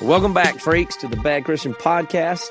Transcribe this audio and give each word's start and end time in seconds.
Welcome 0.00 0.32
back, 0.32 0.58
freaks, 0.58 0.96
to 0.96 1.08
the 1.08 1.16
Bad 1.16 1.44
Christian 1.44 1.74
Podcast. 1.74 2.48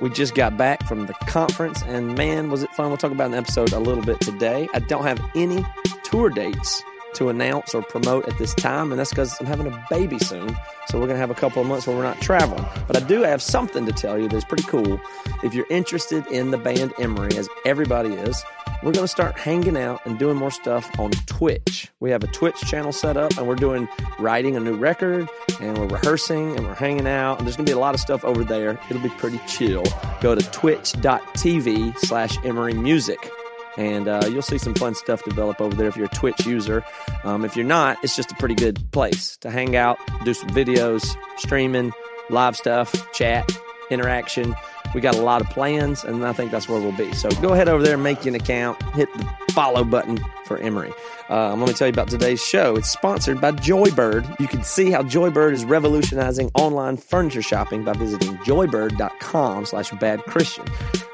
We 0.00 0.10
just 0.10 0.34
got 0.34 0.56
back 0.56 0.86
from 0.86 1.06
the 1.06 1.14
conference, 1.26 1.82
and 1.82 2.16
man, 2.16 2.50
was 2.50 2.62
it 2.62 2.70
fun. 2.70 2.88
We'll 2.88 2.96
talk 2.96 3.12
about 3.12 3.28
an 3.28 3.34
episode 3.34 3.72
a 3.72 3.78
little 3.78 4.04
bit 4.04 4.20
today. 4.20 4.68
I 4.74 4.80
don't 4.80 5.04
have 5.04 5.20
any 5.34 5.64
tour 6.04 6.30
dates 6.30 6.82
to 7.16 7.28
announce 7.28 7.74
or 7.74 7.82
promote 7.82 8.28
at 8.28 8.38
this 8.38 8.54
time, 8.54 8.92
and 8.92 8.98
that's 8.98 9.10
because 9.10 9.38
I'm 9.40 9.46
having 9.46 9.66
a 9.66 9.86
baby 9.90 10.18
soon. 10.18 10.56
So 10.88 10.98
we're 10.98 11.06
going 11.06 11.16
to 11.16 11.16
have 11.16 11.30
a 11.30 11.34
couple 11.34 11.60
of 11.60 11.68
months 11.68 11.86
where 11.86 11.96
we're 11.96 12.02
not 12.02 12.20
traveling. 12.20 12.64
But 12.86 12.96
I 12.96 13.06
do 13.06 13.22
have 13.22 13.42
something 13.42 13.86
to 13.86 13.92
tell 13.92 14.18
you 14.18 14.28
that's 14.28 14.44
pretty 14.44 14.62
cool. 14.64 15.00
If 15.42 15.54
you're 15.54 15.66
interested 15.68 16.26
in 16.28 16.50
the 16.50 16.58
band 16.58 16.92
Emery, 16.98 17.36
as 17.36 17.48
everybody 17.64 18.10
is, 18.10 18.44
we're 18.82 18.92
going 18.92 19.04
to 19.04 19.08
start 19.08 19.38
hanging 19.38 19.76
out 19.76 20.04
and 20.04 20.18
doing 20.18 20.36
more 20.36 20.50
stuff 20.50 20.88
on 20.98 21.10
Twitch. 21.26 21.90
We 22.00 22.10
have 22.10 22.22
a 22.22 22.28
Twitch 22.28 22.60
channel 22.60 22.92
set 22.92 23.16
up, 23.16 23.36
and 23.36 23.48
we're 23.48 23.56
doing 23.56 23.88
writing 24.18 24.56
a 24.56 24.60
new 24.60 24.76
record, 24.76 25.28
and 25.60 25.78
we're 25.78 25.88
rehearsing, 25.88 26.56
and 26.56 26.66
we're 26.66 26.74
hanging 26.74 27.06
out. 27.06 27.38
And 27.38 27.46
there's 27.46 27.56
going 27.56 27.66
to 27.66 27.70
be 27.72 27.76
a 27.76 27.80
lot 27.80 27.94
of 27.94 28.00
stuff 28.00 28.24
over 28.24 28.44
there. 28.44 28.78
It'll 28.90 29.02
be 29.02 29.08
pretty 29.10 29.40
chill. 29.48 29.84
Go 30.20 30.34
to 30.34 30.50
twitch.tv 30.50 31.98
slash 31.98 32.36
Emery 32.44 32.74
Music 32.74 33.30
and 33.76 34.08
uh, 34.08 34.22
you'll 34.30 34.42
see 34.42 34.58
some 34.58 34.74
fun 34.74 34.94
stuff 34.94 35.22
develop 35.24 35.60
over 35.60 35.74
there 35.74 35.88
if 35.88 35.96
you're 35.96 36.06
a 36.06 36.14
Twitch 36.14 36.46
user. 36.46 36.84
Um, 37.24 37.44
if 37.44 37.56
you're 37.56 37.66
not, 37.66 37.98
it's 38.02 38.16
just 38.16 38.32
a 38.32 38.34
pretty 38.36 38.54
good 38.54 38.90
place 38.92 39.36
to 39.38 39.50
hang 39.50 39.76
out, 39.76 39.98
do 40.24 40.34
some 40.34 40.48
videos, 40.50 41.16
streaming, 41.38 41.92
live 42.30 42.56
stuff, 42.56 43.12
chat, 43.12 43.50
interaction. 43.90 44.54
We 44.94 45.00
got 45.00 45.14
a 45.14 45.20
lot 45.20 45.40
of 45.40 45.50
plans, 45.50 46.04
and 46.04 46.24
I 46.24 46.32
think 46.32 46.50
that's 46.50 46.68
where 46.68 46.80
we'll 46.80 46.96
be. 46.96 47.12
So 47.12 47.28
go 47.42 47.52
ahead 47.52 47.68
over 47.68 47.82
there 47.82 47.98
make 47.98 48.24
you 48.24 48.30
an 48.30 48.40
account. 48.40 48.82
Hit 48.94 49.12
the 49.14 49.52
follow 49.52 49.84
button 49.84 50.18
for 50.46 50.58
Emery. 50.58 50.92
Uh, 51.28 51.52
I'm 51.52 51.58
going 51.58 51.70
to 51.70 51.74
tell 51.74 51.88
you 51.88 51.92
about 51.92 52.08
today's 52.08 52.42
show. 52.42 52.76
It's 52.76 52.88
sponsored 52.88 53.40
by 53.40 53.52
Joybird. 53.52 54.38
You 54.40 54.46
can 54.46 54.62
see 54.62 54.90
how 54.90 55.02
Joybird 55.02 55.52
is 55.52 55.64
revolutionizing 55.64 56.50
online 56.54 56.96
furniture 56.96 57.42
shopping 57.42 57.84
by 57.84 57.94
visiting 57.94 58.36
joybird.com 58.38 59.66
slash 59.66 59.90
bad 59.92 60.22
Christian. 60.22 60.64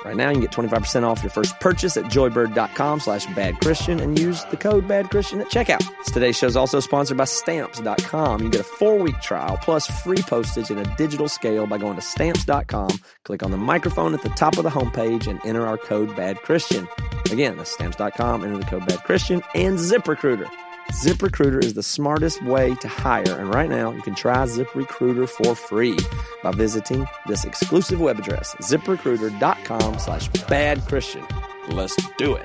Right 0.05 0.17
now, 0.17 0.29
you 0.29 0.35
can 0.35 0.41
get 0.43 0.51
25% 0.51 1.05
off 1.05 1.23
your 1.23 1.31
first 1.31 1.59
purchase 1.61 1.97
at 1.97 2.07
joybird.com 2.07 3.01
slash 3.01 3.27
bad 3.35 3.61
Christian 3.61 4.01
and 4.01 4.19
use 4.19 4.45
the 4.47 4.57
code 4.57 4.89
bad 4.89 5.11
Christian 5.11 5.41
at 5.41 5.49
checkout. 5.49 5.87
Today's 6.13 6.37
show 6.37 6.47
is 6.47 6.57
also 6.57 6.81
sponsored 6.81 7.17
by 7.17 7.25
stamps.com. 7.25 8.43
You 8.43 8.51
get 8.51 8.63
a 8.63 8.65
four 8.65 8.99
week 8.99 9.21
trial 9.21 9.59
plus 9.63 9.87
free 10.03 10.23
postage 10.23 10.71
in 10.71 10.79
a 10.79 10.97
digital 10.97 11.29
scale 11.29 11.67
by 11.67 11.79
going 11.79 11.97
to 11.97 12.03
stamps.com. 12.03 12.91
Click 13.25 13.43
on 13.43 13.51
the 13.51 13.57
microphone 13.57 14.15
at 14.15 14.23
the 14.23 14.31
top 14.31 14.57
of 14.57 14.65
the 14.65 14.71
homepage 14.71 15.27
and 15.29 15.41
enter 15.45 15.67
our 15.67 15.79
code 15.79 16.15
bad 16.17 16.39
Christian. 16.39 16.89
Again, 17.31 17.57
that's 17.57 17.71
stamps.com, 17.71 18.45
enter 18.45 18.59
the 18.59 18.65
code 18.65 18.87
bad 18.87 19.05
Christian 19.05 19.43
and 19.55 19.79
ZipRecruiter. 19.79 20.51
ZipRecruiter 20.93 21.65
is 21.65 21.73
the 21.73 21.83
smartest 21.83 22.43
way 22.45 22.75
to 22.75 22.87
hire, 22.87 23.25
and 23.39 23.53
right 23.55 23.71
now 23.71 23.93
you 23.93 24.03
can 24.03 24.15
try 24.15 24.45
ZipRecruiter 24.45 25.27
for 25.27 25.55
free 25.55 25.97
by 26.43 26.51
visiting 26.51 27.07
this 27.27 27.45
exclusive 27.47 27.99
web 27.99 28.19
address, 28.19 28.55
ziprecruiter.com 28.57 29.99
slash 29.99 30.29
bad 30.49 30.83
Christian. 30.83 31.25
Let's 31.71 31.97
do 32.19 32.35
it. 32.35 32.45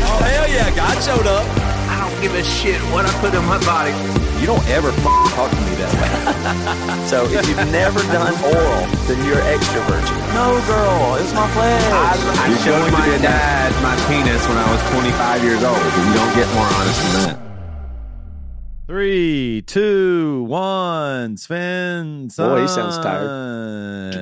Oh, 0.00 0.22
hell 0.24 0.48
yeah, 0.48 0.74
God 0.74 1.02
showed 1.02 1.26
up. 1.26 1.77
I 2.08 2.10
don't 2.10 2.22
give 2.22 2.34
a 2.34 2.42
shit 2.42 2.80
what 2.90 3.04
I 3.04 3.12
put 3.20 3.34
in 3.34 3.44
my 3.44 3.58
body. 3.68 3.92
You 4.40 4.46
don't 4.46 4.66
ever 4.68 4.88
f- 4.88 5.04
talk 5.36 5.50
to 5.50 5.60
me 5.60 5.74
that 5.76 5.92
way. 5.92 6.08
So 7.08 7.24
if 7.24 7.46
you've 7.48 7.56
never 7.72 8.00
done 8.12 8.32
oral, 8.44 8.86
then 9.08 9.24
you're 9.26 9.40
extra 9.42 9.80
virgin. 9.82 10.16
No, 10.34 10.60
girl, 10.66 11.16
it's 11.20 11.32
my 11.34 11.46
flesh. 11.52 11.84
I, 11.84 12.44
I 12.44 12.48
You're 12.48 12.58
showed 12.58 12.92
my 12.92 13.06
dad 13.18 13.72
my 13.82 13.96
penis 14.08 14.46
when 14.48 14.56
I 14.58 14.70
was 14.72 14.80
25 14.90 15.42
years 15.44 15.62
old. 15.64 15.76
You 15.76 16.14
don't 16.14 16.34
get 16.34 16.48
more 16.54 16.64
honest 16.66 17.00
than 17.02 17.12
that. 17.36 17.38
Three, 18.86 19.62
two, 19.66 20.44
one. 20.44 21.36
Sven. 21.36 22.28
Boy, 22.36 22.62
he 22.62 22.68
sounds 22.68 22.96
tired. 22.98 24.12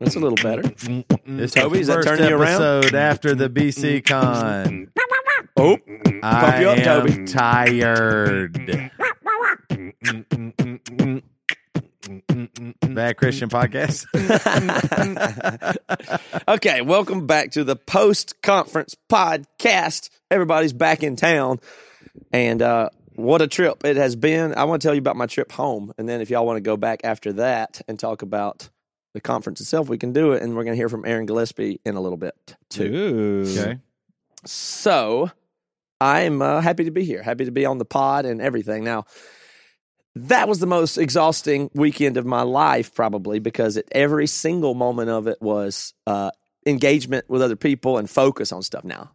That's 0.00 0.16
a 0.16 0.20
little 0.20 0.36
better. 0.36 0.62
It's 1.26 1.54
Toby, 1.54 1.76
the 1.76 1.80
is 1.80 1.86
that 1.86 1.94
first 1.94 2.08
turning 2.08 2.28
you 2.28 2.36
around? 2.36 2.60
episode 2.62 2.94
after 2.94 3.34
the 3.34 3.48
BC 3.48 4.04
Con. 4.04 4.88
Oh, 5.64 5.78
I 6.24 6.60
you 6.60 6.68
up, 6.70 6.78
am 6.78 7.06
Toby. 7.06 7.24
tired. 7.24 8.54
Bad 12.82 13.16
Christian 13.16 13.48
podcast. 13.48 14.06
okay, 16.48 16.80
welcome 16.80 17.28
back 17.28 17.52
to 17.52 17.62
the 17.62 17.76
post 17.76 18.42
conference 18.42 18.96
podcast. 19.08 20.10
Everybody's 20.32 20.72
back 20.72 21.04
in 21.04 21.14
town, 21.14 21.60
and 22.32 22.60
uh, 22.60 22.88
what 23.14 23.40
a 23.40 23.46
trip 23.46 23.84
it 23.84 23.94
has 23.94 24.16
been. 24.16 24.54
I 24.56 24.64
want 24.64 24.82
to 24.82 24.88
tell 24.88 24.96
you 24.96 25.00
about 25.00 25.14
my 25.14 25.26
trip 25.26 25.52
home, 25.52 25.92
and 25.96 26.08
then 26.08 26.20
if 26.20 26.28
y'all 26.28 26.44
want 26.44 26.56
to 26.56 26.60
go 26.60 26.76
back 26.76 27.02
after 27.04 27.34
that 27.34 27.80
and 27.86 28.00
talk 28.00 28.22
about 28.22 28.68
the 29.14 29.20
conference 29.20 29.60
itself, 29.60 29.88
we 29.88 29.96
can 29.96 30.12
do 30.12 30.32
it. 30.32 30.42
And 30.42 30.56
we're 30.56 30.64
going 30.64 30.74
to 30.74 30.80
hear 30.80 30.88
from 30.88 31.04
Aaron 31.04 31.26
Gillespie 31.26 31.80
in 31.84 31.94
a 31.94 32.00
little 32.00 32.18
bit 32.18 32.56
too. 32.68 33.44
okay. 33.46 33.78
So 34.44 35.30
I'm 36.02 36.42
uh, 36.42 36.60
happy 36.60 36.84
to 36.84 36.90
be 36.90 37.04
here, 37.04 37.22
happy 37.22 37.44
to 37.44 37.52
be 37.52 37.64
on 37.64 37.78
the 37.78 37.84
pod 37.84 38.26
and 38.26 38.40
everything. 38.40 38.82
Now, 38.82 39.04
that 40.16 40.48
was 40.48 40.58
the 40.58 40.66
most 40.66 40.98
exhausting 40.98 41.70
weekend 41.74 42.16
of 42.16 42.26
my 42.26 42.42
life, 42.42 42.92
probably 42.92 43.38
because 43.38 43.76
at 43.76 43.84
every 43.92 44.26
single 44.26 44.74
moment 44.74 45.10
of 45.10 45.28
it 45.28 45.40
was 45.40 45.94
uh, 46.06 46.32
engagement 46.66 47.30
with 47.30 47.40
other 47.40 47.56
people 47.56 47.98
and 47.98 48.10
focus 48.10 48.50
on 48.50 48.62
stuff. 48.62 48.84
Now, 48.84 49.12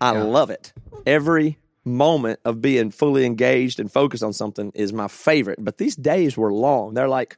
I 0.00 0.12
love 0.12 0.48
it. 0.50 0.72
Every 1.06 1.58
moment 1.84 2.40
of 2.46 2.62
being 2.62 2.90
fully 2.90 3.26
engaged 3.26 3.78
and 3.78 3.92
focused 3.92 4.22
on 4.22 4.32
something 4.32 4.72
is 4.74 4.92
my 4.92 5.08
favorite. 5.08 5.58
But 5.62 5.78
these 5.78 5.96
days 5.96 6.36
were 6.36 6.52
long. 6.52 6.94
They're 6.94 7.08
like, 7.08 7.36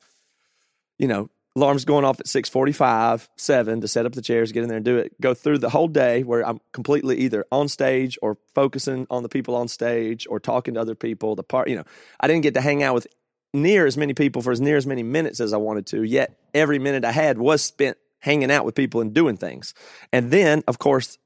you 0.98 1.08
know, 1.08 1.30
alarms 1.56 1.84
going 1.84 2.04
off 2.04 2.20
at 2.20 2.26
6.45 2.26 3.28
7 3.36 3.80
to 3.80 3.88
set 3.88 4.06
up 4.06 4.12
the 4.12 4.22
chairs 4.22 4.52
get 4.52 4.62
in 4.62 4.68
there 4.68 4.76
and 4.76 4.84
do 4.84 4.98
it. 4.98 5.20
Go 5.20 5.34
through 5.34 5.58
the 5.58 5.70
whole 5.70 5.88
day 5.88 6.22
where 6.22 6.46
i'm 6.46 6.60
completely 6.72 7.18
either 7.18 7.44
on 7.52 7.68
stage 7.68 8.18
or 8.22 8.38
focusing 8.54 9.06
on 9.10 9.22
the 9.22 9.28
people 9.28 9.54
on 9.54 9.68
stage 9.68 10.26
or 10.28 10.40
talking 10.40 10.74
to 10.74 10.80
other 10.80 10.94
people 10.94 11.34
the 11.36 11.42
part 11.42 11.68
you 11.68 11.76
know. 11.76 11.84
I 12.20 12.26
didn't 12.26 12.42
get 12.42 12.54
to 12.54 12.60
hang 12.60 12.82
out 12.82 12.94
with 12.94 13.06
near 13.52 13.86
as 13.86 13.96
many 13.96 14.14
people 14.14 14.42
for 14.42 14.50
as 14.50 14.60
near 14.60 14.76
as 14.76 14.86
many 14.86 15.04
minutes 15.04 15.38
as 15.38 15.52
i 15.52 15.56
wanted 15.56 15.86
to 15.86 16.02
yet 16.02 16.36
every 16.54 16.80
minute 16.80 17.04
i 17.04 17.12
had 17.12 17.38
was 17.38 17.62
spent 17.62 17.96
hanging 18.24 18.50
out 18.50 18.64
with 18.64 18.74
people 18.74 19.02
and 19.02 19.12
doing 19.12 19.36
things. 19.36 19.74
And 20.10 20.30
then 20.30 20.64
of 20.66 20.78
course 20.78 21.18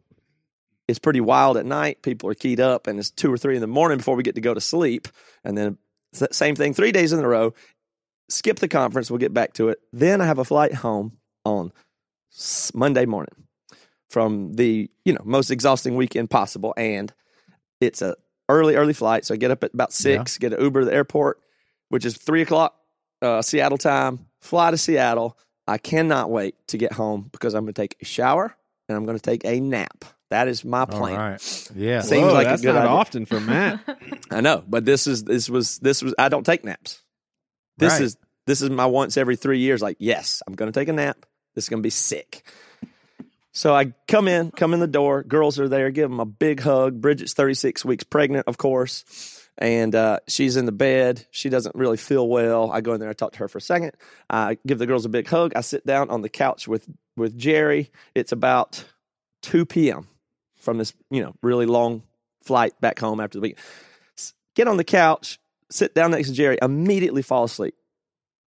it's 0.88 0.99
pretty 0.99 1.21
wild 1.21 1.56
at 1.56 1.65
night. 1.65 2.03
People 2.03 2.28
are 2.28 2.34
keyed 2.34 2.61
up 2.61 2.88
and 2.88 2.99
it's 2.99 3.11
two 3.11 3.33
or 3.33 3.38
three 3.38 3.55
in 3.55 3.61
the 3.61 3.69
morning 3.69 3.99
before 3.99 4.17
we 4.17 4.25
get 4.25 4.34
to 4.34 4.41
go 4.41 4.53
to 4.53 4.61
sleep. 4.61 5.06
And 5.44 5.56
then 5.56 5.78
same 6.33 6.56
thing 6.56 6.75
three 6.75 6.91
days 6.91 7.12
in 7.12 7.21
a 7.21 7.28
row 7.28 7.55
skip 8.28 8.59
the 8.59 8.69
conference. 8.69 9.11
We'll 9.11 9.19
get 9.19 9.34
back 9.34 9.55
to 9.55 9.69
it. 9.69 9.78
Then 9.93 10.21
I 10.21 10.27
have 10.27 10.39
a 10.39 10.44
flight 10.44 10.75
home 10.75 11.19
on 11.44 11.72
Monday 12.75 13.06
morning 13.06 13.34
from 14.11 14.55
the 14.55 14.91
you 15.05 15.12
know 15.12 15.22
most 15.25 15.50
exhausting 15.50 15.97
weekend 15.97 16.31
possible, 16.31 16.75
and 16.77 17.12
it's 17.81 18.03
a 18.03 18.17
early 18.49 18.77
early 18.77 18.93
flight. 18.94 19.25
So 19.25 19.34
I 19.34 19.37
get 19.37 19.50
up 19.50 19.65
at 19.65 19.75
about 19.75 19.93
six, 19.93 20.38
get 20.38 20.53
an 20.53 20.61
Uber 20.61 20.81
to 20.81 20.87
the 20.87 20.94
airport, 20.94 21.41
which 21.88 22.05
is 22.05 22.17
three 22.17 22.43
o'clock 22.43 22.75
uh, 23.22 23.43
Seattle 23.43 23.78
time. 23.78 24.27
Fly 24.41 24.71
to 24.71 24.78
Seattle. 24.78 25.37
I 25.67 25.77
cannot 25.78 26.31
wait 26.31 26.55
to 26.69 26.78
get 26.78 26.93
home 26.93 27.28
because 27.31 27.55
I'm 27.55 27.65
going 27.65 27.75
to 27.75 27.83
take 27.83 27.97
a 28.00 28.05
shower 28.06 28.56
and 28.88 28.97
I'm 28.97 29.05
going 29.05 29.19
to 29.19 29.22
take 29.22 29.44
a 29.44 29.61
nap. 29.61 30.05
That 30.31 30.49
is 30.49 30.65
my 30.65 30.84
plan. 30.84 31.19
right. 31.19 31.71
Yeah. 31.75 32.00
Seems 32.03 32.27
Whoa, 32.27 32.33
like 32.34 32.47
a 32.47 32.50
that's 32.50 32.62
good 32.62 32.75
not 32.75 32.84
idea. 32.84 32.91
often 32.91 33.27
for 33.27 33.41
Matt. 33.41 33.81
I 34.31 34.41
know, 34.41 34.62
but 34.67 34.84
this 34.84 35.06
is 35.06 35.25
this 35.25 35.49
was 35.49 35.78
this 35.78 36.03
was 36.03 36.15
I 36.19 36.28
don't 36.28 36.44
take 36.44 36.65
naps. 36.65 37.03
This 37.78 37.94
Right. 37.94 38.03
is 38.03 38.16
this 38.47 38.62
is 38.62 38.70
my 38.70 38.87
once 38.87 39.17
every 39.17 39.37
three 39.37 39.58
years. 39.61 39.81
Like, 39.82 39.97
yes, 40.00 40.43
I'm 40.47 40.55
going 40.55 40.70
to 40.73 40.79
take 40.79 40.88
a 40.88 40.93
nap. 40.93 41.25
This 41.55 41.64
is 41.64 41.69
going 41.69 41.82
to 41.82 41.87
be 41.87 41.91
sick. 41.91 42.47
So 43.53 43.75
I 43.75 43.93
come 44.06 44.29
in, 44.29 44.50
come 44.53 44.73
in 44.75 44.81
the 44.81 44.87
door. 44.87 45.23
Girls 45.23 45.58
are 45.58 45.69
there. 45.69 45.91
Give 45.91 46.08
them 46.08 46.20
a 46.20 46.25
big 46.26 46.61
hug. 46.61 47.00
Bridget's 47.00 47.35
36 47.35 47.85
weeks 47.85 48.05
pregnant, 48.05 48.47
of 48.47 48.56
course, 48.56 49.49
and 49.58 49.94
uh, 49.94 50.20
she's 50.29 50.56
in 50.56 50.64
the 50.67 50.73
bed. 50.73 51.26
She 51.31 51.49
doesn't 51.49 51.75
really 51.75 51.97
feel 51.97 52.29
well. 52.29 52.70
I 52.70 52.81
go 52.81 52.93
in 52.94 53.00
there. 53.00 53.08
I 53.11 53.14
talk 53.14 53.32
to 53.32 53.38
her 53.41 53.49
for 53.49 53.58
a 53.58 53.62
second. 53.62 53.93
I 54.31 54.58
give 54.67 54.79
the 54.79 54.87
girls 54.87 55.05
a 55.05 55.08
big 55.08 55.26
hug. 55.29 55.53
I 55.56 55.62
sit 55.62 55.85
down 55.87 56.08
on 56.11 56.23
the 56.23 56.29
couch 56.29 56.69
with 56.69 56.87
with 57.17 57.37
Jerry. 57.37 57.91
It's 58.14 58.32
about 58.32 58.85
2 59.43 59.67
p.m. 59.67 60.06
from 60.56 60.79
this 60.79 60.93
you 61.11 61.23
know 61.23 61.35
really 61.43 61.67
long 61.67 62.03
flight 62.44 62.81
back 62.81 62.99
home 63.00 63.19
after 63.20 63.38
the 63.38 63.43
week. 63.43 63.58
Get 64.55 64.69
on 64.69 64.76
the 64.76 64.85
couch, 64.85 65.38
sit 65.70 65.94
down 65.94 66.11
next 66.12 66.29
to 66.29 66.35
Jerry, 66.35 66.59
immediately 66.62 67.23
fall 67.23 67.44
asleep. 67.44 67.75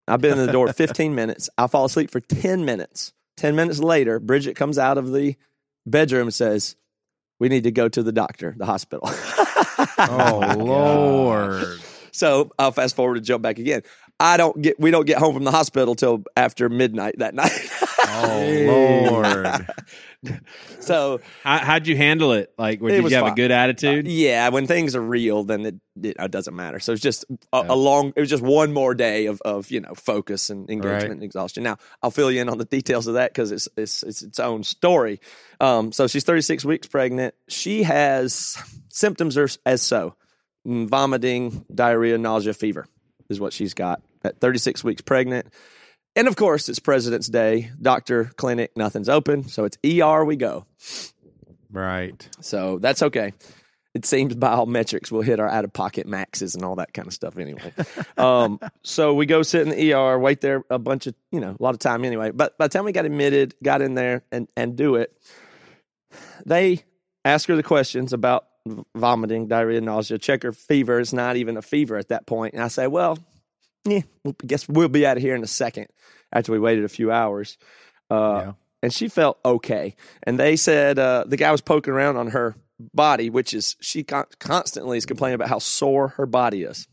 I've 0.07 0.21
been 0.21 0.38
in 0.38 0.45
the 0.45 0.51
door 0.51 0.68
15 0.73 1.15
minutes. 1.15 1.50
I 1.57 1.68
fall 1.68 1.85
asleep 1.85 2.09
for 2.12 2.19
10 2.19 2.65
minutes. 2.65 3.13
10 3.38 3.56
minutes 3.56 3.79
later, 3.79 4.19
Bridget 4.19 4.56
comes 4.56 4.77
out 4.77 4.97
of 4.97 5.12
the 5.13 5.35
bedroom 5.85 6.23
and 6.27 6.33
says, 6.33 6.75
We 7.39 7.50
need 7.50 7.63
to 7.63 7.71
go 7.71 7.88
to 7.89 8.03
the 8.03 8.12
doctor, 8.12 8.53
the 8.57 8.65
hospital. 8.65 9.09
Oh, 9.97 10.56
Lord. 10.59 11.79
so 12.12 12.51
I'll 12.59 12.71
fast 12.71 12.95
forward 12.95 13.18
and 13.18 13.25
jump 13.25 13.41
back 13.41 13.57
again. 13.57 13.81
I 14.19 14.38
don't 14.38 14.62
get 14.62 14.79
we 14.79 14.91
don't 14.91 15.07
get 15.07 15.18
home 15.18 15.33
from 15.33 15.44
the 15.44 15.51
hospital 15.51 15.95
till 15.95 16.23
after 16.38 16.69
midnight 16.69 17.15
that 17.18 17.33
night. 17.33 17.51
Oh 18.13 18.63
Lord. 18.67 19.67
so 20.79 21.19
How, 21.43 21.57
how'd 21.59 21.87
you 21.87 21.95
handle 21.97 22.33
it? 22.33 22.53
Like, 22.57 22.79
did 22.79 23.01
was 23.03 23.11
you 23.11 23.15
have 23.17 23.25
fine. 23.25 23.33
a 23.33 23.35
good 23.35 23.51
attitude? 23.51 24.07
yeah, 24.07 24.49
when 24.49 24.67
things 24.67 24.95
are 24.95 25.01
real, 25.01 25.43
then 25.43 25.65
it, 25.65 25.75
it, 26.01 26.15
it 26.19 26.31
doesn't 26.31 26.55
matter. 26.55 26.79
So 26.79 26.93
it's 26.93 27.01
just 27.01 27.25
a, 27.53 27.57
Yeah. 27.57 27.65
a 27.69 27.75
long. 27.75 28.13
It 28.15 28.19
was 28.19 28.29
just 28.29 28.43
one 28.43 28.73
more 28.73 28.93
day 28.93 29.25
of 29.27 29.41
of 29.41 29.71
you 29.71 29.79
know 29.79 29.93
focus 29.95 30.49
and 30.49 30.69
engagement 30.69 31.03
Right. 31.03 31.11
and 31.11 31.23
exhaustion. 31.23 31.63
Now 31.63 31.77
I'll 32.03 32.11
fill 32.11 32.31
you 32.31 32.41
in 32.41 32.49
on 32.49 32.57
the 32.57 32.65
details 32.65 33.07
of 33.07 33.15
that 33.15 33.31
because 33.31 33.51
it's 33.51 33.67
it's 33.77 34.03
it's 34.03 34.21
its 34.21 34.39
own 34.39 34.63
story. 34.63 35.19
Um, 35.59 35.91
so 35.91 36.07
she's 36.07 36.23
36 36.23 36.65
weeks 36.65 36.87
pregnant. 36.87 37.33
She 37.47 37.83
has 37.83 38.57
symptoms 38.89 39.37
are 39.37 39.49
as 39.65 39.81
so: 39.81 40.15
Mm, 40.67 40.87
vomiting, 40.87 41.65
diarrhea, 41.73 42.17
nausea, 42.17 42.53
fever 42.53 42.85
is 43.29 43.39
what 43.39 43.53
she's 43.53 43.73
got 43.73 44.01
at 44.23 44.39
36 44.39 44.83
weeks 44.83 45.01
pregnant. 45.01 45.47
And 46.15 46.27
of 46.27 46.35
course, 46.35 46.67
it's 46.67 46.79
President's 46.79 47.27
Day. 47.27 47.71
Doctor, 47.81 48.25
clinic, 48.35 48.75
nothing's 48.75 49.09
open. 49.09 49.47
So 49.47 49.65
it's 49.65 49.77
ER 49.85 50.25
we 50.25 50.35
go. 50.35 50.65
Right. 51.71 52.27
So 52.41 52.79
that's 52.79 53.01
okay. 53.01 53.33
It 53.93 54.05
seems 54.05 54.35
by 54.35 54.51
all 54.51 54.65
metrics 54.65 55.11
we'll 55.11 55.21
hit 55.21 55.39
our 55.39 55.49
out 55.49 55.65
of 55.65 55.73
pocket 55.73 56.07
maxes 56.07 56.55
and 56.55 56.63
all 56.63 56.75
that 56.75 56.93
kind 56.93 57.07
of 57.07 57.13
stuff 57.13 57.37
anyway. 57.37 57.73
um, 58.17 58.59
so 58.83 59.13
we 59.13 59.25
go 59.25 59.41
sit 59.41 59.61
in 59.61 59.69
the 59.69 59.93
ER, 59.93 60.17
wait 60.17 60.41
there 60.41 60.63
a 60.69 60.79
bunch 60.79 61.07
of, 61.07 61.15
you 61.31 61.39
know, 61.39 61.55
a 61.57 61.63
lot 61.63 61.73
of 61.73 61.79
time 61.79 62.05
anyway. 62.05 62.31
But 62.31 62.57
by 62.57 62.67
the 62.67 62.69
time 62.69 62.85
we 62.85 62.93
got 62.93 63.05
admitted, 63.05 63.55
got 63.61 63.81
in 63.81 63.95
there 63.95 64.23
and, 64.31 64.47
and 64.55 64.77
do 64.77 64.95
it, 64.95 65.13
they 66.45 66.83
ask 67.25 67.47
her 67.49 67.55
the 67.55 67.63
questions 67.63 68.13
about 68.13 68.47
vomiting, 68.95 69.47
diarrhea, 69.47 69.81
nausea, 69.81 70.17
check 70.17 70.43
her 70.43 70.53
fever. 70.53 70.99
It's 70.99 71.13
not 71.13 71.35
even 71.35 71.57
a 71.57 71.61
fever 71.61 71.97
at 71.97 72.09
that 72.09 72.25
point. 72.25 72.53
And 72.53 72.63
I 72.63 72.69
say, 72.69 72.87
well, 72.87 73.17
yeah, 73.86 74.01
well, 74.24 74.36
I 74.44 74.45
guess 74.48 74.68
we'll 74.69 74.89
be 74.89 75.06
out 75.06 75.18
of 75.18 75.24
here 75.24 75.36
in 75.36 75.44
a 75.44 75.48
second 75.48 75.88
after 76.31 76.51
we 76.51 76.60
waited 76.60 76.83
a 76.86 76.89
few 76.89 77.12
hours. 77.12 77.57
Uh, 78.10 78.42
Yeah. 78.45 78.51
And 78.83 78.92
she 78.92 79.10
felt 79.10 79.38
okay. 79.45 79.95
And 80.24 80.39
they 80.39 80.56
said 80.56 80.98
uh, 80.98 81.25
the 81.28 81.38
guy 81.38 81.51
was 81.51 81.62
poking 81.62 81.94
around 81.94 82.18
on 82.18 82.30
her 82.30 82.56
body, 82.80 83.30
which 83.30 83.54
is 83.54 83.75
she 83.80 84.04
con- 84.04 84.25
constantly 84.39 84.98
is 84.98 85.06
complaining 85.06 85.36
about 85.36 85.50
how 85.50 85.60
sore 85.60 86.07
her 86.10 86.25
body 86.25 86.63
is. 86.63 86.88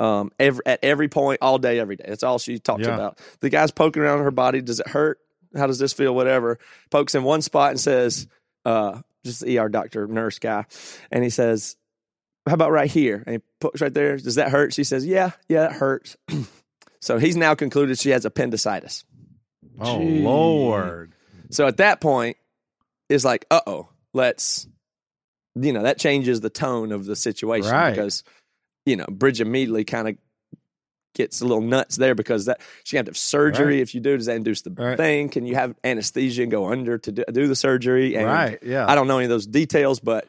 Um, 0.00 0.32
every, 0.38 0.62
at 0.64 0.78
every 0.82 1.08
point, 1.08 1.40
all 1.42 1.58
day, 1.58 1.80
every 1.80 1.96
day. 1.96 2.06
That's 2.08 2.22
all 2.22 2.38
she 2.38 2.58
talks 2.58 2.84
Yeah. 2.86 2.94
about. 2.94 3.18
The 3.40 3.50
guy's 3.50 3.70
poking 3.72 4.02
around 4.02 4.20
her 4.22 4.30
body. 4.30 4.62
Does 4.62 4.80
it 4.80 4.88
hurt? 4.88 5.18
How 5.54 5.66
does 5.66 5.78
this 5.78 5.92
feel? 5.92 6.14
Whatever. 6.14 6.58
Pokes 6.90 7.14
in 7.14 7.24
one 7.24 7.42
spot 7.42 7.72
and 7.72 7.80
says, 7.80 8.26
uh, 8.64 9.00
just 9.22 9.44
the 9.44 9.58
ER 9.58 9.68
doctor, 9.68 10.06
nurse 10.06 10.38
guy. 10.38 10.64
And 11.10 11.22
he 11.22 11.28
says, 11.28 11.76
How 12.48 12.54
about 12.54 12.72
right 12.72 12.90
here? 12.90 13.22
And 13.26 13.36
he 13.36 13.42
pokes 13.60 13.80
right 13.80 13.92
there. 13.92 14.16
Does 14.16 14.36
that 14.36 14.50
hurt? 14.50 14.74
She 14.74 14.84
says, 14.84 15.06
Yeah, 15.06 15.30
yeah, 15.48 15.62
that 15.62 15.72
hurts. 15.72 16.16
so 17.00 17.18
he's 17.18 17.36
now 17.36 17.54
concluded 17.54 17.98
she 17.98 18.10
has 18.10 18.24
appendicitis. 18.24 19.04
Oh 19.80 19.98
Gee. 20.00 20.22
Lord. 20.22 21.12
So 21.50 21.66
at 21.66 21.76
that 21.78 22.00
point, 22.00 22.36
it's 23.08 23.24
like, 23.24 23.46
uh 23.50 23.60
oh, 23.66 23.88
let's, 24.12 24.66
you 25.54 25.72
know, 25.72 25.82
that 25.84 25.98
changes 25.98 26.40
the 26.40 26.50
tone 26.50 26.92
of 26.92 27.04
the 27.06 27.16
situation 27.16 27.70
Right. 27.70 27.90
because, 27.90 28.24
you 28.86 28.96
know, 28.96 29.06
Bridge 29.08 29.40
immediately 29.40 29.84
kind 29.84 30.08
of 30.08 30.16
gets 31.14 31.40
a 31.40 31.44
little 31.44 31.62
nuts 31.62 31.96
there 31.96 32.14
because 32.14 32.44
that 32.44 32.60
she 32.84 32.96
have 32.96 33.06
to 33.06 33.10
have 33.10 33.16
surgery. 33.16 33.76
Right. 33.76 33.82
If 33.82 33.94
you 33.94 34.00
do, 34.00 34.16
does 34.16 34.26
that 34.26 34.36
induce 34.36 34.62
the 34.62 34.70
Right. 34.70 34.96
thing? 34.96 35.28
Can 35.30 35.46
you 35.46 35.54
have 35.54 35.74
anesthesia 35.82 36.42
and 36.42 36.50
go 36.50 36.66
under 36.70 36.98
to 36.98 37.12
do, 37.12 37.24
do 37.32 37.46
the 37.48 37.56
surgery? 37.56 38.14
And 38.16 38.26
Right. 38.26 38.58
Yeah. 38.62 38.86
I 38.88 38.94
don't 38.94 39.08
know 39.08 39.16
any 39.18 39.24
of 39.24 39.30
those 39.30 39.46
details, 39.46 40.00
but 40.00 40.28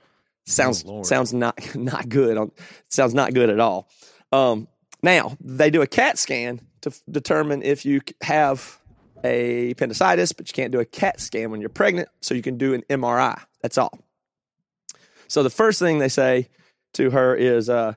sounds 0.50 0.84
Oh, 0.88 1.04
sounds 1.04 1.34
not 1.34 1.58
not 1.76 2.10
good. 2.10 2.38
On 2.38 2.52
sounds 2.90 3.14
not 3.14 3.34
good 3.34 3.50
at 3.50 3.60
all. 3.60 3.90
Um, 4.32 4.68
now 5.02 5.38
they 5.42 5.70
do 5.70 5.82
a 5.82 5.88
CAT 5.88 6.18
scan 6.18 6.62
to 6.82 6.90
f- 6.90 7.02
determine 7.10 7.64
if 7.64 7.86
you 7.86 8.02
have 8.22 8.78
a 9.24 9.72
appendicitis, 9.72 10.32
but 10.32 10.50
you 10.50 10.54
can't 10.54 10.72
do 10.72 10.80
a 10.80 10.86
CAT 10.86 11.20
scan 11.20 11.52
when 11.52 11.60
you're 11.62 11.70
pregnant, 11.70 12.10
so 12.22 12.34
you 12.34 12.42
can 12.42 12.58
do 12.58 12.74
an 12.74 12.84
MRI. 12.90 13.42
That's 13.62 13.78
all. 13.78 13.98
So 15.28 15.44
the 15.44 15.50
first 15.50 15.80
thing 15.80 16.00
they 16.00 16.10
say 16.10 16.50
to 16.94 17.10
her 17.12 17.36
is, 17.36 17.70
uh, 17.70 17.94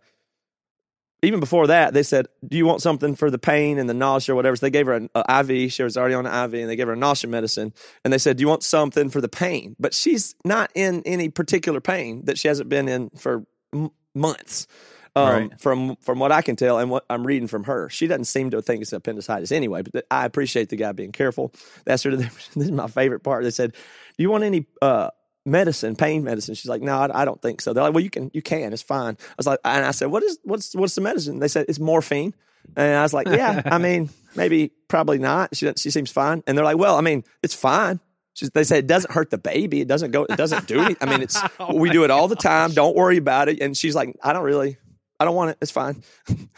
even 1.23 1.41
before 1.41 1.69
that, 1.69 1.95
they 1.95 2.03
said, 2.03 2.27
"Do 2.47 2.57
you 2.57 2.67
want 2.67 2.83
something 2.83 3.15
for 3.15 3.31
the 3.31 3.39
pain 3.39 3.79
and 3.79 3.89
the 3.89 3.95
nausea 3.95 4.35
or 4.35 4.37
whatever?" 4.37 4.57
So 4.57 4.67
they 4.67 4.71
gave 4.71 4.87
her 4.87 4.95
an 4.95 5.09
uh, 5.15 5.43
IV. 5.49 5.73
She 5.73 5.83
was 5.83 5.97
already 5.97 6.15
on 6.15 6.27
an 6.27 6.45
IV, 6.45 6.55
and 6.55 6.69
they 6.69 6.77
gave 6.77 6.89
her 6.89 6.93
a 6.93 6.97
nausea 6.97 7.31
medicine. 7.31 7.73
And 8.05 8.13
they 8.13 8.19
said, 8.19 8.37
"Do 8.37 8.43
you 8.43 8.49
want 8.49 8.63
something 8.63 9.09
for 9.09 9.21
the 9.21 9.29
pain?" 9.29 9.77
But 9.79 9.95
she's 9.95 10.35
not 10.45 10.71
in 10.75 11.03
any 11.07 11.29
particular 11.29 11.81
pain 11.81 12.25
that 12.25 12.39
she 12.39 12.49
hasn't 12.49 12.69
been 12.69 12.89
in 12.89 13.11
for 13.11 13.45
m- 13.73 13.91
months. 14.15 14.67
Um, 15.15 15.29
Right. 15.29 15.61
From 15.61 15.97
from 15.97 16.19
what 16.19 16.33
I 16.33 16.41
can 16.41 16.57
tell 16.57 16.79
and 16.79 16.91
what 16.91 17.05
I'm 17.11 17.27
reading 17.27 17.47
from 17.47 17.65
her, 17.65 17.89
she 17.91 18.07
doesn't 18.07 18.25
seem 18.25 18.51
to 18.51 18.63
think 18.63 18.81
it's 18.81 18.95
appendicitis 18.95 19.53
anyway. 19.53 19.83
But 19.83 19.93
th- 19.93 20.05
I 20.11 20.25
appreciate 20.25 20.71
the 20.71 20.77
guy 20.77 20.93
being 20.93 21.13
careful. 21.13 21.53
That's 21.85 22.03
sort 22.03 22.15
of 22.15 22.21
this 22.21 22.57
is 22.57 22.71
my 22.73 22.89
favorite 22.89 23.21
part. 23.21 23.45
They 23.45 23.51
said, 23.51 23.73
"Do 23.73 24.23
you 24.23 24.31
want 24.31 24.45
any 24.45 24.67
uh, 24.81 25.11
medicine, 25.45 25.97
pain 25.97 26.25
medicine?" 26.25 26.55
She's 26.55 26.69
like, 26.69 26.83
"No, 26.83 26.99
I, 26.99 27.23
I 27.23 27.25
don't 27.25 27.41
think 27.41 27.61
so." 27.61 27.73
They're 27.73 27.85
like, 27.85 27.95
"Well, 27.95 28.05
you 28.05 28.11
can, 28.11 28.31
you 28.35 28.43
can. 28.43 28.73
It's 28.73 28.83
fine." 28.83 29.17
I 29.21 29.35
was 29.37 29.47
like, 29.47 29.59
and 29.65 29.85
I 29.85 29.91
said, 29.91 30.07
"What 30.07 30.23
is 30.23 30.39
what's 30.43 30.75
what's 30.75 30.95
the 30.95 31.01
medicine?" 31.01 31.39
They 31.39 31.49
said 31.49 31.67
it's 31.69 31.79
morphine, 31.79 32.35
and 32.77 32.97
I 32.97 33.03
was 33.03 33.13
like, 33.13 33.29
"Yeah, 33.29 33.63
I 33.65 33.79
mean, 33.87 34.11
maybe, 34.37 34.73
probably 34.89 35.19
not." 35.19 35.57
She 35.57 35.73
she 35.77 35.91
seems 35.91 36.11
fine, 36.11 36.43
and 36.47 36.57
they're 36.57 36.65
like, 36.65 36.79
"Well, 36.79 36.97
I 36.97 37.01
mean, 37.01 37.25
it's 37.43 37.55
fine." 37.55 38.01
She's, 38.35 38.51
they 38.51 38.65
say 38.65 38.79
it 38.79 38.87
doesn't 38.87 39.13
hurt 39.13 39.31
the 39.31 39.39
baby. 39.39 39.83
It 39.83 39.89
doesn't 39.89 40.11
go. 40.11 40.25
It 40.25 40.37
doesn't 40.37 40.67
do 40.67 40.81
anything. 40.81 41.07
I 41.07 41.11
mean, 41.11 41.23
it's 41.23 41.41
oh 41.61 41.75
we 41.75 41.91
do 41.91 42.05
it 42.05 42.11
all 42.11 42.29
the 42.29 42.37
time. 42.37 42.73
Don't 42.73 42.97
worry 42.97 43.19
about 43.19 43.49
it. 43.49 43.61
And 43.61 43.77
she's 43.77 43.95
like, 43.95 44.17
I 44.23 44.33
don't 44.33 44.45
really. 44.45 44.79
I 45.21 45.25
don't 45.25 45.35
want 45.37 45.51
it. 45.51 45.59
It's 45.61 45.71
fine. 45.71 46.03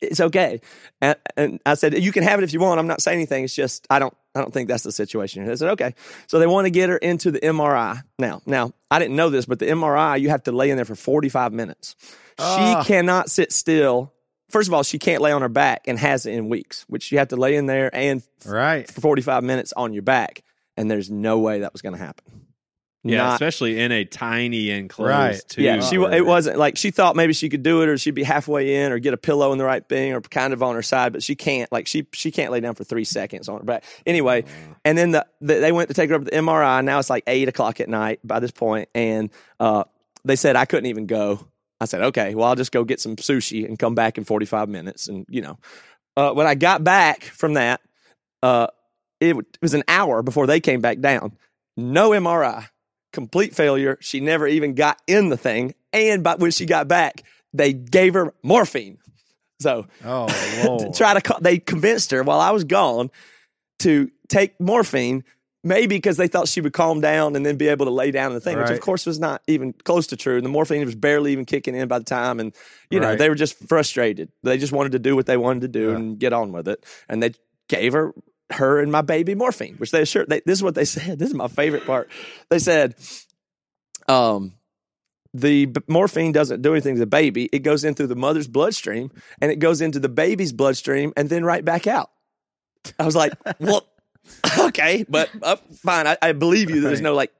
It's- 0.00 0.18
okay. 0.20 0.60
And, 1.00 1.16
and 1.36 1.60
I 1.64 1.74
said, 1.74 1.96
you 2.02 2.10
can 2.10 2.24
have 2.24 2.40
it 2.40 2.44
if 2.44 2.52
you 2.52 2.58
want. 2.58 2.80
I'm 2.80 2.88
not 2.88 3.00
saying 3.00 3.18
anything. 3.18 3.44
It's 3.44 3.54
just 3.54 3.86
I 3.90 3.98
don't. 4.00 4.14
I 4.34 4.40
don't 4.40 4.52
think 4.52 4.68
that's 4.68 4.82
the 4.82 4.90
situation. 4.92 5.44
They 5.44 5.56
said, 5.56 5.70
okay. 5.70 5.94
So 6.26 6.38
they 6.38 6.46
want 6.46 6.66
to 6.66 6.70
get 6.70 6.88
her 6.90 6.96
into 6.96 7.30
the 7.30 7.40
MRI 7.40 8.02
now. 8.18 8.40
Now 8.46 8.72
I 8.90 8.98
didn't 8.98 9.16
know 9.16 9.30
this, 9.30 9.46
but 9.46 9.58
the 9.60 9.66
MRI 9.66 10.20
you 10.20 10.30
have 10.30 10.42
to 10.44 10.52
lay 10.52 10.70
in 10.70 10.76
there 10.76 10.84
for 10.84 10.94
45 10.96 11.52
minutes. 11.52 11.94
Ah. 12.38 12.82
She 12.82 12.88
cannot 12.88 13.30
sit 13.30 13.52
still. 13.52 14.12
First 14.48 14.68
of 14.68 14.74
all, 14.74 14.82
she 14.82 14.98
can't 14.98 15.20
lay 15.22 15.30
on 15.32 15.42
her 15.42 15.48
back 15.48 15.82
and 15.88 15.98
has 15.98 16.24
it 16.26 16.32
in 16.32 16.48
weeks, 16.48 16.84
which 16.88 17.12
you 17.12 17.18
have 17.18 17.28
to 17.28 17.36
lay 17.36 17.54
in 17.56 17.66
there 17.66 17.94
and 17.94 18.22
Right. 18.46 18.90
for 18.90 19.00
45 19.00 19.44
minutes 19.44 19.72
on 19.76 19.92
your 19.92 20.02
back. 20.02 20.42
And 20.76 20.90
there's 20.90 21.10
no 21.10 21.38
way 21.40 21.60
that 21.60 21.72
was 21.72 21.82
going 21.82 21.94
to 21.96 22.02
happen. 22.02 22.46
Yeah, 23.04 23.18
Not- 23.18 23.34
especially 23.34 23.78
in 23.78 23.92
a 23.92 24.04
tiny 24.04 24.70
enclosed. 24.70 25.08
Right. 25.08 25.40
Tube. 25.48 25.64
yeah, 25.64 25.80
she 25.80 25.98
wa- 25.98 26.08
it 26.08 26.26
wasn't 26.26 26.58
like 26.58 26.76
she 26.76 26.90
thought 26.90 27.14
maybe 27.14 27.32
she 27.32 27.48
could 27.48 27.62
do 27.62 27.80
it 27.82 27.88
or 27.88 27.96
she'd 27.96 28.10
be 28.14 28.24
halfway 28.24 28.82
in 28.82 28.90
or 28.90 28.98
get 28.98 29.14
a 29.14 29.16
pillow 29.16 29.52
in 29.52 29.58
the 29.58 29.64
right 29.64 29.88
thing 29.88 30.12
or 30.12 30.20
kind 30.20 30.52
of 30.52 30.62
on 30.64 30.74
her 30.74 30.82
side, 30.82 31.12
but 31.12 31.22
she 31.22 31.36
can't. 31.36 31.70
Like 31.70 31.86
she 31.86 32.06
she 32.12 32.30
can't 32.32 32.50
lay 32.50 32.58
down 32.60 32.74
for 32.74 32.82
three 32.84 33.04
seconds 33.04 33.48
on 33.48 33.58
her 33.58 33.64
back. 33.64 33.84
Anyway, 34.04 34.44
and 34.84 34.98
then 34.98 35.12
the, 35.12 35.24
the 35.40 35.54
they 35.54 35.70
went 35.72 35.88
to 35.88 35.94
take 35.94 36.10
her 36.10 36.16
up 36.16 36.24
to 36.24 36.30
the 36.30 36.36
MRI. 36.36 36.84
Now 36.84 36.98
it's 36.98 37.08
like 37.08 37.22
eight 37.28 37.48
o'clock 37.48 37.78
at 37.80 37.88
night 37.88 38.18
by 38.24 38.40
this 38.40 38.50
point, 38.50 38.88
and 38.94 39.30
uh, 39.60 39.84
they 40.24 40.36
said 40.36 40.56
I 40.56 40.64
couldn't 40.64 40.86
even 40.86 41.06
go. 41.06 41.46
I 41.80 41.84
said 41.84 42.02
okay, 42.02 42.34
well 42.34 42.48
I'll 42.48 42.56
just 42.56 42.72
go 42.72 42.82
get 42.82 43.00
some 43.00 43.14
sushi 43.14 43.64
and 43.64 43.78
come 43.78 43.94
back 43.94 44.18
in 44.18 44.24
forty 44.24 44.44
five 44.44 44.68
minutes, 44.68 45.06
and 45.06 45.24
you 45.28 45.40
know, 45.42 45.56
uh, 46.16 46.32
when 46.32 46.48
I 46.48 46.56
got 46.56 46.82
back 46.82 47.22
from 47.22 47.54
that, 47.54 47.80
uh, 48.42 48.66
it, 49.20 49.36
it 49.36 49.46
was 49.62 49.74
an 49.74 49.84
hour 49.86 50.22
before 50.24 50.48
they 50.48 50.58
came 50.58 50.80
back 50.80 50.98
down. 50.98 51.36
No 51.76 52.10
MRI, 52.10 52.66
complete 53.18 53.54
failure. 53.56 53.98
She 54.00 54.20
never 54.20 54.46
even 54.46 54.74
got 54.74 55.00
in 55.08 55.28
the 55.28 55.36
thing. 55.36 55.74
And 55.92 56.22
by 56.22 56.36
when 56.36 56.52
she 56.52 56.66
got 56.66 56.86
back, 56.86 57.24
they 57.52 57.72
gave 57.72 58.14
her 58.14 58.32
morphine. 58.44 58.98
So 59.60 59.86
Oh 60.04 60.28
to 60.78 60.92
try 60.96 61.14
to, 61.14 61.20
co- 61.20 61.40
they 61.40 61.58
convinced 61.58 62.12
her 62.12 62.22
while 62.22 62.38
I 62.40 62.52
was 62.52 62.62
gone 62.62 63.10
to 63.80 64.08
take 64.28 64.60
morphine, 64.60 65.24
maybe 65.64 65.96
because 65.96 66.16
they 66.16 66.28
thought 66.28 66.46
she 66.46 66.60
would 66.60 66.72
calm 66.72 67.00
down 67.00 67.34
and 67.34 67.44
then 67.44 67.56
be 67.56 67.66
able 67.66 67.86
to 67.86 67.92
lay 67.92 68.12
down 68.12 68.28
in 68.30 68.34
the 68.34 68.40
thing, 68.40 68.56
which 68.56 68.70
of 68.70 68.80
course 68.80 69.04
was 69.04 69.18
not 69.18 69.42
even 69.48 69.72
close 69.72 70.06
to 70.08 70.16
true. 70.16 70.36
And 70.36 70.44
The 70.44 70.50
morphine 70.50 70.84
was 70.84 70.94
barely 70.94 71.32
even 71.32 71.44
kicking 71.44 71.74
in 71.74 71.88
by 71.88 71.98
the 71.98 72.04
time, 72.04 72.38
and 72.38 72.54
you 72.90 73.00
know 73.00 73.08
Right. 73.08 73.18
they 73.18 73.28
were 73.28 73.34
just 73.34 73.58
frustrated. 73.68 74.30
They 74.44 74.58
just 74.58 74.72
wanted 74.72 74.92
to 74.92 74.98
do 75.00 75.16
what 75.16 75.26
they 75.26 75.36
wanted 75.36 75.62
to 75.62 75.68
do 75.68 75.90
Yeah. 75.90 75.96
and 75.96 76.18
get 76.20 76.32
on 76.32 76.52
with 76.52 76.68
it, 76.68 76.84
and 77.08 77.20
they 77.22 77.32
gave 77.68 77.94
her 77.94 78.12
her 78.50 78.80
and 78.80 78.90
my 78.90 79.02
baby 79.02 79.34
morphine, 79.34 79.74
which 79.76 79.90
they 79.90 80.02
assured. 80.02 80.28
They, 80.28 80.40
this 80.44 80.58
is 80.58 80.62
what 80.62 80.74
they 80.74 80.84
said. 80.86 81.18
This 81.18 81.28
is 81.28 81.34
my 81.34 81.48
favorite 81.48 81.86
part. 81.86 82.10
They 82.50 82.58
said, 82.58 82.94
um. 84.08 84.54
The 85.34 85.66
b- 85.66 85.82
morphine 85.88 86.32
doesn't 86.32 86.62
do 86.62 86.72
anything 86.72 86.94
to 86.94 87.00
the 87.00 87.06
baby. 87.06 87.50
It 87.52 87.58
goes 87.58 87.84
in 87.84 87.94
through 87.94 88.06
the 88.06 88.16
mother's 88.16 88.48
bloodstream 88.48 89.10
and 89.42 89.52
it 89.52 89.56
goes 89.58 89.82
into 89.82 90.00
the 90.00 90.08
baby's 90.08 90.54
bloodstream 90.54 91.12
and 91.18 91.28
then 91.28 91.44
right 91.44 91.62
back 91.62 91.86
out. 91.86 92.10
I 92.98 93.04
was 93.04 93.14
like, 93.14 93.34
well, 93.60 93.86
okay, 94.58 95.04
but 95.06 95.28
uh, 95.42 95.56
fine. 95.84 96.06
I, 96.06 96.16
I 96.22 96.32
believe 96.32 96.70
you. 96.70 96.80
There's 96.80 97.02
no 97.02 97.14
like 97.14 97.30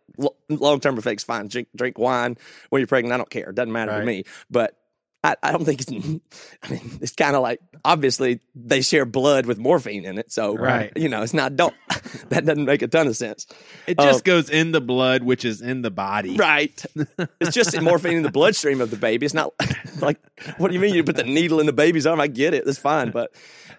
long 0.51 0.81
term 0.81 0.99
effects. 0.99 1.25
Fine. 1.25 1.49
Drink, 1.49 1.69
drink 1.75 1.99
wine 1.99 2.37
when 2.69 2.81
you're 2.81 2.87
pregnant. 2.87 3.15
I 3.15 3.17
don't 3.17 3.31
care. 3.31 3.49
It 3.49 3.55
doesn't 3.55 3.73
matter 3.73 3.93
to 4.01 4.05
me. 4.05 4.25
But 4.51 4.78
I, 5.25 5.35
I 5.43 5.51
don't 5.53 5.65
think 5.65 5.81
it's. 5.81 5.91
I 6.63 6.71
mean, 6.71 6.99
it's 7.01 7.13
kind 7.13 7.35
of 7.35 7.43
like 7.43 7.61
obviously 7.85 8.41
they 8.55 8.83
share 8.83 9.05
blood 9.05 9.47
with 9.47 9.59
morphine 9.59 10.05
in 10.05 10.17
it, 10.19 10.31
so 10.33 10.55
Right. 10.57 10.93
You 10.97 11.09
know, 11.09 11.23
it's 11.23 11.35
not. 11.35 11.57
Don't 11.57 11.75
that 12.29 12.45
doesn't 12.47 12.65
make 12.65 12.83
a 12.83 12.89
ton 12.89 13.07
of 13.09 13.17
sense, 13.17 13.47
It 13.87 13.99
just 13.99 14.21
Oh. 14.21 14.23
goes 14.25 14.49
in 14.49 14.71
the 14.73 14.81
blood, 14.81 15.23
which 15.25 15.45
is 15.45 15.61
in 15.61 15.83
the 15.83 15.91
body. 15.91 16.37
right? 16.37 16.85
it's 17.41 17.53
just 17.55 17.81
morphine 17.83 18.19
in 18.19 18.23
the 18.23 18.31
bloodstream 18.31 18.81
of 18.81 18.91
the 18.91 18.97
baby. 18.97 19.27
It's 19.27 19.35
not 19.35 19.53
like 20.01 20.19
what 20.59 20.69
do 20.69 20.75
you 20.75 20.81
mean 20.81 20.95
you 20.95 21.03
put 21.05 21.17
the 21.17 21.25
needle 21.25 21.59
in 21.61 21.67
the 21.67 21.73
baby's 21.73 22.07
arm? 22.07 22.21
I 22.21 22.29
get 22.29 22.55
it, 22.55 22.65
that's 22.65 22.79
fine, 22.79 23.11
but 23.11 23.33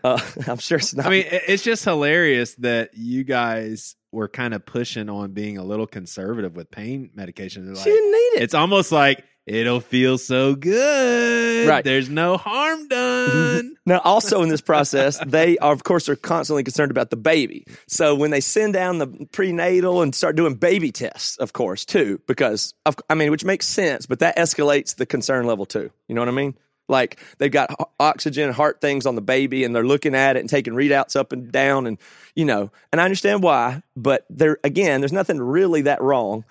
uh, 0.03 0.19
I'm 0.48 0.58
sure 0.58 0.77
it's 0.77 0.93
not. 0.93 1.05
I 1.05 1.10
mean, 1.10 1.25
it's 1.29 1.63
just 1.63 1.84
hilarious 1.86 2.55
that 2.55 2.91
you 2.96 3.24
guys 3.24 3.96
were 4.12 4.27
kind 4.27 4.53
of 4.53 4.65
pushing 4.65 5.08
on 5.10 5.31
being 5.31 5.58
a 5.58 5.63
little 5.63 5.88
conservative 5.88 6.55
with 6.55 6.69
pain 6.72 7.12
medication. 7.13 7.65
They're 7.65 7.75
she 7.75 7.89
didn't 7.91 8.12
need 8.12 8.17
it. 8.39 8.43
it's 8.43 8.53
almost 8.53 8.91
like 8.91 9.24
it'll 9.50 9.79
feel 9.79 10.18
so 10.18 10.56
good. 10.56 11.68
Right. 11.68 11.84
There's 11.84 12.10
no 12.10 12.38
harm 12.38 12.88
done. 12.88 13.75
Now, 13.86 14.01
also 14.03 14.44
in 14.44 14.50
this 14.50 14.62
process, 14.62 15.20
they 15.25 15.58
are, 15.58 15.74
of 15.74 15.84
course, 15.84 16.10
are 16.10 16.15
constantly 16.15 16.63
concerned 16.63 16.91
about 16.91 17.10
the 17.10 17.18
baby. 17.18 17.65
So 17.88 18.13
when 18.13 18.29
they 18.29 18.39
send 18.39 18.74
down 18.74 19.00
the 19.00 19.08
prenatal 19.32 20.03
and 20.03 20.13
start 20.13 20.36
doing 20.36 20.53
baby 20.53 20.91
tests, 20.91 21.38
of 21.38 21.53
course, 21.53 21.86
too, 21.86 22.22
because 22.27 22.75
of, 22.86 22.98
I 23.10 23.15
mean, 23.15 23.32
which 23.32 23.44
makes 23.44 23.68
sense, 23.68 24.06
but 24.06 24.20
that 24.20 24.38
escalates 24.38 24.96
the 24.96 25.08
concern 25.08 25.48
level 25.48 25.65
too. 25.65 25.89
You 26.08 26.13
know 26.13 26.22
what 26.22 26.27
I 26.27 26.34
mean? 26.34 26.56
Like 26.88 27.20
they've 27.38 27.51
got 27.51 27.74
oxygen, 28.00 28.51
heart 28.51 28.82
things 28.82 29.06
on 29.06 29.15
the 29.15 29.22
baby, 29.22 29.63
and 29.63 29.75
they're 29.75 29.86
looking 29.86 30.15
at 30.15 30.36
it 30.36 30.41
and 30.41 30.50
taking 30.50 30.74
readouts 30.74 31.15
up 31.15 31.32
and 31.32 31.51
down, 31.51 31.88
and 31.88 31.98
you 32.36 32.46
know, 32.46 32.72
and 32.91 33.00
I 33.00 33.06
understand 33.06 33.44
why, 33.44 33.84
but 33.96 34.25
there 34.29 34.58
again, 34.63 35.00
there's 35.01 35.13
nothing 35.13 35.39
really 35.39 35.84
that 35.84 36.01
wrong. 36.01 36.46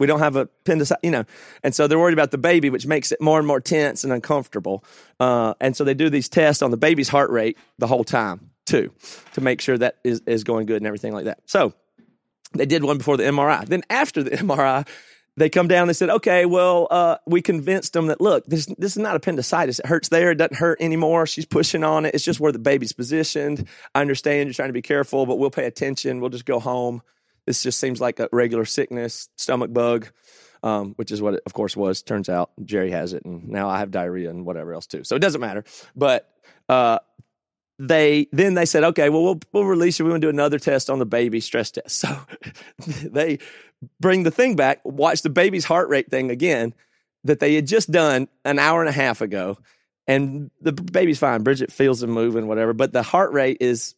We 0.00 0.06
don't 0.06 0.18
have 0.18 0.34
a 0.34 0.40
appendicitis, 0.40 0.98
you 1.04 1.10
know, 1.10 1.24
and 1.62 1.74
so 1.74 1.86
they're 1.86 1.98
worried 1.98 2.14
about 2.14 2.32
the 2.32 2.38
baby, 2.38 2.70
which 2.70 2.86
makes 2.86 3.12
it 3.12 3.20
more 3.20 3.38
and 3.38 3.46
more 3.46 3.60
tense 3.60 4.02
and 4.02 4.12
uncomfortable. 4.12 4.82
Uh, 5.20 5.54
and 5.60 5.76
so 5.76 5.84
they 5.84 5.94
do 5.94 6.10
these 6.10 6.28
tests 6.28 6.62
on 6.62 6.72
the 6.72 6.76
baby's 6.76 7.08
heart 7.08 7.30
rate 7.30 7.56
the 7.78 7.86
whole 7.86 8.02
time 8.02 8.50
too, 8.66 8.92
to 9.34 9.40
make 9.40 9.60
sure 9.60 9.76
that 9.78 9.96
is 10.02 10.22
is 10.26 10.42
going 10.42 10.66
good 10.66 10.78
and 10.78 10.86
everything 10.86 11.12
like 11.12 11.26
that. 11.26 11.40
So 11.46 11.74
they 12.54 12.66
did 12.66 12.82
one 12.82 12.98
before 12.98 13.16
the 13.16 13.24
MRI. 13.24 13.66
Then 13.66 13.82
after 13.90 14.22
the 14.22 14.30
MRI, 14.46 14.88
they 15.36 15.48
come 15.48 15.68
down. 15.68 15.86
They 15.86 15.94
said, 15.94 16.10
"Okay, 16.10 16.46
well, 16.46 16.88
uh, 16.90 17.16
we 17.26 17.42
convinced 17.42 17.92
them 17.92 18.06
that 18.06 18.20
look, 18.20 18.46
this 18.46 18.66
this 18.78 18.92
is 18.92 18.98
not 18.98 19.16
appendicitis. 19.16 19.78
It 19.78 19.86
hurts 19.86 20.08
there. 20.08 20.30
It 20.32 20.36
doesn't 20.36 20.56
hurt 20.56 20.80
anymore. 20.80 21.26
She's 21.26 21.46
pushing 21.46 21.84
on 21.84 22.06
it. 22.06 22.14
It's 22.14 22.24
just 22.24 22.40
where 22.40 22.52
the 22.52 22.58
baby's 22.58 22.92
positioned. 22.92 23.66
I 23.94 24.00
understand 24.00 24.48
you're 24.48 24.54
trying 24.54 24.68
to 24.68 24.74
be 24.74 24.82
careful, 24.82 25.26
but 25.26 25.38
we'll 25.38 25.50
pay 25.50 25.66
attention. 25.66 26.20
We'll 26.20 26.30
just 26.30 26.46
go 26.46 26.58
home. 26.60 27.02
This 27.50 27.64
just 27.64 27.80
seems 27.80 28.00
like 28.00 28.20
a 28.20 28.28
regular 28.30 28.64
sickness, 28.64 29.28
stomach 29.36 29.72
bug." 29.72 30.08
Um, 30.62 30.92
which 30.96 31.10
is 31.10 31.22
what 31.22 31.34
it, 31.34 31.42
of 31.46 31.54
course, 31.54 31.74
was. 31.74 32.02
Turns 32.02 32.28
out 32.28 32.50
Jerry 32.62 32.90
has 32.90 33.14
it, 33.14 33.24
and 33.24 33.48
now 33.48 33.70
I 33.70 33.78
have 33.78 33.90
diarrhea 33.90 34.28
and 34.28 34.44
whatever 34.44 34.74
else 34.74 34.86
too. 34.86 35.04
So 35.04 35.16
it 35.16 35.20
doesn't 35.20 35.40
matter. 35.40 35.64
But 35.96 36.30
uh, 36.68 36.98
they 37.80 38.28
then 38.30 38.54
they 38.54 38.66
said, 38.66 38.84
okay, 38.84 39.08
well, 39.08 39.22
we'll 39.22 39.40
we'll 39.52 39.64
release 39.64 39.98
you. 39.98 40.04
We 40.04 40.10
want 40.10 40.20
to 40.20 40.26
do 40.26 40.30
another 40.30 40.58
test 40.58 40.90
on 40.90 40.98
the 40.98 41.06
baby 41.06 41.40
stress 41.40 41.70
test. 41.70 42.04
So 42.10 42.18
they 43.08 43.38
bring 43.98 44.22
the 44.22 44.30
thing 44.30 44.54
back, 44.54 44.80
watch 44.84 45.22
the 45.22 45.30
baby's 45.30 45.64
heart 45.64 45.88
rate 45.88 46.10
thing 46.10 46.30
again 46.30 46.74
that 47.24 47.40
they 47.40 47.54
had 47.54 47.66
just 47.66 47.90
done 47.90 48.28
an 48.44 48.58
hour 48.58 48.80
and 48.80 48.88
a 48.88 48.92
half 48.92 49.22
ago, 49.22 49.58
and 50.06 50.50
the 50.60 50.72
baby's 50.72 51.18
fine. 51.18 51.42
Bridget 51.42 51.72
feels 51.72 52.00
them 52.00 52.10
moving, 52.10 52.46
whatever, 52.46 52.74
but 52.74 52.92
the 52.92 53.02
heart 53.02 53.32
rate 53.32 53.58
is 53.60 53.94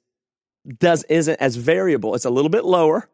does 0.78 1.02
isn't 1.04 1.40
as 1.40 1.56
variable. 1.56 2.14
It's 2.14 2.24
a 2.24 2.30
little 2.30 2.50
bit 2.50 2.64
lower, 2.64 3.08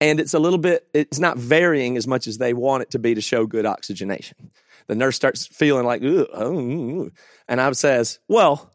and 0.00 0.20
it's 0.20 0.34
a 0.34 0.38
little 0.38 0.58
bit 0.58 0.86
it's 0.92 1.18
not 1.18 1.38
varying 1.38 1.96
as 1.96 2.06
much 2.06 2.26
as 2.26 2.38
they 2.38 2.52
want 2.52 2.82
it 2.82 2.90
to 2.92 2.98
be 2.98 3.14
to 3.14 3.20
show 3.20 3.46
good 3.46 3.66
oxygenation. 3.66 4.50
The 4.86 4.94
nurse 4.94 5.16
starts 5.16 5.46
feeling 5.46 5.86
like, 5.86 6.02
"Ugh, 6.02 6.26
oh, 6.32 6.58
ooh." 6.58 7.12
and 7.48 7.60
I 7.60 7.72
says, 7.72 8.18
well 8.28 8.70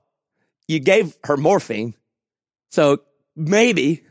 you 0.69 0.79
gave 0.79 1.17
her 1.25 1.35
morphine. 1.35 1.95
So 2.69 2.99
maybe 3.35 4.03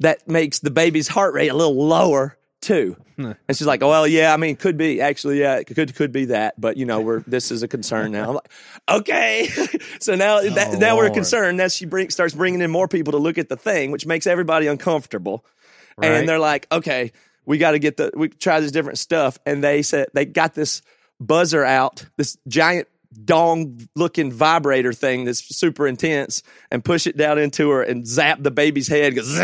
that 0.00 0.28
makes 0.28 0.60
the 0.60 0.70
baby's 0.70 1.08
heart 1.08 1.32
rate 1.32 1.48
a 1.48 1.54
little 1.54 1.86
lower 1.86 2.36
too. 2.60 2.96
and 3.16 3.36
she's 3.48 3.66
like, 3.66 3.82
oh, 3.82 3.88
well, 3.88 4.06
yeah, 4.06 4.32
I 4.32 4.36
mean, 4.36 4.56
could 4.56 4.76
be 4.76 5.00
actually, 5.00 5.40
yeah, 5.40 5.56
it 5.56 5.64
could, 5.64 5.94
could 5.94 6.12
be 6.12 6.26
that, 6.26 6.60
but 6.60 6.76
you 6.76 6.84
know, 6.84 7.00
we're, 7.00 7.20
this 7.20 7.50
is 7.50 7.62
a 7.62 7.68
concern 7.68 8.12
now. 8.12 8.28
I'm 8.28 8.34
like, 8.34 8.50
okay. 8.90 9.48
so 10.00 10.14
now, 10.14 10.42
that, 10.42 10.74
Oh, 10.74 10.78
now 10.78 10.96
we're 10.96 11.04
Lord. 11.04 11.14
concerned. 11.14 11.56
Now 11.56 11.68
she 11.68 11.86
bring, 11.86 12.10
starts 12.10 12.34
bringing 12.34 12.60
in 12.60 12.70
more 12.70 12.88
people 12.88 13.12
to 13.12 13.18
look 13.18 13.38
at 13.38 13.48
the 13.48 13.56
thing, 13.56 13.90
which 13.90 14.04
makes 14.04 14.26
everybody 14.26 14.66
uncomfortable. 14.66 15.46
Right. 15.96 16.12
And 16.12 16.28
they're 16.28 16.38
like, 16.38 16.66
okay, 16.72 17.12
we 17.44 17.58
got 17.58 17.72
to 17.72 17.78
get 17.78 17.96
the, 17.96 18.12
we 18.14 18.28
try 18.28 18.60
this 18.60 18.72
different 18.72 18.98
stuff. 18.98 19.38
And 19.46 19.62
they 19.62 19.82
said, 19.82 20.08
they 20.14 20.24
got 20.24 20.54
this 20.54 20.82
buzzer 21.20 21.64
out, 21.64 22.06
this 22.16 22.36
giant 22.48 22.88
dong 23.24 23.78
looking 23.94 24.32
vibrator 24.32 24.92
thing 24.92 25.24
that's 25.24 25.56
super 25.56 25.86
intense 25.86 26.42
and 26.70 26.84
push 26.84 27.06
it 27.06 27.16
down 27.16 27.38
into 27.38 27.70
her 27.70 27.82
and 27.82 28.06
zap 28.06 28.42
the 28.42 28.50
baby's 28.50 28.88
head 28.88 29.14
goes 29.14 29.36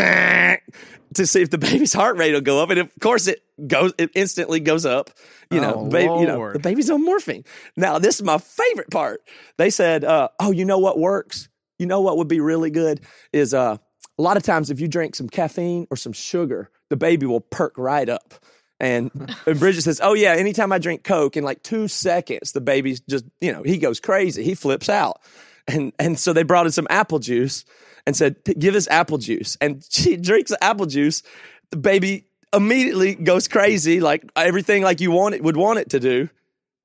to 1.13 1.27
see 1.27 1.41
if 1.41 1.49
the 1.49 1.57
baby's 1.59 1.93
heart 1.93 2.17
rate 2.17 2.33
will 2.33 2.41
go 2.41 2.61
up. 2.61 2.69
And 2.69 2.79
of 2.79 2.91
course 2.99 3.27
it 3.27 3.41
goes 3.67 3.93
it 3.97 4.11
instantly 4.15 4.59
goes 4.59 4.85
up. 4.85 5.11
You 5.51 5.61
know 5.61 5.73
Oh, 5.75 5.89
baby 5.89 6.13
you 6.19 6.27
know 6.27 6.51
the 6.51 6.59
baby's 6.59 6.89
on 6.89 7.03
morphine. 7.03 7.43
Now 7.75 7.99
this 7.99 8.15
is 8.15 8.23
my 8.23 8.37
favorite 8.37 8.89
part. 8.91 9.21
They 9.57 9.69
said 9.69 10.03
uh, 10.03 10.29
oh 10.39 10.51
you 10.51 10.65
know 10.65 10.79
what 10.79 10.97
works? 10.97 11.49
You 11.77 11.85
know 11.85 12.01
what 12.01 12.17
would 12.17 12.27
be 12.27 12.39
really 12.39 12.71
good 12.71 13.01
is 13.31 13.53
uh, 13.53 13.77
a 14.19 14.21
lot 14.21 14.37
of 14.37 14.43
times 14.43 14.69
if 14.69 14.79
you 14.79 14.87
drink 14.87 15.15
some 15.15 15.27
caffeine 15.27 15.87
or 15.89 15.97
some 15.97 16.13
sugar 16.13 16.69
the 16.89 16.97
baby 16.97 17.25
will 17.25 17.41
perk 17.41 17.77
right 17.77 18.09
up 18.09 18.35
and, 18.79 19.11
and 19.45 19.59
Bridget 19.59 19.81
says, 19.83 19.99
"Oh 20.01 20.13
yeah, 20.13 20.33
anytime 20.33 20.71
I 20.71 20.77
drink 20.77 21.03
Coke, 21.03 21.37
in 21.37 21.43
like 21.43 21.63
two 21.63 21.87
seconds, 21.87 22.51
the 22.51 22.61
baby's 22.61 22.99
just 23.01 23.25
you 23.41 23.51
know 23.51 23.63
he 23.63 23.77
goes 23.77 23.99
crazy, 23.99 24.43
he 24.43 24.55
flips 24.55 24.89
out." 24.89 25.21
And 25.67 25.93
and 25.99 26.17
so 26.17 26.33
they 26.33 26.43
brought 26.43 26.65
in 26.65 26.71
some 26.71 26.87
apple 26.89 27.19
juice 27.19 27.65
and 28.05 28.15
said, 28.15 28.37
"Give 28.43 28.75
us 28.75 28.87
apple 28.87 29.17
juice." 29.17 29.57
And 29.61 29.85
she 29.89 30.17
drinks 30.17 30.51
the 30.51 30.63
apple 30.63 30.85
juice. 30.85 31.23
The 31.71 31.77
baby 31.77 32.25
immediately 32.53 33.15
goes 33.15 33.47
crazy, 33.47 33.99
like 33.99 34.23
everything 34.35 34.81
like 34.81 35.01
you 35.01 35.11
want 35.11 35.35
it 35.35 35.43
would 35.43 35.57
want 35.57 35.79
it 35.79 35.91
to 35.91 35.99
do. 35.99 36.29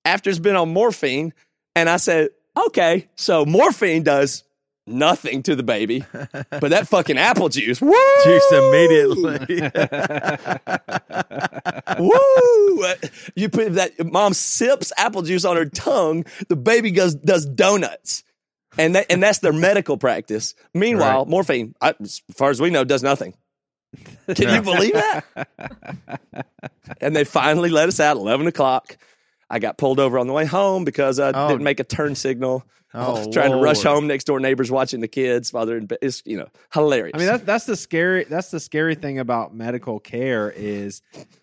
After 0.05 0.29
it's 0.29 0.38
been 0.38 0.57
on 0.57 0.69
morphine, 0.69 1.33
and 1.75 1.88
I 1.88 1.97
said, 1.97 2.31
"Okay, 2.67 3.09
so 3.17 3.47
morphine 3.47 4.03
does." 4.03 4.45
Nothing 4.87 5.43
to 5.45 5.57
the 5.57 5.62
baby, 5.62 6.05
but 6.12 6.69
that 6.71 6.87
fucking 6.88 7.17
apple 7.17 7.49
juice, 7.49 7.81
woo! 7.81 7.95
Juice 8.23 8.53
immediately. 8.53 9.61
Woo! 11.99 12.83
Uh, 12.85 12.95
you 13.35 13.49
put 13.49 13.75
that 13.75 13.93
mom 14.12 14.35
sips 14.35 14.93
apple 14.99 15.23
juice 15.23 15.45
on 15.45 15.57
her 15.57 15.64
tongue, 15.67 16.25
the 16.49 16.57
baby 16.57 16.91
goes 16.91 17.14
does 17.14 17.47
donuts. 17.47 18.25
And 18.76 18.97
that, 18.97 19.07
and 19.09 19.23
that's 19.23 19.38
their 19.38 19.53
medical 19.53 19.97
practice. 19.97 20.55
Meanwhile, 20.75 21.21
Right. 21.21 21.29
morphine, 21.29 21.75
I, 21.81 21.95
as 22.03 22.21
far 22.35 22.50
as 22.50 22.61
we 22.61 22.71
know, 22.71 22.83
does 22.83 23.05
nothing. 23.05 23.35
Can 24.35 24.53
you 24.53 24.62
believe 24.62 24.95
that? 24.95 25.25
and 27.00 27.14
they 27.14 27.23
finally 27.23 27.71
let 27.71 27.88
us 27.88 28.00
out 28.00 28.17
at 28.17 28.21
11 28.21 28.49
o'clock. 28.49 28.97
I 29.54 29.61
got 29.61 29.78
pulled 29.78 30.00
over 30.00 30.18
on 30.18 30.26
the 30.26 30.32
way 30.32 30.46
home 30.46 30.84
because 30.84 31.20
I 31.20 31.30
Oh. 31.32 31.49
didn't 31.49 31.62
make 31.62 31.78
a 31.78 31.84
turn 31.84 32.16
signal. 32.16 32.64
Oh, 32.92 33.25
was 33.26 33.34
trying 33.34 33.50
to 33.52 33.56
rush 33.58 33.82
home. 33.82 34.06
Next 34.08 34.25
door 34.25 34.38
neighbors 34.40 34.70
watching 34.70 35.00
the 35.00 35.08
kids 35.08 35.52
while 35.52 35.64
they're 35.66 35.76
in 35.78 35.87
bed. 35.87 35.99
It's, 36.02 36.23
you 36.25 36.37
know, 36.37 36.49
hilarious. 36.73 37.12
I 37.14 37.18
mean, 37.18 37.26
that's 37.26 37.44
that's 37.44 37.64
the 37.66 37.76
scary 37.76 38.25
that's 38.25 38.50
the 38.50 38.61
scary 38.61 38.94
thing 38.94 39.18
about 39.18 39.54
medical 39.54 39.99
care 40.00 40.50
is 40.54 41.02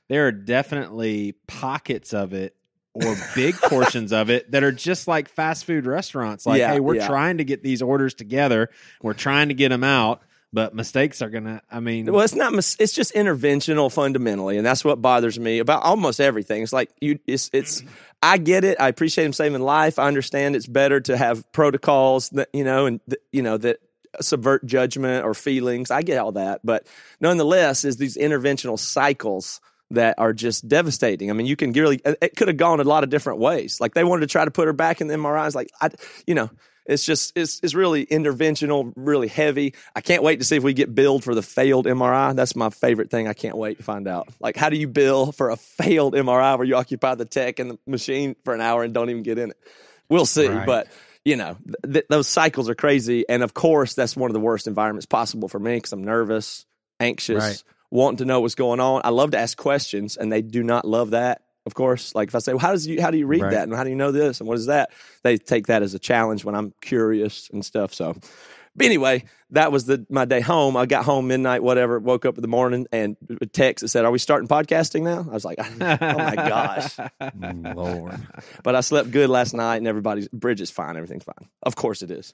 there 0.10 0.28
are 0.28 0.32
definitely 0.32 1.36
pockets 1.48 2.14
of 2.14 2.34
it 2.34 2.56
or 2.94 3.16
big 3.36 3.56
portions 3.64 4.12
of 4.14 4.30
it 4.30 4.52
that 4.52 4.64
are 4.64 4.72
just 4.72 5.08
like 5.08 5.28
fast 5.30 5.66
food 5.66 5.86
restaurants. 5.86 6.46
Like, 6.46 6.60
Yeah, 6.60 6.74
hey, 6.74 6.80
we're 6.80 6.96
yeah. 6.96 7.08
trying 7.08 7.38
to 7.38 7.44
get 7.46 7.64
these 7.64 7.82
orders 7.82 8.14
together, 8.14 8.70
we're 9.02 9.14
trying 9.14 9.48
to 9.50 9.54
get 9.54 9.70
them 9.70 9.84
out, 9.84 10.22
but 10.54 10.76
mistakes 10.76 11.22
are 11.22 11.30
gonna. 11.30 11.62
I 11.72 11.80
mean, 11.80 12.12
Well, 12.12 12.24
it's 12.24 12.36
not. 12.36 12.54
It's 12.54 12.94
just 12.94 13.14
interventional 13.14 13.92
fundamentally, 13.92 14.58
and 14.58 14.66
that's 14.66 14.84
what 14.84 15.02
bothers 15.02 15.40
me 15.40 15.60
about 15.60 15.84
almost 15.84 16.20
everything. 16.20 16.64
It's 16.64 16.74
like 16.74 16.92
you. 17.00 17.20
It's. 17.26 17.50
It's. 17.54 17.84
I 18.22 18.38
get 18.38 18.64
it. 18.64 18.80
I 18.80 18.88
appreciate 18.88 19.26
him 19.26 19.34
saving 19.34 19.62
life. 19.62 19.98
I 19.98 20.08
understand 20.08 20.56
it's 20.56 20.68
better 20.68 21.00
to 21.02 21.18
have 21.18 21.50
protocols 21.52 22.30
that 22.32 22.50
you 22.54 22.64
know, 22.64 22.86
and 22.86 23.00
you 23.32 23.42
know 23.42 23.58
that 23.58 23.80
subvert 24.20 24.66
judgment 24.66 25.26
or 25.26 25.34
feelings. 25.34 25.90
I 25.90 26.02
get 26.02 26.20
all 26.20 26.34
that, 26.34 26.62
but 26.64 26.86
nonetheless, 27.20 27.86
is 27.86 27.98
these 27.98 28.18
interventional 28.18 28.78
cycles 28.78 29.62
that 29.92 30.16
are 30.18 30.34
just 30.34 30.68
devastating. 30.68 31.30
I 31.30 31.34
mean, 31.34 31.48
you 31.48 31.56
can 31.56 31.72
really. 31.72 32.02
It 32.04 32.36
could 32.36 32.50
have 32.50 32.58
gone 32.58 32.82
a 32.82 32.84
lot 32.84 33.04
of 33.04 33.10
different 33.10 33.40
ways. 33.40 33.80
Like 33.80 33.94
they 33.94 34.04
wanted 34.04 34.22
to 34.22 34.28
try 34.28 34.44
to 34.44 34.52
put 34.52 34.68
her 34.68 34.74
back 34.74 35.00
in 35.00 35.08
the 35.08 35.16
MRI. 35.16 35.46
It's 35.46 35.56
like 35.56 35.72
I, 35.80 35.90
you 36.28 36.36
know. 36.36 36.50
It's 36.92 37.06
just 37.06 37.32
it's 37.38 37.60
it's 37.64 37.74
really 37.74 38.06
interventional, 38.06 38.92
really 38.96 39.28
heavy. 39.30 39.74
I 39.96 40.02
can't 40.02 40.24
wait 40.24 40.40
to 40.40 40.46
see 40.46 40.58
if 40.58 40.64
we 40.64 40.74
get 40.74 40.94
billed 40.94 41.24
for 41.24 41.34
the 41.34 41.42
failed 41.42 41.86
MRI. 41.86 42.36
That's 42.36 42.56
my 42.56 42.70
favorite 42.70 43.10
thing. 43.10 43.28
I 43.28 43.34
can't 43.34 43.56
wait 43.58 43.78
to 43.78 43.84
find 43.84 44.08
out. 44.08 44.28
Like, 44.40 44.58
how 44.58 44.70
do 44.70 44.78
you 44.78 44.88
bill 44.88 45.32
for 45.32 45.50
a 45.50 45.56
failed 45.58 46.14
MRI 46.16 46.58
where 46.58 46.68
you 46.68 46.76
occupy 46.76 47.16
the 47.16 47.26
tech 47.26 47.60
and 47.60 47.72
the 47.72 47.80
machine 47.88 48.36
for 48.44 48.54
an 48.54 48.62
hour 48.62 48.84
and 48.84 48.94
don't 48.94 49.10
even 49.10 49.24
get 49.24 49.38
in 49.38 49.52
it? 49.52 49.58
We'll 50.10 50.26
see, 50.26 50.48
Right. 50.48 50.66
but 50.66 50.88
you 51.24 51.38
know 51.38 51.56
th- 51.66 51.94
th- 51.94 52.06
those 52.10 52.28
cycles 52.28 52.68
are 52.70 52.76
crazy, 52.76 53.24
and 53.30 53.42
of 53.44 53.54
course 53.54 53.94
that's 53.94 54.16
one 54.16 54.30
of 54.30 54.34
the 54.34 54.40
worst 54.42 54.68
environments 54.68 55.06
possible 55.06 55.48
for 55.48 55.60
me 55.60 55.76
because 55.76 55.94
I'm 55.94 56.04
nervous, 56.04 56.66
anxious, 57.00 57.44
Right. 57.44 57.64
wanting 57.90 58.18
to 58.18 58.26
know 58.26 58.42
what's 58.42 58.56
going 58.56 58.80
on. 58.82 59.02
I 59.06 59.10
love 59.10 59.32
to 59.32 59.38
ask 59.40 59.58
questions, 59.58 60.18
and 60.18 60.32
they 60.32 60.42
do 60.42 60.62
not 60.64 60.84
love 60.86 61.12
that 61.12 61.42
of 61.66 61.74
course. 61.74 62.16
Like 62.16 62.30
if 62.30 62.36
I 62.36 62.40
say, 62.40 62.54
well, 62.54 62.60
how 62.60 62.72
does 62.72 62.88
you 62.88 63.02
how 63.02 63.12
do 63.12 63.18
you 63.18 63.28
read 63.28 63.42
Right. 63.44 63.52
that 63.52 63.64
and 63.64 63.74
how 63.76 63.84
do 63.84 63.90
you 63.90 63.96
know 63.96 64.12
this 64.12 64.40
and 64.40 64.48
what 64.50 64.58
is 64.58 64.66
that? 64.68 64.92
They 65.24 65.38
take 65.38 65.68
that 65.68 65.84
as 65.84 65.94
a 65.94 66.00
challenge 66.00 66.44
when 66.46 66.56
I'm 66.56 66.74
curious 66.82 67.50
and 67.54 67.64
stuff. 67.64 67.94
So, 67.94 68.16
but 68.76 68.86
anyway, 68.86 69.26
that 69.52 69.72
was 69.72 69.86
the 69.86 70.06
my 70.10 70.26
day 70.26 70.40
home. 70.42 70.78
I 70.78 70.86
got 70.86 71.04
home 71.06 71.28
midnight, 71.28 71.62
whatever. 71.62 72.00
Woke 72.00 72.26
up 72.26 72.36
in 72.38 72.42
the 72.42 72.48
morning 72.48 72.88
and 72.92 73.18
a 73.42 73.46
text 73.46 73.82
that 73.82 73.90
said, 73.90 74.06
"Are 74.06 74.12
we 74.12 74.18
starting 74.18 74.48
podcasting 74.48 75.04
now?" 75.04 75.20
I 75.30 75.34
was 75.34 75.44
like, 75.46 75.60
"Oh 75.62 75.68
my 76.18 76.36
gosh!" 76.36 76.98
Lord. 77.76 78.16
But 78.64 78.76
I 78.76 78.82
slept 78.82 79.12
good 79.12 79.30
last 79.30 79.54
night, 79.54 79.78
and 79.78 79.88
everybody's 79.88 80.30
bridge 80.30 80.62
is 80.62 80.72
fine. 80.72 80.96
Everything's 80.96 81.26
fine. 81.26 81.50
Of 81.64 81.76
course 81.76 82.02
it 82.02 82.12
is. 82.12 82.34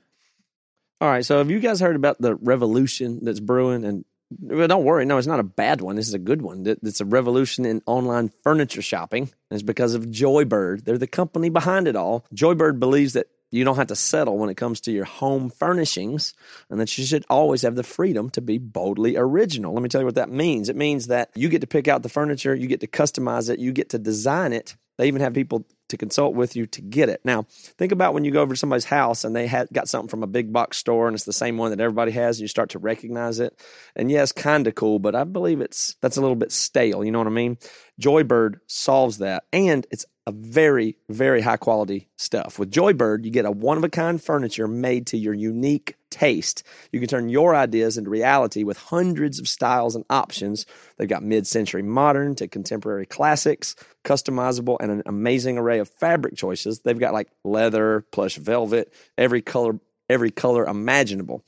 All 1.01 1.09
right. 1.09 1.25
So 1.25 1.39
have 1.39 1.49
you 1.51 1.59
guys 1.59 1.79
heard 1.79 1.95
about 1.95 2.21
the 2.21 2.35
revolution 2.35 3.19
that's 3.23 3.39
brewing? 3.39 3.83
And 3.83 4.05
well, 4.39 4.67
don't 4.67 4.83
worry, 4.83 5.05
no, 5.05 5.17
it's 5.17 5.27
not 5.27 5.39
a 5.39 5.43
bad 5.43 5.81
one. 5.81 5.95
This 5.95 6.07
is 6.07 6.13
a 6.13 6.19
good 6.19 6.41
one. 6.41 6.65
It's 6.65 7.01
a 7.01 7.05
revolution 7.05 7.65
in 7.65 7.81
online 7.85 8.31
furniture 8.43 8.81
shopping. 8.81 9.29
It's 9.51 9.63
because 9.63 9.93
of 9.93 10.05
Joybird. 10.07 10.83
They're 10.83 10.97
the 10.97 11.07
company 11.07 11.49
behind 11.49 11.87
it 11.87 11.95
all. 11.95 12.25
Joybird 12.33 12.79
believes 12.79 13.13
that 13.13 13.27
you 13.51 13.63
don't 13.63 13.77
have 13.77 13.87
to 13.87 13.95
settle 13.95 14.37
when 14.37 14.49
it 14.49 14.57
comes 14.57 14.81
to 14.81 14.91
your 14.91 15.05
home 15.05 15.49
furnishings 15.49 16.33
and 16.69 16.79
that 16.81 16.97
you 16.97 17.05
should 17.05 17.25
always 17.29 17.61
have 17.61 17.75
the 17.75 17.83
freedom 17.83 18.29
to 18.31 18.41
be 18.41 18.57
boldly 18.57 19.15
original. 19.15 19.73
Let 19.73 19.81
me 19.81 19.89
tell 19.89 20.01
you 20.01 20.05
what 20.05 20.15
that 20.15 20.29
means. 20.29 20.67
It 20.67 20.75
means 20.75 21.07
that 21.07 21.29
you 21.33 21.47
get 21.47 21.61
to 21.61 21.67
pick 21.67 21.87
out 21.87 22.03
the 22.03 22.09
furniture, 22.09 22.53
you 22.53 22.67
get 22.67 22.81
to 22.81 22.87
customize 22.87 23.49
it, 23.49 23.59
you 23.59 23.71
get 23.71 23.89
to 23.91 23.99
design 23.99 24.51
it. 24.51 24.75
They 24.97 25.07
even 25.07 25.21
have 25.21 25.33
people 25.33 25.65
to 25.89 25.97
consult 25.97 26.35
with 26.35 26.55
you 26.55 26.65
to 26.67 26.81
get 26.81 27.09
it. 27.09 27.21
Now, 27.23 27.43
think 27.77 27.91
about 27.91 28.13
when 28.13 28.25
you 28.25 28.31
go 28.31 28.41
over 28.41 28.53
to 28.53 28.59
somebody's 28.59 28.85
house 28.85 29.23
and 29.23 29.35
they 29.35 29.47
had 29.47 29.67
got 29.71 29.89
something 29.89 30.09
from 30.09 30.23
a 30.23 30.27
big 30.27 30.51
box 30.51 30.77
store 30.77 31.07
and 31.07 31.15
it's 31.15 31.25
the 31.25 31.33
same 31.33 31.57
one 31.57 31.71
that 31.71 31.79
everybody 31.79 32.11
has 32.11 32.37
and 32.37 32.41
you 32.41 32.47
start 32.47 32.69
to 32.71 32.79
recognize 32.79 33.39
it. 33.39 33.59
And 33.95 34.11
yeah, 34.11 34.23
it's 34.23 34.31
kind 34.31 34.67
of 34.67 34.75
cool, 34.75 34.99
but 34.99 35.15
I 35.15 35.23
believe 35.23 35.61
it's 35.61 35.95
that's 36.01 36.17
a 36.17 36.21
little 36.21 36.35
bit 36.35 36.51
stale, 36.51 37.03
you 37.03 37.11
know 37.11 37.19
what 37.19 37.27
I 37.27 37.31
mean? 37.31 37.57
Joybird 38.01 38.59
solves 38.67 39.19
that 39.19 39.43
and 39.53 39.85
it's 39.91 40.05
a 40.27 40.31
very 40.31 40.97
very 41.09 41.41
high 41.41 41.57
quality 41.57 42.09
stuff. 42.17 42.59
With 42.59 42.69
Joybird, 42.69 43.23
you 43.23 43.31
get 43.31 43.45
a 43.45 43.51
one 43.51 43.77
of 43.77 43.83
a 43.85 43.89
kind 43.89 44.21
furniture 44.21 44.67
made 44.67 45.07
to 45.07 45.17
your 45.17 45.33
unique 45.33 45.95
taste. 46.11 46.63
You 46.91 46.99
can 46.99 47.07
turn 47.07 47.29
your 47.29 47.55
ideas 47.55 47.97
into 47.97 48.09
reality 48.09 48.63
with 48.63 48.77
hundreds 48.77 49.39
of 49.39 49.47
styles 49.47 49.95
and 49.95 50.03
options. 50.09 50.65
They've 50.97 51.07
got 51.07 51.23
mid-century 51.23 51.81
modern 51.81 52.35
to 52.35 52.47
contemporary 52.47 53.05
classics, 53.05 53.75
customizable 54.03 54.77
and 54.81 54.91
an 54.91 55.03
amazing 55.05 55.57
array 55.57 55.79
of 55.79 55.87
fabric 55.87 56.35
choices. 56.35 56.81
They've 56.81 56.99
got 56.99 57.13
like 57.13 57.29
leather, 57.45 58.05
plush 58.11 58.35
velvet, 58.35 58.93
every 59.17 59.41
color 59.41 59.79
every 60.09 60.31
color 60.31 60.65
imaginable. 60.65 61.43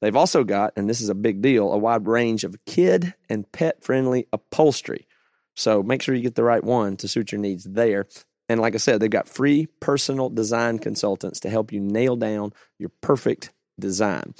They've 0.00 0.16
also 0.16 0.44
got, 0.44 0.74
and 0.76 0.88
this 0.88 1.00
is 1.00 1.08
a 1.08 1.14
big 1.14 1.40
deal, 1.40 1.72
a 1.72 1.78
wide 1.78 2.06
range 2.06 2.44
of 2.44 2.62
kid 2.66 3.14
and 3.30 3.50
pet 3.52 3.82
friendly 3.82 4.26
upholstery. 4.32 5.06
So 5.54 5.82
make 5.82 6.02
sure 6.02 6.14
you 6.14 6.22
get 6.22 6.34
the 6.34 6.44
right 6.44 6.64
one 6.64 6.96
to 6.98 7.08
suit 7.08 7.32
your 7.32 7.40
needs 7.40 7.64
there. 7.64 8.06
And 8.48 8.60
like 8.60 8.74
I 8.74 8.78
said, 8.78 9.00
they've 9.00 9.10
got 9.10 9.28
free 9.28 9.66
personal 9.80 10.28
design 10.28 10.78
consultants 10.78 11.40
to 11.40 11.50
help 11.50 11.72
you 11.72 11.80
nail 11.80 12.16
down 12.16 12.52
your 12.78 12.90
perfect 13.00 13.52
design. 13.78 14.34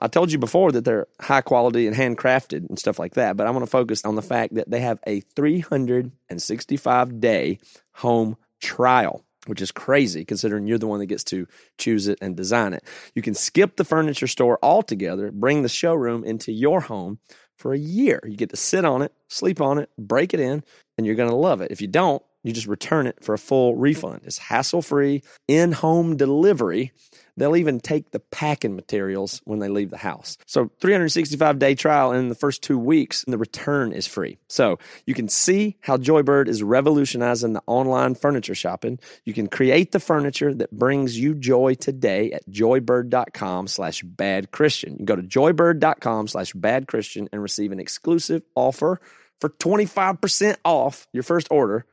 I 0.00 0.08
told 0.08 0.32
you 0.32 0.38
before 0.38 0.72
that 0.72 0.84
they're 0.84 1.06
high 1.20 1.40
quality 1.40 1.86
and 1.86 1.96
handcrafted 1.96 2.68
and 2.68 2.78
stuff 2.78 2.98
like 2.98 3.14
that, 3.14 3.36
but 3.36 3.46
I 3.46 3.50
want 3.50 3.64
to 3.64 3.70
focus 3.70 4.04
on 4.04 4.16
the 4.16 4.22
fact 4.22 4.54
that 4.54 4.70
they 4.70 4.80
have 4.80 4.98
a 5.06 5.20
365 5.20 7.20
day 7.20 7.58
home 7.92 8.36
trial, 8.60 9.24
which 9.46 9.62
is 9.62 9.70
crazy 9.70 10.24
considering 10.24 10.66
you're 10.66 10.78
the 10.78 10.86
one 10.86 10.98
that 10.98 11.06
gets 11.06 11.24
to 11.24 11.46
choose 11.78 12.08
it 12.08 12.18
and 12.20 12.36
design 12.36 12.72
it. 12.72 12.84
You 13.14 13.22
can 13.22 13.34
skip 13.34 13.76
the 13.76 13.84
furniture 13.84 14.26
store 14.26 14.58
altogether, 14.62 15.30
bring 15.30 15.62
the 15.62 15.68
showroom 15.68 16.24
into 16.24 16.52
your 16.52 16.80
home 16.80 17.18
for 17.56 17.72
a 17.72 17.78
year. 17.78 18.20
You 18.24 18.36
get 18.36 18.50
to 18.50 18.56
sit 18.56 18.84
on 18.84 19.02
it, 19.02 19.12
sleep 19.28 19.60
on 19.60 19.78
it, 19.78 19.90
break 19.98 20.34
it 20.34 20.40
in, 20.40 20.62
and 20.96 21.06
you're 21.06 21.16
going 21.16 21.30
to 21.30 21.36
love 21.36 21.60
it. 21.60 21.70
If 21.70 21.80
you 21.80 21.88
don't, 21.88 22.22
you 22.42 22.52
just 22.52 22.66
return 22.66 23.06
it 23.06 23.22
for 23.22 23.34
a 23.34 23.38
full 23.38 23.74
refund. 23.74 24.22
It's 24.24 24.38
hassle 24.38 24.82
free, 24.82 25.22
in 25.48 25.72
home 25.72 26.16
delivery. 26.16 26.92
They'll 27.36 27.56
even 27.56 27.80
take 27.80 28.10
the 28.10 28.20
packing 28.20 28.76
materials 28.76 29.40
when 29.44 29.58
they 29.58 29.68
leave 29.68 29.90
the 29.90 29.96
house. 29.96 30.38
So 30.46 30.70
365 30.80 31.58
day 31.58 31.74
trial 31.74 32.12
and 32.12 32.20
in 32.20 32.28
the 32.28 32.34
first 32.34 32.62
two 32.62 32.78
weeks, 32.78 33.24
and 33.24 33.32
the 33.32 33.38
return 33.38 33.92
is 33.92 34.06
free. 34.06 34.38
So 34.48 34.78
you 35.06 35.14
can 35.14 35.28
see 35.28 35.76
how 35.80 35.96
Joybird 35.96 36.48
is 36.48 36.62
revolutionizing 36.62 37.52
the 37.52 37.62
online 37.66 38.14
furniture 38.14 38.54
shopping. 38.54 38.98
You 39.24 39.34
can 39.34 39.48
create 39.48 39.92
the 39.92 40.00
furniture 40.00 40.54
that 40.54 40.70
brings 40.70 41.18
you 41.18 41.34
joy 41.34 41.74
today 41.74 42.32
at 42.32 42.48
joybird.com 42.48 43.66
slash 43.68 44.02
bad 44.02 44.50
Christian. 44.50 44.96
You 44.98 45.06
go 45.06 45.16
to 45.16 45.22
joybird.com 45.22 46.28
slash 46.28 46.52
bad 46.52 46.86
Christian 46.86 47.28
and 47.32 47.42
receive 47.42 47.72
an 47.72 47.80
exclusive 47.80 48.42
offer 48.54 49.00
for 49.40 49.50
25% 49.50 50.56
off 50.64 51.06
your 51.12 51.22
first 51.22 51.48
order 51.50 51.86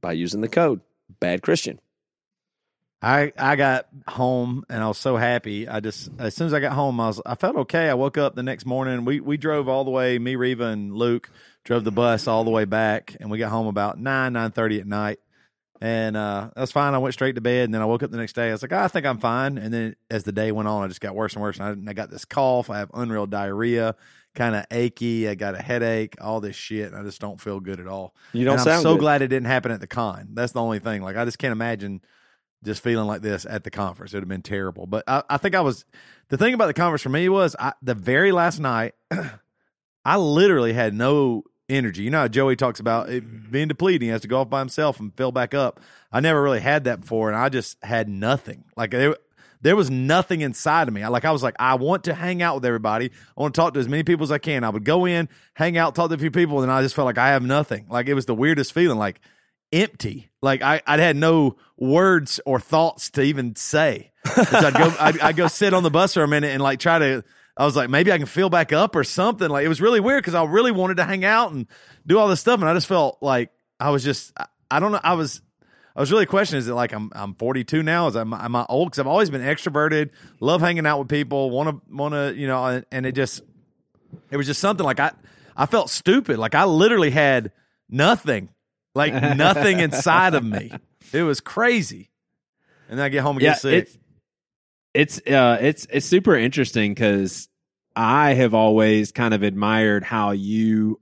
by 0.00 0.12
using 0.12 0.40
the 0.40 0.48
code 0.48 0.80
bad 1.20 1.42
Christian. 1.42 1.80
I 3.02 3.32
I 3.36 3.56
got 3.56 3.86
home 4.06 4.64
and 4.68 4.82
I 4.82 4.86
was 4.86 4.98
so 4.98 5.16
happy. 5.16 5.66
I 5.68 5.80
just 5.80 6.08
as 6.18 6.36
soon 6.36 6.46
as 6.46 6.54
I 6.54 6.60
got 6.60 6.72
home, 6.72 7.00
I 7.00 7.08
was 7.08 7.20
I 7.26 7.34
felt 7.34 7.56
okay. 7.56 7.88
I 7.90 7.94
woke 7.94 8.16
up 8.16 8.36
the 8.36 8.44
next 8.44 8.64
morning. 8.64 9.04
We 9.04 9.18
we 9.20 9.36
drove 9.36 9.68
all 9.68 9.84
the 9.84 9.90
way. 9.90 10.18
Me, 10.18 10.36
Reva, 10.36 10.66
and 10.66 10.94
Luke 10.94 11.28
drove 11.64 11.82
the 11.84 11.90
bus 11.90 12.28
all 12.28 12.44
the 12.44 12.50
way 12.50 12.64
back, 12.64 13.16
and 13.20 13.30
we 13.30 13.38
got 13.38 13.50
home 13.50 13.66
about 13.66 13.98
nine 13.98 14.32
nine 14.34 14.52
thirty 14.52 14.78
at 14.78 14.86
night. 14.86 15.18
And 15.80 16.16
uh, 16.16 16.50
that 16.54 16.60
was 16.60 16.70
fine. 16.70 16.94
I 16.94 16.98
went 16.98 17.12
straight 17.12 17.34
to 17.34 17.40
bed, 17.40 17.64
and 17.64 17.74
then 17.74 17.82
I 17.82 17.86
woke 17.86 18.04
up 18.04 18.12
the 18.12 18.16
next 18.16 18.34
day. 18.34 18.50
I 18.50 18.52
was 18.52 18.62
like, 18.62 18.72
"Ah, 18.72 18.84
I 18.84 18.88
think 18.88 19.04
I'm 19.04 19.18
fine. 19.18 19.58
And 19.58 19.74
then 19.74 19.96
as 20.08 20.22
the 20.22 20.30
day 20.30 20.52
went 20.52 20.68
on, 20.68 20.84
I 20.84 20.86
just 20.86 21.00
got 21.00 21.16
worse 21.16 21.32
and 21.32 21.42
worse. 21.42 21.58
And 21.58 21.88
I, 21.88 21.90
I 21.90 21.92
got 21.92 22.08
this 22.08 22.24
cough. 22.24 22.70
I 22.70 22.78
have 22.78 22.92
unreal 22.94 23.26
diarrhea, 23.26 23.96
kind 24.36 24.54
of 24.54 24.64
achy. 24.70 25.28
I 25.28 25.34
got 25.34 25.56
a 25.56 25.58
headache, 25.60 26.14
all 26.20 26.40
this 26.40 26.54
shit. 26.54 26.86
And 26.92 26.96
I 26.96 27.02
just 27.02 27.20
don't 27.20 27.40
feel 27.40 27.58
good 27.58 27.80
at 27.80 27.88
all. 27.88 28.14
You 28.32 28.44
don't 28.44 28.52
and 28.52 28.60
I'm 28.60 28.64
sound 28.64 28.82
so 28.84 28.94
good. 28.94 29.00
glad 29.00 29.22
it 29.22 29.26
didn't 29.28 29.48
happen 29.48 29.72
at 29.72 29.80
the 29.80 29.88
con. 29.88 30.28
That's 30.34 30.52
the 30.52 30.62
only 30.62 30.78
thing. 30.78 31.02
Like 31.02 31.16
I 31.16 31.24
just 31.24 31.38
can't 31.38 31.50
imagine 31.50 32.00
just 32.64 32.82
feeling 32.82 33.06
like 33.06 33.22
this 33.22 33.46
at 33.48 33.64
the 33.64 33.70
conference. 33.70 34.12
It 34.12 34.16
would 34.16 34.22
have 34.22 34.28
been 34.28 34.42
terrible. 34.42 34.86
But 34.86 35.04
I, 35.06 35.22
I 35.28 35.36
think 35.36 35.54
I 35.54 35.60
was 35.60 35.84
the 36.28 36.36
thing 36.36 36.54
about 36.54 36.66
the 36.66 36.74
conference 36.74 37.02
for 37.02 37.08
me 37.08 37.28
was 37.28 37.56
I, 37.58 37.72
the 37.82 37.94
very 37.94 38.32
last 38.32 38.58
night. 38.58 38.94
I 40.04 40.16
literally 40.16 40.72
had 40.72 40.94
no 40.94 41.44
energy. 41.68 42.02
You 42.02 42.10
know 42.10 42.20
how 42.20 42.28
Joey 42.28 42.56
talks 42.56 42.80
about 42.80 43.08
it 43.08 43.24
mm-hmm. 43.24 43.50
being 43.50 43.68
depleted. 43.68 44.02
He 44.02 44.08
has 44.08 44.22
to 44.22 44.28
go 44.28 44.40
off 44.40 44.50
by 44.50 44.60
himself 44.60 45.00
and 45.00 45.14
fill 45.16 45.32
back 45.32 45.54
up. 45.54 45.80
I 46.10 46.20
never 46.20 46.42
really 46.42 46.60
had 46.60 46.84
that 46.84 47.00
before, 47.00 47.28
and 47.28 47.38
I 47.38 47.48
just 47.48 47.82
had 47.82 48.08
nothing. 48.08 48.64
Like 48.76 48.90
there, 48.90 49.16
there 49.62 49.76
was 49.76 49.90
nothing 49.90 50.40
inside 50.40 50.88
of 50.88 50.94
me. 50.94 51.02
I, 51.02 51.08
like 51.08 51.24
I 51.24 51.30
was 51.30 51.42
like, 51.42 51.56
I 51.58 51.74
want 51.74 52.04
to 52.04 52.14
hang 52.14 52.42
out 52.42 52.56
with 52.56 52.64
everybody. 52.64 53.10
I 53.36 53.40
want 53.40 53.54
to 53.54 53.60
talk 53.60 53.74
to 53.74 53.80
as 53.80 53.88
many 53.88 54.02
people 54.02 54.24
as 54.24 54.32
I 54.32 54.38
can. 54.38 54.64
I 54.64 54.70
would 54.70 54.84
go 54.84 55.06
in, 55.06 55.28
hang 55.54 55.78
out, 55.78 55.94
talk 55.94 56.10
to 56.10 56.14
a 56.14 56.18
few 56.18 56.30
people, 56.30 56.62
and 56.62 56.70
I 56.70 56.82
just 56.82 56.94
felt 56.94 57.06
like 57.06 57.18
I 57.18 57.28
have 57.28 57.42
nothing. 57.42 57.86
Like 57.88 58.08
it 58.08 58.14
was 58.14 58.26
the 58.26 58.34
weirdest 58.34 58.72
feeling, 58.72 58.98
like 58.98 59.20
empty. 59.72 60.30
Like 60.40 60.62
I, 60.62 60.82
I 60.86 60.98
had 60.98 61.16
no 61.16 61.56
words 61.76 62.40
or 62.46 62.60
thoughts 62.60 63.10
to 63.12 63.22
even 63.22 63.56
say. 63.56 64.12
I'd 64.24 64.74
go, 64.74 64.94
I'd, 65.00 65.20
I'd 65.20 65.36
go 65.36 65.48
sit 65.48 65.74
on 65.74 65.82
the 65.82 65.90
bus 65.90 66.14
for 66.14 66.22
a 66.22 66.28
minute 66.28 66.52
and 66.52 66.62
like 66.62 66.78
try 66.80 66.98
to. 66.98 67.24
I 67.56 67.66
was 67.66 67.76
like, 67.76 67.90
maybe 67.90 68.10
I 68.10 68.16
can 68.16 68.26
feel 68.26 68.48
back 68.48 68.72
up 68.72 68.96
or 68.96 69.04
something. 69.04 69.48
Like 69.48 69.64
it 69.64 69.68
was 69.68 69.80
really 69.80 70.00
weird 70.00 70.22
because 70.22 70.34
I 70.34 70.42
really 70.44 70.72
wanted 70.72 70.96
to 70.98 71.04
hang 71.04 71.24
out 71.24 71.52
and 71.52 71.66
do 72.06 72.18
all 72.18 72.28
this 72.28 72.40
stuff, 72.40 72.60
and 72.60 72.68
I 72.68 72.74
just 72.74 72.86
felt 72.86 73.18
like 73.20 73.50
I 73.78 73.90
was 73.90 74.02
just. 74.04 74.32
I, 74.38 74.46
I 74.70 74.80
don't 74.80 74.92
know. 74.92 75.00
I 75.02 75.14
was. 75.14 75.42
I 75.94 76.00
was 76.00 76.10
really 76.10 76.24
questioning: 76.24 76.60
Is 76.60 76.68
it 76.68 76.72
like 76.72 76.92
I'm 76.92 77.12
I'm 77.14 77.34
42 77.34 77.82
now? 77.82 78.06
Is 78.06 78.16
I 78.16 78.22
am 78.22 78.56
I 78.56 78.64
old? 78.68 78.88
Because 78.88 79.00
I've 79.00 79.06
always 79.06 79.28
been 79.28 79.42
extroverted, 79.42 80.10
love 80.40 80.62
hanging 80.62 80.86
out 80.86 81.00
with 81.00 81.08
people, 81.08 81.50
want 81.50 81.68
to 81.68 81.94
want 81.94 82.14
to 82.14 82.34
you 82.34 82.46
know, 82.46 82.64
and, 82.64 82.86
and 82.90 83.04
it 83.04 83.12
just 83.12 83.42
it 84.30 84.38
was 84.38 84.46
just 84.46 84.60
something 84.60 84.84
like 84.84 84.98
I 84.98 85.12
I 85.54 85.66
felt 85.66 85.90
stupid. 85.90 86.38
Like 86.38 86.54
I 86.54 86.64
literally 86.64 87.10
had 87.10 87.52
nothing, 87.90 88.48
like 88.94 89.14
nothing 89.36 89.80
inside 89.80 90.34
of 90.34 90.44
me. 90.44 90.72
It 91.12 91.22
was 91.22 91.40
crazy. 91.40 92.10
And 92.88 92.98
then 92.98 93.06
I 93.06 93.08
get 93.08 93.22
home 93.22 93.36
and 93.36 93.42
yeah, 93.42 93.52
get 93.52 93.60
sick. 93.60 93.88
it's 94.94 95.18
it's 95.18 95.30
uh 95.30 95.58
it's 95.60 95.86
it's 95.90 96.06
super 96.06 96.36
interesting 96.36 96.92
because 96.92 97.48
I 97.96 98.34
have 98.34 98.54
always 98.54 99.12
kind 99.12 99.34
of 99.34 99.42
admired 99.42 100.04
how 100.04 100.32
you 100.32 101.00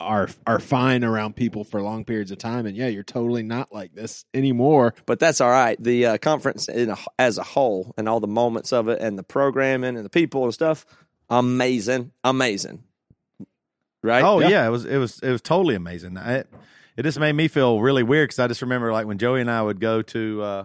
are 0.00 0.28
are 0.46 0.58
fine 0.58 1.04
around 1.04 1.36
people 1.36 1.64
for 1.64 1.80
long 1.80 2.04
periods 2.04 2.30
of 2.30 2.38
time, 2.38 2.66
and 2.66 2.76
yeah, 2.76 2.88
you're 2.88 3.02
totally 3.02 3.42
not 3.42 3.72
like 3.72 3.94
this 3.94 4.24
anymore. 4.34 4.94
but 5.06 5.18
that's 5.18 5.40
all 5.40 5.50
right. 5.50 5.82
The 5.82 6.06
uh, 6.06 6.18
conference 6.18 6.68
in 6.68 6.90
a, 6.90 6.96
as 7.18 7.38
a 7.38 7.42
whole 7.42 7.94
and 7.96 8.08
all 8.08 8.20
the 8.20 8.26
moments 8.26 8.72
of 8.72 8.88
it 8.88 9.00
and 9.00 9.18
the 9.18 9.22
programming 9.22 9.96
and 9.96 10.04
the 10.04 10.10
people 10.10 10.44
and 10.44 10.52
stuff, 10.54 10.84
amazing, 11.30 12.12
amazing. 12.24 12.82
Right? 14.02 14.24
Oh 14.24 14.40
yeah. 14.40 14.66
it 14.66 14.70
was 14.70 14.84
it 14.84 14.96
was 14.98 15.20
it 15.20 15.30
was 15.30 15.42
totally 15.42 15.76
amazing. 15.76 16.18
I, 16.18 16.44
it 16.96 17.02
just 17.02 17.18
made 17.18 17.32
me 17.32 17.48
feel 17.48 17.80
really 17.80 18.02
weird 18.02 18.28
because 18.28 18.38
I 18.38 18.48
just 18.48 18.62
remember 18.62 18.92
like 18.92 19.06
when 19.06 19.18
Joey 19.18 19.40
and 19.40 19.50
I 19.50 19.62
would 19.62 19.80
go 19.80 20.02
to 20.02 20.42
uh, 20.42 20.64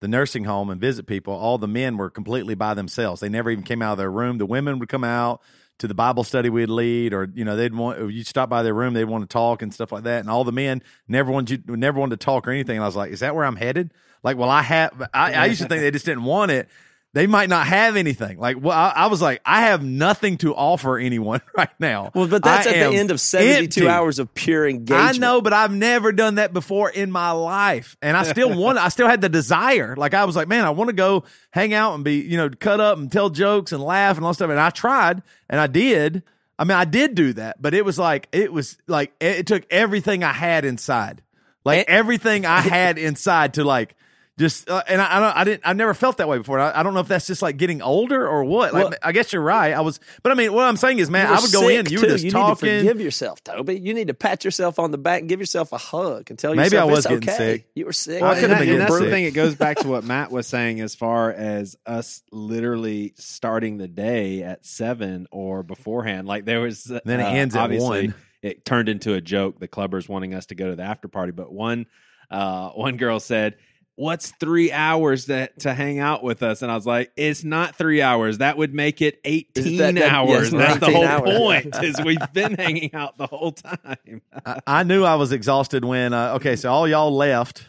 the 0.00 0.08
nursing 0.08 0.44
home 0.44 0.70
and 0.70 0.80
visit 0.80 1.06
people, 1.06 1.34
all 1.34 1.58
the 1.58 1.68
men 1.68 1.96
were 1.96 2.10
completely 2.10 2.54
by 2.54 2.74
themselves. 2.74 3.20
They 3.20 3.28
never 3.28 3.50
even 3.50 3.64
came 3.64 3.82
out 3.82 3.92
of 3.92 3.98
their 3.98 4.10
room. 4.10 4.38
The 4.38 4.46
women 4.46 4.78
would 4.78 4.88
come 4.88 5.04
out 5.04 5.42
to 5.80 5.88
the 5.88 5.94
Bible 5.94 6.24
study 6.24 6.50
we'd 6.50 6.68
lead, 6.68 7.12
or 7.12 7.28
you 7.34 7.44
know 7.44 7.56
they'd 7.56 7.74
want 7.74 8.12
you'd 8.12 8.26
stop 8.26 8.48
by 8.48 8.62
their 8.62 8.74
room, 8.74 8.94
they'd 8.94 9.04
want 9.04 9.28
to 9.28 9.32
talk 9.32 9.62
and 9.62 9.72
stuff 9.72 9.92
like 9.92 10.04
that. 10.04 10.20
And 10.20 10.30
all 10.30 10.44
the 10.44 10.52
men 10.52 10.82
never 11.08 11.30
wanted 11.30 11.64
you 11.66 11.76
never 11.76 11.98
wanted 11.98 12.20
to 12.20 12.24
talk 12.24 12.46
or 12.46 12.50
anything. 12.50 12.76
And 12.76 12.84
I 12.84 12.86
was 12.86 12.96
like, 12.96 13.12
is 13.12 13.20
that 13.20 13.34
where 13.34 13.44
I'm 13.44 13.56
headed? 13.56 13.92
Like, 14.22 14.36
well, 14.36 14.50
I 14.50 14.62
have 14.62 15.08
I, 15.14 15.32
I 15.32 15.46
used 15.46 15.62
to 15.62 15.68
think 15.68 15.80
they 15.80 15.90
just 15.90 16.04
didn't 16.04 16.24
want 16.24 16.50
it. 16.50 16.68
They 17.12 17.26
might 17.26 17.48
not 17.48 17.66
have 17.66 17.96
anything. 17.96 18.38
Like, 18.38 18.56
well, 18.60 18.76
I, 18.76 18.92
I 18.94 19.06
was 19.06 19.20
like, 19.20 19.40
I 19.44 19.62
have 19.62 19.82
nothing 19.82 20.38
to 20.38 20.54
offer 20.54 20.96
anyone 20.96 21.40
right 21.56 21.70
now. 21.80 22.12
Well, 22.14 22.28
but 22.28 22.44
that's 22.44 22.68
I 22.68 22.70
at 22.70 22.90
the 22.90 22.96
end 22.96 23.10
of 23.10 23.20
72 23.20 23.80
empty. 23.80 23.88
hours 23.88 24.20
of 24.20 24.32
pure 24.32 24.68
engagement. 24.68 25.16
I 25.16 25.18
know, 25.18 25.40
but 25.40 25.52
I've 25.52 25.72
never 25.72 26.12
done 26.12 26.36
that 26.36 26.52
before 26.52 26.88
in 26.88 27.10
my 27.10 27.32
life, 27.32 27.96
and 28.00 28.16
I 28.16 28.22
still 28.22 28.56
want. 28.56 28.78
I 28.78 28.88
still 28.90 29.08
had 29.08 29.20
the 29.20 29.28
desire. 29.28 29.96
Like 29.96 30.14
I 30.14 30.24
was 30.24 30.36
like, 30.36 30.46
man, 30.46 30.64
I 30.64 30.70
want 30.70 30.88
to 30.88 30.94
go 30.94 31.24
hang 31.50 31.74
out 31.74 31.94
and 31.94 32.04
be, 32.04 32.20
you 32.20 32.36
know, 32.36 32.48
cut 32.48 32.78
up 32.78 32.98
and 32.98 33.10
tell 33.10 33.28
jokes 33.28 33.72
and 33.72 33.82
laugh 33.82 34.16
and 34.16 34.24
all 34.24 34.32
stuff. 34.32 34.50
And 34.50 34.60
I 34.60 34.70
tried, 34.70 35.22
and 35.48 35.60
I 35.60 35.66
did. 35.66 36.22
I 36.60 36.64
mean, 36.64 36.76
I 36.76 36.84
did 36.84 37.14
do 37.14 37.32
that, 37.32 37.60
but 37.60 37.74
it 37.74 37.84
was 37.84 37.98
like 37.98 38.28
it 38.30 38.52
was 38.52 38.78
like 38.86 39.12
it, 39.18 39.40
it 39.40 39.46
took 39.46 39.64
everything 39.70 40.22
I 40.22 40.32
had 40.32 40.64
inside, 40.64 41.22
like 41.64 41.86
everything 41.88 42.46
I 42.46 42.60
had 42.60 42.98
inside 42.98 43.54
to 43.54 43.64
like. 43.64 43.96
Just 44.40 44.70
uh, 44.70 44.82
and 44.88 45.02
I, 45.02 45.18
I 45.18 45.20
don't 45.20 45.36
I 45.36 45.44
didn't 45.44 45.62
I've 45.66 45.76
never 45.76 45.92
felt 45.92 46.16
that 46.16 46.26
way 46.26 46.38
before. 46.38 46.58
I, 46.58 46.80
I 46.80 46.82
don't 46.82 46.94
know 46.94 47.00
if 47.00 47.08
that's 47.08 47.26
just 47.26 47.42
like 47.42 47.58
getting 47.58 47.82
older 47.82 48.26
or 48.26 48.42
what. 48.42 48.72
Like 48.72 48.84
Well- 48.88 48.94
I 49.02 49.12
guess 49.12 49.34
you're 49.34 49.42
right. 49.42 49.74
I 49.74 49.82
was, 49.82 50.00
but 50.22 50.32
I 50.32 50.34
mean, 50.34 50.54
what 50.54 50.64
I'm 50.64 50.78
saying 50.78 50.98
is, 50.98 51.10
man, 51.10 51.26
I 51.26 51.38
would 51.38 51.52
go 51.52 51.68
in. 51.68 51.84
You 51.90 52.00
were 52.00 52.06
just 52.06 52.24
you 52.24 52.30
talking. 52.30 52.66
Need 52.66 52.72
to 52.78 52.88
forgive 52.88 53.00
yourself, 53.02 53.44
Toby. 53.44 53.78
You 53.78 53.92
need 53.92 54.08
to 54.08 54.14
pat 54.14 54.42
yourself 54.42 54.78
on 54.78 54.92
the 54.92 54.96
back 54.98 55.20
and 55.20 55.28
give 55.28 55.40
yourself 55.40 55.72
a 55.74 55.76
hug 55.76 56.30
and 56.30 56.38
tell 56.38 56.54
Maybe 56.54 56.76
yourself 56.76 56.88
I 56.88 56.90
was 56.90 56.98
it's 57.00 57.06
getting 57.08 57.28
okay. 57.28 57.36
sick. 57.36 57.66
You 57.74 57.84
were 57.84 57.92
sick. 57.92 58.22
Well, 58.22 58.30
I 58.30 58.34
could've 58.40 58.50
and, 58.52 58.58
been 58.60 58.60
that- 58.60 58.60
and 58.60 58.66
getting 58.66 58.78
that's 58.78 58.92
the 58.92 58.98
sick. 59.00 59.10
thing. 59.10 59.24
It 59.24 59.34
goes 59.34 59.54
back 59.56 59.76
to 59.80 59.88
what 59.88 60.04
Matt 60.10 60.30
was 60.32 60.46
saying 60.46 60.80
as 60.80 60.94
far 60.94 61.30
as 61.30 61.76
us 61.84 62.22
literally 62.32 63.12
starting 63.18 63.76
the 63.76 63.88
day 63.88 64.42
at 64.42 64.64
seven 64.64 65.26
or 65.30 65.62
beforehand. 65.62 66.26
Like 66.26 66.46
there 66.46 66.60
was, 66.60 66.84
Then 66.84 67.20
it 67.20 67.24
uh, 67.24 67.28
ends 67.28 67.54
at 67.56 67.64
obviously, 67.64 68.06
one. 68.08 68.14
It 68.40 68.64
turned 68.64 68.88
into 68.88 69.12
a 69.12 69.20
joke. 69.20 69.60
The 69.60 69.68
clubbers 69.68 70.08
wanting 70.08 70.32
us 70.32 70.46
to 70.46 70.54
go 70.54 70.70
to 70.70 70.76
the 70.76 70.82
after 70.82 71.08
party, 71.08 71.32
but 71.32 71.52
one, 71.52 71.84
uh, 72.30 72.70
one 72.70 72.96
girl 72.96 73.20
said. 73.20 73.56
What's 74.00 74.30
three 74.40 74.72
hours 74.72 75.26
that 75.26 75.58
to 75.60 75.74
hang 75.74 75.98
out 75.98 76.22
with 76.22 76.42
us? 76.42 76.62
And 76.62 76.72
I 76.72 76.74
was 76.74 76.86
like, 76.86 77.12
it's 77.16 77.44
not 77.44 77.76
three 77.76 78.00
hours. 78.00 78.38
That 78.38 78.56
would 78.56 78.72
make 78.72 79.02
it 79.02 79.20
eighteen 79.26 79.76
that- 79.76 79.94
that- 79.96 80.10
hours. 80.10 80.50
yes, 80.52 80.52
That's 80.80 80.80
the 80.80 80.90
whole 80.90 81.04
hours. 81.06 81.36
point. 81.36 81.84
Is 81.84 82.00
we've 82.02 82.32
been 82.32 82.54
hanging 82.54 82.94
out 82.94 83.18
the 83.18 83.26
whole 83.26 83.52
time. 83.52 84.22
I, 84.46 84.60
I 84.66 84.82
knew 84.84 85.04
I 85.04 85.16
was 85.16 85.32
exhausted 85.32 85.84
when 85.84 86.14
uh, 86.14 86.34
okay, 86.36 86.56
so 86.56 86.72
all 86.72 86.88
y'all 86.88 87.14
left, 87.14 87.66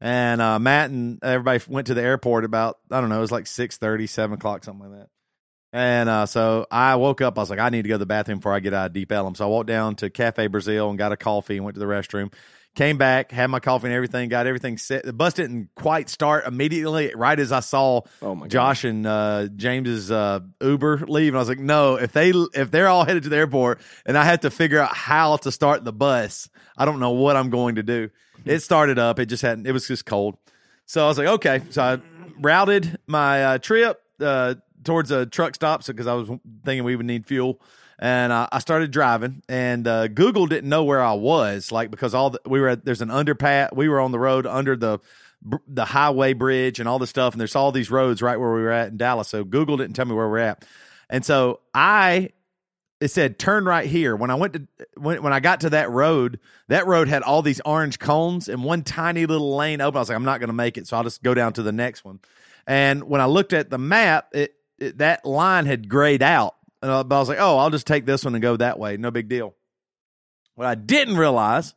and 0.00 0.40
uh, 0.42 0.58
Matt 0.58 0.90
and 0.90 1.22
everybody 1.22 1.62
went 1.68 1.86
to 1.86 1.94
the 1.94 2.02
airport 2.02 2.44
about 2.44 2.78
I 2.90 3.00
don't 3.00 3.08
know, 3.08 3.18
it 3.18 3.20
was 3.20 3.30
like 3.32 3.44
6.30, 3.44 4.08
7 4.08 4.34
o'clock, 4.38 4.64
something 4.64 4.90
like 4.90 4.98
that. 5.02 5.08
And 5.72 6.08
uh, 6.08 6.26
so 6.26 6.66
I 6.68 6.96
woke 6.96 7.20
up. 7.20 7.38
I 7.38 7.42
was 7.42 7.48
like, 7.50 7.60
I 7.60 7.68
need 7.68 7.82
to 7.82 7.88
go 7.88 7.94
to 7.94 7.98
the 7.98 8.06
bathroom 8.06 8.38
before 8.38 8.54
I 8.54 8.58
get 8.58 8.74
out 8.74 8.86
of 8.86 8.92
Deep 8.92 9.12
Ellum. 9.12 9.36
So 9.36 9.44
I 9.44 9.48
walked 9.48 9.68
down 9.68 9.94
to 9.96 10.10
Cafe 10.10 10.48
Brazil 10.48 10.88
and 10.90 10.98
got 10.98 11.12
a 11.12 11.16
coffee 11.16 11.54
and 11.54 11.64
went 11.64 11.76
to 11.76 11.78
the 11.78 11.86
restroom. 11.86 12.32
Came 12.76 12.98
back, 12.98 13.32
had 13.32 13.48
my 13.48 13.58
coffee 13.58 13.88
and 13.88 13.94
everything, 13.94 14.28
got 14.28 14.46
everything 14.46 14.78
set. 14.78 15.04
The 15.04 15.12
bus 15.12 15.34
didn't 15.34 15.70
quite 15.74 16.08
start 16.08 16.46
immediately. 16.46 17.12
Right 17.14 17.38
as 17.38 17.50
I 17.50 17.60
saw 17.60 18.02
Oh, 18.22 18.46
Josh 18.46 18.84
and 18.84 19.04
uh, 19.06 19.48
James's 19.56 20.10
uh, 20.10 20.38
Uber 20.60 20.98
leave, 21.08 21.32
and 21.32 21.36
I 21.36 21.40
was 21.40 21.48
like, 21.48 21.58
no, 21.58 21.96
if 21.96 22.12
they 22.12 22.30
if 22.54 22.70
they're 22.70 22.86
all 22.86 23.04
headed 23.04 23.24
to 23.24 23.28
the 23.28 23.36
airport, 23.36 23.80
and 24.06 24.16
I 24.16 24.24
have 24.24 24.40
to 24.40 24.50
figure 24.50 24.78
out 24.78 24.94
how 24.94 25.36
to 25.38 25.50
start 25.50 25.82
the 25.84 25.92
bus, 25.92 26.48
I 26.76 26.84
don't 26.84 27.00
know 27.00 27.10
what 27.10 27.36
I'm 27.36 27.50
going 27.50 27.74
to 27.74 27.82
do. 27.82 28.08
It 28.44 28.60
started 28.60 29.00
up. 29.00 29.18
It 29.18 29.26
just 29.26 29.42
hadn't. 29.42 29.66
It 29.66 29.72
was 29.72 29.88
just 29.88 30.06
cold. 30.06 30.36
So 30.86 31.04
I 31.04 31.08
was 31.08 31.18
like, 31.18 31.26
okay. 31.26 31.62
So 31.70 31.82
I 31.82 31.98
routed 32.38 32.98
my 33.08 33.44
uh, 33.44 33.58
trip 33.58 34.00
uh, 34.20 34.54
towards 34.84 35.10
a 35.10 35.26
truck 35.26 35.56
stop, 35.56 35.82
so 35.82 35.92
because 35.92 36.06
I 36.06 36.14
was 36.14 36.28
thinking 36.64 36.84
we 36.84 36.94
would 36.94 37.04
need 37.06 37.26
fuel, 37.26 37.60
and 38.00 38.32
uh, 38.32 38.48
I 38.50 38.58
started 38.58 38.90
driving. 38.90 39.42
And 39.48 39.86
uh, 39.86 40.08
Google 40.08 40.46
didn't 40.46 40.68
know 40.68 40.82
where 40.82 41.02
I 41.02 41.12
was, 41.12 41.70
like 41.70 41.90
because 41.90 42.14
all 42.14 42.30
the, 42.30 42.40
we 42.46 42.60
were 42.60 42.70
at, 42.70 42.84
there's 42.84 43.02
an 43.02 43.10
underpass. 43.10 43.76
We 43.76 43.88
were 43.88 44.00
on 44.00 44.10
the 44.10 44.18
road 44.18 44.46
under 44.46 44.74
the 44.74 44.98
the 45.66 45.86
highway 45.86 46.34
bridge 46.34 46.80
and 46.80 46.88
all 46.88 46.98
this 46.98 47.10
stuff, 47.10 47.32
and 47.32 47.40
there's 47.40 47.56
all 47.56 47.72
these 47.72 47.90
roads 47.90 48.20
right 48.20 48.38
where 48.38 48.52
we 48.52 48.62
were 48.62 48.72
at 48.72 48.88
in 48.88 48.96
Dallas. 48.96 49.28
So 49.28 49.44
Google 49.44 49.76
didn't 49.76 49.94
tell 49.94 50.06
me 50.06 50.14
where 50.14 50.28
we're 50.28 50.38
at, 50.38 50.64
and 51.08 51.24
so 51.24 51.60
I 51.72 52.30
it 53.00 53.08
said 53.08 53.38
turn 53.38 53.64
right 53.64 53.88
here. 53.88 54.14
When 54.16 54.30
I 54.30 54.34
went 54.34 54.54
to 54.54 54.66
when 54.96 55.22
when 55.22 55.32
I 55.32 55.40
got 55.40 55.60
to 55.60 55.70
that 55.70 55.90
road, 55.90 56.40
that 56.68 56.86
road 56.86 57.08
had 57.08 57.22
all 57.22 57.42
these 57.42 57.60
orange 57.64 57.98
cones 57.98 58.48
and 58.48 58.64
one 58.64 58.82
tiny 58.82 59.26
little 59.26 59.56
lane 59.56 59.80
open. 59.80 59.96
I 59.96 60.00
was 60.00 60.08
like, 60.08 60.16
I'm 60.16 60.24
not 60.24 60.40
going 60.40 60.48
to 60.48 60.54
make 60.54 60.78
it, 60.78 60.86
so 60.86 60.96
I'll 60.96 61.04
just 61.04 61.22
go 61.22 61.34
down 61.34 61.54
to 61.54 61.62
the 61.62 61.72
next 61.72 62.04
one. 62.04 62.20
And 62.66 63.04
when 63.04 63.20
I 63.20 63.26
looked 63.26 63.52
at 63.52 63.70
the 63.70 63.78
map, 63.78 64.28
it, 64.32 64.54
it 64.78 64.98
that 64.98 65.24
line 65.24 65.66
had 65.66 65.88
grayed 65.88 66.22
out. 66.22 66.56
And 66.82 66.90
I, 66.90 67.02
but 67.02 67.16
I 67.16 67.18
was 67.18 67.28
like, 67.28 67.38
oh, 67.40 67.58
I'll 67.58 67.70
just 67.70 67.86
take 67.86 68.06
this 68.06 68.24
one 68.24 68.34
and 68.34 68.42
go 68.42 68.56
that 68.56 68.78
way. 68.78 68.96
No 68.96 69.10
big 69.10 69.28
deal. 69.28 69.54
What 70.54 70.66
I 70.66 70.74
didn't 70.74 71.16
realize 71.16 71.74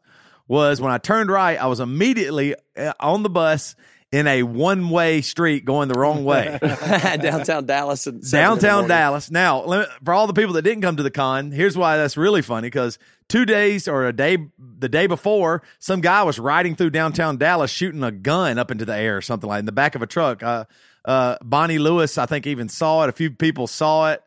was 0.47 0.81
when 0.81 0.91
I 0.91 0.97
turned 0.97 1.29
right, 1.29 1.59
I 1.61 1.67
was 1.67 1.79
immediately 1.79 2.55
uh, 2.77 2.93
on 2.99 3.23
the 3.23 3.29
bus 3.29 3.75
in 4.11 4.27
a 4.27 4.43
one 4.43 4.89
way 4.89 5.21
street 5.21 5.65
going 5.65 5.87
the 5.87 5.99
wrong 5.99 6.23
way. 6.23 6.59
downtown 7.21 7.65
Dallas 7.65 8.05
and 8.05 8.23
seven 8.23 8.53
in 8.53 8.55
the 8.59 8.61
downtown. 8.61 8.87
Dallas. 8.87 9.31
Now, 9.31 9.63
let 9.63 9.79
me- 9.89 9.95
for 10.05 10.13
all 10.13 10.27
the 10.27 10.33
people 10.33 10.53
that 10.53 10.61
didn't 10.61 10.83
come 10.83 10.97
to 10.97 11.03
the 11.03 11.11
con, 11.11 11.51
here's 11.51 11.75
why 11.77 11.97
that's 11.97 12.15
really 12.15 12.41
funny 12.43 12.67
because 12.67 12.99
two 13.27 13.45
days 13.45 13.87
or 13.87 14.05
a 14.05 14.13
day, 14.13 14.37
the 14.59 14.89
day 14.89 15.07
before, 15.07 15.63
some 15.79 16.01
guy 16.01 16.23
was 16.23 16.37
riding 16.37 16.75
through 16.75 16.91
downtown 16.91 17.37
Dallas 17.37 17.71
shooting 17.71 18.03
a 18.03 18.11
gun 18.11 18.59
up 18.59 18.69
into 18.69 18.85
the 18.85 18.95
air 18.95 19.17
or 19.17 19.21
something 19.21 19.49
like 19.49 19.59
in 19.59 19.65
the 19.65 19.71
back 19.71 19.95
of 19.95 20.01
a 20.01 20.07
truck. 20.07 20.43
Uh, 20.43 20.65
uh, 21.05 21.37
Bonnie 21.41 21.79
Lewis, 21.79 22.17
I 22.17 22.25
think, 22.27 22.45
even 22.47 22.69
saw 22.69 23.03
it. 23.03 23.09
A 23.09 23.13
few 23.13 23.31
people 23.31 23.65
saw 23.67 24.11
it. 24.11 24.23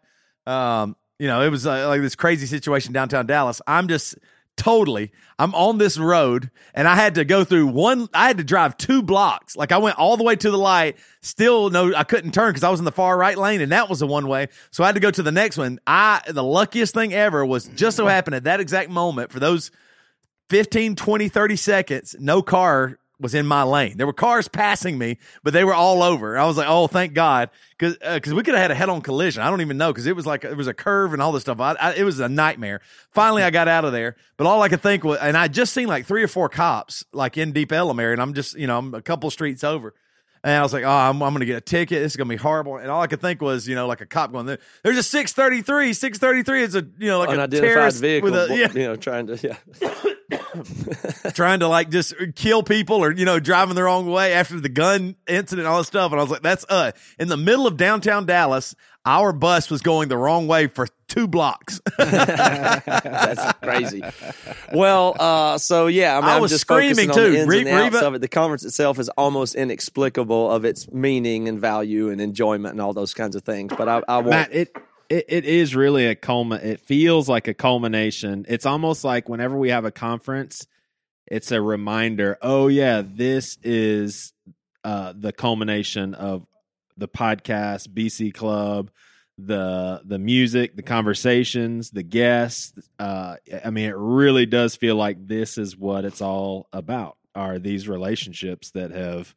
Um, 0.46 0.96
you 1.18 1.28
know, 1.28 1.42
it 1.42 1.48
was 1.48 1.66
uh, 1.66 1.88
like 1.88 2.00
this 2.00 2.14
crazy 2.14 2.46
situation 2.46 2.92
downtown 2.92 3.26
Dallas. 3.26 3.60
I'm 3.66 3.88
just 3.88 4.16
totally 4.56 5.12
i'm 5.38 5.54
on 5.54 5.76
this 5.76 5.98
road 5.98 6.50
and 6.74 6.88
i 6.88 6.96
had 6.96 7.16
to 7.16 7.24
go 7.24 7.44
through 7.44 7.66
one 7.66 8.08
i 8.14 8.26
had 8.26 8.38
to 8.38 8.44
drive 8.44 8.76
two 8.78 9.02
blocks. 9.02 9.54
Like 9.54 9.70
i 9.70 9.78
went 9.78 9.98
all 9.98 10.16
the 10.16 10.24
way 10.24 10.34
to 10.34 10.50
the 10.50 10.58
light 10.58 10.96
still 11.20 11.68
no 11.68 11.94
i 11.94 12.04
couldn't 12.04 12.32
turn 12.32 12.50
because 12.50 12.64
i 12.64 12.70
was 12.70 12.80
in 12.80 12.86
the 12.86 12.92
far 12.92 13.18
right 13.18 13.36
lane 13.36 13.60
and 13.60 13.72
that 13.72 13.88
was 13.88 14.00
the 14.00 14.06
one 14.06 14.26
way. 14.28 14.48
So 14.70 14.82
i 14.82 14.86
had 14.86 14.94
to 14.94 15.00
go 15.00 15.10
to 15.10 15.22
the 15.22 15.32
next 15.32 15.58
one. 15.58 15.78
I 15.86 16.22
the 16.26 16.42
luckiest 16.42 16.94
thing 16.94 17.12
ever 17.12 17.44
was 17.44 17.66
just 17.68 17.96
so 17.96 18.06
happened 18.06 18.34
at 18.34 18.44
that 18.44 18.60
exact 18.60 18.90
moment 18.90 19.30
for 19.30 19.40
those 19.40 19.70
15 20.48 20.96
20 20.96 21.28
30 21.28 21.56
seconds 21.56 22.16
no 22.18 22.40
car 22.40 22.98
was 23.20 23.34
in 23.34 23.46
my 23.46 23.62
lane 23.62 23.96
there 23.96 24.06
were 24.06 24.12
cars 24.12 24.48
passing 24.48 24.98
me 24.98 25.18
but 25.42 25.52
they 25.52 25.64
were 25.64 25.74
all 25.74 26.02
over 26.02 26.36
i 26.36 26.44
was 26.44 26.56
like 26.56 26.66
oh 26.68 26.86
thank 26.86 27.14
god 27.14 27.50
because 27.78 27.96
because 27.98 28.32
uh, 28.32 28.36
we 28.36 28.42
could 28.42 28.54
have 28.54 28.62
had 28.62 28.70
a 28.70 28.74
head-on 28.74 29.00
collision 29.00 29.42
i 29.42 29.50
don't 29.50 29.60
even 29.60 29.78
know 29.78 29.92
because 29.92 30.06
it 30.06 30.14
was 30.14 30.26
like 30.26 30.44
it 30.44 30.56
was 30.56 30.66
a 30.66 30.74
curve 30.74 31.12
and 31.12 31.22
all 31.22 31.32
this 31.32 31.42
stuff 31.42 31.60
I, 31.60 31.72
I, 31.72 31.94
it 31.94 32.04
was 32.04 32.20
a 32.20 32.28
nightmare 32.28 32.80
finally 33.10 33.42
i 33.42 33.50
got 33.50 33.68
out 33.68 33.84
of 33.84 33.92
there 33.92 34.16
but 34.36 34.46
all 34.46 34.62
i 34.62 34.68
could 34.68 34.82
think 34.82 35.04
was 35.04 35.18
and 35.18 35.36
i 35.36 35.48
just 35.48 35.72
seen 35.72 35.88
like 35.88 36.06
three 36.06 36.22
or 36.22 36.28
four 36.28 36.48
cops 36.48 37.04
like 37.12 37.38
in 37.38 37.52
deep 37.52 37.72
Ellum 37.72 37.98
area 38.00 38.12
and 38.12 38.22
i'm 38.22 38.34
just 38.34 38.56
you 38.58 38.66
know 38.66 38.78
i'm 38.78 38.94
a 38.94 39.02
couple 39.02 39.30
streets 39.30 39.64
over 39.64 39.94
and 40.46 40.54
I 40.54 40.62
was 40.62 40.72
like, 40.72 40.84
oh, 40.84 40.88
I'm, 40.88 41.20
I'm 41.24 41.32
going 41.32 41.40
to 41.40 41.46
get 41.46 41.56
a 41.56 41.60
ticket. 41.60 42.02
This 42.02 42.12
is 42.12 42.16
going 42.16 42.28
to 42.28 42.32
be 42.32 42.40
horrible. 42.40 42.76
And 42.76 42.88
all 42.88 43.02
I 43.02 43.08
could 43.08 43.20
think 43.20 43.42
was, 43.42 43.66
you 43.66 43.74
know, 43.74 43.88
like 43.88 44.00
a 44.00 44.06
cop 44.06 44.30
going, 44.30 44.46
there. 44.46 44.58
there's 44.84 44.96
a 44.96 45.02
633. 45.02 45.92
633 45.92 46.62
is 46.62 46.74
a, 46.76 46.86
you 46.98 47.08
know, 47.08 47.18
like 47.18 47.30
a 47.30 47.32
Unidentified 47.32 47.68
terrorist 47.68 48.00
vehicle, 48.00 48.30
with 48.30 48.50
a, 48.50 48.56
yeah, 48.56 48.72
you 48.72 48.86
know, 48.86 48.94
trying 48.94 49.26
to, 49.26 49.36
yeah. 49.42 49.56
trying 51.34 51.60
to 51.60 51.68
like 51.68 51.90
just 51.90 52.14
kill 52.34 52.62
people 52.62 52.96
or 52.96 53.12
you 53.12 53.24
know 53.24 53.38
driving 53.38 53.74
the 53.74 53.82
wrong 53.82 54.06
way 54.10 54.32
after 54.32 54.58
the 54.60 54.68
gun 54.68 55.14
incident 55.28 55.66
and 55.66 55.68
all 55.68 55.78
this 55.78 55.86
stuff 55.86 56.10
and 56.12 56.20
i 56.20 56.22
was 56.22 56.30
like 56.30 56.42
that's 56.42 56.64
uh 56.68 56.90
in 57.18 57.28
the 57.28 57.36
middle 57.36 57.66
of 57.66 57.76
downtown 57.76 58.26
dallas 58.26 58.74
our 59.04 59.32
bus 59.32 59.70
was 59.70 59.82
going 59.82 60.08
the 60.08 60.16
wrong 60.16 60.48
way 60.48 60.66
for 60.66 60.88
two 61.06 61.28
blocks 61.28 61.80
That's 61.98 63.58
crazy. 63.60 64.02
Well, 64.72 65.14
uh, 65.18 65.58
so 65.58 65.86
yeah, 65.86 66.16
I, 66.16 66.20
mean, 66.20 66.30
I 66.30 66.34
I'm 66.36 66.42
was 66.42 66.50
just 66.50 66.62
screaming, 66.62 67.10
too. 67.10 67.32
the 67.32 67.46
Re- 67.46 67.64
Reba- 67.64 68.06
of 68.06 68.14
it. 68.14 68.20
The 68.20 68.28
conference 68.28 68.64
itself 68.64 68.98
is 68.98 69.08
almost 69.10 69.54
inexplicable 69.54 70.50
of 70.50 70.64
its 70.64 70.90
meaning 70.92 71.48
and 71.48 71.60
value 71.60 72.10
and 72.10 72.20
enjoyment 72.20 72.72
and 72.72 72.80
all 72.80 72.92
those 72.92 73.14
kinds 73.14 73.36
of 73.36 73.42
things. 73.42 73.72
But 73.76 73.88
I, 73.88 74.02
I 74.08 74.16
won't. 74.18 74.30
Matt, 74.30 74.52
it, 74.54 74.76
it 75.08 75.26
it 75.28 75.44
is 75.44 75.74
really 75.74 76.06
a 76.06 76.14
culmin. 76.14 76.62
It 76.62 76.80
feels 76.80 77.28
like 77.28 77.48
a 77.48 77.54
culmination. 77.54 78.46
It's 78.48 78.66
almost 78.66 79.04
like 79.04 79.28
whenever 79.28 79.56
we 79.56 79.70
have 79.70 79.84
a 79.84 79.90
conference, 79.90 80.66
it's 81.26 81.50
a 81.52 81.60
reminder. 81.60 82.38
Oh 82.42 82.68
yeah, 82.68 83.02
this 83.04 83.58
is 83.62 84.32
uh, 84.84 85.12
the 85.16 85.32
culmination 85.32 86.14
of 86.14 86.46
the 86.96 87.08
podcast, 87.08 87.88
BC 87.88 88.32
Club, 88.32 88.90
the 89.38 90.00
the 90.04 90.18
music, 90.18 90.76
the 90.76 90.82
conversations, 90.82 91.90
the 91.90 92.02
guests. 92.02 92.72
Uh, 92.98 93.36
I 93.64 93.70
mean, 93.70 93.88
it 93.88 93.96
really 93.96 94.46
does 94.46 94.76
feel 94.76 94.96
like 94.96 95.26
this 95.26 95.58
is 95.58 95.76
what 95.76 96.04
it's 96.04 96.22
all 96.22 96.68
about. 96.72 97.16
Are 97.36 97.58
these 97.58 97.86
relationships 97.86 98.70
that 98.72 98.90
have 98.90 99.34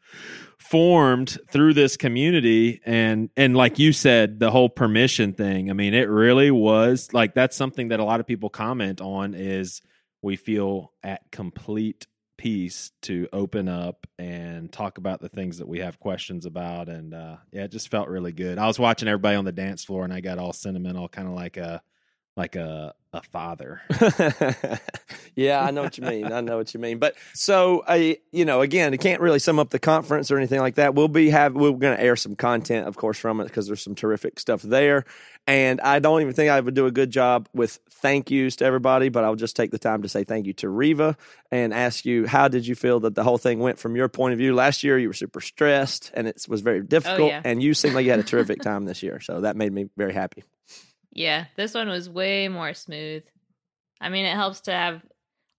formed 0.70 1.38
through 1.50 1.74
this 1.74 1.98
community. 1.98 2.82
And 2.86 3.30
and 3.36 3.56
like 3.56 3.80
you 3.80 3.92
said 3.92 4.40
the 4.40 4.52
whole 4.52 4.70
permission 4.70 5.34
thing 5.34 5.70
i 5.70 5.74
mean 5.74 5.94
it 5.94 6.10
really 6.10 6.52
was 6.52 7.10
like 7.14 7.34
that's 7.34 7.56
something 7.56 7.88
that 7.88 8.00
a 8.00 8.04
lot 8.04 8.20
of 8.20 8.28
people 8.28 8.50
comment 8.50 9.02
on 9.02 9.34
is 9.34 9.82
we 10.22 10.36
feel 10.36 10.92
at 11.02 11.22
complete 11.32 12.06
peace 12.38 12.92
to 13.02 13.28
open 13.34 13.68
up 13.68 14.06
and 14.18 14.72
talk 14.72 14.98
about 14.98 15.20
the 15.22 15.30
things 15.30 15.58
that 15.58 15.68
we 15.68 15.80
have 15.80 16.00
questions 16.00 16.46
about. 16.46 16.88
And 16.88 17.14
uh 17.14 17.38
yeah 17.52 17.64
it 17.64 17.72
just 17.72 17.90
felt 17.90 18.08
really 18.08 18.32
good. 18.32 18.58
I 18.58 18.68
was 18.68 18.80
watching 18.80 19.08
everybody 19.08 19.36
on 19.36 19.46
the 19.46 19.52
dance 19.52 19.84
floor 19.84 20.04
and 20.04 20.14
i 20.14 20.22
got 20.22 20.38
all 20.38 20.54
sentimental 20.54 21.10
kind 21.10 21.28
of 21.28 21.34
like 21.34 21.58
a 21.58 21.82
like 22.40 22.56
a 22.56 22.96
a 23.12 23.22
father. 23.24 23.82
yeah, 25.36 25.64
I 25.64 25.72
know 25.72 25.82
what 25.82 25.98
you 25.98 26.06
mean. 26.06 26.32
I 26.32 26.42
know 26.42 26.58
what 26.58 26.74
you 26.74 26.80
mean. 26.80 27.00
But 27.00 27.16
so, 27.34 27.84
I, 27.88 28.20
you 28.32 28.46
know, 28.46 28.62
again, 28.62 28.94
I 28.94 28.98
can't 28.98 29.20
really 29.20 29.40
sum 29.40 29.58
up 29.58 29.72
the 29.72 29.80
conference 29.80 30.30
or 30.30 30.38
anything 30.38 30.60
like 30.60 30.76
that. 30.76 30.94
We'll 30.94 31.08
be 31.08 31.32
have 31.32 31.56
we're 31.56 31.72
going 31.72 31.98
to 31.98 32.02
air 32.02 32.16
some 32.16 32.36
content, 32.36 32.88
of 32.88 32.96
course, 32.96 33.18
from 33.18 33.42
it 33.42 33.46
because 33.46 33.66
there's 33.68 33.82
some 33.82 33.96
terrific 33.96 34.40
stuff 34.40 34.62
there. 34.62 35.06
And 35.48 35.82
I 35.82 36.00
don't 36.00 36.22
even 36.22 36.34
think 36.34 36.52
I 36.52 36.60
would 36.60 36.76
do 36.76 36.86
a 36.86 36.92
good 36.92 37.10
job 37.10 37.50
with 37.54 37.80
thank 37.90 38.30
yous 38.30 38.58
to 38.58 38.66
everybody, 38.66 39.10
but 39.10 39.24
I'll 39.24 39.36
just 39.36 39.56
take 39.56 39.72
the 39.72 39.80
time 39.80 40.04
to 40.04 40.10
say 40.10 40.24
thank 40.24 40.46
you 40.46 40.54
to 40.54 40.70
Riva 40.70 41.18
and 41.52 41.74
ask 41.74 42.06
you 42.06 42.28
how 42.28 42.48
did 42.48 42.68
you 42.68 42.76
feel 42.76 43.00
that 43.02 43.16
the 43.16 43.24
whole 43.24 43.40
thing 43.40 43.60
went 43.60 43.80
from 43.80 43.96
your 43.96 44.08
point 44.08 44.34
of 44.34 44.38
view? 44.38 44.54
Last 44.54 44.84
year 44.84 45.00
you 45.00 45.08
were 45.08 45.14
super 45.14 45.42
stressed 45.42 46.12
and 46.14 46.28
it 46.28 46.46
was 46.48 46.62
very 46.62 46.80
oh, 46.80 46.84
difficult, 46.84 47.30
yeah. 47.30 47.42
and 47.44 47.62
you 47.62 47.74
seemed 47.74 47.96
like 47.96 48.06
you 48.06 48.12
had 48.12 48.20
a 48.20 48.24
terrific 48.24 48.62
time 48.62 48.86
this 48.86 49.02
year. 49.02 49.20
So 49.20 49.42
that 49.42 49.56
made 49.56 49.74
me 49.74 49.90
very 49.98 50.14
happy. 50.14 50.44
Yeah, 51.20 51.48
this 51.58 51.74
one 51.74 51.90
was 51.90 52.10
way 52.10 52.48
more 52.48 52.74
smooth. 52.74 53.24
I 54.00 54.08
mean, 54.08 54.26
it 54.26 54.36
helps 54.36 54.62
to 54.62 54.72
have 54.72 55.02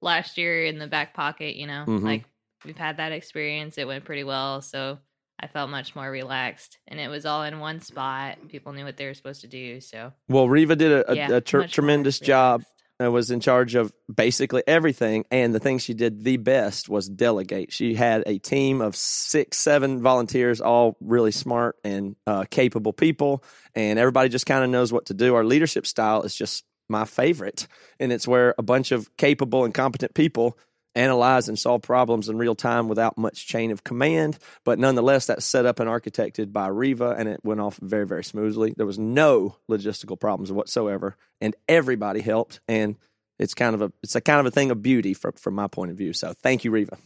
last 0.01 0.39
year 0.39 0.65
in 0.65 0.79
the 0.79 0.87
back 0.87 1.13
pocket, 1.13 1.55
you 1.55 1.67
know, 1.67 1.85
Mhm. 1.87 2.03
like 2.03 2.25
we've 2.65 2.79
had 2.79 2.97
that 2.97 3.13
experience. 3.13 3.77
It 3.77 3.87
went 3.87 4.07
pretty 4.07 4.25
well. 4.25 4.63
So 4.63 4.99
I 5.39 5.49
felt 5.49 5.69
much 5.69 5.95
more 5.95 6.11
relaxed 6.11 6.79
and 6.89 6.99
it 6.99 7.09
was 7.09 7.27
all 7.27 7.43
in 7.43 7.61
one 7.61 7.81
spot. 7.81 8.39
People 8.49 8.73
knew 8.73 8.87
what 8.87 8.97
they 8.97 9.05
were 9.05 9.13
supposed 9.13 9.43
to 9.43 9.49
do. 9.49 9.83
So, 9.83 10.15
Well, 10.31 10.49
Riva 10.49 10.77
did 10.77 10.93
a, 10.93 11.11
a, 11.11 11.15
yeah, 11.15 11.27
a 11.27 11.57
more 11.59 11.69
tremendous 11.69 12.19
job 12.21 12.65
was 13.09 13.31
in 13.31 13.41
charge 13.41 13.75
of 13.75 13.93
basically 14.13 14.63
everything. 14.67 15.25
And 15.31 15.55
the 15.55 15.61
thing 15.61 15.79
she 15.79 15.95
did 15.95 16.25
the 16.25 16.37
best 16.37 16.89
was 16.89 17.09
delegate. 17.09 17.73
She 17.73 17.95
had 17.95 18.23
a 18.27 18.39
team 18.39 18.81
of 18.81 18.97
six, 18.97 19.59
seven 19.59 20.03
volunteers, 20.03 20.61
all 20.61 20.97
really 21.01 21.33
smart 21.33 21.77
and 21.85 22.17
uh, 22.27 22.45
capable 22.51 22.93
people, 22.93 23.43
and 23.75 23.99
everybody 23.99 24.29
just 24.29 24.47
kind 24.47 24.65
of 24.65 24.71
knows 24.71 24.93
what 24.93 25.07
to 25.07 25.15
do. 25.15 25.35
Our 25.35 25.45
leadership 25.45 25.87
style 25.87 26.23
is 26.23 26.35
just 26.35 26.65
my 26.89 27.05
favorite, 27.05 27.69
and 28.01 28.13
it's 28.13 28.27
where 28.27 28.55
a 28.59 28.63
bunch 28.63 28.93
of 28.93 29.17
capable 29.17 29.65
and 29.65 29.73
competent 29.73 30.13
people 30.15 30.59
analyze 30.95 31.49
and 31.49 31.59
solve 31.59 31.83
problems 31.83 32.29
in 32.29 32.39
real 32.39 32.55
time 32.55 32.89
without 32.89 33.17
much 33.17 33.47
chain 33.47 33.71
of 33.71 33.85
command. 33.85 34.39
But 34.65 34.79
nonetheless, 34.79 35.27
that's 35.27 35.45
set 35.45 35.67
up 35.67 35.81
and 35.81 35.89
architected 35.89 36.53
by 36.53 36.69
Riva, 36.69 37.15
and 37.17 37.29
it 37.29 37.41
went 37.45 37.61
off 37.61 37.79
very, 37.79 38.07
very 38.07 38.25
smoothly. 38.25 38.75
There 38.77 38.87
was 38.87 38.99
no 38.99 39.57
logistical 39.71 40.19
problems 40.19 40.53
whatsoever, 40.53 41.17
and 41.41 41.55
everybody 41.69 42.21
helped. 42.21 42.61
And 42.69 42.97
it's 43.39 43.55
kind 43.55 43.75
of 43.75 43.83
a 43.83 43.93
it's 44.03 44.15
a 44.17 44.21
kind 44.21 44.41
of 44.41 44.47
a 44.47 44.51
thing 44.51 44.71
of 44.71 44.83
beauty 44.83 45.15
from 45.15 45.33
from 45.33 45.55
my 45.55 45.69
point 45.69 45.91
of 45.91 45.97
view. 45.97 46.13
So 46.13 46.35
thank 46.43 46.65
you, 46.65 46.71
Riva. 46.71 46.99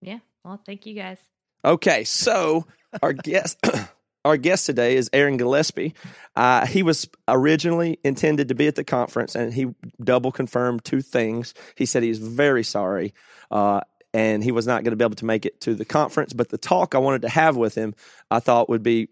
Yeah. 0.00 0.18
Well, 0.44 0.60
thank 0.64 0.86
you 0.86 0.94
guys. 0.94 1.18
Okay, 1.64 2.04
so 2.04 2.66
our 3.02 3.14
guest 3.14 3.58
our 4.24 4.36
guest 4.36 4.66
today 4.66 4.96
is 4.96 5.10
Aaron 5.12 5.36
Gillespie. 5.36 5.94
Uh, 6.34 6.66
he 6.66 6.82
was 6.82 7.08
originally 7.28 7.98
intended 8.04 8.48
to 8.48 8.54
be 8.54 8.66
at 8.66 8.74
the 8.74 8.84
conference, 8.84 9.34
and 9.34 9.52
he 9.52 9.68
double 10.02 10.32
confirmed 10.32 10.84
two 10.84 11.02
things. 11.02 11.54
He 11.76 11.86
said 11.86 12.02
he's 12.02 12.18
very 12.18 12.64
sorry, 12.64 13.14
uh, 13.50 13.80
and 14.12 14.42
he 14.42 14.52
was 14.52 14.66
not 14.66 14.82
going 14.82 14.92
to 14.92 14.96
be 14.96 15.04
able 15.04 15.16
to 15.16 15.26
make 15.26 15.44
it 15.44 15.60
to 15.62 15.74
the 15.74 15.84
conference. 15.84 16.32
But 16.32 16.48
the 16.48 16.58
talk 16.58 16.94
I 16.94 16.98
wanted 16.98 17.22
to 17.22 17.28
have 17.28 17.56
with 17.56 17.74
him, 17.74 17.94
I 18.30 18.40
thought 18.40 18.68
would 18.68 18.82
be. 18.82 19.08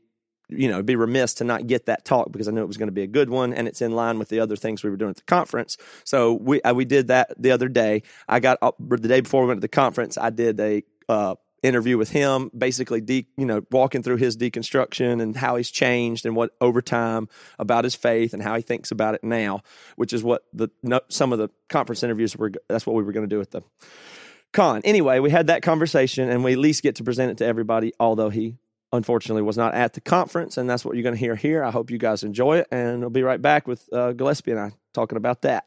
You 0.49 0.69
know, 0.69 0.83
be 0.83 0.97
remiss 0.97 1.35
to 1.35 1.45
not 1.45 1.67
get 1.67 1.87
that 1.87 2.05
talk 2.05 2.31
because 2.31 2.47
I 2.47 2.51
knew 2.51 2.61
it 2.61 2.67
was 2.67 2.77
going 2.77 2.89
to 2.89 2.93
be 2.93 3.05
a 3.05 3.07
good 3.07 3.31
one, 3.31 3.55
and 3.55 3.67
it's 3.67 3.81
in 3.81 3.93
line 3.93 4.19
with 4.19 4.29
the 4.29 4.41
other 4.41 4.55
things 4.55 4.83
we 4.83 4.91
were 4.91 4.99
doing 4.99 5.09
at 5.09 5.17
the 5.17 5.23
conference. 5.23 5.79
So 6.05 6.35
we 6.35 6.61
uh, 6.61 6.75
we 6.75 6.85
did 6.85 7.09
that 7.09 7.33
the 7.41 7.53
other 7.53 7.69
day. 7.69 8.03
I 8.29 8.41
got 8.41 8.59
the 8.79 8.99
day 8.99 9.23
before 9.23 9.43
we 9.43 9.49
went 9.49 9.59
to 9.59 9.63
the 9.63 9.69
conference. 9.69 10.19
I 10.19 10.29
did 10.29 10.61
a 10.61 10.83
uh, 11.09 11.37
interview 11.63 11.97
with 11.97 12.11
him, 12.11 12.51
basically, 12.57 13.01
de- 13.01 13.29
you 13.37 13.47
know, 13.47 13.63
walking 13.71 14.03
through 14.03 14.17
his 14.17 14.37
deconstruction 14.37 15.23
and 15.23 15.37
how 15.37 15.57
he's 15.57 15.71
changed 15.71 16.27
and 16.27 16.35
what 16.35 16.51
over 16.61 16.83
time 16.83 17.29
about 17.59 17.85
his 17.85 17.95
faith 17.95 18.35
and 18.35 18.43
how 18.43 18.57
he 18.57 18.63
thinks 18.63 18.91
about 18.91 19.15
it 19.15 19.23
now, 19.23 19.63
which 19.97 20.13
is 20.13 20.23
what 20.23 20.45
the 20.53 20.69
no, 20.83 21.01
some 21.09 21.33
of 21.33 21.39
the 21.39 21.49
conference 21.69 22.03
interviews 22.03 22.37
were. 22.37 22.53
That's 22.69 22.87
what 22.87 22.97
we 22.97 23.03
were 23.03 23.13
going 23.13 23.29
to 23.29 23.35
do 23.35 23.39
with 23.39 23.53
the 23.53 23.63
con. 24.53 24.83
Anyway, 24.85 25.19
we 25.21 25.31
had 25.31 25.47
that 25.47 25.63
conversation 25.63 26.29
and 26.29 26.45
we 26.45 26.53
at 26.53 26.59
least 26.59 26.83
get 26.83 26.97
to 26.97 27.05
present 27.05 27.31
it 27.31 27.39
to 27.39 27.47
everybody, 27.47 27.93
although 28.01 28.31
he 28.31 28.57
unfortunately 28.93 29.43
was 29.43 29.57
not 29.57 29.75
at 29.75 29.95
the 29.95 30.01
conference, 30.01 30.59
and 30.59 30.69
that's 30.69 30.85
what 30.85 30.95
you're 30.95 31.03
going 31.03 31.15
to 31.15 31.21
hear 31.21 31.35
here. 31.35 31.65
I 31.65 31.71
hope 31.71 31.91
you 31.91 31.99
guys 31.99 32.23
enjoy 32.23 32.59
it, 32.59 32.69
and 32.71 33.01
we'll 33.01 33.11
be 33.11 33.23
right 33.23 33.41
back 33.41 33.67
with 33.67 33.89
uh, 33.93 34.13
Gillespie 34.13 34.51
and 34.51 34.61
I 34.61 34.73
talking 34.93 35.17
about 35.17 35.43
that. 35.43 35.65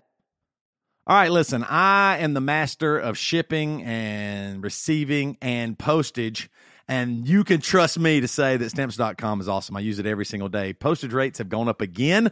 All 1.08 1.15
right, 1.15 1.30
listen, 1.30 1.63
I 1.63 2.18
am 2.18 2.34
the 2.34 2.41
master 2.41 2.98
of 2.98 3.15
shipping 3.15 3.84
and 3.84 4.63
receiving 4.63 5.38
and 5.39 5.78
postage. 5.78 6.50
And 6.88 7.28
you 7.28 7.44
can 7.44 7.62
trust 7.62 8.00
me 8.00 8.22
to 8.22 8.28
say 8.28 8.58
that 8.58 8.72
stamps.com 8.72 9.39
is 9.39 9.48
awesome. 9.48 9.78
I 9.78 9.82
use 9.82 10.00
it 10.00 10.08
every 10.08 10.26
single 10.26 10.50
day. 10.50 10.74
Postage 10.74 11.13
rates 11.13 11.38
have 11.38 11.48
gone 11.48 11.70
up 11.70 11.80
again, 11.80 12.32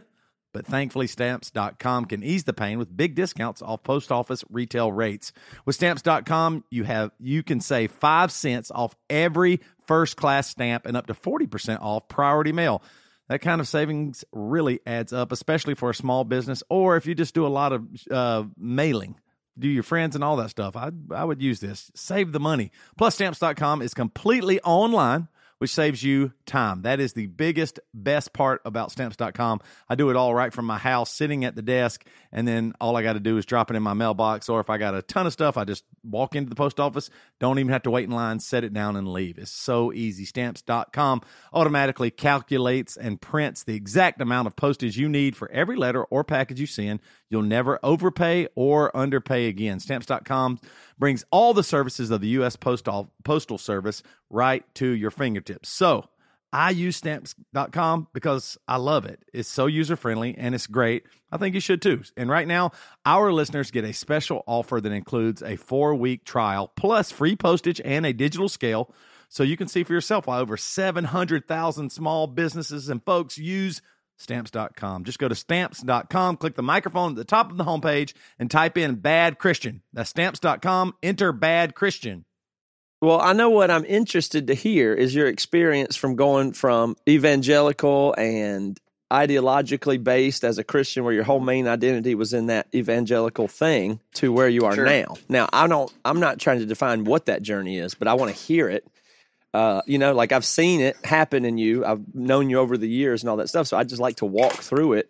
but 0.52 0.66
thankfully, 0.66 1.06
stamps.com 1.06 2.06
can 2.06 2.24
ease 2.24 2.42
the 2.42 2.52
pain 2.52 2.78
with 2.78 2.96
big 2.96 3.14
discounts 3.14 3.62
off 3.62 3.84
post 3.84 4.10
office 4.10 4.42
retail 4.50 4.90
rates. 4.90 5.32
With 5.64 5.76
stamps.com, 5.76 6.64
you 6.70 6.82
have 6.82 7.12
you 7.20 7.44
can 7.44 7.60
save 7.60 7.92
five 7.92 8.32
cents 8.32 8.72
off 8.72 8.96
every 9.08 9.60
first 9.86 10.16
class 10.16 10.48
stamp 10.48 10.84
and 10.84 10.96
up 10.96 11.06
to 11.06 11.14
40% 11.14 11.80
off 11.80 12.08
priority 12.08 12.50
mail. 12.50 12.82
That 13.28 13.40
kind 13.40 13.60
of 13.60 13.68
savings 13.68 14.24
really 14.32 14.80
adds 14.86 15.12
up, 15.12 15.32
especially 15.32 15.74
for 15.74 15.90
a 15.90 15.94
small 15.94 16.24
business 16.24 16.62
or 16.68 16.96
if 16.96 17.06
you 17.06 17.14
just 17.14 17.34
do 17.34 17.46
a 17.46 17.48
lot 17.48 17.72
of 17.72 17.86
uh, 18.10 18.44
mailing, 18.58 19.18
do 19.58 19.68
your 19.68 19.82
friends 19.82 20.14
and 20.14 20.22
all 20.22 20.36
that 20.36 20.50
stuff. 20.50 20.76
I, 20.76 20.90
I 21.10 21.24
would 21.24 21.40
use 21.40 21.60
this. 21.60 21.90
Save 21.94 22.32
the 22.32 22.40
money. 22.40 22.70
Plus, 22.98 23.14
stamps.com 23.14 23.82
is 23.82 23.94
completely 23.94 24.60
online, 24.60 25.28
which 25.58 25.70
saves 25.70 26.02
you 26.02 26.32
time. 26.46 26.82
That 26.82 27.00
is 27.00 27.12
the 27.12 27.26
biggest, 27.26 27.80
best 27.92 28.32
part 28.32 28.60
about 28.64 28.90
stamps.com. 28.90 29.60
I 29.88 29.94
do 29.94 30.10
it 30.10 30.16
all 30.16 30.34
right 30.34 30.52
from 30.52 30.66
my 30.66 30.78
house, 30.78 31.12
sitting 31.12 31.44
at 31.44 31.56
the 31.56 31.62
desk, 31.62 32.04
and 32.32 32.46
then 32.46 32.74
all 32.80 32.96
I 32.96 33.02
got 33.02 33.14
to 33.14 33.20
do 33.20 33.38
is 33.38 33.46
drop 33.46 33.70
it 33.70 33.76
in 33.76 33.82
my 33.82 33.94
mailbox. 33.94 34.48
Or 34.48 34.60
if 34.60 34.70
I 34.70 34.78
got 34.78 34.94
a 34.94 35.02
ton 35.02 35.26
of 35.26 35.32
stuff, 35.32 35.56
I 35.56 35.64
just 35.64 35.84
walk 36.02 36.34
into 36.34 36.50
the 36.50 36.56
post 36.56 36.80
office, 36.80 37.10
don't 37.40 37.58
even 37.58 37.72
have 37.72 37.84
to 37.84 37.90
wait 37.90 38.04
in 38.04 38.10
line, 38.10 38.40
set 38.40 38.64
it 38.64 38.72
down, 38.72 38.96
and 38.96 39.12
leave. 39.12 39.38
It's 39.38 39.50
so 39.50 39.92
easy. 39.92 40.24
Stamps.com 40.24 41.22
automatically 41.52 42.10
calculates 42.10 42.96
and 42.96 43.20
prints 43.20 43.64
the 43.64 43.74
exact 43.74 44.20
amount 44.20 44.46
of 44.46 44.56
postage 44.56 44.96
you 44.96 45.08
need 45.08 45.36
for 45.36 45.50
every 45.50 45.76
letter 45.76 46.04
or 46.04 46.24
package 46.24 46.60
you 46.60 46.66
send. 46.66 47.00
You'll 47.30 47.42
never 47.42 47.78
overpay 47.82 48.48
or 48.54 48.94
underpay 48.96 49.48
again. 49.48 49.80
Stamps.com 49.80 50.60
brings 50.98 51.24
all 51.30 51.54
the 51.54 51.64
services 51.64 52.10
of 52.10 52.20
the 52.20 52.28
U.S. 52.28 52.56
Postal, 52.56 53.12
Postal 53.24 53.58
Service 53.58 54.02
right 54.30 54.64
to 54.74 54.86
your 54.86 55.10
fingertips. 55.10 55.68
So 55.68 56.08
I 56.54 56.70
use 56.70 56.96
stamps.com 56.96 58.06
because 58.12 58.56
I 58.68 58.76
love 58.76 59.06
it. 59.06 59.24
It's 59.32 59.48
so 59.48 59.66
user 59.66 59.96
friendly 59.96 60.36
and 60.38 60.54
it's 60.54 60.68
great. 60.68 61.02
I 61.32 61.36
think 61.36 61.54
you 61.56 61.60
should 61.60 61.82
too. 61.82 62.02
And 62.16 62.30
right 62.30 62.46
now, 62.46 62.70
our 63.04 63.32
listeners 63.32 63.72
get 63.72 63.84
a 63.84 63.92
special 63.92 64.44
offer 64.46 64.80
that 64.80 64.92
includes 64.92 65.42
a 65.42 65.56
four 65.56 65.96
week 65.96 66.24
trial 66.24 66.70
plus 66.76 67.10
free 67.10 67.34
postage 67.34 67.80
and 67.84 68.06
a 68.06 68.12
digital 68.12 68.48
scale. 68.48 68.94
So 69.28 69.42
you 69.42 69.56
can 69.56 69.66
see 69.66 69.82
for 69.82 69.94
yourself 69.94 70.28
why 70.28 70.38
over 70.38 70.56
700,000 70.56 71.90
small 71.90 72.28
businesses 72.28 72.88
and 72.88 73.04
folks 73.04 73.36
use 73.36 73.82
stamps.com. 74.24 75.04
Just 75.04 75.18
go 75.20 75.28
to 75.28 75.34
stamps.com, 75.34 76.36
click 76.38 76.56
the 76.56 76.62
microphone 76.62 77.10
at 77.12 77.16
the 77.16 77.24
top 77.24 77.50
of 77.50 77.56
the 77.56 77.64
homepage, 77.64 78.12
and 78.38 78.50
type 78.50 78.76
in 78.76 78.96
bad 78.96 79.38
Christian. 79.38 79.82
That's 79.92 80.10
stamps.com. 80.10 80.94
Enter 81.02 81.30
bad 81.32 81.74
Christian. 81.74 82.24
Well, 83.00 83.20
I 83.20 83.34
know 83.34 83.50
what 83.50 83.70
I'm 83.70 83.84
interested 83.84 84.46
to 84.48 84.54
hear 84.54 84.94
is 84.94 85.14
your 85.14 85.26
experience 85.28 85.94
from 85.94 86.16
going 86.16 86.52
from 86.54 86.96
evangelical 87.08 88.14
and 88.16 88.80
ideologically 89.12 90.02
based 90.02 90.42
as 90.42 90.58
a 90.58 90.64
Christian, 90.64 91.04
where 91.04 91.12
your 91.12 91.24
whole 91.24 91.38
main 91.40 91.68
identity 91.68 92.14
was 92.14 92.32
in 92.32 92.46
that 92.46 92.66
evangelical 92.74 93.46
thing, 93.46 94.00
to 94.14 94.32
where 94.32 94.48
you 94.48 94.64
are 94.64 94.74
Sure. 94.74 94.86
now. 94.86 95.16
Now, 95.28 95.48
I 95.52 95.66
don't. 95.68 95.92
I'm 96.04 96.18
not 96.18 96.38
trying 96.38 96.60
to 96.60 96.66
define 96.66 97.04
what 97.04 97.26
that 97.26 97.42
journey 97.42 97.78
is, 97.78 97.94
but 97.94 98.08
I 98.08 98.14
want 98.14 98.34
to 98.34 98.36
hear 98.42 98.68
it. 98.68 98.86
Uh, 99.54 99.82
you 99.86 99.98
know, 99.98 100.12
like 100.12 100.32
I've 100.32 100.44
seen 100.44 100.80
it 100.80 100.96
happen 101.04 101.44
in 101.44 101.58
you. 101.58 101.84
I've 101.84 102.02
known 102.12 102.50
you 102.50 102.58
over 102.58 102.76
the 102.76 102.88
years 102.88 103.22
and 103.22 103.30
all 103.30 103.36
that 103.36 103.48
stuff. 103.48 103.68
So 103.68 103.76
I 103.76 103.84
just 103.84 104.00
like 104.00 104.16
to 104.16 104.26
walk 104.26 104.54
through 104.54 104.94
it 104.94 105.08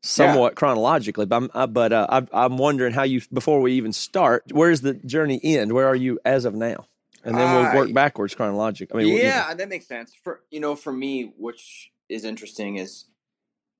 somewhat 0.00 0.54
chronologically. 0.54 1.26
But 1.26 1.36
I'm, 1.36 1.50
I, 1.52 1.66
but 1.66 1.92
uh, 1.92 2.06
I'm, 2.08 2.28
I'm 2.32 2.56
wondering 2.56 2.94
how 2.94 3.02
you 3.02 3.20
before 3.32 3.60
we 3.60 3.74
even 3.74 3.92
start. 3.92 4.44
Where's 4.50 4.80
the 4.80 4.94
journey 4.94 5.38
end? 5.44 5.72
Where 5.72 5.86
are 5.86 5.94
you 5.94 6.18
as 6.24 6.46
of 6.46 6.54
now? 6.54 6.86
And 7.22 7.36
then 7.36 7.52
we'll 7.52 7.74
work 7.82 7.92
backwards 7.94 8.34
chronologically. 8.34 9.04
I 9.04 9.06
mean, 9.06 9.18
yeah, 9.18 9.52
that 9.54 9.68
makes 9.68 9.86
sense. 9.86 10.12
For 10.24 10.40
you 10.50 10.58
know, 10.58 10.74
for 10.74 10.92
me, 10.92 11.34
which 11.36 11.92
is 12.08 12.24
interesting 12.24 12.76
is 12.76 13.04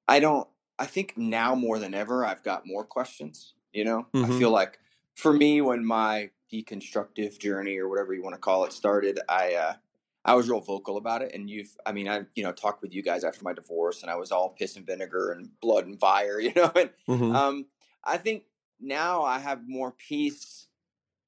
I 0.06 0.20
don't 0.20 0.46
I 0.78 0.86
think 0.86 1.16
now 1.16 1.54
more 1.54 1.78
than 1.78 1.94
ever 1.94 2.24
I've 2.24 2.42
got 2.42 2.66
more 2.66 2.84
questions. 2.84 3.54
You 3.72 3.84
know? 3.84 4.06
Mhm. 4.14 4.26
I 4.26 4.38
feel 4.38 4.50
like 4.50 4.78
for 5.14 5.32
me 5.32 5.62
when 5.62 5.84
my 5.86 6.30
deconstructive 6.52 7.38
journey 7.38 7.78
or 7.78 7.88
whatever 7.88 8.12
you 8.12 8.22
want 8.22 8.34
to 8.34 8.40
call 8.40 8.66
it 8.66 8.74
started, 8.74 9.18
I 9.26 9.54
uh 9.54 9.74
I 10.24 10.34
was 10.34 10.48
real 10.48 10.60
vocal 10.60 10.96
about 10.96 11.22
it 11.22 11.34
and 11.34 11.50
you've 11.50 11.76
I 11.84 11.92
mean 11.92 12.08
I 12.08 12.24
you 12.34 12.44
know 12.44 12.52
talked 12.52 12.82
with 12.82 12.94
you 12.94 13.02
guys 13.02 13.24
after 13.24 13.42
my 13.42 13.52
divorce 13.52 14.02
and 14.02 14.10
I 14.10 14.16
was 14.16 14.30
all 14.30 14.50
piss 14.50 14.76
and 14.76 14.86
vinegar 14.86 15.32
and 15.32 15.50
blood 15.60 15.86
and 15.86 15.98
fire, 15.98 16.38
you 16.46 16.52
know, 16.54 16.70
and 16.76 16.90
Mhm. 17.08 17.34
um, 17.34 17.66
I 18.04 18.18
think 18.18 18.44
now 18.80 19.22
I 19.22 19.38
have 19.38 19.68
more 19.68 19.92
peace 19.92 20.66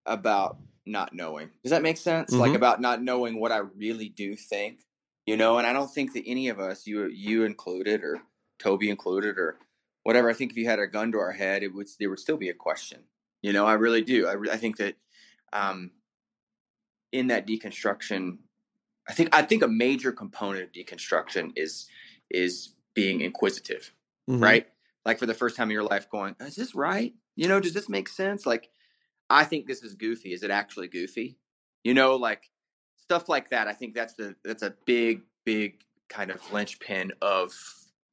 about 0.07 0.59
not 0.87 1.15
knowing. 1.15 1.51
Does 1.63 1.71
that 1.71 1.83
make 1.83 1.97
sense? 1.97 2.33
Like 2.33 2.53
Mhm. 2.53 2.57
about 2.57 2.81
not 2.81 3.03
knowing 3.03 3.41
what 3.41 3.53
I 3.53 3.59
really 3.59 4.09
do 4.11 4.37
think, 4.37 4.81
you 5.27 5.37
know. 5.37 5.59
And 5.59 5.67
I 5.67 5.73
don't 5.73 5.91
think 5.93 6.13
that 6.13 6.25
any 6.27 6.49
of 6.49 6.61
us, 6.61 6.87
you 6.87 7.07
you 7.07 7.45
included, 7.45 8.03
or 8.05 8.21
Toby 8.59 8.91
included, 8.91 9.39
or 9.39 9.59
whatever. 10.03 10.29
I 10.29 10.35
think 10.35 10.51
if 10.51 10.57
you 10.59 10.67
had 10.67 10.79
a 10.79 10.87
gun 10.87 11.11
to 11.13 11.19
our 11.19 11.33
head, 11.33 11.63
it 11.63 11.73
would 11.75 11.89
there 11.99 12.11
would 12.11 12.19
still 12.21 12.37
be 12.37 12.51
a 12.51 12.55
question. 12.55 13.01
You 13.43 13.53
know, 13.53 13.67
I 13.67 13.75
really 13.75 14.03
do. 14.03 14.27
I, 14.27 14.53
I 14.53 14.57
think 14.57 14.77
that 14.79 14.97
um, 15.53 15.93
in 17.13 17.29
that 17.29 17.47
deconstruction, 17.47 18.39
I 19.09 19.13
think 19.13 19.35
I 19.35 19.43
think 19.43 19.63
a 19.63 19.69
major 19.69 20.13
component 20.13 20.65
of 20.65 20.73
deconstruction 20.73 21.53
is 21.57 21.89
is 22.31 22.75
being 22.95 23.21
inquisitive, 23.21 23.93
Mhm. 24.29 24.43
right? 24.43 24.69
Like 25.05 25.19
for 25.19 25.27
the 25.27 25.35
first 25.35 25.57
time 25.57 25.69
in 25.69 25.75
your 25.75 25.83
life, 25.83 26.09
going, 26.09 26.37
"Is 26.41 26.57
this 26.57 26.75
right? 26.75 27.15
You 27.37 27.49
know, 27.49 27.61
does 27.61 27.75
this 27.75 27.89
make 27.89 28.09
sense?" 28.09 28.47
Like, 28.47 28.71
I 29.29 29.45
think 29.45 29.67
this 29.67 29.83
is 29.83 29.95
goofy. 29.95 30.33
Is 30.33 30.43
it 30.43 30.51
actually 30.51 30.89
goofy? 30.89 31.37
You 31.83 31.93
know, 31.95 32.17
like 32.17 32.51
stuff 32.97 33.29
like 33.29 33.51
that. 33.51 33.69
I 33.69 33.73
think 33.75 33.95
that's 33.95 34.15
the 34.15 34.37
that's 34.45 34.63
a 34.63 34.75
big 34.87 35.23
big 35.45 35.81
kind 36.09 36.31
of 36.31 36.41
linchpin 36.53 37.13
of 37.21 37.53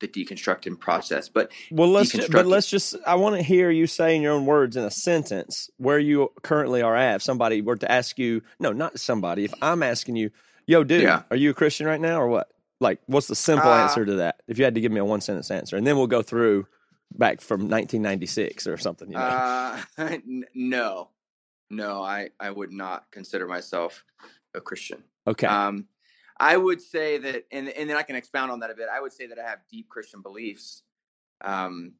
the 0.01 0.07
deconstructing 0.07 0.77
process. 0.79 1.29
But 1.29 1.51
Well, 1.69 1.87
let's 1.89 2.11
ju- 2.11 2.27
but 2.29 2.47
let's 2.47 2.69
just. 2.69 2.95
I 3.05 3.15
want 3.15 3.35
to 3.37 3.43
hear 3.43 3.69
you 3.69 3.87
say 3.87 4.15
in 4.15 4.21
your 4.21 4.33
own 4.33 4.45
words 4.45 4.75
in 4.75 4.83
a 4.83 4.91
sentence 4.91 5.69
where 5.77 5.99
you 5.99 6.31
currently 6.41 6.81
are 6.81 6.95
at. 6.95 7.17
If 7.17 7.21
somebody 7.21 7.61
were 7.61 7.77
to 7.77 7.89
ask 7.89 8.17
you, 8.19 8.41
no, 8.59 8.73
not 8.73 8.99
somebody. 8.99 9.45
If 9.45 9.53
I'm 9.61 9.83
asking 9.83 10.15
you, 10.17 10.31
yo, 10.67 10.83
dude, 10.83 11.01
Yeah. 11.03 11.23
are 11.29 11.37
you 11.37 11.51
a 11.51 11.53
Christian 11.53 11.85
right 11.85 11.99
now 12.01 12.21
or 12.21 12.27
what? 12.27 12.51
Like, 12.79 12.99
what's 13.05 13.27
the 13.27 13.35
simple 13.35 13.71
Uh, 13.71 13.77
answer 13.83 14.05
to 14.05 14.15
that? 14.15 14.41
If 14.47 14.57
you 14.57 14.65
had 14.65 14.75
to 14.75 14.81
give 14.81 14.91
me 14.91 14.99
a 14.99 15.05
one 15.05 15.21
sentence 15.21 15.51
answer, 15.51 15.77
and 15.77 15.85
then 15.85 15.97
we'll 15.97 16.07
go 16.07 16.21
through 16.21 16.67
back 17.13 17.41
from 17.41 17.61
1996 17.69 18.67
or 18.67 18.77
something. 18.77 19.09
You 19.11 19.17
know? 19.17 19.23
Uh, 19.23 19.81
no, 20.55 21.09
no, 21.69 22.01
I, 22.01 22.29
I 22.39 22.49
would 22.49 22.71
not 22.71 23.05
consider 23.11 23.47
myself 23.47 24.03
a 24.53 24.61
Christian. 24.61 25.03
okay. 25.27 25.47
Um, 25.47 25.87
I 26.39 26.57
would 26.57 26.81
say 26.81 27.19
that, 27.19 27.45
and 27.51 27.69
and 27.69 27.87
then 27.87 27.97
I 27.97 28.01
can 28.01 28.15
expound 28.15 28.51
on 28.51 28.61
that 28.61 28.71
a 28.71 28.73
bit. 28.73 28.87
I 28.91 28.99
would 28.99 29.13
say 29.13 29.27
that 29.27 29.37
I 29.37 29.47
have 29.47 29.59
deep 29.69 29.87
Christian 29.89 30.23
beliefs, 30.23 30.81
um, 31.41 31.93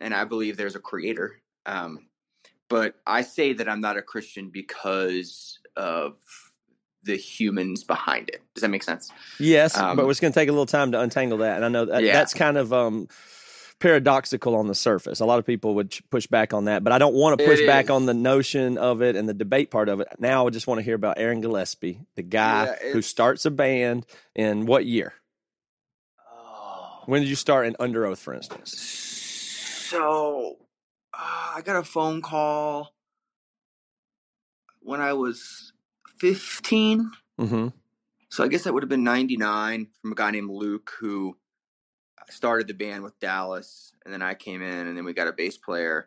and 0.00 0.14
I 0.14 0.24
believe 0.24 0.56
there's 0.56 0.76
a 0.76 0.80
creator. 0.80 1.40
Um, 1.66 2.06
but 2.68 2.94
I 3.04 3.22
say 3.22 3.54
that 3.54 3.68
I'm 3.68 3.80
not 3.80 3.96
a 3.96 4.02
Christian 4.02 4.50
because 4.50 5.58
of 5.76 6.16
the 7.04 7.16
humans 7.16 7.84
behind 7.84 8.28
it. 8.28 8.42
Does 8.54 8.62
that 8.62 8.68
make 8.70 8.82
sense? 8.82 9.10
Yes, 9.40 9.76
Um, 9.76 9.96
but 9.96 10.06
it's 10.08 10.20
going 10.20 10.32
to 10.32 10.38
take 10.38 10.48
a 10.48 10.52
little 10.52 10.66
time 10.66 10.92
to 10.92 11.00
untangle 11.00 11.38
that, 11.38 11.56
and 11.56 11.64
I 11.64 11.68
know 11.68 11.84
that 11.86 12.02
Yeah. 12.02 12.12
that's 12.12 12.32
kind 12.34 12.56
of 12.56 12.72
um, 12.72 13.08
paradoxical 13.80 14.54
on 14.54 14.68
the 14.68 14.74
surface. 14.74 15.18
A 15.20 15.24
lot 15.26 15.40
of 15.40 15.44
people 15.46 15.74
would 15.74 15.92
push 16.10 16.26
back 16.28 16.54
on 16.54 16.66
that, 16.66 16.84
but 16.84 16.92
I 16.92 16.98
don't 16.98 17.14
want 17.14 17.38
to 17.38 17.44
It 17.44 17.48
push 17.48 17.66
back 17.66 17.86
is. 17.86 17.90
on 17.90 18.06
the 18.06 18.14
notion 18.14 18.78
of 18.78 19.02
it 19.02 19.16
and 19.16 19.28
the 19.28 19.34
debate 19.34 19.70
part 19.72 19.88
of 19.88 19.98
it. 20.00 20.06
Now, 20.20 20.46
I 20.46 20.50
just 20.50 20.66
want 20.68 20.78
to 20.78 20.82
hear 20.84 20.94
about 20.94 21.18
Aaron 21.18 21.40
Gillespie, 21.40 21.98
the 22.14 22.22
guy 22.22 22.66
Yeah, 22.66 22.92
who 22.92 23.02
starts 23.02 23.44
a 23.46 23.50
band 23.50 24.06
in 24.36 24.66
what 24.66 24.84
year? 24.86 25.12
Oh. 26.32 27.02
When 27.06 27.22
did 27.22 27.28
you 27.28 27.34
start 27.36 27.66
in 27.66 27.74
Underoath, 27.74 28.18
for 28.18 28.32
instance? 28.32 28.78
So 28.78 30.58
uh, 31.12 31.52
I 31.56 31.62
got 31.64 31.74
a 31.76 31.82
phone 31.82 32.22
call 32.22 32.94
when 34.80 35.00
I 35.00 35.12
was 35.12 35.71
15. 36.22 37.10
Mm-hmm. 37.40 37.68
So 38.28 38.44
I 38.44 38.48
guess 38.48 38.62
that 38.62 38.72
would 38.72 38.84
have 38.84 38.88
been 38.88 39.02
99 39.02 39.88
from 40.00 40.12
a 40.12 40.14
guy 40.14 40.30
named 40.30 40.50
Luke 40.50 40.92
who 41.00 41.36
started 42.30 42.68
the 42.68 42.74
band 42.74 43.02
with 43.02 43.18
Dallas. 43.18 43.92
And 44.04 44.14
then 44.14 44.22
I 44.22 44.34
came 44.34 44.62
in 44.62 44.86
and 44.86 44.96
then 44.96 45.04
we 45.04 45.14
got 45.14 45.26
a 45.26 45.32
bass 45.32 45.58
player. 45.58 46.06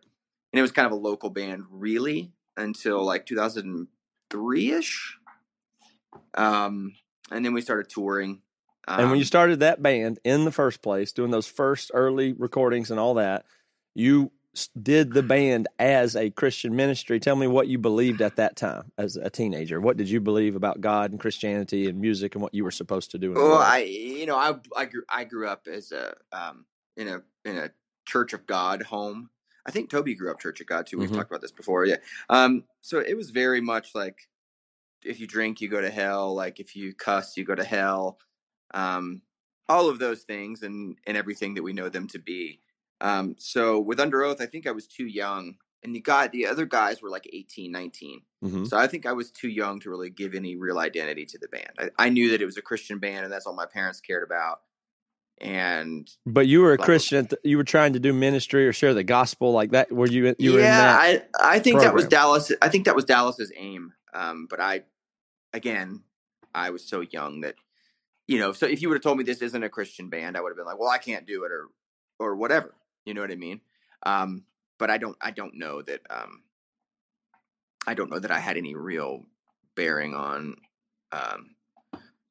And 0.54 0.58
it 0.58 0.62
was 0.62 0.72
kind 0.72 0.86
of 0.86 0.94
a 0.94 0.96
local 0.96 1.30
band, 1.30 1.66
really, 1.70 2.32
until 2.56 3.04
like 3.04 3.26
2003 3.26 4.72
ish. 4.72 5.18
Um, 6.34 6.94
and 7.30 7.44
then 7.44 7.54
we 7.54 7.60
started 7.60 7.90
touring. 7.90 8.42
Um, 8.88 9.02
and 9.02 9.10
when 9.10 9.20
you 9.20 9.26
started 9.26 9.60
that 9.60 9.84
band 9.84 10.20
in 10.24 10.46
the 10.46 10.52
first 10.52 10.82
place, 10.82 11.12
doing 11.12 11.32
those 11.32 11.48
first 11.48 11.92
early 11.94 12.32
recordings 12.32 12.90
and 12.90 13.02
all 13.02 13.16
that, 13.16 13.46
you 13.94 14.32
did 14.82 15.14
the 15.14 15.24
band 15.24 15.68
as 15.80 16.16
a 16.16 16.30
Christian 16.30 16.76
ministry. 16.76 17.20
Tell 17.20 17.36
me 17.36 17.48
what 17.48 17.68
you 17.68 17.78
believed 17.78 18.22
at 18.22 18.36
that 18.38 18.56
time 18.56 18.92
as 18.98 19.16
a 19.18 19.30
teenager. 19.30 19.80
What 19.82 19.98
did 19.98 20.10
you 20.10 20.22
believe 20.22 20.56
about 20.56 20.82
God 20.82 21.12
and 21.12 21.20
Christianity 21.20 21.88
and 21.88 22.00
music 22.00 22.36
and 22.36 22.42
what 22.42 22.54
you 22.54 22.64
were 22.64 22.72
supposed 22.72 23.12
to 23.12 23.18
do? 23.18 23.32
In 23.32 23.38
Well? 23.38 23.58
I 23.58 23.80
you 23.80 24.26
know 24.26 24.38
I 24.38 24.56
I 24.76 24.86
grew 24.86 25.04
I 25.10 25.24
grew 25.26 25.48
up 25.48 25.68
as 25.68 25.92
a 25.92 26.16
um 26.32 26.66
in 26.98 27.08
a 27.08 27.22
in 27.46 27.58
a 27.58 27.72
Church 28.06 28.34
of 28.34 28.46
God 28.46 28.84
home. 28.84 29.30
I 29.66 29.72
think 29.72 29.90
Toby 29.90 30.14
grew 30.16 30.32
up 30.32 30.40
Church 30.40 30.62
of 30.62 30.68
God 30.68 30.86
too. 30.88 31.00
We've 31.00 31.10
Mhm. 31.10 31.16
talked 31.16 31.32
about 31.32 31.42
this 31.42 31.52
before. 31.52 31.86
Yeah. 31.86 31.98
Um. 32.30 32.66
So 32.82 33.00
it 33.00 33.16
was 33.16 33.32
very 33.32 33.62
much 33.62 33.96
like 33.96 34.30
if 35.04 35.20
you 35.20 35.28
drink, 35.28 35.62
you 35.62 35.70
go 35.70 35.82
to 35.82 35.90
hell. 35.90 36.34
Like 36.36 36.60
if 36.60 36.76
you 36.76 36.94
cuss, 36.94 37.38
you 37.38 37.46
go 37.46 37.56
to 37.56 37.64
hell. 37.64 38.20
Um. 38.74 39.22
All 39.68 39.90
of 39.90 40.00
those 40.00 40.24
things 40.24 40.62
and 40.64 40.98
and 41.08 41.18
everything 41.18 41.56
that 41.56 41.64
we 41.64 41.74
know 41.74 41.90
them 41.90 42.08
to 42.10 42.20
be. 42.20 42.60
Um. 43.06 43.36
So 43.38 43.80
with 43.80 44.00
Underoath, 44.00 44.42
I 44.42 44.46
think 44.48 44.66
I 44.68 44.72
was 44.72 44.88
too 44.88 45.06
young, 45.06 45.56
and 45.84 45.94
the 45.96 46.02
guy 46.02 46.28
the 46.28 46.48
other 46.48 46.66
guys 46.66 47.02
were 47.02 47.10
like 47.10 47.28
18, 47.32 47.72
19. 47.72 48.22
Mhm. 48.44 48.68
So 48.68 48.78
I 48.78 48.88
think 48.88 49.06
I 49.06 49.12
was 49.14 49.32
too 49.32 49.50
young 49.50 49.80
to 49.82 49.90
really 49.90 50.10
give 50.10 50.34
any 50.34 50.56
real 50.56 50.80
identity 50.80 51.26
to 51.28 51.38
the 51.38 51.48
band. 51.48 51.72
I, 51.78 51.90
I 52.06 52.10
knew 52.10 52.32
that 52.32 52.42
it 52.42 52.46
was 52.46 52.58
a 52.58 52.62
Christian 52.62 53.00
band, 53.00 53.24
and 53.24 53.32
that's 53.32 53.46
all 53.46 53.54
my 53.56 53.66
parents 53.68 54.02
cared 54.02 54.24
about. 54.24 54.62
And 55.42 56.10
But 56.26 56.48
you 56.48 56.62
were 56.62 56.74
a 56.74 56.78
Like- 56.78 56.86
Christian. 56.86 57.28
You 57.44 57.58
were 57.58 57.64
trying 57.66 57.94
to 57.94 58.00
do 58.00 58.14
ministry 58.14 58.66
or 58.68 58.74
share 58.74 58.94
the 58.94 59.04
gospel 59.04 59.52
like 59.52 59.72
that. 59.72 59.92
Were 59.92 60.08
you? 60.08 60.34
You 60.40 60.54
were 60.54 60.60
in 60.60 60.64
yeah, 60.66 60.82
that. 61.12 61.30
I 61.40 61.56
I 61.56 61.60
think 61.60 61.82
that 61.82 61.94
was. 61.94 62.08
Dallas. 62.08 62.52
I 62.62 62.70
think 62.70 62.86
that 62.86 62.96
was 62.96 63.06
Dallas's 63.06 63.52
aim. 63.58 63.94
Um, 64.14 64.48
but 64.50 64.62
I, 64.62 64.84
again, 65.52 66.04
I 66.54 66.70
was 66.70 66.88
so 66.88 67.02
young 67.02 67.42
that 67.42 67.56
you 68.28 68.40
know. 68.40 68.54
So 68.54 68.66
if 68.66 68.82
you 68.82 68.88
would 68.90 68.96
have 68.96 69.04
told 69.04 69.18
me 69.18 69.26
this 69.26 69.42
isn't 69.42 69.62
a 69.62 69.70
Christian 69.70 70.10
band, 70.10 70.38
I 70.38 70.42
would 70.42 70.50
have 70.50 70.58
been 70.58 70.66
like, 70.66 70.80
well, 70.80 70.90
I 70.90 71.00
can't 71.00 71.28
do 71.28 71.44
it, 71.44 71.52
or 71.52 71.68
or 72.18 72.36
whatever. 72.38 72.74
You 73.06 73.14
know 73.14 73.22
what 73.22 73.32
I 73.32 73.36
mean? 73.36 73.62
Um, 74.04 74.44
but 74.78 74.90
I 74.90 74.98
don't. 74.98 75.18
I 75.22 75.32
don't 75.32 75.58
know 75.58 75.82
that. 75.82 76.02
Um, 76.10 76.44
I 77.88 77.94
don't 77.94 78.10
know 78.10 78.20
that 78.20 78.32
I 78.32 78.40
had 78.40 78.58
any 78.58 78.76
real 78.76 79.24
bearing 79.76 80.14
on 80.14 80.56
um, 81.12 81.56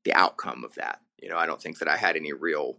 the 0.04 0.12
outcome 0.12 0.64
of 0.64 0.74
that. 0.74 1.00
You 1.20 1.28
know, 1.28 1.37
I 1.37 1.46
don't 1.46 1.60
think 1.60 1.78
that 1.78 1.88
I 1.88 1.96
had 1.96 2.16
any 2.16 2.32
real 2.32 2.78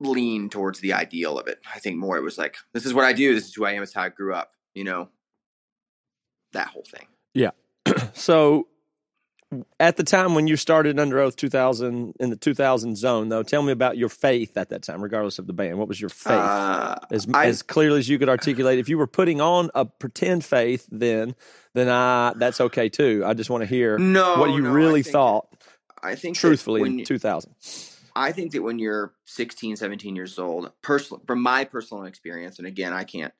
lean 0.00 0.50
towards 0.50 0.80
the 0.80 0.92
ideal 0.92 1.38
of 1.38 1.46
it. 1.46 1.60
I 1.72 1.78
think 1.78 1.96
more 1.96 2.16
it 2.16 2.22
was 2.22 2.38
like, 2.38 2.56
this 2.72 2.84
is 2.84 2.92
what 2.92 3.04
I 3.04 3.12
do. 3.12 3.34
This 3.34 3.46
is 3.46 3.54
who 3.54 3.64
I 3.64 3.72
am. 3.72 3.82
It's 3.82 3.94
how 3.94 4.02
I 4.02 4.08
grew 4.08 4.34
up. 4.34 4.52
You 4.74 4.84
know, 4.84 5.08
that 6.52 6.68
whole 6.68 6.84
thing. 6.84 7.06
Yeah. 7.34 7.50
so, 8.14 8.68
at 9.80 9.96
the 9.96 10.02
time 10.04 10.34
when 10.34 10.46
you 10.46 10.56
started 10.56 10.96
Underoath, 10.96 11.36
two 11.36 11.48
thousand 11.48 12.14
in 12.20 12.30
the 12.30 12.36
two 12.36 12.54
thousand 12.54 12.96
zone, 12.96 13.28
though, 13.28 13.42
tell 13.42 13.62
me 13.62 13.72
about 13.72 13.96
your 13.96 14.08
faith 14.08 14.56
at 14.56 14.70
that 14.70 14.82
time, 14.82 15.02
regardless 15.02 15.38
of 15.38 15.46
the 15.46 15.52
band. 15.52 15.78
What 15.78 15.88
was 15.88 16.00
your 16.00 16.10
faith? 16.10 16.32
Uh, 16.32 16.96
as 17.10 17.26
I- 17.32 17.46
as 17.46 17.62
clearly 17.62 17.98
as 17.98 18.08
you 18.08 18.18
could 18.18 18.28
articulate. 18.28 18.78
If 18.78 18.88
you 18.88 18.98
were 18.98 19.06
putting 19.06 19.40
on 19.40 19.70
a 19.74 19.84
pretend 19.84 20.44
faith, 20.44 20.88
then 20.90 21.34
then 21.74 21.88
I 21.88 22.32
that's 22.36 22.60
okay 22.60 22.88
too. 22.88 23.22
I 23.26 23.34
just 23.34 23.50
want 23.50 23.62
to 23.62 23.66
hear 23.66 23.98
no, 23.98 24.36
what 24.38 24.50
you 24.50 24.62
no, 24.62 24.70
I 24.70 24.72
really 24.72 25.02
think- 25.02 25.12
thought 25.12 25.48
I 26.02 26.14
think 26.16 26.36
truthfully 26.36 26.82
in 26.82 26.98
you- 27.00 27.04
2000. 27.04 27.54
I 28.14 28.32
think 28.32 28.52
that 28.52 28.62
when 28.62 28.78
you're 28.78 29.14
16, 29.24 29.76
17 29.76 30.14
years 30.16 30.38
old, 30.38 30.70
personal 30.82 31.22
from 31.26 31.40
my 31.40 31.64
personal 31.64 32.04
experience, 32.04 32.58
and 32.58 32.66
again, 32.66 32.92
I 32.92 33.04
can't, 33.04 33.32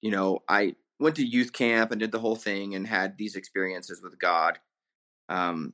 you 0.00 0.12
know, 0.12 0.40
I 0.48 0.76
went 1.00 1.16
to 1.16 1.26
youth 1.26 1.52
camp 1.52 1.90
and 1.90 1.98
did 1.98 2.12
the 2.12 2.20
whole 2.20 2.36
thing 2.36 2.76
and 2.76 2.86
had 2.86 3.18
these 3.18 3.34
experiences 3.34 4.00
with 4.00 4.20
God, 4.20 4.60
um, 5.28 5.72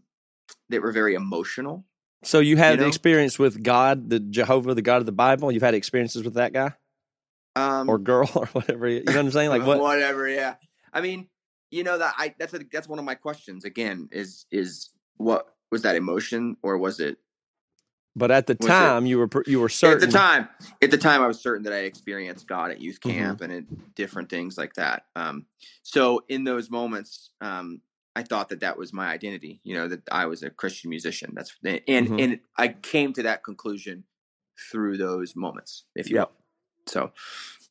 that 0.70 0.82
were 0.82 0.92
very 0.92 1.14
emotional. 1.14 1.84
So 2.24 2.40
you 2.40 2.56
had 2.56 2.72
You 2.72 2.82
know? 2.82 2.88
experience 2.88 3.38
with 3.38 3.62
God, 3.62 4.10
the 4.10 4.18
Jehovah, 4.20 4.74
the 4.74 4.82
God 4.82 4.96
of 4.98 5.06
the 5.06 5.12
Bible. 5.12 5.52
You've 5.52 5.62
had 5.62 5.74
experiences 5.74 6.24
with 6.24 6.34
that 6.34 6.52
guy 6.52 6.72
Um, 7.56 7.88
or 7.88 7.98
girl 7.98 8.30
or 8.34 8.46
whatever. 8.46 8.88
You 8.88 9.02
know 9.04 9.12
what 9.12 9.18
I'm 9.20 9.30
saying? 9.30 9.50
Like 9.50 9.62
what? 9.66 9.78
whatever 9.80 10.28
yeah 10.28 10.54
i 10.92 11.00
mean 11.02 11.28
you 11.70 11.84
know 11.84 11.98
that 11.98 12.14
i 12.16 12.34
that's 12.38 12.54
a, 12.54 12.60
that's 12.72 12.88
one 12.88 12.98
of 12.98 13.04
my 13.04 13.14
questions 13.14 13.64
again 13.66 14.08
is 14.10 14.46
is 14.50 14.88
what 15.18 15.46
was 15.70 15.82
that 15.82 15.96
emotion 15.96 16.56
or 16.62 16.78
was 16.78 16.98
it 16.98 17.18
But 18.16 18.30
at 18.30 18.46
the 18.46 18.54
Was 18.58 18.66
it- 18.66 18.72
time, 18.72 19.04
you 19.06 19.18
were 19.18 19.28
you 19.46 19.60
were 19.60 19.68
certain. 19.68 20.02
at 20.02 20.10
the 20.10 20.18
time 20.18 20.48
at 20.82 20.90
the 20.90 20.96
time 20.98 21.20
i 21.22 21.26
was 21.26 21.38
certain 21.40 21.64
that 21.64 21.74
i 21.74 21.80
experienced 21.80 22.48
god 22.48 22.70
at 22.70 22.80
youth 22.80 23.00
Mhm. 23.00 23.10
camp 23.16 23.40
and 23.42 23.52
at 23.52 23.94
different 23.94 24.30
things 24.30 24.56
like 24.56 24.74
that 24.74 25.04
um 25.14 25.44
so 25.82 26.22
in 26.28 26.44
those 26.44 26.70
moments 26.70 27.30
um 27.42 27.82
i 28.16 28.22
thought 28.22 28.48
that 28.50 28.60
that 28.60 28.78
was 28.78 28.92
my 28.92 29.08
identity 29.08 29.60
you 29.64 29.74
know 29.74 29.88
that 29.88 30.02
i 30.12 30.26
was 30.26 30.42
a 30.42 30.50
christian 30.50 30.90
musician 30.90 31.32
that's 31.34 31.54
and 31.64 31.80
Mhm. 31.88 32.20
and 32.22 32.40
i 32.56 32.68
came 32.68 33.12
to 33.14 33.22
that 33.22 33.44
conclusion 33.44 34.04
through 34.72 34.96
those 34.98 35.36
moments 35.36 35.84
if 35.94 36.10
you 36.10 36.16
Yep. 36.16 36.28
will 36.28 36.36
so 36.86 37.12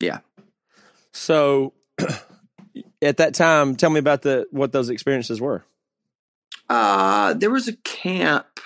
yeah 0.00 0.18
So 1.12 1.74
at 3.02 3.16
that 3.18 3.34
time, 3.34 3.76
tell 3.76 3.90
me 3.90 3.98
about 3.98 4.22
the 4.22 4.46
what 4.50 4.72
those 4.72 4.90
experiences 4.90 5.40
were. 5.40 5.64
Uh, 6.68 7.34
there 7.34 7.50
was 7.50 7.68
a 7.68 7.76
camp. 7.78 8.60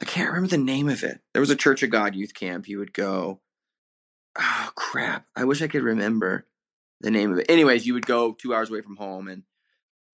I 0.00 0.04
can't 0.04 0.28
remember 0.28 0.48
the 0.48 0.58
name 0.58 0.88
of 0.88 1.02
it. 1.02 1.20
There 1.34 1.40
was 1.40 1.50
a 1.50 1.56
Church 1.56 1.82
of 1.82 1.90
God 1.90 2.14
youth 2.14 2.34
camp. 2.34 2.68
You 2.68 2.78
would 2.78 2.92
go. 2.94 3.40
Oh 4.38 4.70
crap! 4.74 5.26
I 5.36 5.44
wish 5.44 5.60
I 5.60 5.68
could 5.68 5.82
remember 5.82 6.46
the 7.00 7.10
name 7.10 7.32
of 7.32 7.38
it. 7.38 7.46
Anyways, 7.50 7.86
you 7.86 7.94
would 7.94 8.06
go 8.06 8.32
two 8.32 8.54
hours 8.54 8.70
away 8.70 8.80
from 8.80 8.96
home, 8.96 9.28
and 9.28 9.42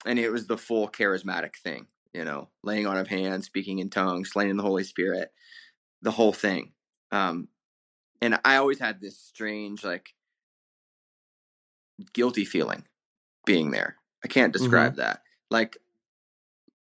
and 0.07 0.19
it 0.19 0.31
was 0.31 0.47
the 0.47 0.59
full 0.59 0.89
charismatic 0.89 1.57
thing. 1.57 1.87
You 2.15 2.25
know, 2.25 2.49
laying 2.63 2.87
on 2.87 2.97
of 2.97 3.09
hands, 3.09 3.45
speaking 3.45 3.79
in 3.79 3.91
tongues, 3.91 4.31
slaying 4.31 4.51
in 4.51 4.57
the 4.57 4.63
Holy 4.63 4.85
Spirit, 4.85 5.33
the 6.01 6.11
whole 6.11 6.33
thing. 6.33 6.73
Um, 7.13 7.49
and 8.23 8.39
I 8.45 8.57
always 8.57 8.79
had 8.79 9.01
this 9.01 9.19
strange 9.19 9.85
like 9.85 10.15
guilty 12.13 12.45
feeling 12.45 12.85
being 13.45 13.71
there. 13.71 13.97
I 14.25 14.29
can't 14.29 14.53
describe 14.53 14.97
that. 14.97 15.23
Like 15.51 15.77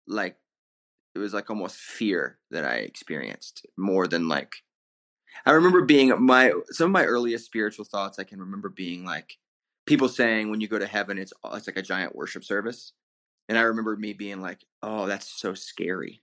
like 0.07 0.37
it 1.15 1.19
was 1.19 1.33
like 1.33 1.49
almost 1.49 1.77
fear 1.77 2.37
that 2.51 2.65
I 2.65 2.75
experienced 2.77 3.65
more 3.77 4.07
than 4.07 4.27
like 4.27 4.55
I 5.45 5.51
remember 5.51 5.81
being 5.81 6.13
my 6.23 6.53
some 6.69 6.85
of 6.85 6.91
my 6.91 7.05
earliest 7.05 7.45
spiritual 7.45 7.85
thoughts 7.85 8.19
I 8.19 8.23
can 8.23 8.39
remember 8.39 8.69
being 8.69 9.05
like 9.05 9.37
people 9.85 10.07
saying 10.07 10.49
when 10.49 10.61
you 10.61 10.67
go 10.67 10.79
to 10.79 10.87
heaven 10.87 11.17
it's 11.17 11.33
it's 11.53 11.67
like 11.67 11.77
a 11.77 11.81
giant 11.81 12.15
worship 12.15 12.43
service. 12.43 12.93
And 13.49 13.57
I 13.57 13.61
remember 13.61 13.95
me 13.95 14.13
being 14.13 14.41
like, 14.41 14.63
"Oh, 14.81 15.05
that's 15.05 15.27
so 15.27 15.53
scary." 15.53 16.21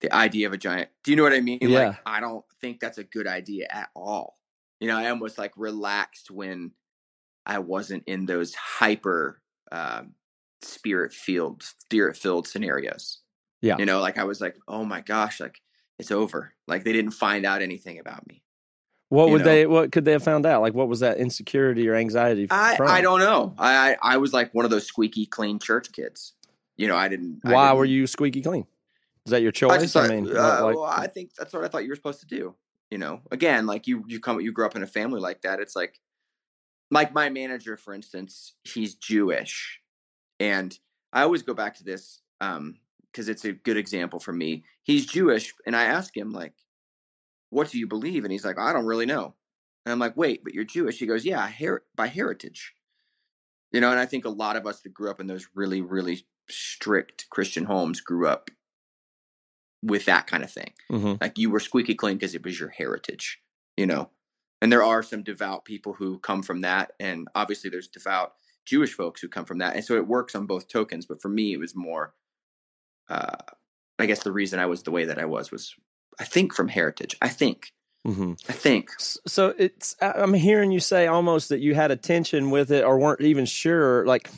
The 0.00 0.12
idea 0.14 0.46
of 0.46 0.52
a 0.52 0.58
giant. 0.58 0.90
Do 1.02 1.10
you 1.10 1.16
know 1.16 1.22
what 1.22 1.32
I 1.32 1.40
mean? 1.40 1.58
Yeah. 1.60 1.88
Like 1.88 1.98
I 2.04 2.20
don't 2.20 2.44
think 2.60 2.80
that's 2.80 2.98
a 2.98 3.04
good 3.04 3.26
idea 3.26 3.66
at 3.70 3.88
all. 3.94 4.38
You 4.80 4.88
know, 4.88 4.98
I 4.98 5.08
almost 5.10 5.38
like 5.38 5.52
relaxed 5.56 6.30
when 6.30 6.72
I 7.46 7.58
wasn't 7.60 8.04
in 8.06 8.26
those 8.26 8.54
hyper 8.54 9.40
um, 9.72 10.14
spirit 10.62 11.12
filled 11.12 11.62
spirit 11.62 12.16
filled 12.16 12.48
scenarios. 12.48 13.20
Yeah. 13.62 13.78
You 13.78 13.86
know, 13.86 14.00
like 14.00 14.18
I 14.18 14.24
was 14.24 14.40
like, 14.40 14.56
oh 14.68 14.84
my 14.84 15.00
gosh, 15.00 15.40
like 15.40 15.60
it's 15.98 16.10
over. 16.10 16.54
Like 16.66 16.84
they 16.84 16.92
didn't 16.92 17.12
find 17.12 17.46
out 17.46 17.62
anything 17.62 17.98
about 17.98 18.26
me. 18.26 18.42
What 19.08 19.26
You 19.26 19.32
would 19.32 19.38
know? 19.40 19.44
they? 19.44 19.66
What 19.66 19.92
could 19.92 20.04
they 20.04 20.12
have 20.12 20.24
found 20.24 20.44
out? 20.44 20.60
Like, 20.60 20.74
what 20.74 20.88
was 20.88 21.00
that 21.00 21.18
insecurity 21.18 21.88
or 21.88 21.94
anxiety? 21.94 22.46
I, 22.50 22.76
from? 22.76 22.88
I 22.88 23.00
don't 23.00 23.20
know. 23.20 23.54
I 23.58 23.96
I 24.02 24.16
was 24.16 24.32
like 24.32 24.52
one 24.54 24.64
of 24.64 24.70
those 24.70 24.86
squeaky 24.86 25.24
clean 25.26 25.58
church 25.58 25.92
kids. 25.92 26.32
You 26.76 26.88
know, 26.88 26.96
I 26.96 27.08
didn't. 27.08 27.40
I 27.44 27.52
Why 27.52 27.66
didn't- 27.68 27.78
were 27.78 27.84
you 27.84 28.06
squeaky 28.06 28.42
clean? 28.42 28.66
Is 29.26 29.30
that 29.30 29.40
your 29.40 29.52
choice? 29.52 29.82
I, 29.82 29.86
thought, 29.86 30.10
mean, 30.10 30.28
uh, 30.36 30.64
like, 30.64 30.76
well, 30.76 30.84
I 30.84 31.06
think 31.06 31.34
that's 31.34 31.54
what 31.54 31.64
I 31.64 31.68
thought 31.68 31.84
you 31.84 31.88
were 31.88 31.96
supposed 31.96 32.20
to 32.20 32.26
do. 32.26 32.54
You 32.90 32.98
know, 32.98 33.22
again, 33.30 33.64
like 33.64 33.86
you, 33.86 34.04
you 34.06 34.20
come, 34.20 34.40
you 34.40 34.52
grew 34.52 34.66
up 34.66 34.76
in 34.76 34.82
a 34.82 34.86
family 34.86 35.18
like 35.18 35.40
that. 35.42 35.58
It's 35.60 35.74
like, 35.74 35.98
like 36.90 37.14
my 37.14 37.30
manager, 37.30 37.76
for 37.78 37.94
instance, 37.94 38.52
he's 38.64 38.94
Jewish, 38.94 39.80
and 40.38 40.78
I 41.12 41.22
always 41.22 41.42
go 41.42 41.54
back 41.54 41.74
to 41.76 41.84
this 41.84 42.20
um, 42.42 42.76
because 43.10 43.28
it's 43.30 43.46
a 43.46 43.52
good 43.52 43.78
example 43.78 44.20
for 44.20 44.32
me. 44.32 44.64
He's 44.82 45.06
Jewish, 45.06 45.54
and 45.66 45.74
I 45.74 45.84
ask 45.84 46.14
him 46.14 46.32
like, 46.32 46.52
"What 47.48 47.70
do 47.70 47.78
you 47.78 47.86
believe?" 47.86 48.24
And 48.24 48.32
he's 48.32 48.44
like, 48.44 48.58
"I 48.58 48.72
don't 48.74 48.84
really 48.86 49.06
know." 49.06 49.34
And 49.86 49.92
I'm 49.92 49.98
like, 49.98 50.16
"Wait, 50.16 50.44
but 50.44 50.52
you're 50.52 50.64
Jewish?" 50.64 50.98
He 50.98 51.06
goes, 51.06 51.24
"Yeah, 51.24 51.48
her- 51.48 51.84
by 51.96 52.08
heritage." 52.08 52.74
You 53.74 53.80
know, 53.80 53.90
and 53.90 53.98
I 53.98 54.06
think 54.06 54.24
a 54.24 54.28
lot 54.30 54.54
of 54.54 54.68
us 54.68 54.82
that 54.82 54.94
grew 54.94 55.10
up 55.10 55.18
in 55.18 55.26
those 55.26 55.48
really, 55.52 55.80
really 55.80 56.24
strict 56.48 57.28
Christian 57.28 57.64
homes 57.64 58.00
grew 58.00 58.28
up 58.28 58.48
with 59.82 60.04
that 60.04 60.28
kind 60.28 60.44
of 60.44 60.52
thing. 60.52 60.72
Mhm. 60.92 61.20
Like 61.20 61.38
you 61.38 61.50
were 61.50 61.58
squeaky 61.58 61.96
clean 61.96 62.16
because 62.16 62.36
it 62.36 62.44
was 62.44 62.60
your 62.60 62.68
heritage, 62.68 63.42
you 63.76 63.84
know. 63.84 64.12
And 64.62 64.70
there 64.70 64.84
are 64.84 65.02
some 65.02 65.24
devout 65.24 65.64
people 65.64 65.94
who 65.94 66.20
come 66.20 66.44
from 66.44 66.60
that, 66.60 66.92
and 67.00 67.26
obviously 67.34 67.68
there's 67.68 67.88
devout 67.88 68.34
Jewish 68.64 68.94
folks 68.94 69.20
who 69.20 69.28
come 69.28 69.44
from 69.44 69.58
that, 69.58 69.74
and 69.74 69.84
so 69.84 69.96
it 69.96 70.06
works 70.06 70.36
on 70.36 70.46
both 70.46 70.68
tokens. 70.68 71.04
But 71.04 71.20
for 71.20 71.28
me, 71.28 71.52
it 71.52 71.58
was 71.58 71.74
more. 71.74 72.14
Uh, 73.08 73.36
I 73.98 74.06
guess 74.06 74.22
the 74.22 74.32
reason 74.32 74.60
I 74.60 74.66
was 74.66 74.84
the 74.84 74.92
way 74.92 75.04
that 75.04 75.18
I 75.18 75.24
was 75.24 75.50
was, 75.50 75.74
I 76.20 76.24
think, 76.24 76.54
from 76.54 76.68
heritage. 76.68 77.16
I 77.20 77.28
think. 77.28 77.73
Mhm. 78.06 78.38
I 78.48 78.52
think. 78.52 78.90
So 78.98 79.54
it's. 79.58 79.96
I- 80.00 80.12
I'm 80.12 80.34
hearing 80.34 80.70
you 80.72 80.80
say 80.80 81.06
almost 81.06 81.48
that 81.48 81.60
you 81.60 81.74
had 81.74 81.90
a 81.90 81.96
tension 81.96 82.50
with 82.50 82.70
it, 82.70 82.84
or 82.84 82.98
weren't 82.98 83.20
even 83.20 83.46
sure. 83.46 84.04
Like, 84.06 84.30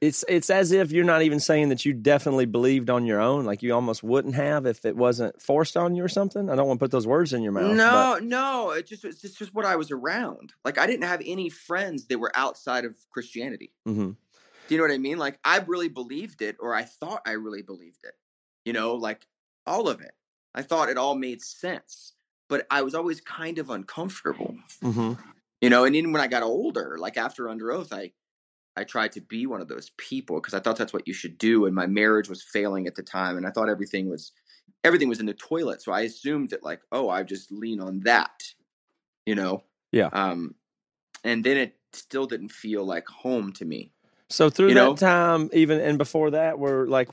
it's 0.00 0.24
it's 0.28 0.48
as 0.50 0.72
if 0.72 0.92
you're 0.92 1.04
not 1.04 1.22
even 1.22 1.40
saying 1.40 1.68
that 1.70 1.84
you 1.84 1.92
definitely 1.92 2.46
believed 2.46 2.88
on 2.90 3.04
your 3.04 3.20
own. 3.20 3.44
Like 3.44 3.62
you 3.62 3.74
almost 3.74 4.02
wouldn't 4.02 4.34
have 4.34 4.64
if 4.66 4.84
it 4.84 4.96
wasn't 4.96 5.40
forced 5.42 5.76
on 5.76 5.94
you 5.94 6.04
or 6.04 6.08
something. 6.08 6.48
I 6.48 6.56
don't 6.56 6.66
want 6.66 6.80
to 6.80 6.84
put 6.84 6.90
those 6.90 7.06
words 7.06 7.32
in 7.32 7.42
your 7.42 7.52
mouth. 7.52 7.76
No, 7.76 8.18
no, 8.22 8.70
it 8.70 8.86
just 8.86 9.04
it's 9.04 9.20
just 9.20 9.54
what 9.54 9.64
I 9.66 9.76
was 9.76 9.90
around. 9.90 10.52
Like 10.64 10.78
I 10.78 10.86
didn't 10.86 11.04
have 11.04 11.20
any 11.24 11.50
friends 11.50 12.06
that 12.06 12.18
were 12.18 12.32
outside 12.34 12.84
of 12.84 12.94
Christianity. 13.10 13.72
But, 13.84 13.94
mhm. 13.94 14.16
Do 14.68 14.74
you 14.74 14.78
know 14.78 14.84
what 14.84 14.94
I 14.94 14.98
mean? 14.98 15.18
Like 15.18 15.38
I 15.44 15.58
really 15.66 15.88
believed 15.88 16.40
it, 16.40 16.56
or 16.60 16.72
I 16.74 16.84
thought 16.84 17.22
I 17.26 17.32
really 17.32 17.62
believed 17.62 18.04
it. 18.04 18.14
You 18.64 18.72
know, 18.72 18.94
like 18.94 19.26
all 19.66 19.88
of 19.88 20.00
it. 20.00 20.12
I 20.54 20.62
thought 20.62 20.88
it 20.88 20.98
all 20.98 21.14
made 21.14 21.42
sense, 21.42 22.14
but 22.48 22.66
I 22.70 22.82
was 22.82 22.94
always 22.94 23.20
kind 23.20 23.58
of 23.58 23.70
uncomfortable. 23.70 24.56
Mhm. 24.82 25.18
You 25.60 25.70
know, 25.70 25.84
and 25.84 25.94
even 25.94 26.12
when 26.12 26.22
I 26.22 26.26
got 26.26 26.42
older, 26.42 26.96
like 26.98 27.16
after 27.16 27.44
Underoath, 27.44 27.92
I 27.92 28.12
I 28.76 28.84
tried 28.84 29.12
to 29.12 29.20
be 29.20 29.46
one 29.46 29.60
of 29.60 29.68
those 29.68 29.90
people 29.96 30.40
because 30.40 30.54
I 30.54 30.60
thought 30.60 30.76
that's 30.76 30.92
what 30.92 31.06
you 31.06 31.12
should 31.12 31.36
do. 31.38 31.66
And 31.66 31.74
my 31.74 31.86
marriage 31.86 32.28
was 32.28 32.42
failing 32.42 32.86
at 32.86 32.94
the 32.94 33.02
time, 33.02 33.36
and 33.36 33.46
I 33.46 33.50
thought 33.50 33.68
everything 33.68 34.08
was 34.08 34.32
everything 34.84 35.08
was 35.08 35.20
in 35.20 35.26
the 35.26 35.34
toilet. 35.34 35.82
So 35.82 35.92
I 35.92 36.02
assumed 36.02 36.50
that 36.50 36.62
like, 36.62 36.80
oh, 36.92 37.08
I 37.10 37.22
just 37.24 37.50
lean 37.52 37.80
on 37.80 38.00
that. 38.00 38.54
You 39.26 39.34
know. 39.34 39.64
Yeah. 39.92 40.08
Um, 40.12 40.54
and 41.24 41.44
then 41.44 41.56
it 41.58 41.76
still 41.92 42.26
didn't 42.26 42.50
feel 42.52 42.84
like 42.84 43.06
home 43.08 43.52
to 43.54 43.64
me. 43.64 43.92
So 44.30 44.48
through 44.48 44.68
You 44.68 44.74
that 44.74 44.80
know? 44.84 44.94
time, 44.94 45.50
even 45.52 45.80
and 45.80 45.98
before 45.98 46.30
that, 46.30 46.58
were 46.58 46.86
like, 46.86 47.08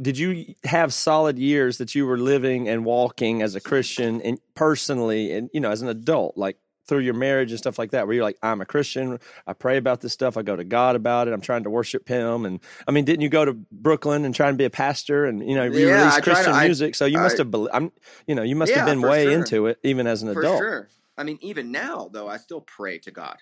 did 0.00 0.18
you 0.18 0.54
have 0.64 0.92
solid 0.92 1.38
years 1.38 1.78
that 1.78 1.94
you 1.94 2.06
were 2.06 2.18
living 2.18 2.68
and 2.68 2.84
walking 2.84 3.42
as 3.42 3.54
a 3.54 3.60
Christian 3.60 4.20
and 4.22 4.38
personally, 4.54 5.32
and 5.32 5.50
you 5.52 5.60
know, 5.60 5.70
as 5.70 5.82
an 5.82 5.88
adult, 5.88 6.36
like 6.36 6.56
through 6.88 7.00
your 7.00 7.14
marriage 7.14 7.50
and 7.50 7.58
stuff 7.58 7.78
like 7.78 7.92
that, 7.92 8.06
where 8.06 8.14
you're 8.16 8.24
like, 8.24 8.38
I'm 8.42 8.60
a 8.60 8.64
Christian, 8.66 9.20
I 9.46 9.52
pray 9.52 9.76
about 9.76 10.00
this 10.00 10.12
stuff, 10.12 10.36
I 10.36 10.42
go 10.42 10.56
to 10.56 10.64
God 10.64 10.96
about 10.96 11.28
it, 11.28 11.34
I'm 11.34 11.40
trying 11.40 11.62
to 11.64 11.70
worship 11.70 12.08
Him, 12.08 12.44
and 12.44 12.58
I 12.88 12.90
mean, 12.90 13.04
didn't 13.04 13.20
you 13.20 13.28
go 13.28 13.44
to 13.44 13.52
Brooklyn 13.70 14.24
and 14.24 14.34
try 14.34 14.48
and 14.48 14.58
be 14.58 14.64
a 14.64 14.70
pastor, 14.70 15.24
and 15.26 15.48
you 15.48 15.54
know, 15.54 15.64
you 15.64 15.88
Yeah, 15.88 15.98
release 15.98 16.14
I 16.14 16.20
tried 16.20 16.20
to- 16.20 16.22
Christian 16.22 16.54
I- 16.54 16.64
music, 16.64 16.94
so 16.96 17.04
you 17.04 17.18
must 17.18 17.38
have, 17.38 17.54
I'm, 17.72 17.92
you 18.26 18.34
know, 18.34 18.42
you 18.42 18.56
must 18.56 18.70
Yeah, 18.70 18.78
have 18.78 18.86
been 18.86 19.02
way 19.02 19.24
sure. 19.24 19.32
into 19.34 19.66
it 19.66 19.78
even 19.84 20.06
as 20.08 20.22
an 20.22 20.32
For 20.32 20.40
adult. 20.40 20.58
sure. 20.58 20.88
I 21.16 21.22
mean, 21.22 21.38
even 21.42 21.70
now 21.70 22.08
though, 22.12 22.26
I 22.28 22.38
still 22.38 22.62
pray 22.62 22.98
to 23.00 23.10
God, 23.12 23.36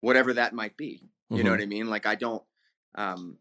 whatever 0.00 0.32
that 0.34 0.52
might 0.54 0.76
be. 0.76 1.02
You 1.28 1.44
know 1.44 1.50
Mhm. 1.50 1.54
what 1.58 1.62
I 1.62 1.66
mean? 1.66 1.86
Like 1.90 2.06
I 2.06 2.16
don't. 2.16 2.42
Um, 2.96 3.38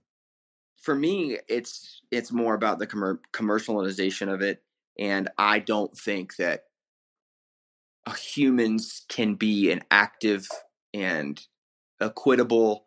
for 0.82 0.96
me, 0.96 1.38
it's 1.48 2.02
it's 2.12 2.32
more 2.32 2.54
about 2.54 2.80
the 2.80 2.88
commer- 2.88 3.20
commercialization 3.34 4.34
of 4.34 4.42
it, 4.42 4.64
and 4.98 5.30
I 5.38 5.60
don't 5.60 5.96
think 5.98 6.36
that 6.38 6.66
humans 8.18 9.06
can 9.10 9.36
be 9.36 9.72
an 9.72 9.84
active 9.92 10.48
and 10.94 11.40
equitable 12.02 12.86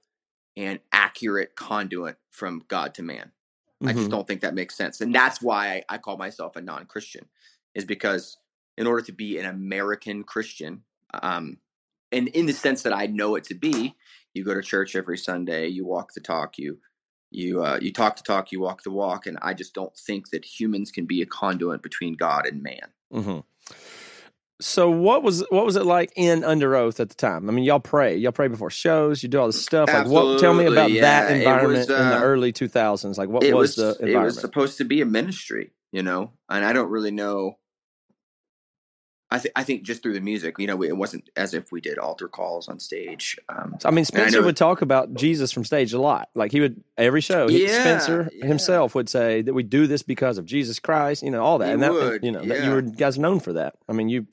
and 0.57 0.81
accurate 0.93 1.55
conduit 1.57 2.17
from 2.31 2.65
God 2.69 2.95
to 2.95 3.03
man. 3.03 3.33
I 3.85 3.93
Mhm. 3.93 3.97
just 3.97 4.11
don't 4.11 4.27
think 4.27 4.41
that 4.43 4.55
makes 4.55 4.77
sense. 4.77 5.01
And 5.01 5.15
that's 5.15 5.43
why 5.43 5.85
I, 5.89 5.95
I 5.95 5.99
call 5.99 6.17
myself 6.17 6.57
a 6.57 6.61
non 6.63 6.87
Christian, 6.87 7.29
is 7.75 7.85
because 7.85 8.39
in 8.77 8.87
order 8.87 9.03
to 9.07 9.13
be 9.13 9.39
an 9.39 9.47
American 9.47 10.25
Christian, 10.25 10.85
um, 11.23 11.59
and 12.11 12.29
in 12.29 12.47
the 12.47 12.53
sense 12.53 12.83
that 12.83 12.93
I 12.93 13.07
know 13.07 13.37
it 13.37 13.45
to 13.45 13.55
be, 13.55 13.97
you 14.35 14.45
go 14.45 14.55
to 14.55 14.63
church 14.63 14.97
every 14.97 15.19
Sunday, 15.19 15.69
you 15.69 15.85
walk 15.85 16.13
the 16.15 16.21
talk, 16.21 16.59
you 16.59 16.81
you 17.35 17.65
uh, 17.65 17.79
you 17.81 17.93
talk 17.93 18.17
the 18.17 18.23
talk, 18.23 18.53
you 18.53 18.61
walk 18.61 18.83
the 18.83 18.91
walk, 18.91 19.27
and 19.27 19.39
I 19.43 19.55
just 19.55 19.75
don't 19.75 19.97
think 19.97 20.31
that 20.31 20.45
humans 20.45 20.91
can 20.91 21.07
be 21.07 21.23
a 21.23 21.27
conduit 21.27 21.83
between 21.83 22.15
God 22.15 22.47
and 22.47 22.63
man. 22.63 22.89
hmm 23.13 23.39
So 24.61 24.91
what 24.91 25.23
was 25.23 25.45
what 25.51 25.65
was 25.65 25.77
it 25.77 25.85
like 25.85 26.13
in 26.17 26.43
Underoath 26.43 27.01
at 27.01 27.09
the 27.09 27.15
time? 27.15 27.49
I 27.49 27.53
mean, 27.53 27.65
y'all 27.65 27.81
pray, 27.81 28.17
y'all 28.17 28.33
pray 28.33 28.49
before 28.49 28.71
shows, 28.71 29.23
you 29.23 29.29
do 29.29 29.41
all 29.41 29.47
this 29.47 29.65
stuff. 29.65 29.89
Like, 29.93 30.07
what? 30.07 30.39
Tell 30.39 30.55
me 30.55 30.67
about 30.67 30.91
Absolutely, 30.91 31.01
that 31.01 31.31
environment 31.31 31.89
was, 31.89 31.99
in 31.99 32.11
the 32.11 32.19
uh, 32.19 32.23
early 32.23 32.53
two 32.53 32.69
thousands. 32.69 33.19
Like, 33.19 33.29
what 33.29 33.43
was, 33.45 33.77
was, 33.77 33.99
the 33.99 34.09
it 34.09 34.17
was 34.17 34.39
supposed 34.39 34.79
to 34.79 34.85
be 34.85 35.01
a 35.01 35.07
ministry, 35.07 35.73
you 35.91 36.03
know, 36.03 36.33
and 36.49 36.65
I 36.65 36.73
don't 36.73 36.91
really 36.91 37.11
know. 37.11 37.59
I 39.33 39.39
think 39.39 39.53
I 39.57 39.65
think 39.65 39.83
just 39.83 40.03
through 40.03 40.13
the 40.13 40.21
music, 40.21 40.57
you 40.59 40.67
know, 40.67 40.83
it 40.83 40.97
wasn't 40.97 41.31
as 41.37 41.55
if 41.55 41.73
we 41.73 41.81
did 41.81 41.99
altar 41.99 42.29
calls 42.29 42.69
on 42.69 42.79
stage. 42.79 43.37
Um, 43.49 43.77
I 43.85 43.91
mean, 43.91 44.05
Spencer 44.05 44.41
know- 44.41 44.47
would 44.47 44.57
talk 44.57 44.83
about 44.83 45.15
Jesus 45.15 45.51
from 45.53 45.65
stage 45.65 45.93
a 45.93 46.01
lot. 46.01 46.29
Like 46.35 46.53
he 46.53 46.61
would 46.61 46.83
every 46.99 47.21
show. 47.21 47.49
he- 47.49 47.65
Yeah, 47.65 47.81
Spencer 47.81 48.31
yeah. 48.33 48.47
himself 48.47 48.95
would 48.95 49.09
say 49.09 49.43
that 49.43 49.55
we 49.55 49.63
do 49.63 49.87
this 49.87 50.03
because 50.03 50.39
of 50.39 50.45
Jesus 50.45 50.79
Christ. 50.79 51.23
You 51.23 51.31
know 51.31 51.43
all 51.43 51.59
that, 51.59 51.67
He 51.67 51.73
and 51.73 51.83
that 51.83 51.93
would, 51.93 52.23
you 52.23 52.31
know 52.31 52.45
that 52.45 52.65
you 52.65 52.71
were 52.71 52.83
guys 52.83 53.19
known 53.19 53.41
for 53.41 53.55
that. 53.55 53.75
I 53.89 53.93
mean, 53.93 54.09
you 54.09 54.27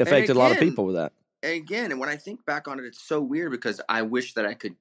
affected 0.00 0.36
a 0.36 0.38
lot 0.38 0.52
of 0.52 0.58
people 0.58 0.86
with 0.86 0.96
that. 0.96 1.12
and 1.42 1.52
again, 1.52 1.90
and 1.90 2.00
when 2.00 2.08
I 2.08 2.16
think 2.16 2.44
back 2.46 2.66
on 2.66 2.78
it, 2.78 2.84
it's 2.84 3.02
so 3.02 3.20
weird 3.20 3.50
because 3.52 3.80
I 3.88 4.02
wish 4.02 4.34
that 4.34 4.46
I 4.46 4.54
could 4.54 4.76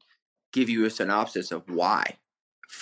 give 0.53 0.69
you 0.69 0.85
a 0.85 0.89
synopsis 0.89 1.51
of 1.51 1.63
why, 1.69 2.15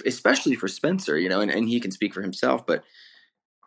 especially 0.05 0.55
for 0.55 0.67
Spencer, 0.67 1.17
you 1.17 1.27
know, 1.27 1.41
and, 1.41 1.49
and 1.51 1.67
he 1.67 1.79
can 1.79 1.91
speak 1.91 2.13
for 2.13 2.21
himself, 2.21 2.65
but 2.67 2.83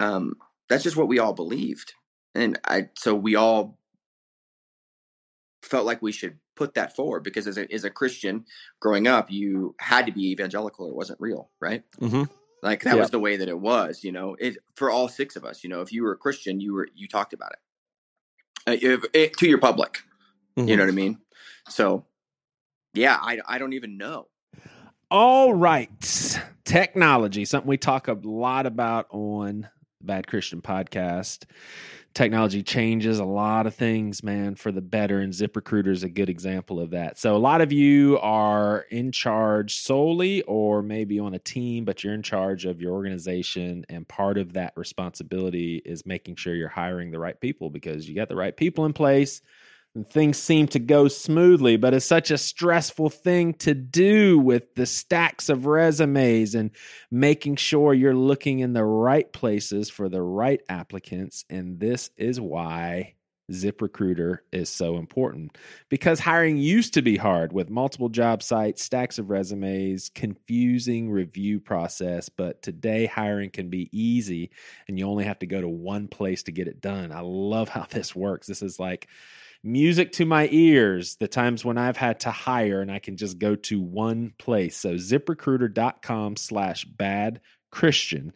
um, 0.01 0.35
that's 0.69 0.85
just 0.85 0.97
what 0.97 1.09
we 1.09 1.19
all 1.19 1.33
believed, 1.33 1.95
and 2.37 2.61
I 2.65 2.89
so 2.97 3.15
we 3.15 3.37
all 3.37 3.79
felt 5.63 5.87
like 5.87 6.03
we 6.03 6.13
should 6.13 6.39
put 6.57 6.75
that 6.75 6.95
forward 6.97 7.23
because 7.25 7.47
as 7.47 7.59
a 7.59 7.73
as 7.73 7.85
a 7.85 7.91
Christian 7.91 8.45
growing 8.81 9.07
up, 9.07 9.31
you 9.31 9.75
had 9.81 10.07
to 10.07 10.13
be 10.13 10.31
evangelical 10.31 10.87
or 10.87 10.91
it 10.91 10.97
wasn't 10.97 11.21
real, 11.21 11.51
right? 11.61 11.83
hmm 11.99 12.25
Like 12.63 12.83
that 12.85 12.95
Yeah. 12.95 13.01
was 13.01 13.11
the 13.11 13.21
way 13.21 13.37
that 13.37 13.49
it 13.49 13.59
was, 13.59 14.05
you 14.05 14.13
know. 14.13 14.37
It 14.39 14.59
for 14.75 14.91
all 14.91 15.09
six 15.09 15.37
of 15.37 15.45
us, 15.45 15.65
you 15.65 15.71
know. 15.71 15.81
If 15.83 15.93
you 15.93 16.03
were 16.03 16.13
a 16.13 16.17
Christian, 16.17 16.61
you 16.61 16.75
were 16.75 16.89
you 16.95 17.09
talked 17.09 17.33
about 17.35 17.53
it, 17.53 17.59
uh, 18.85 18.89
if, 18.89 19.05
it 19.13 19.37
to 19.39 19.49
your 19.49 19.59
public. 19.59 20.03
Mm-hmm. 20.57 20.69
You 20.69 20.77
know 20.77 20.85
what 20.85 20.89
I 20.91 20.95
mean? 20.95 21.19
So, 21.69 22.07
yeah, 22.95 23.19
I 23.21 23.41
I 23.47 23.59
don't 23.59 23.75
even 23.75 23.99
know. 23.99 24.29
All 25.11 25.55
right. 25.55 26.41
Technology, 26.65 27.45
something 27.45 27.69
we 27.69 27.77
talk 27.77 28.09
a 28.09 28.19
lot 28.23 28.67
about 28.67 29.07
on 29.11 29.69
Bad 30.07 30.27
Christian 30.27 30.61
podcast. 30.63 31.45
technology 32.15 32.63
changes 32.63 33.19
a 33.19 33.25
lot 33.25 33.67
of 33.67 33.75
things, 33.75 34.23
man, 34.23 34.55
for 34.55 34.73
the 34.73 34.81
better. 34.81 35.19
And 35.19 35.33
ZipRecruiter 35.33 35.89
is 35.89 36.03
a 36.03 36.09
good 36.09 36.31
example 36.31 36.81
of 36.81 36.91
that. 36.91 37.19
So, 37.19 37.37
a 37.37 37.39
lot 37.39 37.61
of 37.61 37.73
you 37.73 38.19
are 38.21 38.87
in 38.91 39.13
charge 39.13 39.79
solely, 39.79 40.43
or 40.43 40.83
maybe 40.83 41.19
on 41.19 41.35
a 41.35 41.39
team, 41.39 41.85
but 41.85 42.03
you're 42.03 42.15
in 42.15 42.23
charge 42.23 42.65
of 42.65 42.81
your 42.81 42.93
organization. 42.93 43.85
And 43.89 44.09
part 44.09 44.39
of 44.39 44.55
that 44.55 44.73
responsibility 44.77 45.83
is 45.85 46.07
making 46.07 46.37
sure 46.37 46.55
you're 46.55 46.69
hiring 46.69 47.11
the 47.11 47.19
right 47.19 47.39
people 47.39 47.69
because 47.69 48.09
you 48.09 48.15
got 48.15 48.29
the 48.29 48.37
right 48.37 48.57
people 48.57 48.87
in 48.87 48.93
place 48.93 49.43
and 49.97 50.07
things 50.07 50.37
seem 50.37 50.69
to 50.69 50.79
go 50.79 51.09
smoothly, 51.09 51.79
but 51.79 51.95
it's 51.95 52.05
such 52.05 52.31
a 52.31 52.37
stressful 52.37 53.09
thing 53.09 53.55
to 53.55 53.73
do 53.73 54.39
with 54.39 54.75
the 54.75 54.85
stacks 54.85 55.49
of 55.49 55.65
resumes 55.65 56.55
and 56.55 56.71
making 57.11 57.57
sure 57.57 57.95
you're 57.95 58.15
looking 58.15 58.59
in 58.59 58.75
the 58.75 58.85
right 58.85 59.33
places 59.33 59.89
for 59.89 60.11
the 60.11 60.21
right 60.21 60.61
applicants. 60.69 61.47
And 61.49 61.81
this 61.81 62.11
is 62.19 62.39
why 62.39 63.15
ZipRecruiter 63.51 64.41
is 64.53 64.69
so 64.69 64.99
important 64.99 65.57
because 65.89 66.21
hiring 66.21 66.59
used 66.59 66.93
to 66.95 67.03
be 67.03 67.17
hard 67.17 67.55
with 67.55 67.71
multiple 67.71 68.11
job 68.11 68.43
sites, 68.43 68.83
stacks 68.83 69.19
of 69.19 69.31
resumes, 69.31 70.11
confusing 70.15 71.11
review 71.11 71.59
process, 71.59 72.29
but 72.29 72.61
today 72.61 73.07
hiring 73.07 73.49
can 73.49 73.71
be 73.71 73.89
easy 73.93 74.51
and 74.89 74.99
you 74.99 75.07
only 75.07 75.25
have 75.25 75.39
to 75.39 75.47
go 75.47 75.59
to 75.59 75.69
one 75.69 76.07
place 76.07 76.43
to 76.43 76.53
get 76.53 76.69
it 76.69 76.83
done. 76.83 77.13
I 77.13 77.21
love 77.21 77.71
how 77.71 77.87
this 77.91 78.15
works. 78.15 78.47
This 78.47 78.61
is 78.61 78.79
like 78.79 79.09
music 79.67 80.13
to 80.13 80.25
my 80.25 80.49
ears 80.51 81.17
the 81.17 81.29
times 81.29 81.65
when 81.65 81.77
I've 81.77 81.97
had 81.97 82.21
to 82.21 82.31
hire 82.31 82.81
and 82.81 82.91
I 82.91 82.99
can 82.99 83.17
just 83.17 83.39
go 83.39 83.57
to 83.57 83.81
one 83.81 84.33
place. 84.39 84.77
So 84.77 84.95
ziprecruiter.com 84.95 86.37
slash 86.37 86.85
bad 86.85 87.41
Christian. 87.71 88.33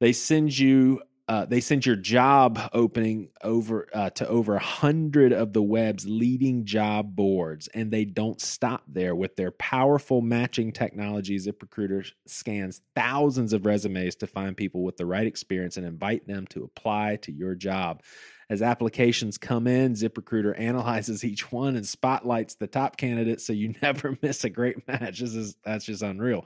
They 0.00 0.12
send 0.12 0.56
you 0.56 1.02
uh, 1.30 1.44
they 1.44 1.60
send 1.60 1.86
your 1.86 1.94
job 1.94 2.58
opening 2.72 3.28
over 3.44 3.86
uh, 3.94 4.10
to 4.10 4.26
over 4.26 4.56
a 4.56 4.60
hundred 4.60 5.32
of 5.32 5.52
the 5.52 5.62
web's 5.62 6.04
leading 6.04 6.64
job 6.64 7.14
boards, 7.14 7.68
and 7.68 7.92
they 7.92 8.04
don't 8.04 8.40
stop 8.40 8.82
there. 8.88 9.14
With 9.14 9.36
their 9.36 9.52
powerful 9.52 10.22
matching 10.22 10.72
technology, 10.72 11.38
ZipRecruiter 11.38 12.10
scans 12.26 12.80
thousands 12.96 13.52
of 13.52 13.64
resumes 13.64 14.16
to 14.16 14.26
find 14.26 14.56
people 14.56 14.82
with 14.82 14.96
the 14.96 15.06
right 15.06 15.24
experience 15.24 15.76
and 15.76 15.86
invite 15.86 16.26
them 16.26 16.48
to 16.48 16.64
apply 16.64 17.18
to 17.22 17.30
your 17.30 17.54
job. 17.54 18.02
As 18.50 18.62
applications 18.62 19.38
come 19.38 19.68
in, 19.68 19.92
ZipRecruiter 19.92 20.58
analyzes 20.58 21.24
each 21.24 21.52
one 21.52 21.76
and 21.76 21.86
spotlights 21.86 22.56
the 22.56 22.66
top 22.66 22.96
candidates 22.96 23.46
so 23.46 23.52
you 23.52 23.74
never 23.82 24.18
miss 24.22 24.42
a 24.42 24.50
great 24.50 24.88
match. 24.88 25.20
This 25.20 25.36
is 25.36 25.56
that's 25.64 25.84
just 25.84 26.02
unreal. 26.02 26.44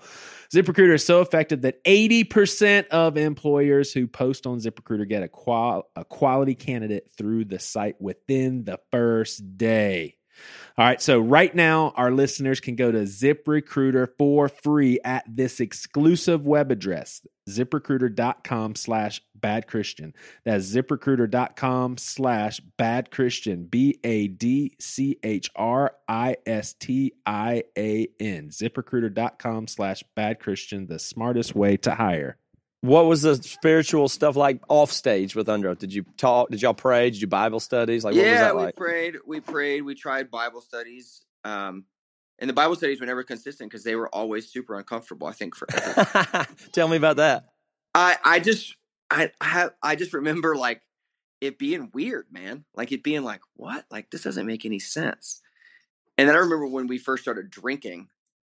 ZipRecruiter 0.53 0.95
is 0.95 1.05
so 1.05 1.23
effective 1.23 1.63
that 1.63 1.83
80% 1.85 2.89
of 2.89 3.17
employers 3.17 3.91
who 3.91 4.07
post 4.07 4.47
on 4.47 4.59
ZipRecruiter 4.59 5.09
get 5.09 5.23
a, 5.23 5.29
qual- 5.29 5.91
a 5.97 6.05
quality 6.05 6.55
candidate 6.55 7.11
through 7.17 7.47
the 7.47 7.59
site 7.59 7.99
within 7.99 8.65
the 8.65 8.79
first 8.93 9.57
day. 9.57 10.19
All 10.77 10.85
right. 10.85 11.01
So 11.01 11.21
right 11.21 11.55
now, 11.55 11.93
our 11.97 12.11
listeners 12.11 12.59
can 12.59 12.75
go 12.75 12.91
to 12.91 13.03
ZipRecruiter 13.03 14.09
for 14.19 14.49
free 14.49 14.99
at 15.05 15.25
this 15.29 15.61
exclusive 15.61 16.47
web 16.47 16.73
address, 16.73 17.25
ziprecruiter.com 17.49 18.75
slash 18.75 19.23
bad 19.37 19.69
Christian. 19.69 20.15
That's 20.45 20.67
ziprecruiter.com 20.75 21.99
slash 21.99 22.59
bad 22.77 23.13
Christian, 23.13 23.67
B 23.67 24.01
A 24.03 24.27
D 24.27 24.75
C 24.81 25.17
H 25.23 25.49
R 25.55 25.93
I 26.09 26.39
S 26.45 26.73
T 26.73 27.13
I 27.25 27.63
A 27.79 28.09
N. 28.19 28.49
ZipRecruiter.com 28.49 29.69
slash 29.69 30.03
bad 30.17 30.41
Christian, 30.41 30.89
the 30.89 30.99
smartest 30.99 31.55
way 31.55 31.77
to 31.77 31.95
hire. 31.95 32.37
What 32.85 33.07
was 33.07 33.23
the 33.23 33.37
spiritual 33.37 34.11
stuff 34.11 34.37
like 34.37 34.61
off 34.69 34.93
stage 34.93 35.35
with 35.35 35.47
Underoath? 35.47 35.79
Did 35.79 35.95
you 35.95 36.05
talk? 36.19 36.51
Did 36.51 36.61
y'all 36.61 36.75
pray? 36.75 37.09
Did 37.09 37.19
you 37.19 37.27
Bible 37.27 37.59
studies? 37.59 38.05
Like, 38.05 38.15
what 38.15 38.21
was 38.21 38.31
yeah, 38.31 38.41
that 38.41 38.57
we 38.57 38.63
like? 38.63 38.77
prayed. 38.77 39.17
We 39.27 39.41
prayed. 39.41 39.81
We 39.81 39.95
tried 39.95 40.31
Bible 40.31 40.61
studies. 40.61 41.23
Um, 41.45 41.87
and 42.39 42.51
the 42.51 42.53
Bible 42.53 42.77
studies 42.77 43.01
were 43.01 43.07
never 43.07 43.23
consistent 43.23 43.71
because 43.71 43.85
they 43.85 43.97
were 43.97 44.15
always 44.15 44.51
super 44.51 44.79
uncomfortable. 44.79 45.27
I 45.27 45.33
think 45.33 45.57
for. 45.57 45.67
Tell 46.73 46.87
me 46.87 46.99
about 46.99 47.17
that. 47.17 47.47
I 47.95 48.19
I 48.23 48.39
just 48.39 48.77
I 49.11 49.33
I 49.41 49.47
have 49.47 49.71
I 49.83 49.97
just 49.97 50.13
remember 50.13 50.55
like 50.55 50.83
it 51.41 51.59
being 51.59 51.89
weird, 51.95 52.27
man. 52.31 52.67
Like 52.75 52.93
it 52.93 53.03
being 53.03 53.25
like 53.25 53.41
what? 53.55 53.87
Like 53.91 54.11
this 54.11 54.25
doesn't 54.25 54.45
make 54.45 54.67
any 54.67 54.79
sense. 54.79 55.41
And 56.19 56.29
then 56.29 56.37
I 56.37 56.41
remember 56.41 56.67
when 56.67 56.87
we 56.87 56.99
first 56.99 57.23
started 57.23 57.49
drinking. 57.49 58.09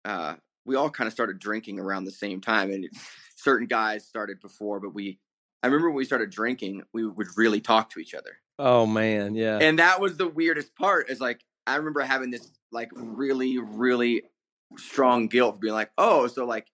Uh, 0.04 0.34
we 0.68 0.76
all 0.76 0.90
kind 0.90 1.06
of 1.06 1.12
started 1.12 1.38
drinking 1.38 1.80
around 1.80 2.04
the 2.04 2.12
same 2.12 2.40
time, 2.40 2.70
and 2.70 2.88
certain 3.34 3.66
guys 3.66 4.06
started 4.06 4.40
before, 4.40 4.80
but 4.80 4.94
we. 4.94 5.18
I 5.60 5.66
remember 5.66 5.88
when 5.88 5.96
we 5.96 6.04
started 6.04 6.30
drinking, 6.30 6.84
we 6.92 7.04
would 7.04 7.26
really 7.36 7.60
talk 7.60 7.90
to 7.90 7.98
each 7.98 8.14
other. 8.14 8.38
Oh 8.60 8.86
man, 8.86 9.34
yeah. 9.34 9.58
and 9.58 9.80
that 9.80 10.00
was 10.00 10.16
the 10.16 10.28
weirdest 10.28 10.76
part 10.76 11.10
is 11.10 11.20
like 11.20 11.40
i 11.68 11.76
remember 11.76 12.00
having 12.00 12.30
this 12.30 12.50
like 12.72 12.90
really 12.94 13.58
really 13.58 14.22
strong 14.76 15.28
guilt 15.28 15.56
for 15.56 15.60
being 15.60 15.74
like 15.74 15.90
oh 15.98 16.26
so 16.26 16.44
like 16.44 16.66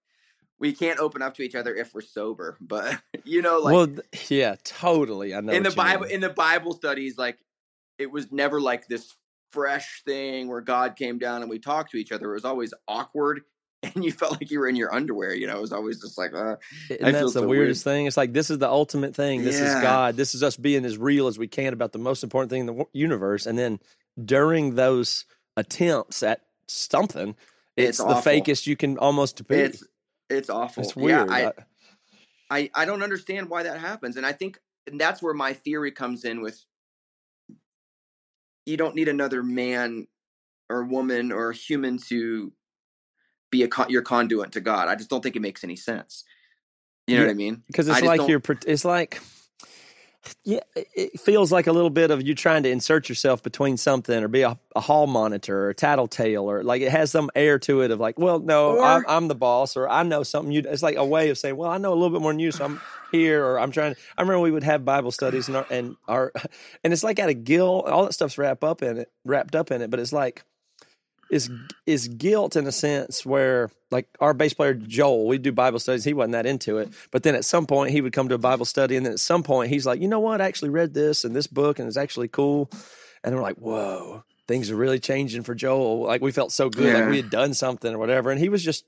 we 0.59 0.73
can't 0.73 0.99
open 1.01 1.21
up 1.21 1.35
to 1.35 1.43
each 1.43 1.55
other 1.55 1.75
if 1.75 1.93
we're 1.93 2.01
sober 2.01 2.57
but 2.61 3.01
you 3.25 3.43
know 3.43 3.59
like 3.59 3.75
well, 3.75 3.87
th- 3.87 4.31
yeah, 4.31 4.55
totally. 4.65 5.35
I 5.35 5.41
know 5.41 5.53
in 5.53 5.63
the 5.63 5.71
you 5.71 5.77
mean. 5.77 5.87
bible 5.87 6.05
in 6.07 6.21
the 6.21 6.31
bible 6.31 6.73
studies 6.73 7.19
like 7.19 7.39
it 7.99 8.11
was 8.11 8.33
never 8.33 8.61
like 8.61 8.87
this 8.87 9.15
fresh 9.53 10.03
thing 10.05 10.49
where 10.49 10.61
god 10.61 10.97
came 10.97 11.19
down 11.19 11.43
and 11.43 11.51
we 11.51 11.59
talked 11.59 11.91
to 11.93 11.97
each 11.97 12.11
other 12.11 12.31
it 12.31 12.35
was 12.35 12.45
always 12.45 12.75
awkward 12.89 13.43
and 13.95 14.05
you 14.05 14.11
felt 14.13 14.33
like 14.33 14.51
you 14.51 14.59
were 14.59 14.69
in 14.69 14.77
your 14.77 14.95
underwear 14.95 15.35
you 15.35 15.47
know 15.47 15.57
it 15.57 15.61
was 15.61 15.73
always 15.73 16.01
just 16.01 16.17
like 16.19 16.33
uh, 16.35 16.57
And 16.91 16.99
I 17.09 17.13
that's 17.13 17.19
feel 17.19 17.27
the 17.27 17.33
so 17.33 17.41
weird. 17.47 17.61
weirdest 17.61 17.85
thing. 17.85 18.07
It's 18.07 18.17
like 18.17 18.33
this 18.33 18.51
is 18.51 18.59
the 18.59 18.69
ultimate 18.69 19.15
thing. 19.15 19.43
This 19.43 19.61
is 19.61 19.73
God. 19.83 20.17
This 20.17 20.35
is 20.35 20.43
us 20.43 20.57
being 20.57 20.85
as 20.85 20.97
real 20.99 21.27
as 21.27 21.39
we 21.39 21.49
can 21.49 21.73
about 21.73 21.93
the 21.93 21.99
most 21.99 22.23
important 22.25 22.51
thing 22.51 22.61
in 22.61 22.67
the 22.67 22.85
universe. 22.93 23.47
And 23.47 23.59
then 23.59 23.81
during 24.25 24.75
those 24.75 25.25
attempts 25.57 26.23
at 26.23 26.41
something, 26.69 27.37
it's, 27.77 27.99
It's 27.99 27.99
the 27.99 28.15
fakest 28.31 28.67
you 28.67 28.77
can 28.77 28.99
almost 28.99 29.47
be. 29.49 29.57
it's 29.57 29.83
it's 30.31 30.49
awful 30.51 30.83
It's 30.83 30.95
weird. 30.97 31.29
yeah, 31.29 31.35
I, 31.35 31.47
I- 31.47 31.53
I 32.51 32.71
I 32.75 32.85
don't 32.85 33.03
understand 33.03 33.49
why 33.49 33.63
that 33.65 33.79
happens, 33.81 34.17
and 34.17 34.25
I 34.27 34.33
think 34.33 34.61
and 34.87 35.01
that's 35.01 35.23
where 35.23 35.35
my 35.35 35.55
theory 35.55 35.91
comes 35.91 36.25
in 36.25 36.43
with. 36.43 36.63
You 38.67 38.77
don't 38.77 38.95
need 38.95 39.09
another 39.09 39.43
man, 39.43 40.07
or 40.71 40.85
woman, 40.85 41.33
or 41.33 41.53
human 41.53 41.99
to 42.09 42.53
be 43.59 43.63
a 43.63 43.69
con- 43.69 43.91
your 43.91 44.03
conduit 44.03 44.53
to 44.53 44.61
God. 44.61 44.89
I 44.89 44.95
just 44.97 45.09
don't 45.11 45.23
think 45.23 45.37
it 45.37 45.43
makes 45.43 45.63
any 45.65 45.77
sense. 45.77 46.25
You 47.07 47.17
know 47.17 47.23
Yeah, 47.23 47.27
what 47.29 47.31
I 47.33 47.35
mean? 47.35 47.63
because 47.69 47.89
it's 47.89 48.03
like 48.03 48.19
don't- 48.21 48.29
you're. 48.29 48.43
It's 48.67 48.85
like. 48.85 49.21
Yeah, 50.43 50.61
it- 50.75 51.21
feels 51.21 51.53
like 51.53 51.67
a 51.67 51.73
little 51.73 51.91
bit 51.91 52.11
of 52.11 52.27
you 52.27 52.35
trying 52.35 52.63
to 52.63 52.71
insert 52.71 53.11
yourself 53.11 53.43
between 53.43 53.77
something 53.77 54.23
or 54.25 54.29
be 54.29 54.41
a, 54.41 54.59
a 54.75 54.81
hall 54.81 55.07
monitor 55.07 55.67
or 55.67 55.69
a 55.69 55.75
tattletale 55.75 56.51
or 56.51 56.63
like 56.65 56.81
it 56.81 56.91
has 56.91 57.11
some 57.11 57.29
air 57.35 57.59
to 57.59 57.83
it 57.83 57.91
of 57.91 58.01
like, 58.01 58.19
well, 58.19 58.39
no, 58.39 58.83
I'm, 58.83 59.05
I'm 59.07 59.29
the 59.29 59.35
boss 59.35 59.77
or 59.77 59.87
I 59.87 60.03
know 60.03 60.23
something. 60.23 60.51
You, 60.51 60.63
it's 60.67 60.83
like 60.83 60.97
a 60.97 61.05
way 61.05 61.29
of 61.29 61.37
saying, 61.37 61.57
well, 61.59 61.71
I 61.71 61.77
know 61.77 61.93
a 61.93 61.97
little 62.01 62.09
bit 62.09 62.23
more 62.23 62.33
than 62.33 62.39
you, 62.39 62.53
so 62.53 62.65
I'm 62.65 62.81
here 63.13 63.45
or 63.45 63.61
I'm 63.61 63.71
trying. 63.71 63.97
I 64.17 64.23
remember 64.23 64.41
we 64.41 64.51
would 64.51 64.63
have 64.65 64.83
Bible 64.83 65.11
studies 65.11 65.49
and 65.49 65.59
our 65.59 65.67
and 65.71 65.95
our 66.09 66.33
and 66.85 66.91
it's 66.95 67.05
like 67.05 67.19
out 67.19 67.29
of 67.29 67.45
guilt. 67.45 67.87
All 67.87 68.07
that 68.07 68.15
stuff's 68.15 68.39
wrapped 68.39 68.65
up 68.65 68.83
in 68.83 68.97
it, 68.97 69.13
wrapped 69.27 69.55
up 69.55 69.71
in 69.71 69.83
it, 69.83 69.91
but 69.91 70.01
it's 70.01 70.13
like 70.13 70.43
is 71.35 71.51
is 71.85 72.07
guilt 72.07 72.55
in 72.55 72.65
a 72.67 72.73
sense 72.73 73.27
where 73.27 73.69
like 73.91 74.09
our 74.21 74.33
bass 74.33 74.55
player 74.55 74.73
Joel, 74.73 75.27
we 75.27 75.37
do 75.39 75.51
Bible 75.51 75.81
studies. 75.81 76.05
He 76.05 76.15
wasn't 76.15 76.33
that 76.33 76.47
into 76.47 76.79
it, 76.79 76.91
but 77.11 77.25
then 77.25 77.35
at 77.35 77.45
some 77.45 77.67
point 77.67 77.91
he 77.91 78.01
would 78.01 78.13
come 78.13 78.29
to 78.29 78.37
a 78.37 78.39
Bible 78.39 78.65
study, 78.65 78.97
and 78.97 79.05
then 79.05 79.13
at 79.13 79.21
some 79.21 79.43
point 79.43 79.71
he's 79.71 79.85
like, 79.85 80.01
you 80.01 80.07
know 80.07 80.21
what? 80.21 80.41
I 80.41 80.47
actually 80.47 80.71
read 80.71 80.95
this 80.95 81.25
and 81.25 81.35
this 81.35 81.49
book, 81.49 81.81
and 81.81 81.89
it's 81.89 81.97
actually 81.97 82.29
cool. 82.29 82.71
And 83.25 83.35
we're 83.35 83.43
like, 83.43 83.57
whoa, 83.57 84.23
things 84.47 84.71
are 84.71 84.77
really 84.77 85.01
changing 85.01 85.43
for 85.43 85.55
Joel. 85.57 86.05
Like 86.07 86.23
we 86.23 86.31
felt 86.31 86.53
so 86.53 86.71
good, 86.71 86.95
like 86.95 87.11
we 87.11 87.17
had 87.17 87.31
done 87.31 87.53
something 87.53 87.93
or 87.93 87.99
whatever, 87.99 88.31
and 88.31 88.41
he 88.41 88.49
was 88.49 88.63
just 88.63 88.85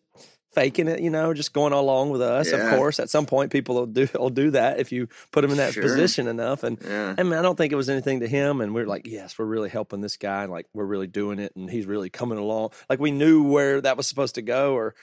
faking 0.57 0.89
it, 0.89 1.01
you 1.01 1.11
know, 1.11 1.33
just 1.35 1.53
going 1.53 1.73
along 1.73 2.11
with 2.11 2.23
us. 2.23 2.51
Of 2.51 2.61
course, 2.71 2.99
at 2.99 3.11
some 3.11 3.27
point 3.27 3.53
people 3.53 3.75
will 3.77 3.87
do 3.87 4.09
will 4.19 4.31
do 4.31 4.51
that 4.53 4.81
if 4.81 4.91
you 4.91 5.07
put 5.31 5.43
them 5.43 5.51
in 5.53 5.59
that 5.59 5.75
Sure. 5.75 5.83
position 5.85 6.27
enough, 6.27 6.65
and 6.65 6.79
Yeah. 6.83 7.15
I 7.17 7.23
mean, 7.23 7.35
I 7.35 7.43
don't 7.43 7.57
think 7.57 7.73
it 7.73 7.77
was 7.77 7.89
anything 7.89 8.21
to 8.21 8.27
him. 8.27 8.61
And 8.61 8.75
we're 8.75 8.87
like, 8.87 9.07
yes, 9.07 9.39
we're 9.39 9.45
really 9.45 9.69
helping 9.69 10.01
this 10.01 10.17
guy. 10.17 10.43
And 10.45 10.51
like, 10.51 10.67
we're 10.75 10.85
really 10.87 11.07
doing 11.07 11.39
it. 11.39 11.55
And 11.55 11.71
he's 11.71 11.87
really 11.87 12.11
coming 12.11 12.39
along. 12.39 12.71
Like, 12.91 12.99
we 12.99 13.11
knew 13.13 13.45
where 13.45 13.81
that 13.83 13.97
was 13.97 14.07
supposed 14.09 14.35
to 14.37 14.43
go 14.43 14.73
or 14.75 14.95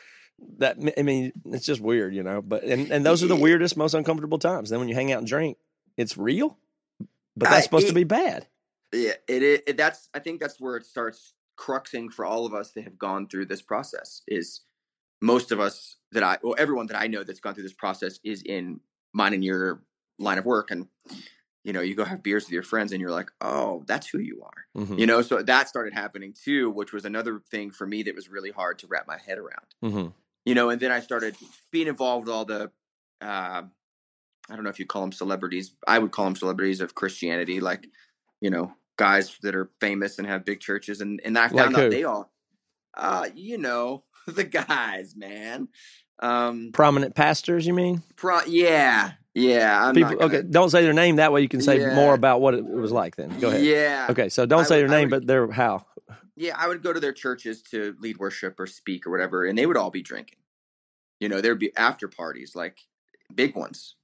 that. 0.57 0.77
I 0.97 1.03
mean, 1.03 1.31
it's 1.45 1.65
just 1.65 1.79
weird, 1.79 2.13
you 2.15 2.23
know? 2.23 2.41
But, 2.41 2.63
and, 2.63 2.91
and 2.91 3.05
those 3.05 3.23
are 3.23 3.27
the 3.27 3.35
weirdest, 3.35 3.77
most 3.77 3.93
uncomfortable 3.93 4.39
times. 4.39 4.71
Then 4.71 4.79
when 4.79 4.89
you 4.89 4.95
hang 4.95 5.11
out 5.11 5.19
and 5.19 5.27
drink, 5.27 5.57
it's 5.95 6.17
real, 6.17 6.57
but 7.37 7.45
that's 7.49 7.55
I- 7.55 7.61
supposed 7.61 7.87
to 7.87 7.93
be 7.93 8.03
bad. 8.03 8.47
Yeah, 8.91 9.13
it, 9.27 9.41
it, 9.41 9.63
it 9.67 9.77
that's 9.77 10.07
I 10.13 10.19
think 10.19 10.39
that's 10.39 10.59
where 10.59 10.75
it 10.77 10.85
starts 10.85 11.33
cruxing 11.57 12.11
for 12.11 12.25
all 12.25 12.45
of 12.45 12.53
us 12.53 12.71
that 12.73 12.83
have 12.83 12.97
gone 12.99 13.27
through 13.27 13.45
this 13.47 13.61
process 13.61 14.21
is 14.27 14.61
most 15.23 15.51
of 15.53 15.59
us 15.59 15.95
that 16.11 16.21
I 16.23 16.37
well 16.43 16.55
everyone 16.57 16.87
that 16.87 16.99
I 16.99 17.07
know 17.07 17.23
that's 17.23 17.39
gone 17.39 17.53
through 17.55 17.63
this 17.63 17.73
process 17.73 18.19
is 18.23 18.43
in 18.43 18.81
mine 19.13 19.33
and 19.33 19.43
your 19.43 19.81
line 20.19 20.37
of 20.37 20.45
work 20.45 20.69
and 20.69 20.87
you 21.63 21.71
know 21.73 21.81
you 21.81 21.95
go 21.95 22.03
have 22.03 22.21
beers 22.21 22.43
with 22.45 22.51
your 22.51 22.63
friends 22.63 22.91
and 22.91 22.99
you're 23.01 23.09
like 23.09 23.29
oh 23.41 23.83
that's 23.87 24.07
who 24.07 24.19
you 24.19 24.43
are 24.43 24.81
Mhm. 24.83 24.99
you 24.99 25.07
know 25.07 25.21
so 25.21 25.41
that 25.41 25.69
started 25.69 25.93
happening 25.93 26.33
too 26.33 26.69
which 26.69 26.91
was 26.93 27.05
another 27.05 27.41
thing 27.49 27.71
for 27.71 27.87
me 27.87 28.03
that 28.03 28.13
was 28.15 28.27
really 28.29 28.51
hard 28.51 28.79
to 28.79 28.87
wrap 28.87 29.07
my 29.07 29.17
head 29.17 29.37
around 29.37 29.67
Mhm. 29.81 30.13
you 30.45 30.55
know 30.55 30.69
and 30.69 30.79
then 30.81 30.91
I 30.91 30.99
started 30.99 31.35
being 31.71 31.87
involved 31.87 32.27
with 32.27 32.35
all 32.35 32.45
the 32.45 32.69
uh, 33.21 33.63
I 34.49 34.55
don't 34.55 34.63
know 34.65 34.69
if 34.69 34.79
you 34.79 34.85
call 34.85 35.01
them 35.03 35.13
celebrities. 35.13 35.73
I 35.87 35.99
would 35.99 36.11
call 36.11 36.25
them 36.25 36.35
celebrities 36.35 36.81
of 36.81 36.93
Christianity, 36.95 37.61
like 37.61 37.87
you 38.41 38.49
know, 38.49 38.73
guys 38.97 39.37
that 39.41 39.55
are 39.55 39.69
famous 39.79 40.19
and 40.19 40.27
have 40.27 40.43
big 40.43 40.59
churches, 40.59 40.99
and 40.99 41.21
and 41.23 41.37
I 41.37 41.43
Like 41.43 41.55
found 41.55 41.75
who? 41.77 41.81
out 41.83 41.91
they 41.91 42.03
all, 42.03 42.29
uh, 42.95 43.29
you 43.33 43.57
know, 43.57 44.03
the 44.27 44.43
guys, 44.43 45.15
man. 45.15 45.67
Um, 46.19 46.71
Prominent 46.73 47.15
pastors, 47.15 47.65
you 47.67 47.73
mean? 47.73 48.03
pro- 48.15 48.43
yeah, 48.45 49.13
yeah. 49.33 49.85
I'm 49.87 49.95
People. 49.95 50.11
gonna, 50.15 50.25
Okay, 50.25 50.41
don't 50.47 50.69
say 50.69 50.83
their 50.83 50.93
name. 50.93 51.17
That 51.17 51.33
way 51.33 51.41
you 51.41 51.49
can 51.49 51.61
say 51.61 51.79
Yeah. 51.81 51.95
more 51.95 52.13
about 52.13 52.39
what 52.41 52.53
it 52.53 52.63
was 52.65 52.91
like. 52.91 53.15
Then 53.15 53.37
go 53.39 53.49
ahead. 53.49 53.63
Yeah. 53.63 54.07
Okay, 54.09 54.29
so 54.29 54.45
don't 54.45 54.61
I 54.61 54.63
say 54.63 54.81
would- 54.81 54.89
their 54.89 54.97
name, 54.99 55.09
would- 55.09 55.21
but 55.21 55.27
their 55.27 55.51
how. 55.51 55.85
Yeah, 56.35 56.55
I 56.57 56.67
would 56.67 56.81
go 56.81 56.93
to 56.93 56.99
their 56.99 57.13
churches 57.13 57.61
to 57.63 57.95
lead 57.99 58.17
worship 58.17 58.59
or 58.59 58.65
speak 58.67 59.05
or 59.05 59.11
whatever, 59.11 59.45
and 59.45 59.57
they 59.57 59.65
would 59.65 59.77
all 59.77 59.91
be 59.91 60.01
drinking. 60.01 60.39
You 61.19 61.29
know, 61.29 61.41
there'd 61.41 61.59
be 61.59 61.75
after 61.75 62.07
parties, 62.07 62.55
like 62.55 62.79
big 63.33 63.55
ones. 63.55 63.95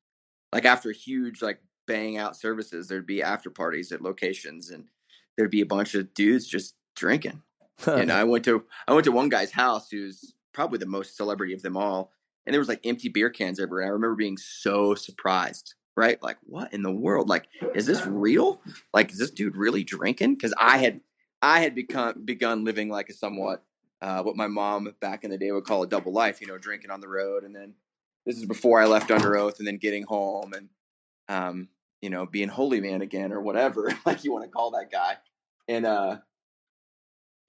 Like 0.54 0.66
after 0.66 0.92
huge, 0.92 1.42
like 1.42 1.60
bang 1.88 2.18
out 2.18 2.36
services, 2.36 2.88
there'd 2.88 3.06
be 3.08 3.22
after 3.24 3.50
parties 3.50 3.92
at 3.92 4.02
locations, 4.02 4.70
and 4.70 4.90
there'd 5.38 5.50
be 5.52 5.62
a 5.62 5.66
bunch 5.66 5.96
of 5.96 6.14
dudes 6.14 6.48
just 6.48 6.76
drinking. 6.96 7.42
And 7.88 8.12
I 8.12 8.24
went 8.24 8.46
to 8.46 8.64
I 8.88 8.94
went 8.94 9.06
to 9.06 9.12
one 9.12 9.30
guy's 9.30 9.52
house 9.52 9.90
who's 9.90 10.34
probably 10.54 10.80
the 10.80 10.86
most 10.86 11.16
celebrity 11.16 11.54
of 11.54 11.62
them 11.62 11.78
all, 11.78 12.12
and 12.46 12.54
there 12.54 12.60
was 12.60 12.70
like 12.70 12.86
empty 12.86 13.10
beer 13.10 13.30
cans 13.30 13.60
everywhere. 13.60 13.86
I 13.86 13.90
remember 13.90 14.16
being 14.16 14.38
so 14.38 14.96
surprised, 14.96 15.76
right? 15.96 16.22
Like, 16.22 16.38
what 16.44 16.74
in 16.74 16.84
the 16.84 16.92
world? 16.92 17.30
Like, 17.30 17.48
is 17.76 17.86
this 17.86 18.06
real? 18.06 18.62
Like, 18.94 19.12
is 19.12 19.18
this 19.18 19.32
dude 19.32 19.56
really 19.56 19.84
drinking? 19.84 20.36
Because 20.36 20.54
I 20.58 20.78
had 20.78 21.02
I 21.42 21.62
had 21.62 21.76
become 21.76 22.24
begun 22.26 22.64
living 22.64 22.90
like 22.90 23.10
a 23.10 23.14
somewhat 23.14 23.64
uh, 24.02 24.24
what 24.24 24.36
my 24.36 24.48
mom 24.48 24.94
back 25.00 25.24
in 25.24 25.32
the 25.32 25.38
day 25.38 25.52
would 25.52 25.66
call 25.66 25.84
a 25.84 25.88
double 25.88 26.14
life. 26.14 26.42
You 26.42 26.48
know, 26.48 26.58
drinking 26.58 26.92
on 26.92 27.02
the 27.02 27.08
road, 27.08 27.44
and 27.44 27.56
then 27.56 27.74
this 28.26 28.38
is 28.38 28.46
before 28.46 28.82
I 28.82 28.86
left 28.86 29.10
Underoath, 29.10 29.60
and 29.60 29.68
then 29.68 29.78
getting 29.78 30.04
home 30.04 30.54
and 30.54 30.70
um, 31.28 31.70
you 32.02 32.10
know 32.10 32.26
being 32.26 32.50
holy 32.50 32.82
man 32.82 33.02
again 33.02 33.32
or 33.32 33.42
whatever 33.42 33.92
like 34.06 34.24
you 34.24 34.32
want 34.32 34.46
to 34.46 34.52
call 34.52 34.72
that 34.72 34.92
guy, 34.92 35.18
and 35.68 35.86
uh 35.86 36.18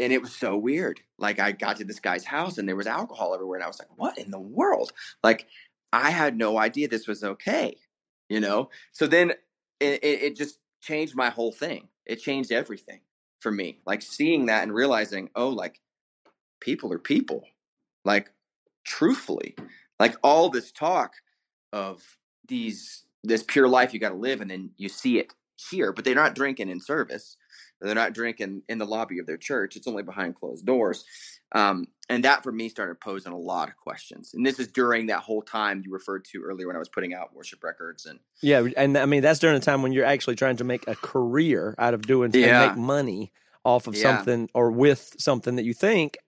and 0.00 0.12
it 0.12 0.22
was 0.22 0.34
so 0.34 0.56
weird. 0.56 1.00
Like 1.18 1.38
I 1.38 1.52
got 1.52 1.76
to 1.76 1.84
this 1.84 2.00
guy's 2.00 2.24
house 2.24 2.58
and 2.58 2.68
there 2.68 2.76
was 2.76 2.86
alcohol 2.86 3.34
everywhere, 3.34 3.58
and 3.58 3.64
I 3.64 3.68
was 3.68 3.78
like, 3.78 3.96
"What 3.96 4.18
in 4.18 4.30
the 4.30 4.40
world?" 4.40 4.92
Like 5.22 5.46
I 5.92 6.10
had 6.10 6.36
no 6.36 6.58
idea 6.58 6.88
this 6.88 7.08
was 7.08 7.22
okay, 7.22 7.76
you 8.28 8.40
know. 8.40 8.70
So 8.92 9.06
then 9.06 9.30
it, 9.80 10.02
it, 10.02 10.22
it 10.22 10.36
just 10.36 10.58
changed 10.80 11.14
my 11.14 11.30
whole 11.30 11.52
thing. 11.52 11.88
It 12.06 12.16
changed 12.16 12.52
everything 12.52 13.00
for 13.40 13.52
me. 13.52 13.80
Like 13.86 14.02
seeing 14.02 14.46
that 14.46 14.62
and 14.62 14.74
realizing, 14.74 15.30
oh, 15.34 15.48
like 15.48 15.80
people 16.60 16.92
are 16.92 16.98
people. 16.98 17.44
Like 18.04 18.30
truthfully, 18.84 19.54
like 19.98 20.16
all 20.22 20.48
this 20.48 20.72
talk 20.72 21.12
of 21.72 22.02
these 22.48 23.04
this 23.22 23.44
pure 23.46 23.68
life 23.68 23.92
you 23.92 24.00
got 24.00 24.10
to 24.10 24.14
live, 24.14 24.40
and 24.40 24.50
then 24.50 24.70
you 24.76 24.88
see 24.88 25.18
it 25.18 25.32
here, 25.70 25.92
but 25.92 26.04
they're 26.04 26.14
not 26.14 26.34
drinking 26.34 26.70
in 26.70 26.80
service. 26.80 27.36
They're 27.80 27.94
not 27.94 28.12
drinking 28.12 28.62
in 28.68 28.78
the 28.78 28.86
lobby 28.86 29.18
of 29.18 29.26
their 29.26 29.36
church. 29.36 29.76
It's 29.76 29.86
only 29.86 30.02
behind 30.02 30.36
closed 30.36 30.66
doors. 30.66 31.04
Um, 31.52 31.88
and 32.08 32.24
that 32.24 32.42
for 32.42 32.52
me 32.52 32.68
started 32.68 33.00
posing 33.00 33.32
a 33.32 33.38
lot 33.38 33.68
of 33.68 33.76
questions. 33.76 34.32
And 34.34 34.44
this 34.46 34.58
is 34.58 34.68
during 34.68 35.06
that 35.06 35.20
whole 35.20 35.42
time 35.42 35.82
you 35.84 35.92
referred 35.92 36.24
to 36.26 36.42
earlier 36.42 36.66
when 36.66 36.76
I 36.76 36.78
was 36.78 36.88
putting 36.88 37.14
out 37.14 37.34
worship 37.34 37.64
records. 37.64 38.06
And 38.06 38.20
Yeah, 38.42 38.66
and 38.76 38.96
I 38.96 39.06
mean 39.06 39.22
that's 39.22 39.40
during 39.40 39.58
the 39.58 39.64
time 39.64 39.82
when 39.82 39.92
you're 39.92 40.04
actually 40.04 40.36
trying 40.36 40.56
to 40.56 40.64
make 40.64 40.86
a 40.86 40.94
career 40.94 41.74
out 41.78 41.94
of 41.94 42.02
doing 42.02 42.30
Yeah. 42.32 42.62
and 42.62 42.70
make 42.70 42.84
money 42.84 43.32
off 43.64 43.86
of 43.86 43.94
Yeah. 43.94 44.02
something 44.02 44.48
or 44.54 44.70
with 44.70 45.16
something 45.18 45.56
that 45.56 45.64
you 45.64 45.74
think 45.74 46.18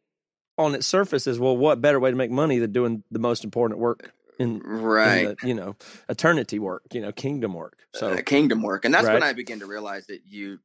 on 0.59 0.75
its 0.75 0.87
surface 0.87 1.27
is 1.27 1.39
well, 1.39 1.57
what 1.57 1.81
better 1.81 2.01
way 2.01 2.11
to 2.11 2.17
make 2.17 2.31
money 2.31 2.59
than 2.59 2.73
doing 2.73 3.05
the 3.11 3.19
most 3.19 3.45
important 3.45 3.79
work 3.79 4.13
in, 4.39 4.57
in 4.57 4.61
right. 4.63 5.37
the, 5.41 5.49
you 5.49 5.55
know 5.55 5.77
eternity 6.09 6.59
work, 6.59 6.83
you 6.93 7.01
know, 7.01 7.13
kingdom 7.13 7.55
work. 7.55 7.79
So 7.95 8.13
uh, 8.13 8.23
kingdom 8.23 8.63
work. 8.63 8.85
And 8.85 8.93
that's 8.93 9.07
when 9.07 9.23
I 9.23 9.33
began 9.33 9.61
to 9.61 9.67
realize 9.67 10.07
that 10.07 10.21
you 10.27 10.59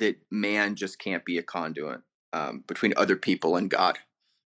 that 0.00 0.16
man 0.30 0.76
just 0.76 0.98
can't 0.98 1.24
be 1.24 1.38
a 1.38 1.44
conduit 1.44 2.02
um, 2.34 2.64
between 2.66 2.94
other 2.96 3.16
people 3.16 3.56
and 3.56 3.70
God, 3.70 3.98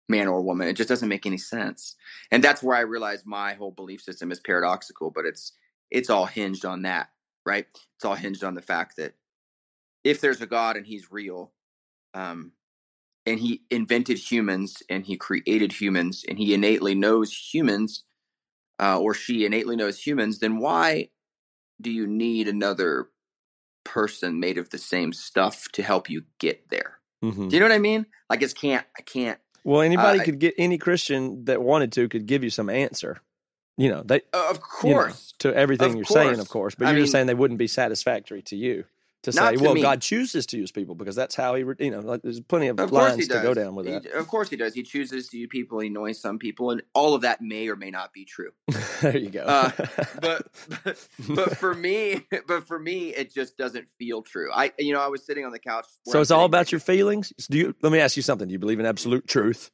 man 0.09 0.27
or 0.27 0.41
woman. 0.41 0.67
It 0.67 0.73
just 0.77 0.89
doesn't 0.89 1.09
make 1.09 1.25
any 1.25 1.39
sense. 1.39 1.95
And 2.31 2.43
that's 2.43 2.63
where 2.63 2.77
I 2.77 2.81
realized 2.81 3.25
my 3.25 3.55
whole 3.55 3.71
belief 3.71 4.01
system 4.01 4.31
is 4.31 4.39
paradoxical, 4.39 5.11
but 5.11 5.25
it's 5.25 5.53
it's 5.91 6.09
all 6.09 6.27
hinged 6.27 6.65
on 6.65 6.83
that, 6.83 7.09
right? 7.45 7.65
It's 7.95 8.05
all 8.05 8.15
hinged 8.15 8.43
on 8.43 8.55
the 8.55 8.61
fact 8.61 8.97
that 8.97 9.15
if 10.03 10.21
there's 10.21 10.41
a 10.41 10.47
God 10.47 10.77
and 10.77 10.85
he's 10.85 11.11
real, 11.11 11.51
um, 12.13 12.53
and 13.25 13.39
he 13.39 13.63
invented 13.71 14.17
humans 14.17 14.83
and 14.89 15.05
he 15.05 15.17
created 15.17 15.73
humans 15.73 16.25
and 16.27 16.37
he 16.37 16.53
innately 16.53 16.95
knows 16.95 17.33
humans, 17.33 18.03
uh, 18.79 18.99
or 18.99 19.13
she 19.13 19.45
innately 19.45 19.75
knows 19.75 19.99
humans, 19.99 20.39
then 20.39 20.59
why 20.59 21.09
do 21.81 21.91
you 21.91 22.07
need 22.07 22.47
another 22.47 23.09
person 23.87 24.39
made 24.39 24.57
of 24.57 24.69
the 24.69 24.77
same 24.77 25.13
stuff 25.13 25.67
to 25.73 25.81
help 25.83 26.09
you 26.09 26.23
get 26.39 26.69
there? 26.69 26.99
mhm. 27.23 27.49
Do 27.49 27.55
you 27.55 27.59
know 27.59 27.65
what 27.69 27.75
I 27.75 27.79
mean? 27.79 28.05
Like 28.29 28.41
it's 28.43 28.53
can't 28.53 28.85
I 28.97 29.01
can't 29.01 29.39
well, 29.63 29.81
anybody 29.81 30.19
I- 30.21 30.25
could 30.25 30.39
get 30.39 30.53
any 30.57 30.77
Christian 30.77 31.45
that 31.45 31.61
wanted 31.61 31.91
to 31.93 32.07
could 32.07 32.25
give 32.27 32.43
you 32.43 32.49
some 32.49 32.69
answer. 32.69 33.21
You 33.79 33.89
know, 33.89 34.01
they 34.03 34.21
uh, 34.33 34.47
of 34.49 34.59
you 34.83 34.91
know, 34.91 34.95
course. 35.01 35.33
to 35.39 35.53
everything 35.55 35.89
Of 35.91 35.95
you're 35.97 36.05
saying, 36.05 36.39
of 36.39 36.49
course. 36.49 36.73
But 36.75 36.87
I 36.87 36.91
you're 36.91 37.01
just 37.01 37.11
saying 37.11 37.27
they 37.27 37.33
wouldn't 37.35 37.59
be 37.59 37.67
satisfactory 37.67 38.41
to 38.43 38.55
you 38.55 38.85
to 39.23 39.31
Not 39.31 39.51
say, 39.51 39.55
to 39.57 39.63
well, 39.63 39.73
me. 39.73 39.81
God 39.81 40.01
chooses 40.01 40.45
to 40.47 40.57
use 40.57 40.71
people 40.71 40.95
because 40.95 41.15
that's 41.15 41.35
how 41.35 41.55
he, 41.55 41.63
re- 41.63 41.75
you 41.79 41.91
know, 41.91 41.99
like, 41.99 42.21
there's 42.21 42.39
plenty 42.39 42.67
of, 42.67 42.79
Of 42.79 42.91
lines 42.91 43.27
to 43.27 43.33
go 43.41 43.53
down 43.53 43.75
with 43.75 43.87
He- 43.87 44.11
of 44.11 44.27
course 44.27 44.49
he 44.49 44.55
does. 44.55 44.73
He 44.73 44.83
chooses 44.83 45.27
to 45.29 45.37
use 45.37 45.47
people, 45.51 45.79
he 45.79 45.87
annoys 45.87 46.19
some 46.19 46.37
people, 46.39 46.71
and 46.71 46.81
all 46.93 47.13
of 47.15 47.21
that 47.21 47.41
may 47.41 47.67
or 47.67 47.75
may 47.75 47.89
not 47.89 48.13
be 48.13 48.25
true. 48.25 48.51
there 49.01 49.17
you 49.17 49.29
go. 49.29 49.41
Uh, 49.41 49.71
But 50.21 50.47
but, 50.83 51.07
but 51.29 51.57
for 51.57 51.73
me, 51.73 52.25
but 52.47 52.67
for 52.67 52.79
me, 52.79 53.09
it 53.09 53.33
just 53.33 53.57
doesn't 53.57 53.87
feel 53.97 54.21
true. 54.21 54.49
I 54.53 54.71
you 54.77 54.93
know 54.93 55.01
I 55.01 55.07
was 55.07 55.25
sitting 55.25 55.45
on 55.45 55.51
the 55.51 55.59
couch. 55.59 55.85
so 56.05 56.21
it's 56.21 56.31
all 56.31 56.45
about 56.45 56.71
your 56.71 56.79
feelings. 56.79 57.33
Do 57.49 57.57
you? 57.57 57.75
Let 57.81 57.91
me 57.91 57.99
ask 57.99 58.15
you 58.17 58.23
something. 58.23 58.47
Do 58.47 58.51
you 58.51 58.59
believe 58.59 58.79
in 58.79 58.85
absolute 58.85 59.27
truth? 59.27 59.71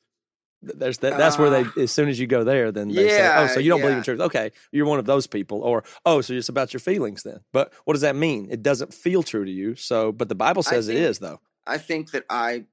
Th- 0.66 0.78
There's 0.78 0.98
that. 1.00 1.18
That's 1.18 1.38
where 1.38 1.50
they. 1.50 1.82
As 1.84 1.92
soon 1.92 2.10
as 2.10 2.20
you 2.20 2.28
go 2.28 2.44
there, 2.44 2.72
then 2.72 2.88
they 2.90 3.10
say, 3.10 3.34
"Oh, 3.36 3.48
so 3.48 3.60
you 3.60 3.70
don't 3.70 3.82
believe 3.82 3.98
in 3.98 4.04
truth? 4.04 4.20
Okay, 4.22 4.52
you're 4.72 4.86
one 4.86 5.00
of 5.00 5.06
those 5.06 5.28
people." 5.28 5.62
Or, 5.62 5.84
"Oh, 6.06 6.22
so 6.22 6.34
it's 6.34 6.50
about 6.50 6.74
your 6.74 6.80
feelings 6.80 7.24
then?" 7.24 7.40
But 7.52 7.74
what 7.86 7.94
does 7.94 8.02
that 8.02 8.16
mean? 8.16 8.48
It 8.50 8.64
doesn't 8.64 8.94
feel 8.94 9.24
true 9.24 9.46
to 9.46 9.52
you. 9.52 9.76
So, 9.76 10.12
but 10.12 10.30
the 10.30 10.36
Bible 10.36 10.64
says 10.64 10.88
it 10.88 10.94
think- 10.94 11.08
is, 11.10 11.20
though. 11.20 11.40
I 11.68 11.78
think 11.78 12.12
that 12.12 12.26
I, 12.30 12.66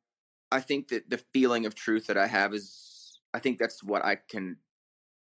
I 0.50 0.60
think 0.60 0.88
that 0.88 1.10
the 1.10 1.18
feeling 1.32 1.66
of 1.66 1.74
truth 1.74 2.06
that 2.08 2.16
I 2.16 2.26
have 2.26 2.52
is, 2.54 3.18
I 3.34 3.38
think 3.38 3.58
that's 3.58 3.82
what 3.82 4.04
I 4.04 4.16
can 4.16 4.56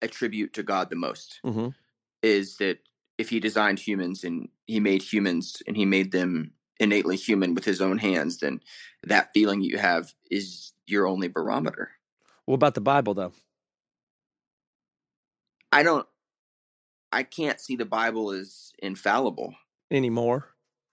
attribute 0.03 0.53
to 0.55 0.63
God 0.63 0.91
the 0.91 0.97
most. 0.97 1.41
Mhm. 1.45 1.75
Is 2.23 2.57
that 2.59 2.79
if 3.19 3.31
He 3.31 3.41
designed 3.41 3.81
humans 3.81 4.25
and 4.25 4.49
He 4.67 4.81
made 4.81 5.03
humans 5.03 5.63
and 5.67 5.77
He 5.77 5.85
made 5.85 6.13
them 6.13 6.53
innately 6.81 7.17
human 7.17 7.55
with 7.55 7.65
His 7.65 7.81
own 7.81 7.99
hands, 7.99 8.39
then 8.39 8.61
that 9.03 9.31
feeling 9.35 9.61
you 9.63 9.79
have 9.79 10.15
is 10.31 10.73
your 10.87 11.07
only 11.07 11.27
barometer. 11.29 11.91
What 12.49 12.55
about 12.55 12.73
the 12.75 12.81
Bible, 12.81 13.13
though? 13.13 13.33
I 15.71 15.83
don't, 15.83 16.07
I 17.13 17.23
can't 17.23 17.61
see 17.61 17.77
the 17.77 17.85
Bible 17.85 18.31
as 18.31 18.73
infallible 18.79 19.55
Anymore? 19.91 20.47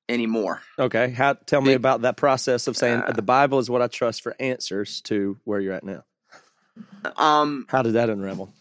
anymore. 0.09 0.61
Okay. 0.77 1.11
How? 1.11 1.33
Tell 1.33 1.61
me 1.61 1.69
Big- 1.69 1.77
about 1.77 2.01
that 2.01 2.17
process 2.17 2.67
of 2.67 2.75
saying 2.75 3.03
Uh, 3.07 3.13
the 3.13 3.21
Bible 3.21 3.59
is 3.59 3.69
what 3.69 3.81
I 3.81 3.87
trust 3.87 4.21
for 4.21 4.35
answers 4.37 4.99
to 5.03 5.39
where 5.45 5.61
you're 5.61 5.71
at 5.73 5.85
now. 5.85 6.03
Um, 7.15 7.65
How 7.69 7.81
did 7.83 7.93
that 7.93 8.09
unravel? 8.09 8.53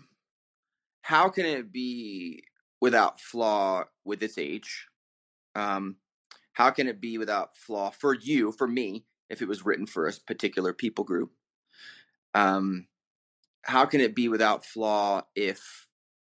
how 1.02 1.28
can 1.30 1.46
it 1.46 1.72
be 1.72 2.44
without 2.80 3.20
flaw 3.20 3.84
with 4.04 4.20
this 4.20 4.38
age? 4.38 4.86
Um, 5.56 5.96
how 6.52 6.70
can 6.70 6.86
it 6.86 7.00
be 7.00 7.18
without 7.18 7.56
flaw 7.56 7.90
for 7.90 8.14
you, 8.14 8.52
for 8.52 8.68
me, 8.68 9.04
if 9.28 9.42
it 9.42 9.48
was 9.48 9.64
written 9.66 9.86
for 9.86 10.06
a 10.06 10.12
particular 10.28 10.72
people 10.72 11.02
group? 11.02 11.32
Um, 12.34 12.86
how 13.62 13.86
can 13.86 14.00
it 14.00 14.14
be 14.14 14.28
without 14.28 14.64
flaw 14.64 15.22
if 15.34 15.86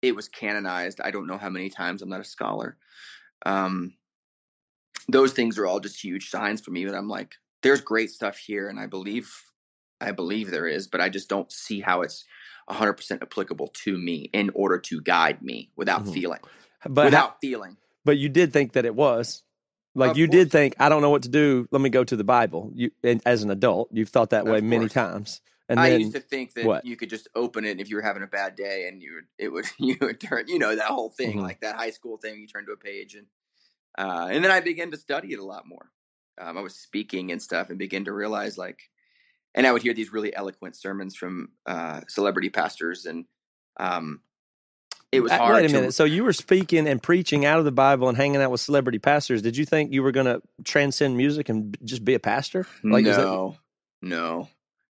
it 0.03 0.17
was 0.17 0.29
canonized? 0.29 1.01
I 1.01 1.11
don't 1.11 1.27
know 1.27 1.39
how 1.39 1.51
many 1.51 1.71
times. 1.71 2.03
I'm 2.03 2.09
not 2.09 2.21
a 2.21 2.25
scholar. 2.25 2.77
Um, 3.47 3.95
those 5.09 5.33
things 5.33 5.59
are 5.59 5.67
all 5.67 5.81
just 5.81 6.03
huge 6.03 6.31
signs 6.31 6.61
for 6.61 6.71
me 6.71 6.85
that 6.85 6.95
I'm 6.95 7.09
like, 7.09 7.35
there's 7.63 7.81
great 7.81 8.11
stuff 8.11 8.39
here, 8.39 8.69
and 8.69 8.79
I 8.81 8.87
believe, 8.87 9.31
I 10.01 10.13
believe 10.13 10.51
there 10.51 10.67
is, 10.67 10.89
but 10.89 11.01
I 11.01 11.09
just 11.09 11.29
don't 11.29 11.51
see 11.53 11.81
how 11.81 12.03
it's 12.03 12.25
100% 12.71 13.23
applicable 13.23 13.69
to 13.85 13.99
me 13.99 14.31
in 14.33 14.51
order 14.55 14.79
to 14.79 15.01
guide 15.03 15.43
me 15.43 15.71
without 15.77 16.05
Mhm. 16.05 16.13
feeling. 16.15 16.41
But 16.89 17.03
how- 17.03 17.05
without 17.05 17.41
feeling. 17.41 17.77
but 18.05 18.17
you 18.17 18.29
did 18.31 18.53
think 18.53 18.73
that 18.73 18.85
it 18.87 18.95
was. 18.95 19.43
Like 19.95 20.13
Of 20.13 20.19
you 20.19 20.27
did 20.29 20.51
think, 20.53 20.75
I 20.79 20.89
don't 20.89 21.03
know 21.03 21.11
what 21.11 21.25
to 21.25 21.29
do. 21.29 21.67
Let 21.71 21.83
me 21.83 21.91
go 21.91 22.05
to 22.05 22.17
the 22.17 22.25
Bible. 22.25 22.71
You, 22.75 22.91
and 23.03 23.21
as 23.27 23.43
an 23.43 23.51
adult, 23.51 23.91
you've 23.93 24.09
thought 24.09 24.31
that 24.31 24.43
Of 24.43 24.49
way 24.49 24.61
many 24.61 24.89
times. 24.89 25.43
And 25.71 25.79
I 25.81 25.91
then, 25.91 26.01
used 26.01 26.13
to 26.15 26.21
think 26.21 26.53
that 26.55 26.65
what? 26.67 26.85
you 26.85 26.97
could 26.97 27.09
just 27.11 27.29
open 27.35 27.65
it 27.65 27.81
if 27.81 27.89
you 27.89 27.97
were 27.97 28.03
having 28.03 28.23
a 28.25 28.27
bad 28.27 28.57
day 28.57 28.89
and 28.89 29.01
you 29.01 29.15
would 29.15 29.25
it 29.39 29.49
would 29.51 29.65
you 29.79 29.97
would 30.01 30.21
turn 30.21 30.45
you 30.49 30.59
know 30.59 30.75
that 30.75 30.87
whole 30.87 31.11
thing 31.11 31.39
Mhm. 31.39 31.43
like 31.43 31.61
that 31.61 31.77
high 31.77 31.91
school 31.91 32.17
thing 32.19 32.41
you 32.41 32.47
turn 32.49 32.67
to 32.67 32.73
a 32.73 32.77
page 32.77 33.15
and 33.15 33.27
uh, 33.99 34.29
and 34.31 34.45
then 34.45 34.51
I 34.51 34.61
began 34.61 34.91
to 34.91 34.97
study 34.97 35.33
it 35.33 35.39
a 35.41 35.45
lot 35.45 35.67
more. 35.67 35.91
Um, 36.41 36.57
I 36.59 36.61
was 36.61 36.75
speaking 36.77 37.33
and 37.33 37.41
stuff 37.43 37.71
and 37.71 37.79
began 37.79 38.05
to 38.05 38.13
realize 38.13 38.57
like, 38.57 38.79
and 39.55 39.67
I 39.67 39.73
would 39.73 39.83
hear 39.83 39.95
these 39.95 40.13
really 40.13 40.35
eloquent 40.35 40.77
sermons 40.77 41.17
from 41.17 41.51
uh, 41.67 42.01
celebrity 42.09 42.51
pastors 42.51 43.07
and 43.07 43.25
um, 43.79 44.21
it 45.13 45.21
was 45.21 45.33
Uh, 45.33 45.39
hard. 45.39 45.55
Wait 45.57 45.65
a 45.65 45.69
to- 45.69 45.75
minute. 45.75 45.95
So 45.95 46.05
you 46.05 46.23
were 46.25 46.33
speaking 46.33 46.87
and 46.89 47.03
preaching 47.03 47.45
out 47.45 47.59
of 47.59 47.65
the 47.65 47.73
Bible 47.73 48.09
and 48.09 48.17
hanging 48.17 48.41
out 48.41 48.51
with 48.53 48.61
celebrity 48.61 49.01
pastors. 49.01 49.43
Did 49.43 49.57
you 49.57 49.65
think 49.65 49.93
you 49.93 50.03
were 50.05 50.13
going 50.13 50.27
to 50.27 50.41
transcend 50.65 51.17
music 51.17 51.49
and 51.49 51.77
just 51.85 52.05
be 52.05 52.15
a 52.15 52.21
pastor? 52.21 52.67
Like, 52.85 53.05
is 53.07 53.17
that- 53.17 53.23
no, 53.25 53.57
no, 54.03 54.49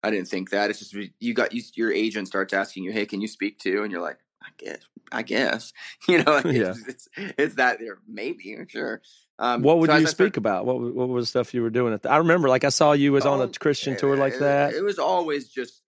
I 0.02 0.10
didn't 0.10 0.28
think 0.28 0.50
that. 0.50 0.70
It's 0.70 0.78
just 0.80 0.94
you 1.20 1.34
got 1.34 1.52
you, 1.52 1.62
your 1.74 1.92
agent 1.92 2.28
starts 2.28 2.52
asking 2.52 2.84
you, 2.84 2.92
"Hey, 2.92 3.06
can 3.06 3.20
you 3.20 3.28
speak 3.28 3.58
to?" 3.60 3.82
And 3.82 3.92
you're 3.92 4.00
like, 4.02 4.18
"I 4.42 4.48
guess, 4.58 4.78
I 5.12 5.22
guess." 5.22 5.72
You 6.08 6.24
know, 6.24 6.38
Yeah. 6.44 6.70
it's, 6.70 6.86
it's 6.88 7.08
it's 7.16 7.54
that 7.56 7.78
there 7.78 7.98
maybe 8.08 8.56
sure. 8.68 9.00
Um, 9.38 9.62
what 9.62 9.78
would 9.78 9.90
so 9.90 9.96
you 9.96 10.06
speak 10.06 10.14
started- 10.34 10.36
about? 10.38 10.66
What 10.66 10.80
what 10.80 11.08
was 11.08 11.26
the 11.26 11.30
stuff 11.30 11.54
you 11.54 11.62
were 11.62 11.70
doing? 11.70 11.94
At 11.94 12.02
the, 12.02 12.10
I 12.10 12.16
remember, 12.18 12.48
like 12.48 12.64
I 12.64 12.68
saw 12.70 12.92
you 12.92 13.12
was 13.12 13.24
on 13.26 13.40
a 13.40 13.44
Oh, 13.44 13.50
Christian 13.60 13.94
it- 13.94 13.98
tour 14.00 14.16
like 14.16 14.34
it- 14.34 14.40
that. 14.40 14.74
It 14.74 14.82
was 14.82 14.98
always 14.98 15.48
just, 15.48 15.82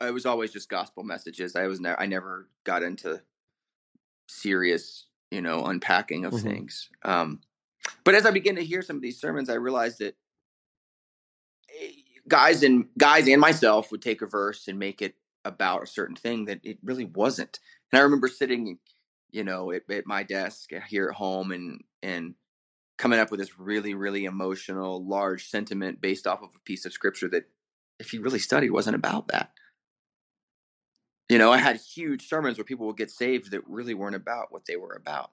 it 0.00 0.12
was 0.12 0.26
always 0.26 0.52
just 0.52 0.68
gospel 0.68 1.02
messages. 1.04 1.54
I 1.56 1.66
was 1.66 1.80
never, 1.80 2.00
I 2.00 2.06
never 2.06 2.48
got 2.64 2.82
into 2.82 3.22
serious, 4.28 5.06
you 5.30 5.40
know, 5.42 5.64
unpacking 5.66 6.24
of 6.24 6.32
Mhm. 6.32 6.42
things. 6.42 6.88
Um, 7.02 7.40
but 8.04 8.14
as 8.14 8.24
I 8.26 8.30
began 8.30 8.56
to 8.56 8.64
hear 8.64 8.82
some 8.82 8.96
of 8.96 9.02
these 9.02 9.20
sermons, 9.20 9.48
I 9.50 9.54
realized 9.54 9.98
that 10.00 10.16
eh, 11.80 11.92
guys 12.30 12.62
and 12.62 12.86
guys 12.96 13.28
and 13.28 13.40
myself 13.40 13.90
would 13.90 14.00
take 14.00 14.22
a 14.22 14.26
verse 14.26 14.66
and 14.68 14.78
make 14.78 15.02
it 15.02 15.14
about 15.44 15.82
a 15.82 15.86
certain 15.86 16.16
thing 16.16 16.46
that 16.46 16.60
it 16.62 16.78
really 16.82 17.04
wasn't. 17.04 17.58
And 17.92 17.98
I 18.00 18.02
remember 18.02 18.28
sitting, 18.28 18.78
you 19.30 19.44
know, 19.44 19.70
at, 19.72 19.82
at 19.90 20.06
my 20.06 20.22
desk 20.22 20.70
here 20.88 21.08
at 21.10 21.16
home 21.16 21.52
and 21.52 21.82
and 22.02 22.34
coming 22.96 23.18
up 23.18 23.30
with 23.30 23.40
this 23.40 23.58
really, 23.58 23.94
really 23.94 24.24
emotional, 24.24 25.04
large 25.06 25.48
sentiment 25.48 26.00
based 26.00 26.26
off 26.26 26.42
of 26.42 26.50
a 26.54 26.60
piece 26.64 26.84
of 26.84 26.92
scripture 26.92 27.28
that, 27.28 27.44
if 27.98 28.12
you 28.12 28.20
really 28.22 28.38
study, 28.38 28.68
wasn't 28.70 28.94
about 28.94 29.28
that. 29.28 29.52
You 31.30 31.38
know, 31.38 31.50
I 31.50 31.58
had 31.58 31.76
huge 31.76 32.28
sermons 32.28 32.58
where 32.58 32.64
people 32.64 32.86
would 32.86 32.96
get 32.98 33.10
saved 33.10 33.52
that 33.52 33.66
really 33.66 33.94
weren't 33.94 34.16
about 34.16 34.52
what 34.52 34.66
they 34.66 34.76
were 34.76 34.92
about, 34.92 35.30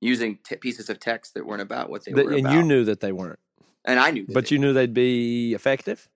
using 0.00 0.38
t- 0.46 0.56
pieces 0.56 0.88
of 0.88 0.98
text 0.98 1.34
that 1.34 1.44
weren't 1.44 1.62
about 1.62 1.90
what 1.90 2.04
they 2.04 2.12
That- 2.12 2.24
were 2.26 2.30
and 2.32 2.40
about. 2.40 2.54
you 2.54 2.62
knew 2.62 2.84
that 2.84 3.00
they 3.00 3.12
weren't, 3.12 3.40
and 3.84 4.00
I 4.00 4.10
knew, 4.10 4.24
that 4.26 4.32
but 4.32 4.50
you 4.50 4.58
knew 4.58 4.72
they'd 4.72 4.94
be 4.94 5.52
effective 5.52 6.08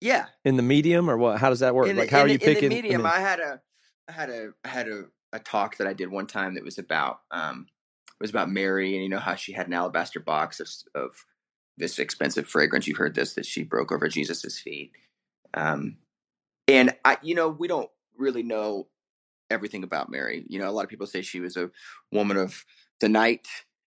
yeah. 0.00 0.26
in 0.44 0.56
the 0.56 0.62
medium, 0.62 1.10
or 1.10 1.16
what? 1.16 1.38
How 1.38 1.50
does 1.50 1.60
that 1.60 1.74
work? 1.74 1.88
In 1.88 1.96
the, 1.96 2.02
like, 2.02 2.10
how 2.10 2.20
are 2.20 2.28
you 2.28 2.38
the, 2.38 2.48
in 2.48 2.54
picking? 2.54 2.68
the 2.70 2.78
I 2.78 2.82
medium? 2.82 3.02
mean- 3.02 3.12
I, 3.12 3.20
had 3.20 3.40
a, 3.40 3.60
I 4.08 4.12
had 4.12 4.30
a, 4.30 4.50
I 4.64 4.68
had 4.68 4.88
a, 4.88 5.04
a 5.32 5.38
talk 5.38 5.76
that 5.78 5.86
I 5.86 5.92
did 5.92 6.10
one 6.10 6.26
time 6.26 6.54
that 6.54 6.64
was 6.64 6.78
about, 6.78 7.20
um, 7.30 7.66
it 8.08 8.22
was 8.22 8.30
about 8.30 8.50
Mary 8.50 8.94
and 8.94 9.02
you 9.02 9.08
know 9.08 9.18
how 9.18 9.34
she 9.34 9.52
had 9.52 9.66
an 9.66 9.74
alabaster 9.74 10.20
box 10.20 10.60
of, 10.60 10.68
of 10.94 11.24
this 11.76 11.98
expensive 11.98 12.46
fragrance. 12.46 12.86
You've 12.86 12.98
heard 12.98 13.14
this 13.14 13.34
that 13.34 13.46
she 13.46 13.64
broke 13.64 13.90
over 13.90 14.08
Jesus's 14.08 14.58
feet. 14.58 14.92
Um, 15.54 15.96
and 16.68 16.94
I, 17.04 17.18
you 17.22 17.34
know, 17.34 17.48
we 17.48 17.68
don't 17.68 17.90
really 18.16 18.42
know 18.42 18.86
everything 19.50 19.82
about 19.82 20.10
Mary. 20.10 20.44
You 20.48 20.58
know, 20.58 20.68
a 20.68 20.72
lot 20.72 20.84
of 20.84 20.90
people 20.90 21.06
say 21.06 21.22
she 21.22 21.40
was 21.40 21.56
a 21.56 21.70
woman 22.12 22.36
of 22.36 22.64
the 23.00 23.08
night. 23.08 23.46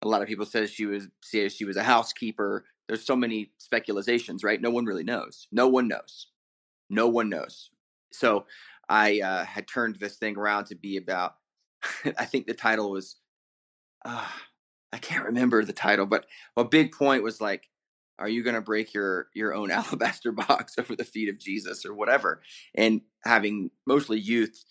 A 0.02 0.08
lot 0.08 0.22
of 0.22 0.28
people 0.28 0.46
say 0.46 0.66
she 0.66 0.86
was 0.86 1.08
say 1.22 1.48
she 1.48 1.64
was 1.64 1.76
a 1.76 1.82
housekeeper. 1.82 2.64
There's 2.88 3.04
so 3.04 3.16
many 3.16 3.52
speculations, 3.58 4.44
right? 4.44 4.60
No 4.60 4.70
one 4.70 4.84
really 4.84 5.04
knows. 5.04 5.48
No 5.50 5.68
one 5.68 5.88
knows. 5.88 6.28
No 6.88 7.08
one 7.08 7.28
knows. 7.28 7.70
So 8.12 8.46
I 8.88 9.20
uh, 9.20 9.44
had 9.44 9.66
turned 9.66 9.96
this 9.96 10.16
thing 10.16 10.36
around 10.36 10.66
to 10.66 10.74
be 10.76 10.96
about. 10.96 11.36
I 12.18 12.24
think 12.24 12.46
the 12.46 12.54
title 12.54 12.90
was. 12.90 13.16
Uh, 14.04 14.26
I 14.92 14.98
can't 14.98 15.24
remember 15.24 15.64
the 15.64 15.72
title, 15.72 16.06
but 16.06 16.26
a 16.56 16.64
big 16.64 16.92
point 16.92 17.24
was 17.24 17.40
like, 17.40 17.68
"Are 18.18 18.28
you 18.28 18.44
going 18.44 18.54
to 18.54 18.60
break 18.60 18.94
your 18.94 19.28
your 19.34 19.52
own 19.52 19.70
alabaster 19.72 20.32
box 20.32 20.78
over 20.78 20.94
the 20.94 21.04
feet 21.04 21.28
of 21.28 21.38
Jesus 21.38 21.84
or 21.84 21.92
whatever?" 21.92 22.40
And 22.74 23.00
having 23.24 23.70
mostly 23.86 24.20
youth 24.20 24.64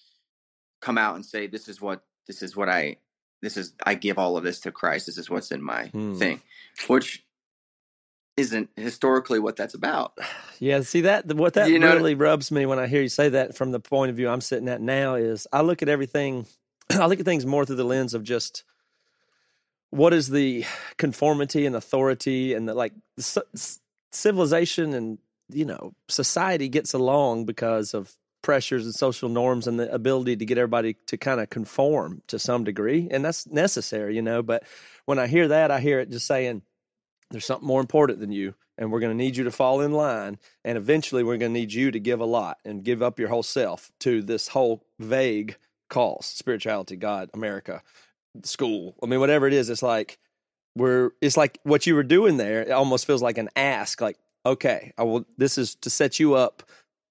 come 0.82 0.98
out 0.98 1.16
and 1.16 1.26
say, 1.26 1.48
"This 1.48 1.68
is 1.68 1.82
what 1.82 2.04
this 2.28 2.42
is 2.42 2.56
what 2.56 2.70
I 2.70 2.98
this 3.42 3.58
is 3.58 3.74
I 3.86 3.96
give 3.96 4.18
all 4.18 4.38
of 4.38 4.46
this 4.46 4.62
to 4.62 4.72
Christ. 4.72 5.06
This 5.08 5.18
is 5.18 5.30
what's 5.30 5.52
in 5.52 5.62
my 5.62 5.88
Hmm. 5.88 6.14
thing," 6.14 6.42
which 6.88 7.25
isn't 8.38 8.70
historically 8.76 9.40
what 9.40 9.56
that's 9.56 9.74
about. 9.74 10.18
Yeah, 10.58 10.80
see 10.82 11.02
that 11.02 11.28
what 11.36 11.56
that 11.56 11.70
You 11.70 11.80
know- 11.80 11.94
really 11.94 12.16
rubs 12.16 12.50
me 12.50 12.66
when 12.66 12.80
I 12.80 12.88
hear 12.88 13.02
you 13.02 13.10
say 13.10 13.28
that 13.28 13.58
from 13.58 13.72
the 13.72 13.80
point 13.82 14.10
of 14.10 14.16
view 14.16 14.30
I'm 14.30 14.40
sitting 14.40 14.70
at 14.70 14.80
now 14.80 15.16
is 15.16 15.48
I 15.52 15.60
look 15.62 15.82
at 15.82 15.90
everything 15.90 16.46
I 16.90 17.08
look 17.08 17.20
at 17.20 17.26
things 17.26 17.46
more 17.46 17.66
through 17.66 17.76
the 17.76 17.84
lens 17.84 18.14
of 18.14 18.24
just 18.24 18.64
what 19.90 20.14
is 20.14 20.30
the 20.30 20.64
conformity 20.96 21.66
and 21.66 21.76
authority 21.76 22.54
and 22.54 22.70
the 22.70 22.74
like 22.74 22.94
c- 23.20 23.42
civilization 24.12 24.94
and 24.94 25.18
you 25.50 25.66
know 25.66 25.94
society 26.08 26.70
gets 26.70 26.94
along 26.94 27.46
because 27.46 27.94
of 27.94 28.16
pressures 28.42 28.86
and 28.86 28.94
social 28.96 29.28
norms 29.28 29.68
and 29.68 29.78
the 29.80 29.92
ability 29.94 30.38
to 30.38 30.46
get 30.46 30.58
everybody 30.58 30.96
to 31.08 31.18
kind 31.18 31.42
of 31.42 31.50
conform 31.50 32.22
to 32.28 32.40
some 32.40 32.64
degree 32.64 33.08
and 33.12 33.26
that's 33.26 33.46
necessary 33.48 34.16
you 34.16 34.22
know 34.22 34.42
but 34.42 34.64
when 35.06 35.20
I 35.20 35.28
hear 35.28 35.50
that 35.50 35.70
I 35.70 35.80
hear 35.82 36.00
it 36.00 36.10
just 36.12 36.28
saying 36.28 36.62
there's 37.32 37.46
something 37.46 37.68
more 37.68 37.82
important 37.82 38.20
than 38.20 38.32
you 38.32 38.56
and 38.78 38.92
we're 38.92 39.00
going 39.00 39.12
to 39.12 39.24
need 39.24 39.38
you 39.38 39.44
to 39.44 39.52
fall 39.52 39.82
in 39.82 39.92
line 39.92 40.38
and 40.64 40.78
eventually 40.78 41.24
we're 41.24 41.38
going 41.38 41.54
to 41.54 41.60
need 41.60 41.74
you 41.74 41.92
to 41.92 42.00
give 42.00 42.20
a 42.20 42.26
lot 42.26 42.58
and 42.66 42.84
give 42.84 43.02
up 43.02 43.20
your 43.20 43.30
whole 43.30 43.44
self 43.44 43.92
to 44.00 44.22
this 44.22 44.50
whole 44.50 44.86
vague 45.00 45.58
cause 45.90 46.26
spirituality 46.26 46.96
god 46.96 47.30
america 47.34 47.82
school 48.44 48.96
i 49.04 49.06
mean 49.06 49.20
whatever 49.20 49.48
it 49.48 49.54
is 49.54 49.70
it's 49.70 49.84
like 49.84 50.18
we're 50.76 51.12
it's 51.22 51.38
like 51.38 51.60
what 51.64 51.88
you 51.88 51.96
were 51.96 52.04
doing 52.04 52.38
there 52.38 52.62
it 52.62 52.72
almost 52.72 53.06
feels 53.06 53.22
like 53.22 53.38
an 53.38 53.50
ask 53.56 54.02
like 54.02 54.18
okay 54.46 54.92
i 54.98 55.04
will 55.04 55.26
this 55.38 55.58
is 55.58 55.76
to 55.76 55.90
set 55.90 56.20
you 56.20 56.34
up 56.34 56.64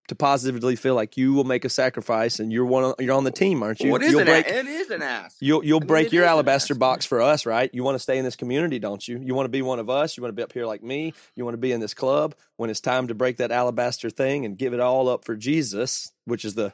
to 0.08 0.14
positively 0.14 0.76
feel 0.76 0.94
like 0.94 1.16
you 1.16 1.32
will 1.32 1.44
make 1.44 1.64
a 1.64 1.68
sacrifice 1.68 2.38
and 2.38 2.52
you're 2.52 2.66
one 2.66 2.84
on, 2.84 2.94
you're 2.98 3.14
on 3.14 3.24
the 3.24 3.30
team 3.30 3.62
aren't 3.62 3.80
you 3.80 3.90
what 3.90 4.02
is 4.02 4.12
you'll 4.12 4.20
an 4.20 4.26
break 4.26 4.46
a- 4.46 4.58
it 4.58 4.66
is 4.66 4.90
an 4.90 5.02
ask. 5.02 5.36
You'll 5.40 5.64
you'll 5.64 5.78
I 5.78 5.80
mean, 5.80 5.86
break 5.88 6.12
your 6.12 6.24
alabaster 6.24 6.74
box 6.74 7.06
for 7.06 7.20
us, 7.20 7.46
right? 7.46 7.70
You 7.72 7.82
want 7.82 7.94
to 7.94 7.98
stay 7.98 8.18
in 8.18 8.24
this 8.24 8.36
community, 8.36 8.78
don't 8.78 9.06
you? 9.06 9.18
You 9.18 9.34
want 9.34 9.46
to 9.46 9.50
be 9.50 9.62
one 9.62 9.78
of 9.78 9.88
us. 9.88 10.16
You 10.16 10.22
want 10.22 10.30
to 10.32 10.36
be 10.36 10.42
up 10.42 10.52
here 10.52 10.66
like 10.66 10.82
me. 10.82 11.14
You 11.34 11.44
want 11.44 11.54
to 11.54 11.58
be 11.58 11.72
in 11.72 11.80
this 11.80 11.94
club. 11.94 12.34
When 12.56 12.70
it's 12.70 12.80
time 12.80 13.08
to 13.08 13.14
break 13.14 13.38
that 13.38 13.50
alabaster 13.50 14.10
thing 14.10 14.44
and 14.44 14.56
give 14.56 14.74
it 14.74 14.80
all 14.80 15.08
up 15.08 15.24
for 15.24 15.36
Jesus, 15.36 16.12
which 16.24 16.44
is 16.44 16.54
the 16.54 16.72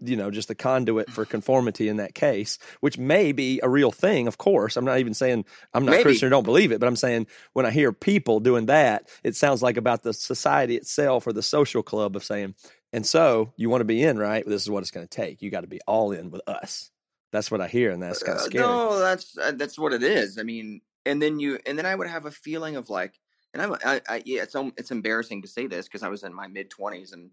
you 0.00 0.16
know 0.16 0.30
just 0.30 0.48
the 0.48 0.54
conduit 0.54 1.10
for 1.10 1.24
conformity 1.24 1.88
in 1.88 1.96
that 1.96 2.14
case, 2.14 2.58
which 2.80 2.98
may 2.98 3.32
be 3.32 3.60
a 3.62 3.68
real 3.68 3.90
thing. 3.90 4.28
Of 4.28 4.38
course, 4.38 4.76
I'm 4.76 4.84
not 4.84 4.98
even 4.98 5.14
saying 5.14 5.44
I'm 5.74 5.84
not 5.84 5.92
Maybe. 5.92 6.02
Christian 6.04 6.26
or 6.28 6.30
don't 6.30 6.44
believe 6.44 6.72
it, 6.72 6.80
but 6.80 6.86
I'm 6.86 6.96
saying 6.96 7.26
when 7.52 7.66
I 7.66 7.70
hear 7.70 7.92
people 7.92 8.40
doing 8.40 8.66
that, 8.66 9.08
it 9.22 9.36
sounds 9.36 9.62
like 9.62 9.76
about 9.76 10.02
the 10.02 10.12
society 10.12 10.76
itself 10.76 11.26
or 11.26 11.32
the 11.32 11.42
social 11.42 11.82
club 11.82 12.16
of 12.16 12.24
saying, 12.24 12.54
and 12.92 13.06
so 13.06 13.52
you 13.56 13.70
want 13.70 13.80
to 13.80 13.86
be 13.86 14.02
in, 14.02 14.18
right? 14.18 14.44
This 14.46 14.62
is 14.62 14.70
what 14.70 14.80
it's 14.82 14.90
going 14.90 15.06
to 15.06 15.16
take. 15.16 15.42
You 15.42 15.50
got 15.50 15.62
to 15.62 15.66
be 15.66 15.80
all 15.86 16.12
in 16.12 16.30
with 16.30 16.42
us. 16.46 16.90
That's 17.32 17.50
what 17.50 17.60
I 17.60 17.68
hear, 17.68 17.90
and 17.90 18.02
that's 18.02 18.22
kind 18.22 18.36
of 18.38 18.42
Uh, 18.42 18.46
scary. 18.46 18.66
No, 18.66 18.98
that's 18.98 19.38
uh, 19.38 19.52
that's 19.52 19.78
what 19.78 19.92
it 19.92 20.02
is. 20.02 20.38
I 20.38 20.42
mean, 20.42 20.82
and 21.06 21.20
then 21.20 21.40
you 21.40 21.58
and 21.66 21.78
then 21.78 21.86
I 21.86 21.94
would 21.94 22.06
have 22.08 22.26
a 22.26 22.30
feeling 22.30 22.76
of 22.76 22.90
like, 22.90 23.18
and 23.54 23.62
I'm 23.62 23.74
I, 23.84 24.00
I 24.08 24.22
yeah, 24.26 24.42
it's 24.42 24.54
um, 24.54 24.74
it's 24.76 24.90
embarrassing 24.90 25.42
to 25.42 25.48
say 25.48 25.66
this 25.66 25.88
because 25.88 26.02
I 26.02 26.08
was 26.08 26.24
in 26.24 26.34
my 26.34 26.46
mid 26.46 26.68
twenties 26.68 27.12
and 27.12 27.30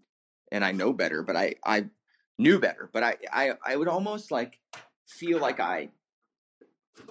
and 0.50 0.64
I 0.64 0.72
know 0.72 0.92
better, 0.94 1.22
but 1.22 1.36
I 1.36 1.56
I 1.64 1.86
knew 2.40 2.58
better, 2.58 2.90
but 2.92 3.02
I 3.02 3.16
I 3.32 3.52
I 3.64 3.76
would 3.76 3.88
almost 3.88 4.30
like 4.30 4.58
feel 5.06 5.38
like 5.38 5.60
I 5.60 5.90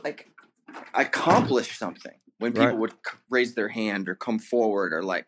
like 0.03 0.29
accomplished 0.93 1.77
something 1.77 2.13
when 2.39 2.53
people 2.53 2.67
Right. 2.67 2.77
would 2.77 2.91
c- 2.91 3.17
raise 3.29 3.55
their 3.55 3.69
hand 3.69 4.09
or 4.09 4.15
come 4.15 4.39
forward 4.39 4.93
or 4.93 5.03
like 5.03 5.27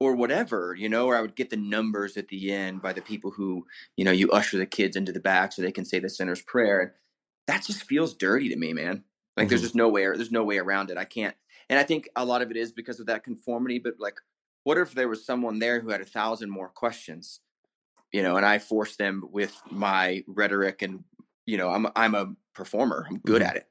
or 0.00 0.16
whatever, 0.16 0.74
you 0.76 0.88
know, 0.88 1.06
or 1.06 1.16
I 1.16 1.20
would 1.20 1.36
get 1.36 1.50
the 1.50 1.56
numbers 1.56 2.16
at 2.16 2.26
the 2.28 2.52
end 2.52 2.82
by 2.82 2.92
the 2.92 3.02
people 3.02 3.30
who, 3.30 3.66
you 3.96 4.04
know, 4.04 4.10
you 4.10 4.30
usher 4.32 4.58
the 4.58 4.66
kids 4.66 4.96
into 4.96 5.12
the 5.12 5.20
back 5.20 5.52
so 5.52 5.62
they 5.62 5.70
can 5.72 5.84
say 5.84 6.00
the 6.00 6.08
sinner's 6.08 6.42
prayer. 6.42 6.80
and 6.80 6.90
That 7.46 7.62
just 7.64 7.84
feels 7.84 8.14
dirty 8.14 8.48
to 8.48 8.56
me, 8.56 8.72
man. 8.72 9.04
Like 9.36 9.48
there's 9.48 9.60
Mhm. 9.60 9.64
just 9.64 9.74
no 9.76 9.88
way, 9.88 10.02
there's 10.04 10.32
no 10.32 10.42
way 10.44 10.58
around 10.58 10.90
it. 10.90 10.98
I 10.98 11.04
can't. 11.04 11.36
And 11.70 11.78
I 11.78 11.84
think 11.84 12.08
a 12.16 12.24
lot 12.24 12.42
of 12.42 12.50
it 12.50 12.56
is 12.56 12.72
because 12.72 12.98
of 12.98 13.06
that 13.06 13.22
conformity. 13.24 13.78
But 13.78 13.94
like, 14.00 14.18
what 14.64 14.76
if 14.78 14.92
there 14.92 15.08
was 15.08 15.24
someone 15.24 15.60
there 15.60 15.80
who 15.80 15.90
had 15.90 16.00
a 16.00 16.04
thousand 16.06 16.50
more 16.50 16.68
questions, 16.68 17.40
you 18.12 18.22
know, 18.22 18.36
and 18.36 18.46
I 18.46 18.58
force 18.58 18.96
them 18.96 19.24
with 19.30 19.60
my 19.70 20.24
rhetoric 20.26 20.82
and, 20.82 21.04
you 21.46 21.56
know, 21.56 21.70
I'm 21.70 21.86
I'm 21.96 22.14
a 22.14 22.34
performer. 22.54 23.06
I'm 23.08 23.18
good 23.18 23.42
Mhm. 23.42 23.46
at 23.48 23.56
it. 23.56 23.68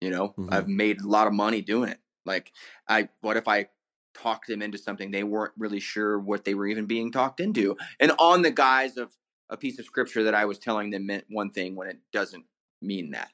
You 0.00 0.10
know, 0.10 0.30
Mhm. 0.38 0.52
I've 0.52 0.68
made 0.68 1.00
a 1.00 1.08
lot 1.08 1.26
of 1.26 1.32
money 1.32 1.62
doing 1.62 1.90
it. 1.90 2.00
Like, 2.24 2.52
I 2.88 3.08
what 3.20 3.36
if 3.36 3.48
I 3.48 3.68
talked 4.14 4.46
them 4.48 4.62
into 4.62 4.78
something 4.78 5.10
they 5.10 5.24
weren't 5.24 5.54
really 5.56 5.80
sure 5.80 6.18
what 6.18 6.44
they 6.44 6.54
were 6.54 6.66
even 6.66 6.86
being 6.86 7.10
talked 7.12 7.40
into, 7.40 7.76
and 8.00 8.12
on 8.18 8.42
the 8.42 8.50
guise 8.50 8.96
of 8.96 9.16
a 9.50 9.56
piece 9.56 9.78
of 9.78 9.84
scripture 9.86 10.24
that 10.24 10.34
I 10.34 10.44
was 10.46 10.58
telling 10.58 10.90
them 10.90 11.06
meant 11.06 11.24
one 11.28 11.50
thing 11.50 11.76
when 11.76 11.88
it 11.88 11.98
doesn't 12.12 12.46
mean 12.80 13.10
that. 13.12 13.32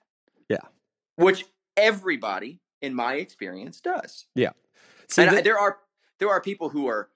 Yeah. 0.49 0.61
which 1.16 1.44
everybody 1.76 2.61
in 2.80 2.94
my 2.94 3.14
experience 3.14 3.80
does. 3.80 4.26
See, 5.09 5.22
and 5.22 5.30
I, 5.30 5.40
there 5.42 5.59
are 5.59 5.78
there 6.18 6.28
are 6.30 6.40
people 6.40 6.68
who 6.68 6.86
are 6.88 7.11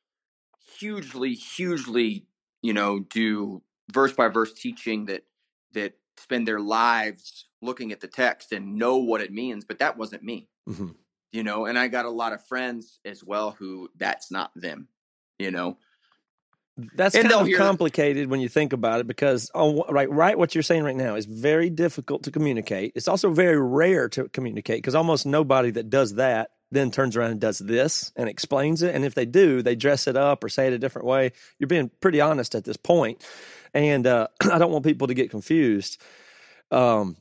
hugely, 0.78 1.34
hugely, 1.34 2.26
you 2.62 2.72
know, 2.72 3.00
do 3.00 3.62
verse 3.92 4.12
by 4.12 4.28
verse 4.28 4.52
teaching 4.52 5.06
that 5.06 5.24
that 5.72 5.94
spend 6.16 6.46
their 6.46 6.60
lives 6.60 7.46
looking 7.60 7.92
at 7.92 8.00
the 8.00 8.08
text 8.08 8.52
and 8.52 8.76
know 8.76 8.98
what 8.98 9.20
it 9.20 9.32
means, 9.32 9.64
but 9.64 9.78
that 9.80 9.96
wasn't 9.98 10.22
me 10.22 10.48
Mhm. 10.68 10.94
you 11.32 11.42
know 11.42 11.64
and 11.66 11.78
i 11.78 11.88
got 11.88 12.04
a 12.04 12.10
lot 12.10 12.32
of 12.32 12.44
friends 12.46 13.00
as 13.04 13.24
well 13.24 13.52
who 13.52 13.88
that's 13.96 14.30
not 14.30 14.50
them 14.54 14.86
you 15.38 15.50
know 15.50 15.76
That's 16.94 17.14
And 17.14 17.28
kind 17.28 17.48
of 17.48 17.58
complicated 17.58 18.28
when 18.28 18.40
you 18.40 18.48
think 18.48 18.72
about 18.72 19.00
it 19.00 19.06
because 19.06 19.50
on 19.54 19.76
wh- 19.76 19.90
right, 19.90 20.10
right, 20.10 20.38
what 20.38 20.54
you're 20.54 20.62
saying 20.62 20.84
right 20.84 20.96
now 20.96 21.16
is 21.16 21.26
very 21.26 21.68
difficult 21.70 22.22
to 22.24 22.30
communicate. 22.30 22.92
It's 22.94 23.08
also 23.08 23.30
very 23.30 23.60
rare 23.60 24.08
to 24.10 24.28
communicate 24.28 24.78
because 24.78 24.94
almost 24.94 25.26
nobody 25.26 25.70
that 25.72 25.90
does 25.90 26.14
that 26.14 26.50
then 26.72 26.90
turns 26.90 27.16
around 27.16 27.30
and 27.32 27.40
does 27.40 27.58
this 27.58 28.12
and 28.16 28.28
explains 28.28 28.82
it. 28.82 28.94
And 28.94 29.04
if 29.04 29.14
they 29.14 29.26
do, 29.26 29.62
they 29.62 29.76
dress 29.76 30.06
it 30.06 30.16
up 30.16 30.42
or 30.42 30.48
say 30.48 30.66
it 30.66 30.72
a 30.72 30.78
different 30.78 31.06
way. 31.06 31.32
You're 31.58 31.68
being 31.68 31.90
pretty 32.00 32.20
honest 32.20 32.54
at 32.54 32.64
this 32.64 32.76
point, 32.76 33.22
and 33.74 34.06
uh, 34.06 34.28
I 34.52 34.58
don't 34.58 34.72
want 34.72 34.84
people 34.84 35.08
to 35.08 35.14
get 35.14 35.30
confused. 35.30 36.00
Um, 36.70 37.16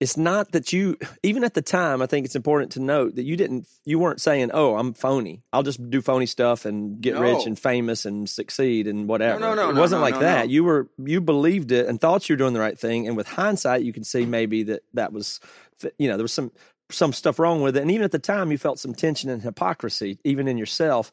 it's 0.00 0.16
not 0.16 0.52
that 0.52 0.72
you 0.72 0.96
even 1.22 1.44
at 1.44 1.54
the 1.54 1.62
time 1.62 2.00
i 2.02 2.06
think 2.06 2.24
it's 2.24 2.36
important 2.36 2.72
to 2.72 2.80
note 2.80 3.16
that 3.16 3.24
you 3.24 3.36
didn't 3.36 3.66
you 3.84 3.98
weren't 3.98 4.20
saying 4.20 4.50
oh 4.54 4.76
i'm 4.76 4.92
phony 4.94 5.42
i'll 5.52 5.62
just 5.62 5.90
do 5.90 6.00
phony 6.00 6.26
stuff 6.26 6.64
and 6.64 7.00
get 7.00 7.18
rich 7.18 7.46
and 7.46 7.58
famous 7.58 8.04
and 8.04 8.28
succeed 8.28 8.86
and 8.86 9.08
whatever 9.08 9.40
no, 9.40 9.54
no, 9.54 9.64
no 9.64 9.70
it 9.70 9.74
no, 9.74 9.80
wasn't 9.80 9.98
no, 9.98 10.04
like 10.04 10.14
no, 10.14 10.20
that 10.20 10.46
no. 10.46 10.52
you 10.52 10.64
were 10.64 10.88
you 10.98 11.20
believed 11.20 11.72
it 11.72 11.86
and 11.86 12.00
thought 12.00 12.28
you 12.28 12.34
were 12.34 12.38
doing 12.38 12.54
the 12.54 12.60
right 12.60 12.78
thing 12.78 13.06
and 13.06 13.16
with 13.16 13.26
hindsight 13.26 13.82
you 13.82 13.92
can 13.92 14.04
see 14.04 14.24
maybe 14.24 14.62
that 14.62 14.82
that 14.94 15.12
was 15.12 15.40
you 15.98 16.08
know 16.08 16.16
there 16.16 16.24
was 16.24 16.32
some 16.32 16.52
some 16.90 17.12
stuff 17.12 17.38
wrong 17.38 17.60
with 17.62 17.76
it 17.76 17.80
and 17.82 17.90
even 17.90 18.04
at 18.04 18.12
the 18.12 18.18
time 18.18 18.50
you 18.50 18.58
felt 18.58 18.78
some 18.78 18.94
tension 18.94 19.28
and 19.30 19.42
hypocrisy 19.42 20.18
even 20.24 20.48
in 20.48 20.56
yourself 20.56 21.12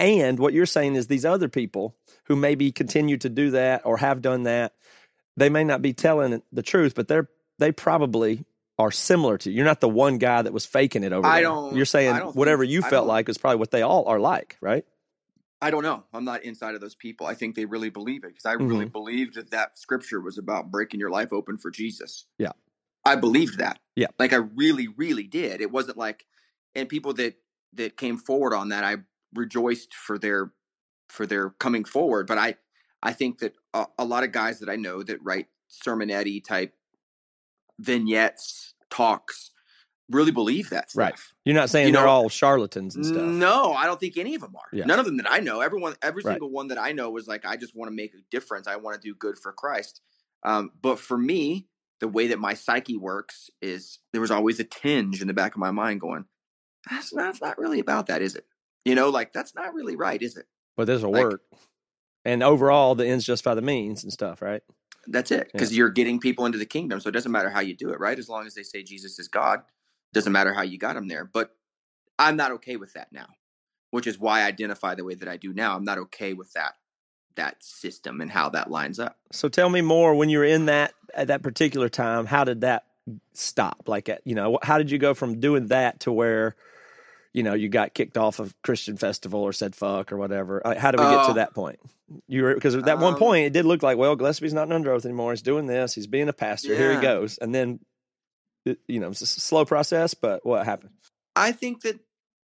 and 0.00 0.38
what 0.38 0.52
you're 0.52 0.66
saying 0.66 0.94
is 0.94 1.06
these 1.06 1.24
other 1.24 1.48
people 1.48 1.96
who 2.24 2.36
maybe 2.36 2.70
continue 2.72 3.16
to 3.16 3.28
do 3.28 3.50
that 3.52 3.82
or 3.84 3.96
have 3.96 4.20
done 4.22 4.42
that 4.44 4.72
they 5.36 5.48
may 5.48 5.64
not 5.64 5.82
be 5.82 5.92
telling 5.92 6.42
the 6.52 6.62
truth, 6.62 6.94
but 6.96 7.06
they're 7.08 7.28
they 7.58 7.70
probably 7.72 8.44
are 8.78 8.90
similar 8.90 9.38
to 9.38 9.50
you. 9.50 9.56
You're 9.56 9.64
not 9.64 9.80
the 9.80 9.88
one 9.88 10.18
guy 10.18 10.42
that 10.42 10.52
was 10.52 10.66
faking 10.66 11.02
it 11.04 11.12
over 11.12 11.26
I 11.26 11.36
there. 11.36 11.42
don't- 11.44 11.74
You're 11.76 11.84
saying 11.84 12.16
don't 12.16 12.36
whatever 12.36 12.62
think- 12.64 12.72
you 12.72 12.82
felt 12.82 13.06
like 13.06 13.28
is 13.28 13.38
probably 13.38 13.58
what 13.58 13.70
they 13.70 13.82
all 13.82 14.04
are 14.06 14.20
like, 14.20 14.56
right? 14.60 14.84
I 15.60 15.70
don't 15.70 15.82
know. 15.82 16.04
I'm 16.12 16.24
not 16.24 16.44
inside 16.44 16.74
of 16.76 16.80
those 16.80 16.94
people. 16.94 17.26
I 17.26 17.34
think 17.34 17.56
they 17.56 17.64
really 17.64 17.90
believe 17.90 18.22
it 18.24 18.28
because 18.28 18.46
I 18.46 18.52
really 18.52 18.84
Mm-hmm. 18.84 18.92
believed 18.92 19.34
that 19.36 19.50
that 19.50 19.78
scripture 19.78 20.20
was 20.20 20.38
about 20.38 20.70
breaking 20.70 21.00
your 21.00 21.10
life 21.10 21.32
open 21.32 21.56
for 21.58 21.70
Jesus. 21.72 22.26
Yeah. 22.38 22.52
I 23.08 23.16
believed 23.16 23.58
that. 23.58 23.78
Yeah. 23.96 24.06
Like 24.18 24.32
I 24.32 24.36
really, 24.36 24.88
really 24.88 25.24
did. 25.26 25.60
It 25.60 25.70
wasn't 25.70 25.96
like, 25.96 26.26
and 26.74 26.88
people 26.88 27.12
that 27.14 27.34
that 27.74 27.96
came 27.96 28.16
forward 28.16 28.54
on 28.54 28.68
that, 28.70 28.84
I 28.84 28.96
rejoiced 29.34 29.94
for 29.94 30.18
their 30.18 30.52
for 31.08 31.26
their 31.26 31.50
coming 31.50 31.84
forward. 31.84 32.26
But 32.26 32.38
I 32.38 32.56
I 33.02 33.12
think 33.12 33.38
that 33.38 33.54
a, 33.74 33.86
a 33.98 34.04
lot 34.04 34.24
of 34.24 34.32
guys 34.32 34.60
that 34.60 34.68
I 34.68 34.76
know 34.76 35.02
that 35.02 35.18
write 35.22 35.46
sermonetti 35.70 36.42
type 36.44 36.74
vignettes, 37.78 38.74
talks, 38.90 39.50
really 40.10 40.30
believe 40.32 40.70
that 40.70 40.90
stuff. 40.90 40.98
Right. 41.00 41.14
You're 41.44 41.54
not 41.54 41.70
saying 41.70 41.88
You 41.88 41.92
they're 41.92 42.04
know- 42.04 42.10
all 42.10 42.28
charlatans 42.28 42.96
and 42.96 43.04
stuff. 43.06 43.22
No, 43.22 43.72
I 43.74 43.86
don't 43.86 44.00
think 44.00 44.16
any 44.16 44.34
of 44.34 44.40
them 44.40 44.56
are. 44.56 44.68
Yeah. 44.72 44.84
None 44.86 44.98
of 44.98 45.04
them 45.04 45.16
that 45.18 45.30
I 45.30 45.40
know. 45.40 45.60
Everyone, 45.60 45.94
every 46.02 46.22
Right. 46.24 46.32
single 46.34 46.50
one 46.50 46.68
that 46.68 46.78
I 46.78 46.92
know 46.92 47.10
was 47.10 47.28
like, 47.28 47.44
I 47.44 47.56
just 47.56 47.76
want 47.76 47.90
to 47.90 47.94
make 47.94 48.14
a 48.14 48.18
difference. 48.30 48.66
I 48.66 48.76
want 48.76 49.00
to 49.00 49.06
do 49.08 49.14
good 49.14 49.38
for 49.38 49.52
Christ. 49.52 50.00
Um, 50.42 50.70
but 50.80 50.98
for 50.98 51.18
me, 51.18 51.66
the 52.00 52.08
way 52.08 52.28
that 52.28 52.38
my 52.38 52.54
psyche 52.54 52.96
works 52.96 53.50
is 53.60 53.98
there 54.12 54.20
was 54.20 54.30
always 54.30 54.60
a 54.60 54.64
tinge 54.64 55.20
in 55.20 55.26
the 55.28 55.34
back 55.34 55.52
of 55.52 55.58
my 55.58 55.70
mind 55.70 56.00
going, 56.00 56.24
that's 56.90 57.12
not, 57.12 57.24
that's 57.24 57.40
not 57.40 57.58
really 57.58 57.80
about 57.80 58.06
that, 58.06 58.22
is 58.22 58.34
it? 58.36 58.46
You 58.84 58.94
know, 58.94 59.08
like 59.10 59.32
that's 59.32 59.54
not 59.54 59.74
really 59.74 59.96
right, 59.96 60.20
is 60.22 60.36
it? 60.36 60.46
But 60.76 60.86
this 60.86 61.02
will 61.02 61.12
Like- 61.12 61.24
work. 61.24 61.42
And 62.24 62.42
overall, 62.42 62.94
the 62.94 63.06
ends 63.06 63.24
justify 63.24 63.54
the 63.54 63.62
means 63.62 64.02
and 64.02 64.12
stuff, 64.12 64.42
right? 64.42 64.62
That's 65.06 65.30
it. 65.30 65.48
Because 65.52 65.74
you're 65.74 65.88
getting 65.88 66.20
people 66.20 66.44
into 66.44 66.58
the 66.58 66.66
kingdom. 66.66 67.00
So 67.00 67.08
it 67.08 67.12
doesn't 67.12 67.32
matter 67.32 67.48
how 67.48 67.60
you 67.60 67.74
do 67.74 67.90
it, 67.90 68.00
right? 68.00 68.18
As 68.18 68.28
long 68.28 68.46
as 68.46 68.54
they 68.54 68.62
say 68.62 68.82
Jesus 68.82 69.18
is 69.18 69.28
God, 69.28 69.62
doesn't 70.12 70.32
matter 70.32 70.52
how 70.52 70.62
you 70.62 70.76
got 70.78 70.94
them 70.94 71.08
there. 71.08 71.24
But 71.24 71.56
I'm 72.18 72.36
not 72.36 72.52
okay 72.52 72.76
with 72.76 72.92
that 72.94 73.12
now, 73.12 73.28
which 73.92 74.06
is 74.06 74.18
why 74.18 74.40
I 74.42 74.46
identify 74.46 74.94
the 74.94 75.04
way 75.04 75.14
that 75.14 75.28
I 75.28 75.38
do 75.38 75.54
now. 75.54 75.74
I'm 75.76 75.84
not 75.84 75.98
okay 75.98 76.34
with 76.34 76.52
that 76.52 76.74
that 77.38 77.62
system 77.64 78.20
and 78.20 78.30
how 78.30 78.50
that 78.50 78.70
lines 78.70 78.98
up. 79.00 79.16
So 79.32 79.48
tell 79.48 79.68
me 79.70 79.80
more 79.80 80.14
when 80.14 80.28
you 80.28 80.38
were 80.38 80.44
in 80.44 80.66
that 80.66 80.92
at 81.14 81.28
that 81.28 81.42
particular 81.42 81.88
time, 81.88 82.26
how 82.26 82.44
did 82.44 82.60
that 82.60 82.84
stop? 83.32 83.84
Like, 83.86 84.08
at, 84.08 84.20
you 84.24 84.34
know, 84.34 84.58
how 84.62 84.76
did 84.78 84.90
you 84.90 84.98
go 84.98 85.14
from 85.14 85.40
doing 85.40 85.68
that 85.68 86.00
to 86.00 86.12
where, 86.12 86.54
you 87.32 87.42
know, 87.42 87.54
you 87.54 87.68
got 87.68 87.94
kicked 87.94 88.18
off 88.18 88.38
of 88.38 88.54
Christian 88.62 88.96
festival 88.96 89.40
or 89.40 89.52
said 89.52 89.74
fuck 89.74 90.12
or 90.12 90.16
whatever? 90.18 90.60
How 90.64 90.90
did 90.90 91.00
we 91.00 91.06
get 91.06 91.24
to 91.24 91.30
Uh, 91.30 91.32
that 91.34 91.34
that 91.34 91.54
point? 91.54 91.78
You 92.26 92.42
were 92.42 92.54
because 92.54 92.74
at 92.74 92.84
that 92.84 92.98
one 92.98 93.14
um, 93.14 93.18
point 93.18 93.46
it 93.46 93.52
did 93.52 93.64
look 93.64 93.82
like, 93.82 93.98
well, 93.98 94.16
Gillespie's 94.16 94.54
not 94.54 94.70
under 94.72 94.92
oath 94.92 95.04
anymore. 95.04 95.32
He's 95.32 95.42
doing 95.42 95.66
this. 95.66 95.94
He's 95.94 96.06
being 96.06 96.28
a 96.28 96.32
pastor. 96.32 96.74
Here 96.74 96.92
he 96.92 97.00
goes. 97.00 97.38
And 97.38 97.54
then, 97.54 97.80
it- 98.64 98.80
you 98.86 99.00
know, 99.00 99.08
it's 99.08 99.22
a 99.22 99.26
slow 99.26 99.64
process, 99.64 100.14
but 100.14 100.44
what 100.44 100.64
happened? 100.64 100.90
I 101.36 101.52
think 101.52 101.82
that 101.82 102.00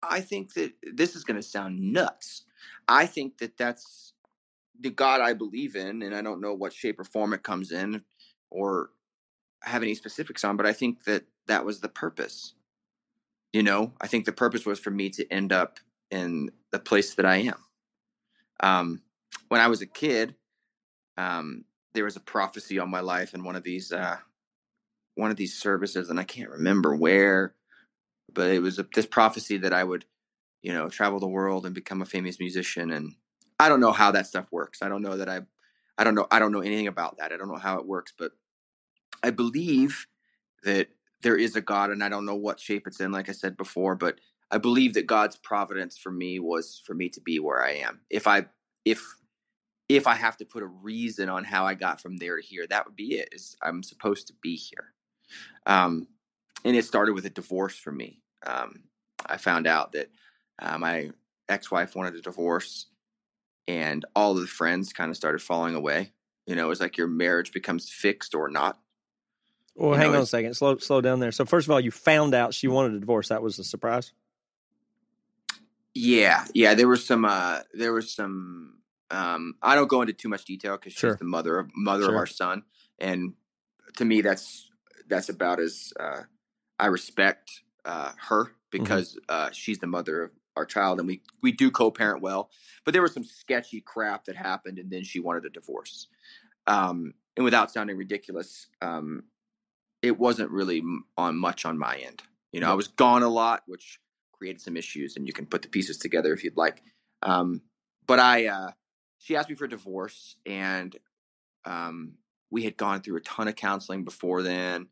I 0.01 0.21
think 0.21 0.53
that 0.53 0.73
this 0.81 1.15
is 1.15 1.23
going 1.23 1.35
to 1.35 1.43
sound 1.43 1.79
nuts. 1.93 2.43
I 2.87 3.05
think 3.05 3.37
that 3.39 3.57
that's 3.57 4.13
the 4.79 4.89
God 4.89 5.21
I 5.21 5.33
believe 5.33 5.75
in, 5.75 6.01
and 6.01 6.15
I 6.15 6.21
don't 6.21 6.41
know 6.41 6.53
what 6.53 6.73
shape 6.73 6.99
or 6.99 7.03
form 7.03 7.33
it 7.33 7.43
comes 7.43 7.71
in, 7.71 8.03
or 8.51 8.91
have 9.63 9.83
any 9.83 9.95
specifics 9.95 10.43
on. 10.43 10.57
But 10.57 10.65
I 10.65 10.73
think 10.73 11.03
that 11.05 11.23
that 11.47 11.65
was 11.65 11.79
the 11.79 11.89
purpose. 11.89 12.53
You 13.53 13.63
know, 13.63 13.93
I 14.01 14.07
think 14.07 14.25
the 14.25 14.31
purpose 14.31 14.65
was 14.65 14.79
for 14.79 14.91
me 14.91 15.09
to 15.11 15.33
end 15.33 15.51
up 15.51 15.79
in 16.11 16.51
the 16.71 16.79
place 16.79 17.15
that 17.15 17.25
I 17.25 17.37
am. 17.37 17.63
Um, 18.61 19.01
when 19.49 19.61
I 19.61 19.67
was 19.67 19.81
a 19.81 19.87
kid, 19.87 20.35
um, 21.17 21.65
there 21.93 22.05
was 22.05 22.15
a 22.15 22.21
prophecy 22.21 22.79
on 22.79 22.89
my 22.89 23.01
life 23.01 23.33
in 23.33 23.43
one 23.43 23.55
of 23.55 23.63
these 23.63 23.91
uh, 23.91 24.17
one 25.15 25.31
of 25.31 25.37
these 25.37 25.57
services, 25.59 26.09
and 26.09 26.19
I 26.19 26.23
can't 26.23 26.49
remember 26.51 26.95
where 26.95 27.55
but 28.33 28.51
it 28.51 28.61
was 28.61 28.79
a, 28.79 28.87
this 28.93 29.05
prophecy 29.05 29.57
that 29.57 29.73
I 29.73 29.83
would, 29.83 30.05
you 30.61 30.73
know, 30.73 30.89
travel 30.89 31.19
the 31.19 31.27
world 31.27 31.65
and 31.65 31.75
become 31.75 32.01
a 32.01 32.05
famous 32.05 32.39
musician. 32.39 32.91
And 32.91 33.15
I 33.59 33.69
don't 33.69 33.81
know 33.81 33.91
how 33.91 34.11
that 34.11 34.27
stuff 34.27 34.45
works. 34.51 34.81
I 34.81 34.89
don't 34.89 35.01
know 35.01 35.17
that 35.17 35.29
I, 35.29 35.41
I 35.97 36.03
don't 36.03 36.15
know, 36.15 36.27
I 36.31 36.39
don't 36.39 36.51
know 36.51 36.61
anything 36.61 36.87
about 36.87 37.17
that. 37.17 37.31
I 37.31 37.37
don't 37.37 37.49
know 37.49 37.57
how 37.57 37.77
it 37.77 37.85
works, 37.85 38.13
but 38.17 38.31
I 39.21 39.31
believe 39.31 40.07
that 40.63 40.87
there 41.21 41.35
is 41.35 41.55
a 41.55 41.61
God, 41.61 41.89
and 41.89 42.03
I 42.03 42.09
don't 42.09 42.25
know 42.25 42.35
what 42.35 42.59
shape 42.59 42.87
it's 42.87 43.01
in. 43.01 43.11
Like 43.11 43.27
I 43.27 43.33
said 43.33 43.57
before, 43.57 43.95
but 43.95 44.19
I 44.51 44.57
believe 44.57 44.93
that 44.93 45.07
God's 45.07 45.35
providence 45.35 45.97
for 45.97 46.11
me 46.11 46.39
was 46.39 46.81
for 46.85 46.93
me 46.93 47.09
to 47.09 47.21
be 47.21 47.39
where 47.39 47.63
I 47.63 47.71
am. 47.71 47.99
If 48.09 48.27
I, 48.27 48.45
if, 48.85 49.03
if 49.89 50.07
I 50.07 50.15
have 50.15 50.37
to 50.37 50.45
put 50.45 50.63
a 50.63 50.67
reason 50.67 51.27
on 51.27 51.43
how 51.43 51.65
I 51.65 51.73
got 51.73 52.01
from 52.01 52.17
there 52.17 52.37
to 52.37 52.41
here, 52.41 52.65
that 52.67 52.85
would 52.85 52.95
be 52.95 53.15
it. 53.15 53.29
Is 53.33 53.57
I'm 53.61 53.83
supposed 53.83 54.27
to 54.27 54.33
be 54.41 54.55
here. 54.55 54.93
Um, 55.65 56.07
and 56.63 56.75
it 56.75 56.85
started 56.85 57.13
with 57.13 57.25
a 57.25 57.29
divorce 57.29 57.77
for 57.77 57.91
me. 57.91 58.21
Um, 58.45 58.83
I 59.25 59.37
found 59.37 59.67
out 59.67 59.91
that 59.91 60.09
uh, 60.59 60.77
my 60.77 61.11
ex-wife 61.49 61.95
wanted 61.95 62.15
a 62.15 62.21
divorce, 62.21 62.87
and 63.69 64.03
all 64.15 64.31
of 64.31 64.41
the 64.41 64.47
friends 64.47 64.91
kind 64.93 65.11
of 65.11 65.15
started 65.15 65.39
falling 65.41 65.75
away. 65.75 66.11
You 66.47 66.55
know, 66.55 66.65
it 66.65 66.69
was 66.69 66.81
like 66.81 66.97
your 66.97 67.07
marriage 67.07 67.51
becomes 67.53 67.87
fixed 67.89 68.33
or 68.33 68.49
not. 68.49 68.79
Well, 69.75 69.91
You 69.91 69.95
hang 69.97 70.11
know, 70.11 70.17
on 70.17 70.23
a 70.23 70.25
second. 70.25 70.55
Slow, 70.55 70.77
slow 70.77 71.01
down 71.01 71.19
there. 71.19 71.31
So 71.31 71.45
first 71.45 71.67
of 71.67 71.71
all, 71.71 71.79
you 71.79 71.91
found 71.91 72.33
out 72.33 72.55
she 72.55 72.67
wanted 72.67 72.95
a 72.95 72.99
divorce. 72.99 73.29
That 73.29 73.43
was 73.43 73.59
a 73.59 73.63
surprise. 73.63 74.11
Yeah, 75.93 76.45
yeah. 76.53 76.73
There 76.73 76.87
was 76.87 77.05
some. 77.05 77.25
Uh, 77.25 77.59
there 77.73 77.93
was 77.93 78.13
some. 78.13 78.79
Um, 79.11 79.55
I 79.61 79.75
don't 79.75 79.87
go 79.87 80.01
into 80.01 80.13
too 80.13 80.29
much 80.29 80.45
detail 80.45 80.77
because 80.77 80.93
she's 80.93 80.99
Sure. 80.99 81.15
the 81.15 81.25
mother 81.25 81.57
of 81.59 81.69
mother 81.75 82.09
of 82.09 82.15
our 82.15 82.27
son, 82.27 82.63
and 82.99 83.33
to 83.97 84.05
me, 84.05 84.21
that's 84.21 84.69
that's 85.07 85.29
about 85.29 85.59
as 85.59 85.93
uh, 85.99 86.21
I 86.79 86.87
respect 86.87 87.61
uh, 87.85 88.11
her 88.29 88.45
Mm-hmm. 88.71 88.83
because 88.83 89.17
uh, 89.27 89.49
she's 89.51 89.79
the 89.79 89.87
mother 89.87 90.21
of 90.25 90.31
our 90.55 90.65
child, 90.65 90.99
and 90.99 91.07
we 91.07 91.21
we 91.41 91.51
do 91.51 91.71
co-parent 91.71 92.21
well. 92.21 92.49
But 92.85 92.93
there 92.93 93.01
was 93.01 93.13
some 93.13 93.23
sketchy 93.23 93.81
crap 93.81 94.25
that 94.25 94.35
happened, 94.35 94.79
and 94.79 94.89
then 94.89 95.03
she 95.03 95.19
wanted 95.19 95.45
a 95.45 95.49
divorce. 95.49 96.07
Um, 96.67 97.13
and 97.35 97.43
without 97.43 97.71
sounding 97.71 97.97
ridiculous, 97.97 98.67
um, 98.81 99.23
it 100.01 100.17
wasn't 100.17 100.51
really 100.51 100.83
on 101.17 101.37
much 101.37 101.65
on 101.65 101.77
my 101.77 101.97
end. 101.97 102.21
You 102.51 102.59
know, 102.61 102.71
I 102.71 102.73
was 102.73 102.87
gone 102.87 103.23
a 103.23 103.29
lot, 103.29 103.63
which 103.67 103.99
created 104.31 104.61
some 104.61 104.77
issues, 104.77 105.15
and 105.15 105.27
you 105.27 105.33
can 105.33 105.45
put 105.45 105.61
the 105.61 105.67
pieces 105.67 105.97
together 105.97 106.33
if 106.33 106.43
you'd 106.43 106.57
like. 106.57 106.81
Um, 107.21 107.61
but 108.07 108.19
I, 108.19 108.47
uh, 108.47 108.71
she 109.19 109.35
asked 109.35 109.49
me 109.49 109.55
for 109.55 109.65
a 109.65 109.69
divorce, 109.69 110.37
and 110.45 110.95
um, 111.65 112.13
we 112.49 112.63
had 112.63 112.77
gone 112.77 113.01
through 113.01 113.17
a 113.17 113.21
ton 113.21 113.47
of 113.47 113.55
counseling 113.55 114.03
before 114.03 114.41
then. 114.41 114.87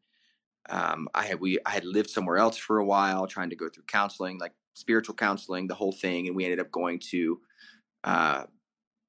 Um, 0.70 1.08
I 1.16 1.26
had 1.26 1.40
we 1.40 1.60
I 1.66 1.72
had 1.72 1.86
lived 1.86 2.10
somewhere 2.10 2.38
else 2.38 2.58
for 2.58 2.78
a 2.78 2.86
while, 2.86 3.26
trying 3.26 3.50
to 3.52 3.56
go 3.56 3.70
through 3.70 3.86
counseling, 3.88 4.38
like 4.38 4.54
spiritual 4.78 5.16
counseling, 5.16 5.68
the 5.68 5.76
whole 5.76 5.92
thing, 5.92 6.28
and 6.28 6.36
we 6.36 6.44
ended 6.46 6.60
up 6.60 6.72
going 6.72 7.00
to, 7.00 7.40
uh, 8.04 8.44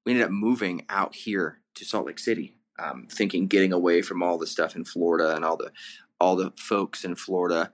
we 0.05 0.11
ended 0.11 0.25
up 0.25 0.31
moving 0.31 0.85
out 0.89 1.15
here 1.15 1.59
to 1.75 1.85
Salt 1.85 2.07
Lake 2.07 2.19
City, 2.19 2.55
um, 2.79 3.07
thinking 3.11 3.47
getting 3.47 3.71
away 3.71 4.01
from 4.01 4.23
all 4.23 4.37
the 4.37 4.47
stuff 4.47 4.75
in 4.75 4.83
Florida 4.83 5.35
and 5.35 5.45
all 5.45 5.57
the 5.57 5.71
all 6.19 6.35
the 6.35 6.51
folks 6.57 7.05
in 7.05 7.15
Florida, 7.15 7.71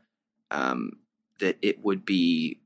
um, 0.52 0.92
that 1.40 1.58
it 1.62 1.84
would 1.84 2.06
be 2.06 2.60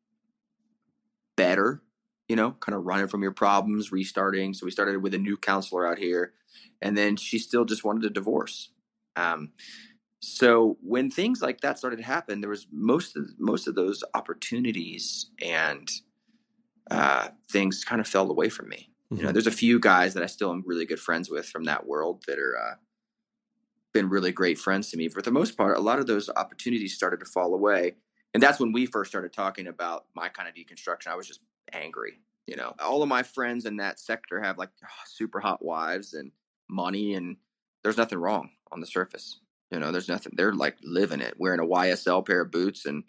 better, 1.37 1.81
you 2.27 2.35
know, 2.35 2.51
kind 2.59 2.75
of 2.75 2.85
running 2.85 3.07
from 3.07 3.23
your 3.23 3.31
problems, 3.31 3.91
restarting. 3.91 4.53
So 4.53 4.65
we 4.65 4.71
started 4.71 5.01
with 5.01 5.13
a 5.13 5.17
new 5.17 5.37
counselor 5.37 5.87
out 5.87 5.99
here, 5.99 6.33
and 6.81 6.97
then 6.97 7.15
she 7.15 7.39
still 7.39 7.65
just 7.65 7.85
wanted 7.85 8.03
a 8.03 8.09
divorce. 8.09 8.71
Um, 9.15 9.51
so 10.21 10.77
when 10.81 11.09
things 11.09 11.41
like 11.41 11.61
that 11.61 11.77
started 11.77 11.97
to 11.97 12.03
happen, 12.03 12.41
there 12.41 12.49
was 12.49 12.67
most 12.71 13.15
of 13.15 13.29
most 13.39 13.67
of 13.67 13.75
those 13.75 14.03
opportunities 14.13 15.31
and 15.41 15.89
uh, 16.91 17.29
things 17.51 17.83
kind 17.83 18.01
of 18.01 18.07
fell 18.07 18.29
away 18.29 18.49
from 18.49 18.69
me. 18.69 18.91
You 19.11 19.23
know, 19.23 19.29
Mhm. 19.29 19.33
there's 19.33 19.47
a 19.47 19.51
few 19.51 19.79
guys 19.79 20.13
that 20.13 20.23
I 20.23 20.27
still 20.27 20.51
am 20.51 20.63
really 20.65 20.85
good 20.85 20.99
friends 20.99 21.29
with 21.29 21.47
from 21.47 21.65
that 21.65 21.85
world 21.87 22.23
that 22.27 22.39
are 22.39 22.57
uh, 22.57 22.75
been 23.93 24.09
really 24.09 24.31
great 24.31 24.57
friends 24.59 24.89
to 24.91 24.97
me. 24.97 25.07
For 25.09 25.21
the 25.21 25.31
most 25.31 25.57
part, 25.57 25.77
a 25.77 25.81
lot 25.81 25.99
of 25.99 26.07
those 26.07 26.29
opportunities 26.35 26.95
started 26.95 27.19
to 27.21 27.25
fall 27.25 27.53
away, 27.53 27.95
and 28.33 28.41
that's 28.41 28.59
when 28.59 28.71
we 28.71 28.85
first 28.85 29.09
started 29.11 29.33
talking 29.33 29.67
about 29.67 30.05
my 30.15 30.29
kind 30.29 30.47
of 30.47 30.55
deconstruction. 30.55 31.07
I 31.07 31.15
was 31.15 31.27
just 31.27 31.41
angry. 31.73 32.21
You 32.47 32.55
know, 32.55 32.75
all 32.79 33.01
of 33.03 33.09
my 33.09 33.23
friends 33.23 33.65
in 33.65 33.77
that 33.77 33.99
sector 33.99 34.41
have 34.41 34.57
like 34.57 34.69
super 35.05 35.39
hot 35.39 35.63
wives 35.63 36.13
and 36.13 36.31
money, 36.69 37.15
and 37.15 37.37
there's 37.83 37.97
nothing 37.97 38.19
wrong 38.19 38.51
on 38.71 38.79
the 38.79 38.87
surface. 38.87 39.39
You 39.71 39.79
know, 39.79 39.91
there's 39.91 40.09
nothing. 40.09 40.33
They're 40.35 40.53
like 40.53 40.77
living 40.83 41.21
it, 41.21 41.35
wearing 41.37 41.59
a 41.59 41.65
YSL 41.65 42.25
pair 42.25 42.41
of 42.41 42.51
boots 42.51 42.85
and 42.85 43.03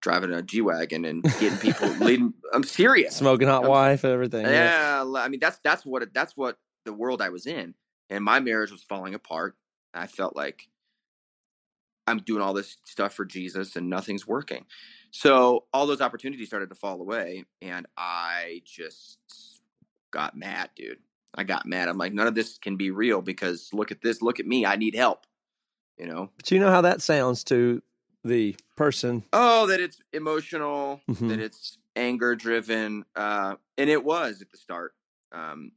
driving 0.00 0.32
a 0.32 0.42
G 0.42 0.60
wagon 0.60 1.04
and 1.04 1.22
getting 1.22 1.58
people 1.58 1.88
leading. 2.00 2.34
I'm 2.52 2.64
serious. 2.64 3.16
Smoking 3.16 3.48
hot 3.48 3.64
wife, 3.64 4.04
everything. 4.04 4.44
Yeah, 4.44 5.04
I 5.16 5.28
mean 5.28 5.40
that's 5.40 5.58
that's 5.62 5.86
what 5.86 6.02
it, 6.02 6.12
that's 6.12 6.36
what 6.36 6.58
the 6.84 6.92
world 6.92 7.22
I 7.22 7.28
was 7.28 7.46
in, 7.46 7.74
and 8.10 8.24
my 8.24 8.40
marriage 8.40 8.72
was 8.72 8.82
falling 8.82 9.14
apart. 9.14 9.56
I 9.94 10.06
felt 10.06 10.34
like 10.34 10.68
I'm 12.06 12.18
doing 12.18 12.42
all 12.42 12.52
this 12.52 12.78
stuff 12.84 13.14
for 13.14 13.24
Jesus 13.24 13.76
and 13.76 13.88
nothing's 13.88 14.26
working. 14.26 14.64
So 15.10 15.66
all 15.72 15.86
those 15.86 16.00
opportunities 16.00 16.48
started 16.48 16.70
to 16.70 16.74
fall 16.74 17.00
away, 17.00 17.44
and 17.60 17.86
I 17.96 18.62
just 18.64 19.18
got 20.10 20.36
mad, 20.36 20.70
dude. 20.74 20.98
I 21.34 21.44
got 21.44 21.66
mad. 21.66 21.88
I'm 21.88 21.98
like, 21.98 22.12
none 22.12 22.26
of 22.26 22.34
this 22.34 22.58
can 22.58 22.76
be 22.76 22.90
real 22.90 23.22
because 23.22 23.70
look 23.72 23.90
at 23.90 24.02
this. 24.02 24.20
Look 24.20 24.40
at 24.40 24.46
me. 24.46 24.66
I 24.66 24.76
need 24.76 24.94
help. 24.94 25.26
You 25.98 26.06
know. 26.06 26.30
But 26.36 26.50
you 26.50 26.58
know 26.58 26.70
how 26.70 26.80
that 26.80 27.02
sounds 27.02 27.44
to 27.44 27.82
the 28.24 28.56
person. 28.76 29.24
Oh, 29.32 29.66
that 29.66 29.80
it's 29.80 30.00
emotional, 30.12 31.00
Mhm. 31.08 31.28
that 31.28 31.40
it's 31.40 31.78
anger 31.96 32.34
driven, 32.34 33.04
uh, 33.16 33.56
and 33.76 33.90
it 33.90 34.02
was 34.04 34.40
at 34.42 34.50
the 34.50 34.56
start, 34.56 34.94
um, 35.32 35.72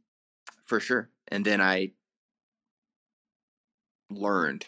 for 0.65 0.79
sure. 0.79 1.09
And 1.27 1.43
then 1.45 1.59
I 1.61 1.91
learned, 4.09 4.67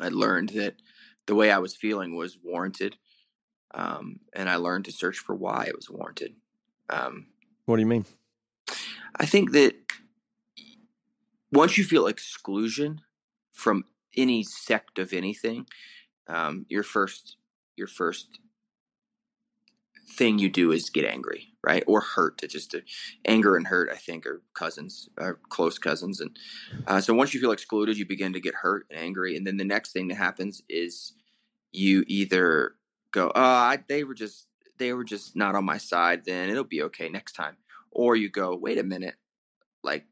I 0.00 0.08
learned 0.08 0.50
that 0.50 0.76
the 1.26 1.34
way 1.34 1.50
I 1.50 1.58
was 1.58 1.76
feeling 1.76 2.16
was 2.16 2.38
warranted, 2.42 2.96
um, 3.74 4.20
and 4.32 4.48
I 4.48 4.56
learned 4.56 4.86
to 4.86 4.92
search 4.92 5.18
for 5.18 5.34
why 5.34 5.66
it 5.66 5.76
was 5.76 5.90
warranted. 5.90 6.34
Um, 6.90 7.26
What 7.66 7.76
do 7.76 7.80
you 7.82 7.86
mean? 7.86 8.06
I 9.16 9.26
think 9.26 9.52
that 9.52 9.74
once 11.52 11.76
you 11.76 11.84
feel 11.84 12.06
exclusion 12.06 13.02
from 13.52 13.84
any 14.18 14.42
sect 14.42 14.98
of 14.98 15.12
anything, 15.12 15.66
um, 16.28 16.66
your 16.68 16.82
first 16.82 17.36
your 17.76 17.86
first 17.86 18.40
thing 20.16 20.38
you 20.38 20.48
do 20.50 20.72
is 20.72 20.90
get 20.90 21.04
angry, 21.04 21.48
right, 21.64 21.84
or 21.86 22.00
hurt. 22.00 22.40
It's 22.42 22.52
just 22.52 22.74
uh 22.74 22.80
anger 23.24 23.56
and 23.56 23.66
hurt. 23.66 23.90
I 23.92 23.96
think 23.96 24.26
are 24.26 24.42
cousins, 24.54 25.08
are 25.18 25.38
close 25.48 25.78
cousins, 25.78 26.20
and 26.20 26.36
uh, 26.86 27.00
so 27.00 27.14
once 27.14 27.34
you 27.34 27.40
feel 27.40 27.52
excluded, 27.52 27.96
you 27.98 28.06
begin 28.06 28.32
to 28.32 28.40
get 28.40 28.54
hurt 28.56 28.86
and 28.90 28.98
angry, 28.98 29.36
and 29.36 29.46
then 29.46 29.56
the 29.56 29.64
next 29.64 29.92
thing 29.92 30.08
that 30.08 30.16
happens 30.16 30.62
is 30.68 31.14
you 31.72 32.04
either 32.08 32.74
go, 33.12 33.30
"Oh, 33.34 33.40
I, 33.42 33.78
they 33.88 34.04
were 34.04 34.14
just 34.14 34.46
they 34.78 34.92
were 34.92 35.04
just 35.04 35.36
not 35.36 35.54
on 35.54 35.64
my 35.64 35.78
side. 35.78 36.24
Then 36.24 36.50
it'll 36.50 36.64
be 36.64 36.82
okay 36.84 37.08
next 37.08 37.32
time," 37.32 37.56
or 37.90 38.16
you 38.16 38.30
go, 38.30 38.56
"Wait 38.56 38.78
a 38.78 38.82
minute, 38.84 39.14
like 39.84 40.06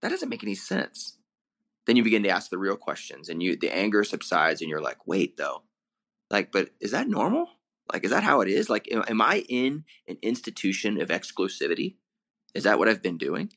that 0.00 0.10
doesn't 0.10 0.28
make 0.28 0.42
any 0.42 0.54
sense." 0.54 1.18
Then 1.86 1.96
you 1.96 2.04
begin 2.04 2.22
to 2.22 2.28
ask 2.28 2.50
the 2.50 2.58
real 2.58 2.76
questions, 2.76 3.28
and 3.28 3.42
you 3.42 3.56
the 3.56 3.74
anger 3.74 4.04
subsides, 4.04 4.60
and 4.60 4.70
you're 4.70 4.80
like, 4.80 5.06
"Wait, 5.06 5.36
though, 5.36 5.62
like, 6.32 6.50
but 6.50 6.70
is 6.80 6.92
that 6.92 7.08
normal? 7.08 7.48
Like, 7.92 8.04
is 8.04 8.10
that 8.10 8.24
how 8.24 8.40
it 8.40 8.48
is? 8.48 8.70
Like, 8.70 8.88
am, 8.90 9.20
I 9.20 9.44
in 9.48 9.84
an 10.08 10.16
institution 10.22 11.00
of 11.00 11.10
exclusivity? 11.10 11.96
Is 12.54 12.64
that 12.64 12.78
what 12.78 12.88
I've 12.88 13.02
been 13.02 13.18
doing? 13.18 13.52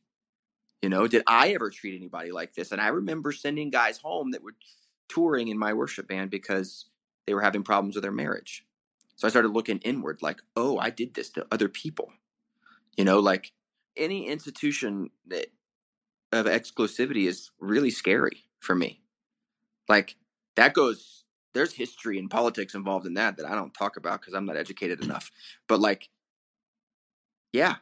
You 0.82 0.90
know, 0.90 1.08
did 1.08 1.24
I 1.26 1.54
ever 1.54 1.70
treat 1.70 1.96
anybody 1.96 2.32
like 2.32 2.54
this? 2.54 2.72
And 2.72 2.82
I 2.82 2.88
remember 2.88 3.32
sending 3.32 3.70
guys 3.70 3.98
home 3.98 4.32
that 4.32 4.44
were 4.44 4.56
touring 5.08 5.48
in 5.48 5.58
my 5.58 5.74
worship 5.74 6.08
band 6.08 6.32
because 6.32 6.86
they 7.26 7.34
were 7.34 7.42
having 7.42 7.64
problems 7.64 7.96
with 7.96 8.04
their 8.04 8.12
marriage. 8.12 8.66
So 9.16 9.26
I 9.26 9.32
started 9.32 9.50
looking 9.50 9.78
inward, 9.80 10.20
like, 10.22 10.42
oh, 10.58 10.78
I 10.78 10.90
did 10.90 11.14
this 11.14 11.30
to 11.32 11.48
other 11.52 11.70
people. 11.70 12.12
You 12.98 13.06
know, 13.06 13.20
like 13.20 13.54
any 13.96 14.28
institution 14.28 15.12
that 15.28 15.48
of 16.36 16.46
exclusivity 16.46 17.28
is 17.28 17.52
really 17.60 17.92
scary 17.92 18.44
for 18.60 18.76
me. 18.76 19.02
Like 19.88 20.16
that 20.56 20.74
goes 20.74 21.24
there's 21.54 21.74
history 21.74 22.20
and 22.20 22.30
politics 22.30 22.76
involved 22.76 23.06
in 23.06 23.14
that 23.14 23.38
that 23.38 23.46
I 23.46 23.56
don't 23.56 23.74
talk 23.74 23.98
about 23.98 24.22
because 24.22 24.34
I'm 24.34 24.46
not 24.46 24.58
educated 24.58 25.00
mm. 25.00 25.06
enough. 25.06 25.32
But 25.68 25.80
like 25.80 26.10
yeah, 27.54 27.76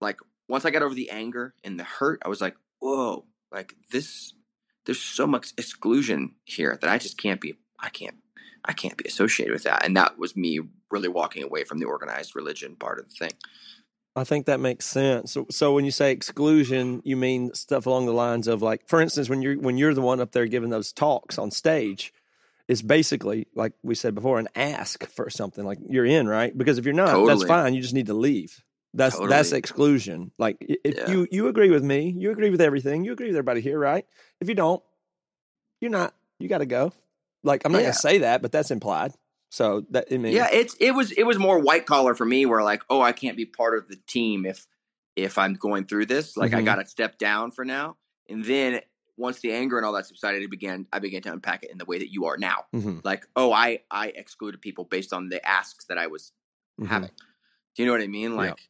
like 0.00 0.18
once 0.48 0.64
I 0.64 0.70
got 0.70 0.82
over 0.82 0.94
the 0.94 1.10
anger 1.10 1.54
and 1.64 1.78
the 1.78 1.84
hurt, 1.84 2.20
I 2.24 2.28
was 2.28 2.40
like, 2.40 2.56
whoa, 2.80 3.24
like 3.52 3.74
this 3.90 4.34
there's 4.84 5.00
so 5.00 5.26
much 5.26 5.52
exclusion 5.56 6.34
here 6.44 6.78
that 6.80 6.90
I 6.90 6.98
just 6.98 7.16
can't 7.18 7.40
be 7.40 7.54
I 7.80 7.88
can't 7.88 8.16
I 8.64 8.72
can't 8.72 8.96
be 8.96 9.04
associated 9.06 9.52
with 9.52 9.64
that. 9.64 9.84
And 9.84 9.96
that 9.96 10.18
was 10.18 10.36
me 10.36 10.60
really 10.90 11.08
walking 11.08 11.42
away 11.42 11.64
from 11.64 11.78
the 11.78 11.86
organized 11.86 12.34
religion 12.34 12.76
part 12.76 12.98
of 12.98 13.08
the 13.08 13.14
thing. 13.14 13.32
I 14.16 14.22
think 14.24 14.46
that 14.46 14.60
makes 14.60 14.86
sense. 14.86 15.32
So, 15.32 15.46
so 15.50 15.72
when 15.74 15.84
you 15.84 15.90
say 15.90 16.12
exclusion, 16.12 17.02
you 17.04 17.16
mean 17.16 17.52
stuff 17.54 17.86
along 17.86 18.06
the 18.06 18.12
lines 18.12 18.46
of 18.46 18.62
like, 18.62 18.86
for 18.86 19.00
instance, 19.00 19.28
when 19.28 19.42
you're 19.42 19.58
when 19.58 19.76
you're 19.76 19.94
the 19.94 20.00
one 20.00 20.20
up 20.20 20.32
there 20.32 20.46
giving 20.46 20.70
those 20.70 20.92
talks 20.92 21.36
on 21.38 21.50
stage, 21.50 22.12
it's 22.68 22.80
basically 22.82 23.48
like 23.54 23.72
we 23.82 23.94
said 23.96 24.14
before, 24.14 24.38
an 24.38 24.48
ask 24.54 25.04
for 25.10 25.28
something. 25.30 25.64
Like 25.64 25.78
you're 25.88 26.04
in, 26.06 26.28
right? 26.28 26.56
Because 26.56 26.78
if 26.78 26.84
you're 26.84 26.94
not, 26.94 27.26
that's 27.26 27.44
fine. 27.44 27.74
You 27.74 27.82
just 27.82 27.94
need 27.94 28.06
to 28.06 28.14
leave. 28.14 28.62
That's 28.94 29.18
that's 29.18 29.50
exclusion. 29.50 30.30
Like 30.38 30.58
if 30.60 30.96
Yeah. 30.96 31.08
you 31.08 31.26
you 31.32 31.48
agree 31.48 31.70
with 31.70 31.82
me, 31.82 32.14
you 32.16 32.30
agree 32.30 32.50
with 32.50 32.60
everything, 32.60 33.04
you 33.04 33.12
agree 33.12 33.26
with 33.26 33.36
everybody 33.36 33.60
here, 33.60 33.78
right? 33.78 34.06
If 34.40 34.48
you 34.48 34.54
don't, 34.54 34.82
you're 35.80 35.90
not. 35.90 36.14
You 36.38 36.48
got 36.48 36.58
to 36.58 36.66
go. 36.66 36.92
Like 37.42 37.64
I'm 37.64 37.72
not 37.72 37.78
Yeah. 37.78 37.86
gonna 37.86 37.94
say 37.94 38.18
that, 38.18 38.42
but 38.42 38.52
that's 38.52 38.70
implied. 38.70 39.12
So 39.54 39.86
that 39.90 40.08
I 40.10 40.16
mean, 40.16 40.32
Yeah, 40.32 40.48
it's 40.50 40.74
it 40.80 40.90
was 40.96 41.12
it 41.12 41.22
was 41.22 41.38
more 41.38 41.60
white 41.60 41.86
collar 41.86 42.16
for 42.16 42.24
me 42.26 42.44
where 42.44 42.64
like, 42.64 42.82
oh, 42.90 43.00
I 43.00 43.12
can't 43.12 43.36
be 43.36 43.46
part 43.46 43.78
of 43.78 43.86
the 43.86 43.94
team 44.08 44.44
if 44.44 44.66
if 45.14 45.38
I'm 45.38 45.54
going 45.54 45.84
through 45.86 46.06
this. 46.06 46.36
Like 46.36 46.52
I 46.52 46.60
Mhm. 46.60 46.64
got 46.64 46.74
to 46.76 46.86
step 46.86 47.18
down 47.18 47.52
for 47.52 47.64
now. 47.64 47.96
And 48.28 48.44
then 48.44 48.80
once 49.16 49.38
the 49.38 49.52
anger 49.52 49.76
and 49.76 49.86
all 49.86 49.92
that 49.92 50.06
subsided, 50.06 50.42
it 50.42 50.50
began 50.50 50.88
I 50.92 50.98
began 50.98 51.22
to 51.22 51.32
unpack 51.32 51.62
it 51.62 51.70
in 51.70 51.78
the 51.78 51.84
way 51.84 51.98
that 52.00 52.10
you 52.12 52.24
are 52.24 52.36
now. 52.36 52.66
mhm, 52.74 53.00
Like, 53.04 53.28
oh, 53.36 53.52
I 53.52 53.84
I 53.92 54.08
excluded 54.08 54.60
people 54.60 54.86
based 54.86 55.12
on 55.12 55.28
the 55.28 55.40
asks 55.46 55.84
that 55.84 55.98
I 55.98 56.08
was 56.08 56.32
mhm. 56.80 56.88
having. 56.88 57.10
Do 57.76 57.82
you 57.84 57.86
know 57.86 57.92
what 57.92 58.00
I 58.02 58.08
mean? 58.08 58.32
Yeah. 58.32 58.36
Like, 58.36 58.60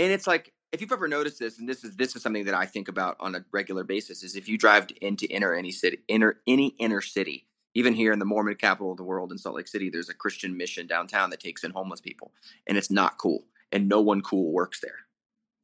and 0.00 0.10
it's 0.10 0.26
like 0.26 0.52
if 0.72 0.80
you've 0.80 0.90
ever 0.90 1.06
noticed 1.06 1.38
this, 1.38 1.60
and 1.60 1.68
this 1.68 1.84
is 1.84 1.94
this 1.94 2.16
is 2.16 2.22
something 2.22 2.46
that 2.46 2.54
I 2.54 2.66
think 2.66 2.88
about 2.88 3.16
on 3.20 3.36
a 3.36 3.44
regular 3.52 3.84
basis, 3.84 4.24
is 4.24 4.34
if 4.34 4.48
you 4.48 4.58
drive 4.58 4.88
into 5.00 5.26
inner 5.26 5.54
any 5.54 5.70
city, 5.70 5.98
inner 6.08 6.40
any 6.48 6.74
inner 6.80 7.00
city, 7.00 7.46
even 7.76 7.92
here 7.92 8.10
in 8.10 8.18
the 8.18 8.24
Mormon 8.24 8.54
capital 8.54 8.90
of 8.90 8.96
the 8.96 9.04
world 9.04 9.30
in 9.30 9.36
Salt 9.36 9.54
Lake 9.56 9.68
City, 9.68 9.90
there's 9.90 10.08
a 10.08 10.14
Christian 10.14 10.56
mission 10.56 10.86
downtown 10.86 11.28
that 11.28 11.40
takes 11.40 11.62
in 11.62 11.72
homeless 11.72 12.00
people, 12.00 12.32
and 12.66 12.78
it's 12.78 12.90
not 12.90 13.18
cool, 13.18 13.44
and 13.70 13.86
no 13.86 14.00
one 14.00 14.22
cool 14.22 14.50
works 14.50 14.80
there. 14.80 15.00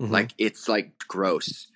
Mhm. 0.03 0.11
Like 0.11 0.35
it's 0.37 0.69
like 0.69 0.99
gross, 1.09 1.69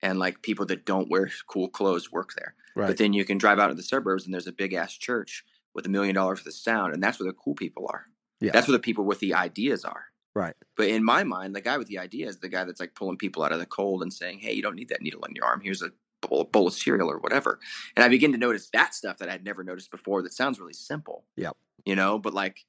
and 0.00 0.20
like 0.20 0.42
people 0.42 0.64
that 0.66 0.84
don't 0.86 1.10
wear 1.10 1.28
cool 1.48 1.68
clothes 1.68 2.12
work 2.12 2.34
there. 2.36 2.54
right. 2.76 2.86
But 2.86 2.98
then 2.98 3.12
you 3.12 3.24
can 3.24 3.36
drive 3.36 3.58
out 3.58 3.66
to 3.66 3.74
the 3.74 3.82
suburbs, 3.82 4.24
and 4.24 4.32
there's 4.32 4.46
a 4.46 4.52
big 4.52 4.74
ass 4.74 4.92
church 4.96 5.44
with 5.74 5.86
a 5.86 5.88
million 5.88 6.14
dollars 6.14 6.38
for 6.38 6.44
the 6.44 6.52
sound, 6.52 6.94
and 6.94 7.02
that's 7.02 7.18
where 7.18 7.26
the 7.26 7.36
cool 7.36 7.56
people 7.56 7.88
are. 7.92 8.06
Yeah. 8.40 8.52
That's 8.52 8.68
where 8.68 8.76
the 8.78 8.82
people 8.88 9.04
with 9.04 9.18
the 9.18 9.34
ideas 9.34 9.84
are. 9.84 10.04
Right. 10.36 10.54
But 10.76 10.86
in 10.88 11.02
my 11.02 11.24
mind, 11.24 11.56
the 11.56 11.60
guy 11.60 11.76
with 11.78 11.88
the 11.88 11.98
idea 11.98 12.28
is 12.28 12.38
the 12.38 12.48
guy 12.48 12.62
that's 12.62 12.78
like 12.78 12.94
pulling 12.94 13.18
people 13.18 13.42
out 13.42 13.50
of 13.50 13.58
the 13.58 13.66
cold 13.66 14.02
and 14.02 14.12
saying, 14.12 14.38
"Hey, 14.38 14.52
you 14.52 14.62
don't 14.62 14.76
need 14.76 14.88
that 14.90 15.02
needle 15.02 15.24
in 15.24 15.34
your 15.34 15.46
arm. 15.46 15.60
Here's 15.60 15.82
a 15.82 15.90
bowl, 16.20 16.44
bowl 16.44 16.66
of 16.66 16.74
cereal 16.74 17.10
or 17.10 17.18
whatever." 17.18 17.58
And 17.96 18.04
I 18.04 18.08
begin 18.08 18.32
to 18.32 18.38
notice 18.38 18.68
that 18.72 18.94
stuff 18.94 19.18
that 19.18 19.28
I'd 19.28 19.44
never 19.44 19.64
noticed 19.64 19.90
before. 19.90 20.22
That 20.22 20.32
sounds 20.32 20.60
really 20.60 20.72
simple. 20.72 21.24
Yep. 21.36 21.56
You 21.84 21.96
know, 21.96 22.18
but 22.18 22.34
like, 22.34 22.66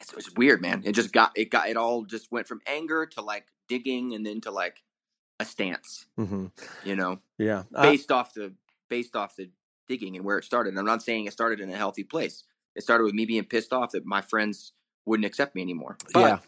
it's, 0.00 0.12
it's 0.14 0.32
weird, 0.34 0.62
man. 0.62 0.82
It 0.84 0.92
just 0.92 1.12
got 1.12 1.32
it 1.36 1.50
got 1.50 1.68
it 1.68 1.76
all 1.76 2.04
just 2.04 2.32
went 2.32 2.48
from 2.48 2.60
anger 2.66 3.06
to 3.06 3.20
like 3.22 3.46
digging 3.68 4.14
and 4.14 4.24
then 4.24 4.40
to 4.42 4.50
like 4.50 4.82
a 5.38 5.44
stance. 5.44 6.06
hmm 6.16 6.46
You 6.84 6.96
know, 6.96 7.18
Yeah. 7.38 7.64
Based 7.72 8.10
off 8.10 8.34
the 8.34 8.52
based 8.88 9.16
off 9.16 9.36
the 9.36 9.50
digging 9.88 10.16
and 10.16 10.24
where 10.24 10.38
it 10.38 10.44
started. 10.44 10.76
I'm 10.76 10.84
not 10.84 11.02
saying 11.02 11.26
it 11.26 11.32
started 11.32 11.60
in 11.60 11.70
a 11.70 11.76
healthy 11.76 12.04
place. 12.04 12.44
It 12.76 12.82
started 12.82 13.04
with 13.04 13.14
me 13.14 13.26
being 13.26 13.44
pissed 13.44 13.72
off 13.72 13.90
that 13.90 14.06
my 14.06 14.20
friends 14.20 14.72
wouldn't 15.04 15.26
accept 15.26 15.54
me 15.54 15.62
anymore. 15.62 15.96
But 16.12 16.20
yeah. 16.20 16.38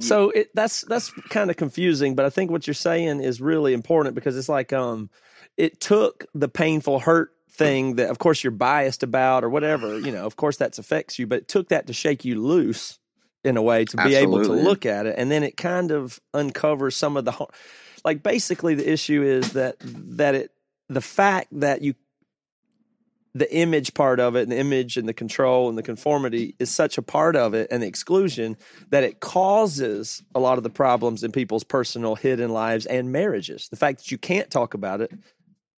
So 0.00 0.30
it, 0.30 0.50
that's 0.54 0.82
that's 0.82 1.10
kind 1.28 1.50
of 1.50 1.56
confusing, 1.56 2.14
but 2.14 2.24
I 2.24 2.30
think 2.30 2.50
what 2.50 2.66
you're 2.66 2.74
saying 2.74 3.20
is 3.20 3.40
really 3.40 3.72
important 3.72 4.14
because 4.14 4.36
it's 4.36 4.48
like 4.48 4.72
um, 4.72 5.10
it 5.56 5.80
took 5.80 6.26
the 6.34 6.48
painful 6.48 7.00
hurt 7.00 7.32
thing 7.50 7.96
that, 7.96 8.08
of 8.08 8.18
course, 8.18 8.42
you're 8.42 8.50
biased 8.50 9.02
about 9.02 9.44
or 9.44 9.50
whatever. 9.50 9.98
You 9.98 10.12
know, 10.12 10.24
of 10.24 10.36
course, 10.36 10.56
that 10.58 10.78
affects 10.78 11.18
you, 11.18 11.26
but 11.26 11.38
it 11.40 11.48
took 11.48 11.68
that 11.68 11.86
to 11.88 11.92
shake 11.92 12.24
you 12.24 12.40
loose 12.40 12.98
in 13.44 13.56
a 13.56 13.62
way 13.62 13.84
to 13.86 13.96
be 13.96 14.14
able 14.14 14.42
to 14.42 14.52
look 14.52 14.84
at 14.86 15.06
it, 15.06 15.14
and 15.18 15.30
then 15.30 15.42
it 15.42 15.56
kind 15.56 15.90
of 15.90 16.20
uncovers 16.34 16.96
some 16.96 17.16
of 17.16 17.24
the 17.24 17.46
like 18.04 18.22
basically 18.22 18.74
the 18.74 18.90
issue 18.90 19.22
is 19.22 19.52
that 19.52 19.76
that 19.80 20.34
it 20.34 20.50
the 20.88 21.00
fact 21.00 21.48
that 21.52 21.82
you 21.82 21.94
the 23.34 23.52
image 23.54 23.94
part 23.94 24.18
of 24.18 24.34
it 24.34 24.42
and 24.42 24.52
the 24.52 24.58
image 24.58 24.96
and 24.96 25.08
the 25.08 25.14
control 25.14 25.68
and 25.68 25.78
the 25.78 25.82
conformity 25.82 26.56
is 26.58 26.70
such 26.70 26.98
a 26.98 27.02
part 27.02 27.36
of 27.36 27.54
it 27.54 27.68
and 27.70 27.82
the 27.82 27.86
exclusion 27.86 28.56
that 28.90 29.04
it 29.04 29.20
causes 29.20 30.22
a 30.34 30.40
lot 30.40 30.58
of 30.58 30.64
the 30.64 30.70
problems 30.70 31.22
in 31.22 31.30
people's 31.30 31.64
personal 31.64 32.16
hidden 32.16 32.50
lives 32.50 32.86
and 32.86 33.12
marriages. 33.12 33.68
The 33.68 33.76
fact 33.76 33.98
that 33.98 34.10
you 34.10 34.18
can't 34.18 34.50
talk 34.50 34.74
about 34.74 35.00
it 35.00 35.12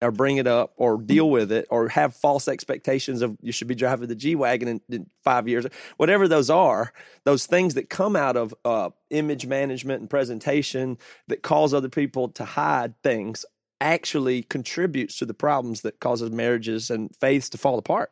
or 0.01 0.11
bring 0.11 0.37
it 0.37 0.47
up 0.47 0.73
or 0.77 0.97
deal 0.97 1.29
with 1.29 1.51
it 1.51 1.67
or 1.69 1.87
have 1.89 2.15
false 2.15 2.47
expectations 2.47 3.21
of 3.21 3.37
you 3.41 3.51
should 3.51 3.67
be 3.67 3.75
driving 3.75 4.07
the 4.07 4.15
G 4.15 4.35
Wagon 4.35 4.81
in, 4.89 5.05
five 5.23 5.47
years, 5.47 5.65
whatever 5.97 6.27
those 6.27 6.49
are, 6.49 6.91
those 7.25 7.45
things 7.45 7.75
that 7.75 7.89
come 7.89 8.15
out 8.15 8.35
of 8.35 8.55
uh, 8.65 8.89
image 9.09 9.45
management 9.45 10.01
and 10.01 10.09
presentation 10.09 10.97
that 11.27 11.43
cause 11.43 11.73
other 11.73 11.89
people 11.89 12.29
to 12.29 12.45
hide 12.45 12.95
things 13.03 13.45
actually 13.81 14.43
contributes 14.43 15.17
to 15.17 15.25
the 15.25 15.33
problems 15.33 15.81
that 15.81 15.99
causes 15.99 16.31
marriages 16.31 16.89
and 16.89 17.13
faiths 17.19 17.49
to 17.49 17.57
fall 17.57 17.79
apart. 17.79 18.11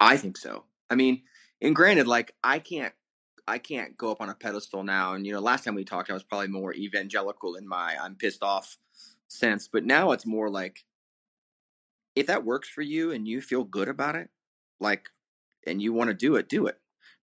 I 0.00 0.16
think 0.16 0.36
so. 0.36 0.64
I 0.90 0.96
mean, 0.96 1.22
and 1.60 1.76
granted, 1.76 2.08
like 2.08 2.34
I 2.42 2.58
can't 2.58 2.94
I 3.46 3.58
can't 3.58 3.96
go 3.96 4.10
up 4.10 4.20
on 4.20 4.30
a 4.30 4.34
pedestal 4.34 4.82
now. 4.82 5.12
And 5.12 5.26
you 5.26 5.32
know, 5.32 5.40
last 5.40 5.64
time 5.64 5.74
we 5.74 5.84
talked, 5.84 6.10
I 6.10 6.14
was 6.14 6.22
probably 6.22 6.48
more 6.48 6.72
evangelical 6.74 7.54
in 7.54 7.68
my 7.68 7.96
I'm 8.00 8.16
pissed 8.16 8.42
off 8.42 8.78
sense. 9.28 9.68
But 9.68 9.84
now 9.84 10.12
it's 10.12 10.26
more 10.26 10.48
like 10.50 10.84
if 12.16 12.26
that 12.26 12.44
works 12.44 12.68
for 12.68 12.82
you 12.82 13.12
and 13.12 13.28
you 13.28 13.40
feel 13.40 13.64
good 13.64 13.88
about 13.88 14.16
it, 14.16 14.30
like 14.80 15.10
and 15.66 15.80
you 15.80 15.92
want 15.92 16.08
to 16.08 16.14
do 16.14 16.36
it, 16.36 16.48
do 16.48 16.66
it. 16.66 16.78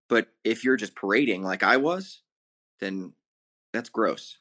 But 0.08 0.28
if 0.44 0.64
you're 0.64 0.76
just 0.76 0.94
parading 0.94 1.42
like 1.42 1.62
I 1.62 1.76
was, 1.76 2.22
then 2.78 3.14
that's 3.72 3.88
gross. 3.88 4.38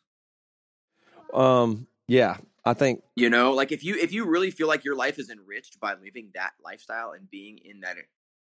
Um 1.34 1.88
yeah, 2.08 2.38
I 2.66 2.74
think 2.74 3.04
you 3.16 3.30
know, 3.30 3.54
like 3.54 3.72
if 3.72 3.84
you 3.84 3.96
if 3.96 4.12
you 4.12 4.26
really 4.26 4.52
feel 4.52 4.68
like 4.68 4.84
your 4.84 4.96
life 4.96 5.18
is 5.20 5.30
enriched 5.30 5.80
by 5.80 5.94
living 5.96 6.32
that 6.36 6.52
lifestyle 6.64 7.12
and 7.12 7.30
being 7.30 7.60
in 7.64 7.82
that 7.82 7.98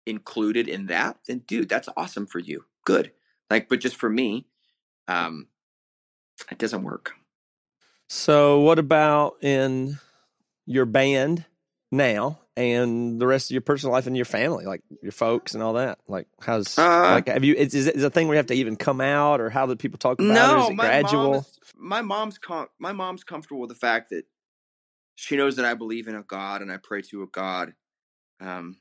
included 0.05 0.67
in 0.67 0.87
that, 0.87 1.17
then 1.27 1.39
dude, 1.39 1.69
that's 1.69 1.89
awesome 1.97 2.25
for 2.25 2.39
you. 2.39 2.65
Good. 2.85 3.11
Like, 3.49 3.69
but 3.69 3.79
just 3.79 3.95
for 3.95 4.09
me, 4.09 4.47
um, 5.07 5.47
it 6.51 6.57
doesn't 6.57 6.83
work. 6.83 7.13
So, 8.07 8.59
what 8.59 8.79
about 8.79 9.35
in 9.41 9.99
your 10.65 10.85
band 10.85 11.45
now 11.91 12.39
and 12.57 13.19
the 13.19 13.27
rest 13.27 13.49
of 13.49 13.51
your 13.51 13.61
personal 13.61 13.93
life 13.93 14.07
and 14.07 14.15
your 14.15 14.25
family, 14.25 14.65
like 14.65 14.81
your 15.01 15.11
folks 15.11 15.53
and 15.53 15.63
all 15.63 15.73
that? 15.73 15.99
Like, 16.07 16.27
how's 16.39 16.77
uh, 16.77 17.01
like 17.01 17.27
have 17.27 17.43
you? 17.43 17.55
Is, 17.55 17.73
is 17.73 17.87
it 17.87 18.03
a 18.03 18.09
thing 18.09 18.27
where 18.27 18.35
you 18.35 18.39
have 18.39 18.47
to 18.47 18.53
even 18.53 18.75
come 18.75 19.01
out, 19.01 19.41
or 19.41 19.49
how 19.49 19.65
do 19.65 19.75
people 19.75 19.97
talk 19.97 20.19
about 20.19 20.33
no, 20.33 20.57
it? 20.57 20.63
Is 20.63 20.69
it 20.69 20.75
gradual? 20.75 21.31
Mom 21.31 21.35
is, 21.35 21.59
my 21.75 22.01
mom's 22.01 22.37
com- 22.37 22.69
my 22.79 22.91
mom's 22.91 23.23
comfortable 23.23 23.61
with 23.61 23.69
the 23.69 23.75
fact 23.75 24.09
that 24.11 24.25
she 25.15 25.37
knows 25.37 25.55
that 25.55 25.65
I 25.65 25.73
believe 25.73 26.07
in 26.07 26.15
a 26.15 26.23
God 26.23 26.61
and 26.61 26.71
I 26.71 26.77
pray 26.77 27.01
to 27.03 27.23
a 27.23 27.27
God. 27.27 27.73
Um, 28.39 28.77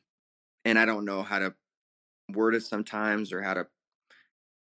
and 0.64 0.78
I 0.78 0.84
don't 0.84 1.04
know 1.04 1.22
how 1.22 1.38
to 1.38 1.54
word 2.32 2.54
it 2.54 2.62
sometimes 2.62 3.32
or 3.32 3.42
how 3.42 3.54
to 3.54 3.66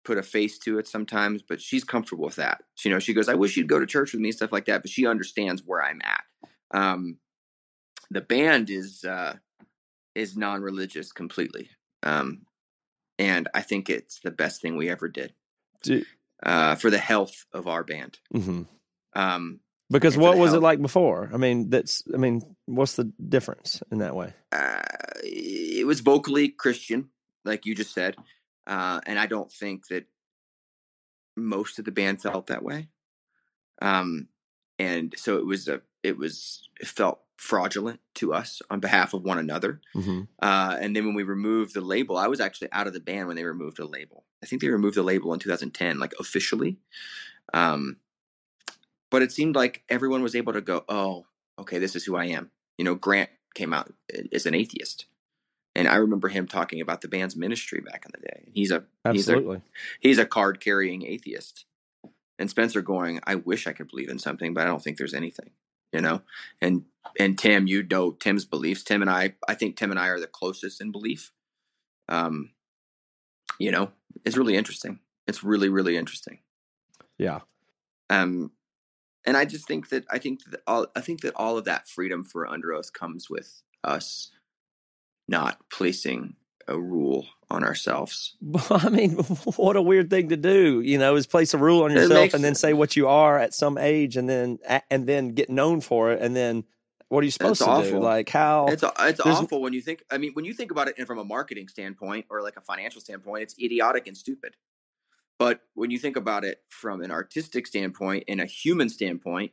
put 0.05 0.17
a 0.17 0.23
face 0.23 0.59
to 0.59 0.79
it 0.79 0.87
sometimes, 0.87 1.41
but 1.41 1.61
she's 1.61 1.83
comfortable 1.83 2.25
with 2.25 2.35
that. 2.35 2.61
You 2.83 2.91
know, 2.91 2.99
she 2.99 3.13
goes, 3.13 3.29
I 3.29 3.35
wish 3.35 3.57
you'd 3.57 3.67
go 3.67 3.79
to 3.79 3.85
church 3.85 4.11
with 4.11 4.21
me, 4.21 4.29
and 4.29 4.35
stuff 4.35 4.51
like 4.51 4.65
that, 4.65 4.81
but 4.81 4.91
she 4.91 5.07
understands 5.07 5.63
where 5.65 5.83
I'm 5.83 6.01
at. 6.03 6.23
Um, 6.71 7.17
the 8.13 8.21
band 8.21 8.69
is 8.69 9.03
uh, 9.03 9.35
is 10.15 10.37
non 10.37 10.61
religious 10.61 11.11
completely. 11.11 11.69
Um, 12.03 12.45
and 13.19 13.47
I 13.53 13.61
think 13.61 13.89
it's 13.89 14.19
the 14.19 14.31
best 14.31 14.61
thing 14.61 14.75
we 14.75 14.89
ever 14.89 15.07
did 15.07 15.33
uh, 16.41 16.75
for 16.75 16.89
the 16.89 16.97
health 16.97 17.45
of 17.53 17.67
our 17.67 17.83
band. 17.83 18.19
Mm-hmm. 18.33 18.63
Um, 19.15 19.59
because 19.89 20.17
what 20.17 20.37
was 20.37 20.51
health. 20.51 20.57
it 20.57 20.63
like 20.63 20.81
before? 20.81 21.29
I 21.33 21.37
mean, 21.37 21.69
that's 21.69 22.03
I 22.13 22.17
mean, 22.17 22.41
what's 22.65 22.95
the 22.95 23.11
difference 23.27 23.81
in 23.91 23.99
that 23.99 24.15
way? 24.15 24.33
Uh, 24.51 24.81
it 25.23 25.85
was 25.85 25.99
vocally 25.99 26.49
Christian, 26.49 27.09
like 27.45 27.65
you 27.65 27.75
just 27.75 27.93
said, 27.93 28.15
uh, 28.65 29.01
and 29.05 29.19
I 29.19 29.27
don't 29.27 29.51
think 29.51 29.87
that 29.87 30.05
most 31.35 31.79
of 31.79 31.85
the 31.85 31.91
band 31.91 32.21
felt 32.21 32.47
that 32.47 32.63
way. 32.63 32.89
Um, 33.81 34.27
and 34.79 35.13
so 35.17 35.37
it 35.37 35.45
was 35.45 35.67
a 35.67 35.81
it 36.01 36.17
was 36.17 36.67
it 36.79 36.87
felt 36.87 37.22
fraudulent 37.37 37.99
to 38.15 38.33
us 38.33 38.61
on 38.69 38.79
behalf 38.79 39.13
of 39.13 39.23
one 39.23 39.37
another. 39.37 39.81
Mm-hmm. 39.95 40.21
Uh, 40.41 40.77
and 40.79 40.95
then 40.95 41.05
when 41.05 41.15
we 41.15 41.23
removed 41.23 41.73
the 41.73 41.81
label, 41.81 42.17
I 42.17 42.27
was 42.27 42.39
actually 42.39 42.71
out 42.71 42.87
of 42.87 42.93
the 42.93 42.99
band 42.99 43.27
when 43.27 43.35
they 43.35 43.43
removed 43.43 43.77
the 43.77 43.85
label. 43.85 44.23
I 44.41 44.45
think 44.45 44.61
they 44.61 44.69
removed 44.69 44.95
the 44.95 45.03
label 45.03 45.33
in 45.33 45.39
2010, 45.39 45.99
like 45.99 46.13
officially. 46.19 46.77
Um, 47.53 47.97
but 49.09 49.21
it 49.21 49.31
seemed 49.31 49.55
like 49.55 49.83
everyone 49.89 50.23
was 50.23 50.35
able 50.35 50.53
to 50.53 50.61
go, 50.61 50.83
oh, 50.87 51.25
okay, 51.59 51.79
this 51.79 51.95
is 51.95 52.03
who 52.03 52.15
I 52.15 52.25
am. 52.25 52.51
You 52.77 52.85
know, 52.85 52.95
Grant 52.95 53.29
came 53.53 53.73
out 53.73 53.91
as 54.31 54.45
an 54.45 54.55
atheist. 54.55 55.05
And 55.75 55.87
I 55.87 55.95
remember 55.95 56.27
him 56.27 56.47
talking 56.47 56.81
about 56.81 57.01
the 57.01 57.07
band's 57.07 57.35
ministry 57.35 57.81
back 57.81 58.05
in 58.05 58.11
the 58.13 58.27
day. 58.27 58.43
He's 58.53 58.71
a 58.71 58.83
absolutely 59.03 59.55
he's 59.55 59.59
a, 59.59 60.07
he's 60.07 60.17
a 60.19 60.25
card 60.25 60.59
carrying 60.59 61.03
atheist. 61.05 61.65
And 62.37 62.49
Spencer 62.49 62.81
going, 62.81 63.19
I 63.23 63.35
wish 63.35 63.65
I 63.65 63.73
could 63.73 63.87
believe 63.87 64.09
in 64.09 64.19
something, 64.19 64.53
but 64.53 64.61
I 64.61 64.65
don't 64.65 64.83
think 64.83 64.97
there's 64.97 65.13
anything 65.15 65.49
you 65.93 66.01
know 66.01 66.21
and 66.61 66.83
and 67.19 67.37
tim 67.37 67.67
you 67.67 67.83
know 67.83 68.11
tim's 68.11 68.45
beliefs. 68.45 68.83
Tim 68.83 69.01
and 69.01 69.09
i 69.09 69.33
i 69.47 69.53
think 69.53 69.75
tim 69.75 69.91
and 69.91 69.99
i 69.99 70.07
are 70.07 70.19
the 70.19 70.27
closest 70.27 70.81
in 70.81 70.91
belief. 70.91 71.31
Um 72.09 72.51
you 73.59 73.71
know 73.71 73.91
it's 74.25 74.37
really 74.37 74.55
interesting. 74.55 74.99
It's 75.27 75.43
really 75.43 75.69
really 75.69 75.97
interesting. 75.97 76.39
Yeah. 77.17 77.39
Um 78.09 78.51
and 79.25 79.37
i 79.37 79.45
just 79.45 79.67
think 79.67 79.89
that 79.89 80.05
i 80.11 80.17
think 80.17 80.43
that 80.51 80.61
all 80.67 80.87
i 80.95 81.01
think 81.01 81.21
that 81.21 81.33
all 81.35 81.57
of 81.57 81.65
that 81.65 81.87
freedom 81.87 82.23
for 82.23 82.45
Underoath 82.45 82.91
comes 82.91 83.29
with 83.29 83.61
us 83.83 84.31
not 85.27 85.57
placing 85.71 86.35
a 86.67 86.79
rule 86.79 87.25
on 87.49 87.63
ourselves. 87.63 88.35
I 88.69 88.89
mean, 88.89 89.11
what 89.55 89.75
a 89.75 89.81
weird 89.81 90.09
thing 90.09 90.29
to 90.29 90.37
do, 90.37 90.81
you 90.81 90.97
know, 90.97 91.15
is 91.15 91.27
place 91.27 91.53
a 91.53 91.57
rule 91.57 91.83
on 91.83 91.91
yourself 91.91 92.33
and 92.33 92.43
then 92.43 92.55
say 92.55 92.73
what 92.73 92.95
you 92.95 93.07
are 93.07 93.37
at 93.37 93.53
some 93.53 93.77
age 93.77 94.17
and 94.17 94.29
then 94.29 94.59
and 94.89 95.07
then 95.07 95.29
get 95.29 95.49
known 95.49 95.81
for 95.81 96.11
it 96.11 96.21
and 96.21 96.35
then 96.35 96.63
what 97.13 97.21
are 97.21 97.25
you 97.25 97.31
supposed 97.31 97.61
to 97.61 97.69
awful. 97.69 97.91
do? 97.91 97.99
Like 97.99 98.29
how 98.29 98.65
It's 98.67 98.83
it's 98.99 99.19
awful 99.19 99.61
when 99.61 99.71
you 99.71 99.81
think 99.81 100.03
I 100.09 100.17
mean, 100.17 100.33
when 100.33 100.45
you 100.45 100.53
think 100.53 100.71
about 100.71 100.87
it 100.87 101.05
from 101.05 101.19
a 101.19 101.23
marketing 101.23 101.67
standpoint 101.67 102.25
or 102.29 102.41
like 102.41 102.57
a 102.57 102.61
financial 102.61 103.01
standpoint, 103.01 103.43
it's 103.43 103.55
idiotic 103.61 104.07
and 104.07 104.17
stupid. 104.17 104.55
But 105.37 105.61
when 105.75 105.91
you 105.91 105.99
think 105.99 106.15
about 106.15 106.43
it 106.43 106.63
from 106.69 107.01
an 107.01 107.11
artistic 107.11 107.67
standpoint 107.67 108.23
and 108.27 108.41
a 108.41 108.45
human 108.45 108.89
standpoint, 108.89 109.51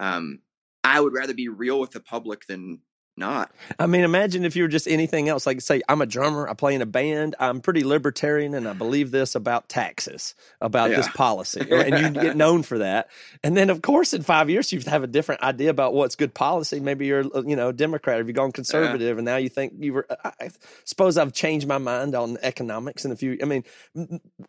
um, 0.00 0.40
I 0.84 1.00
would 1.00 1.12
rather 1.12 1.34
be 1.34 1.48
real 1.48 1.80
with 1.80 1.90
the 1.90 2.00
public 2.00 2.46
than 2.46 2.80
not. 3.16 3.50
I 3.78 3.86
mean, 3.86 4.02
imagine 4.02 4.44
if 4.44 4.56
you 4.56 4.64
were 4.64 4.68
just 4.68 4.86
anything 4.86 5.28
else. 5.28 5.46
Like, 5.46 5.60
say, 5.60 5.82
I'm 5.88 6.00
a 6.00 6.06
drummer, 6.06 6.48
I 6.48 6.54
play 6.54 6.74
in 6.74 6.82
a 6.82 6.86
band, 6.86 7.34
I'm 7.38 7.60
pretty 7.60 7.84
libertarian, 7.84 8.54
and 8.54 8.68
I 8.68 8.72
believe 8.72 9.10
this 9.10 9.34
about 9.34 9.68
taxes, 9.68 10.34
about 10.60 10.90
yeah. 10.90 10.96
this 10.96 11.08
policy, 11.08 11.60
and 11.70 11.98
you 11.98 12.22
get 12.22 12.36
known 12.36 12.62
for 12.62 12.78
that. 12.78 13.08
And 13.42 13.56
then, 13.56 13.70
of 13.70 13.82
course, 13.82 14.12
in 14.12 14.22
five 14.22 14.50
years, 14.50 14.72
you 14.72 14.80
have 14.86 15.02
a 15.02 15.06
different 15.06 15.42
idea 15.42 15.70
about 15.70 15.94
what's 15.94 16.16
good 16.16 16.34
policy. 16.34 16.80
Maybe 16.80 17.06
you're, 17.06 17.24
uh, 17.34 17.42
you 17.42 17.56
know, 17.56 17.72
Democrat, 17.72 18.20
if 18.20 18.26
you've 18.26 18.36
gone 18.36 18.52
conservative, 18.52 19.16
yeah. 19.16 19.18
and 19.18 19.24
now 19.24 19.36
you 19.36 19.48
think 19.48 19.74
you 19.78 19.94
were. 19.94 20.06
I 20.24 20.50
suppose 20.84 21.16
I've 21.16 21.32
changed 21.32 21.66
my 21.66 21.78
mind 21.78 22.14
on 22.14 22.38
economics. 22.42 23.04
And 23.04 23.12
if 23.12 23.22
you, 23.22 23.38
I 23.42 23.44
mean, 23.44 23.64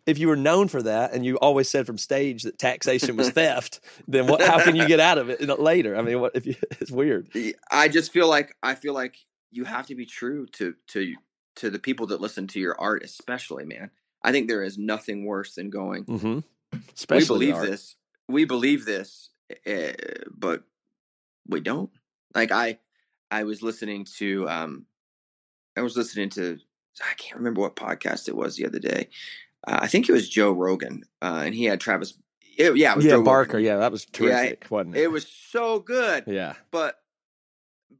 if 0.06 0.18
you 0.18 0.28
were 0.28 0.36
known 0.36 0.68
for 0.68 0.82
that, 0.82 1.12
and 1.12 1.24
you 1.24 1.36
always 1.36 1.68
said 1.68 1.86
from 1.86 1.98
stage 1.98 2.42
that 2.42 2.58
taxation 2.58 3.16
was 3.16 3.30
theft, 3.30 3.80
then 4.06 4.26
what? 4.26 4.42
How 4.42 4.62
can 4.62 4.76
you 4.76 4.86
get 4.86 5.00
out 5.00 5.18
of 5.18 5.30
it 5.30 5.40
later? 5.58 5.96
I 5.96 6.02
mean, 6.02 6.20
what 6.20 6.32
if 6.34 6.46
you? 6.46 6.54
It's 6.80 6.90
weird. 6.92 7.28
I 7.70 7.88
just 7.88 8.12
feel 8.12 8.28
like 8.28 8.54
I 8.62 8.74
feel 8.74 8.94
like 8.94 9.16
you 9.50 9.64
have 9.64 9.86
to 9.86 9.94
be 9.94 10.06
true 10.06 10.46
to 10.52 10.74
to 10.88 11.14
to 11.56 11.70
the 11.70 11.78
people 11.78 12.06
that 12.08 12.20
listen 12.20 12.46
to 12.48 12.60
your 12.60 12.76
art, 12.78 13.02
especially 13.02 13.64
man. 13.64 13.90
I 14.22 14.32
think 14.32 14.48
there 14.48 14.62
is 14.62 14.78
nothing 14.78 15.24
worse 15.24 15.54
than 15.54 15.70
going. 15.70 16.04
Mm-hmm. 16.04 16.38
Especially 16.94 17.46
we 17.46 17.52
believe 17.52 17.70
this. 17.70 17.96
We 18.28 18.44
believe 18.44 18.84
this, 18.84 19.30
uh, 19.66 19.92
but 20.34 20.64
we 21.46 21.60
don't. 21.60 21.90
Like 22.34 22.52
I, 22.52 22.78
I 23.30 23.44
was 23.44 23.62
listening 23.62 24.06
to. 24.18 24.48
um 24.48 24.86
I 25.76 25.82
was 25.82 25.96
listening 25.96 26.30
to. 26.30 26.58
I 27.00 27.14
can't 27.14 27.36
remember 27.36 27.60
what 27.60 27.76
podcast 27.76 28.28
it 28.28 28.36
was 28.36 28.56
the 28.56 28.66
other 28.66 28.80
day. 28.80 29.08
Uh, 29.66 29.78
I 29.82 29.86
think 29.86 30.08
it 30.08 30.12
was 30.12 30.28
Joe 30.28 30.52
Rogan, 30.52 31.04
uh, 31.22 31.42
and 31.44 31.54
he 31.54 31.64
had 31.64 31.80
Travis. 31.80 32.14
It, 32.56 32.76
yeah, 32.76 32.92
it 32.92 32.96
was 32.96 33.04
yeah, 33.04 33.12
Joe 33.12 33.22
Barker. 33.22 33.58
Rogan. 33.58 33.66
Yeah, 33.66 33.76
that 33.76 33.92
was 33.92 34.04
terrific, 34.04 34.62
yeah, 34.62 34.68
wasn't 34.68 34.96
it? 34.96 35.02
It 35.02 35.12
was 35.12 35.26
so 35.28 35.78
good. 35.78 36.24
Yeah, 36.26 36.54
but 36.72 36.97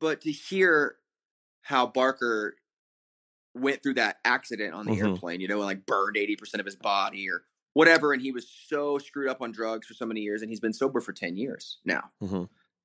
but 0.01 0.21
to 0.23 0.33
hear 0.33 0.97
how 1.63 1.87
Barker 1.87 2.57
went 3.55 3.83
through 3.83 3.95
that 3.95 4.19
accident 4.25 4.75
on 4.75 4.87
the 4.87 4.93
mm-hmm. 4.93 5.07
airplane, 5.07 5.41
you 5.41 5.49
know, 5.49 5.57
and 5.57 5.67
like 5.67 5.87
burned 5.87 6.17
80% 6.17 6.61
of 6.61 6.67
his 6.67 6.77
body 6.77 7.29
or 7.29 7.43
whatever. 7.75 8.13
And 8.13 8.23
he 8.23 8.33
was 8.33 8.49
so 8.69 8.99
screwed 8.99 9.29
up 9.29 9.43
on 9.43 9.53
drugs 9.53 9.87
for 9.87 9.95
so 9.95 10.07
many 10.07 10.21
years. 10.21 10.43
And 10.43 10.51
he's 10.51 10.61
been 10.61 10.73
sober 10.73 11.01
for 11.01 11.13
10 11.13 11.37
years 11.37 11.79
now. 11.85 12.11
Mm-hmm. 12.23 12.45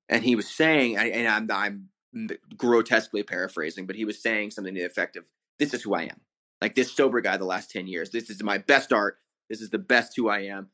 And 0.09 0.23
he 0.23 0.35
was 0.35 0.49
saying, 0.49 0.97
and 0.97 1.27
I'm, 1.27 1.49
I'm 1.51 2.29
grotesquely 2.57 3.23
paraphrasing, 3.23 3.87
but 3.87 3.95
he 3.95 4.05
was 4.05 4.21
saying 4.21 4.51
something 4.51 4.73
to 4.73 4.81
the 4.81 4.85
effect 4.85 5.15
of, 5.15 5.25
This 5.59 5.73
is 5.73 5.81
who 5.81 5.93
I 5.93 6.03
am. 6.03 6.21
Like 6.61 6.75
this 6.75 6.91
sober 6.91 7.21
guy 7.21 7.37
the 7.37 7.45
last 7.45 7.71
10 7.71 7.87
years. 7.87 8.09
This 8.09 8.29
is 8.29 8.41
my 8.43 8.57
best 8.57 8.93
art. 8.93 9.17
This 9.49 9.61
is 9.61 9.69
the 9.69 9.79
best 9.79 10.13
who 10.15 10.29
I 10.29 10.39
am. 10.39 10.69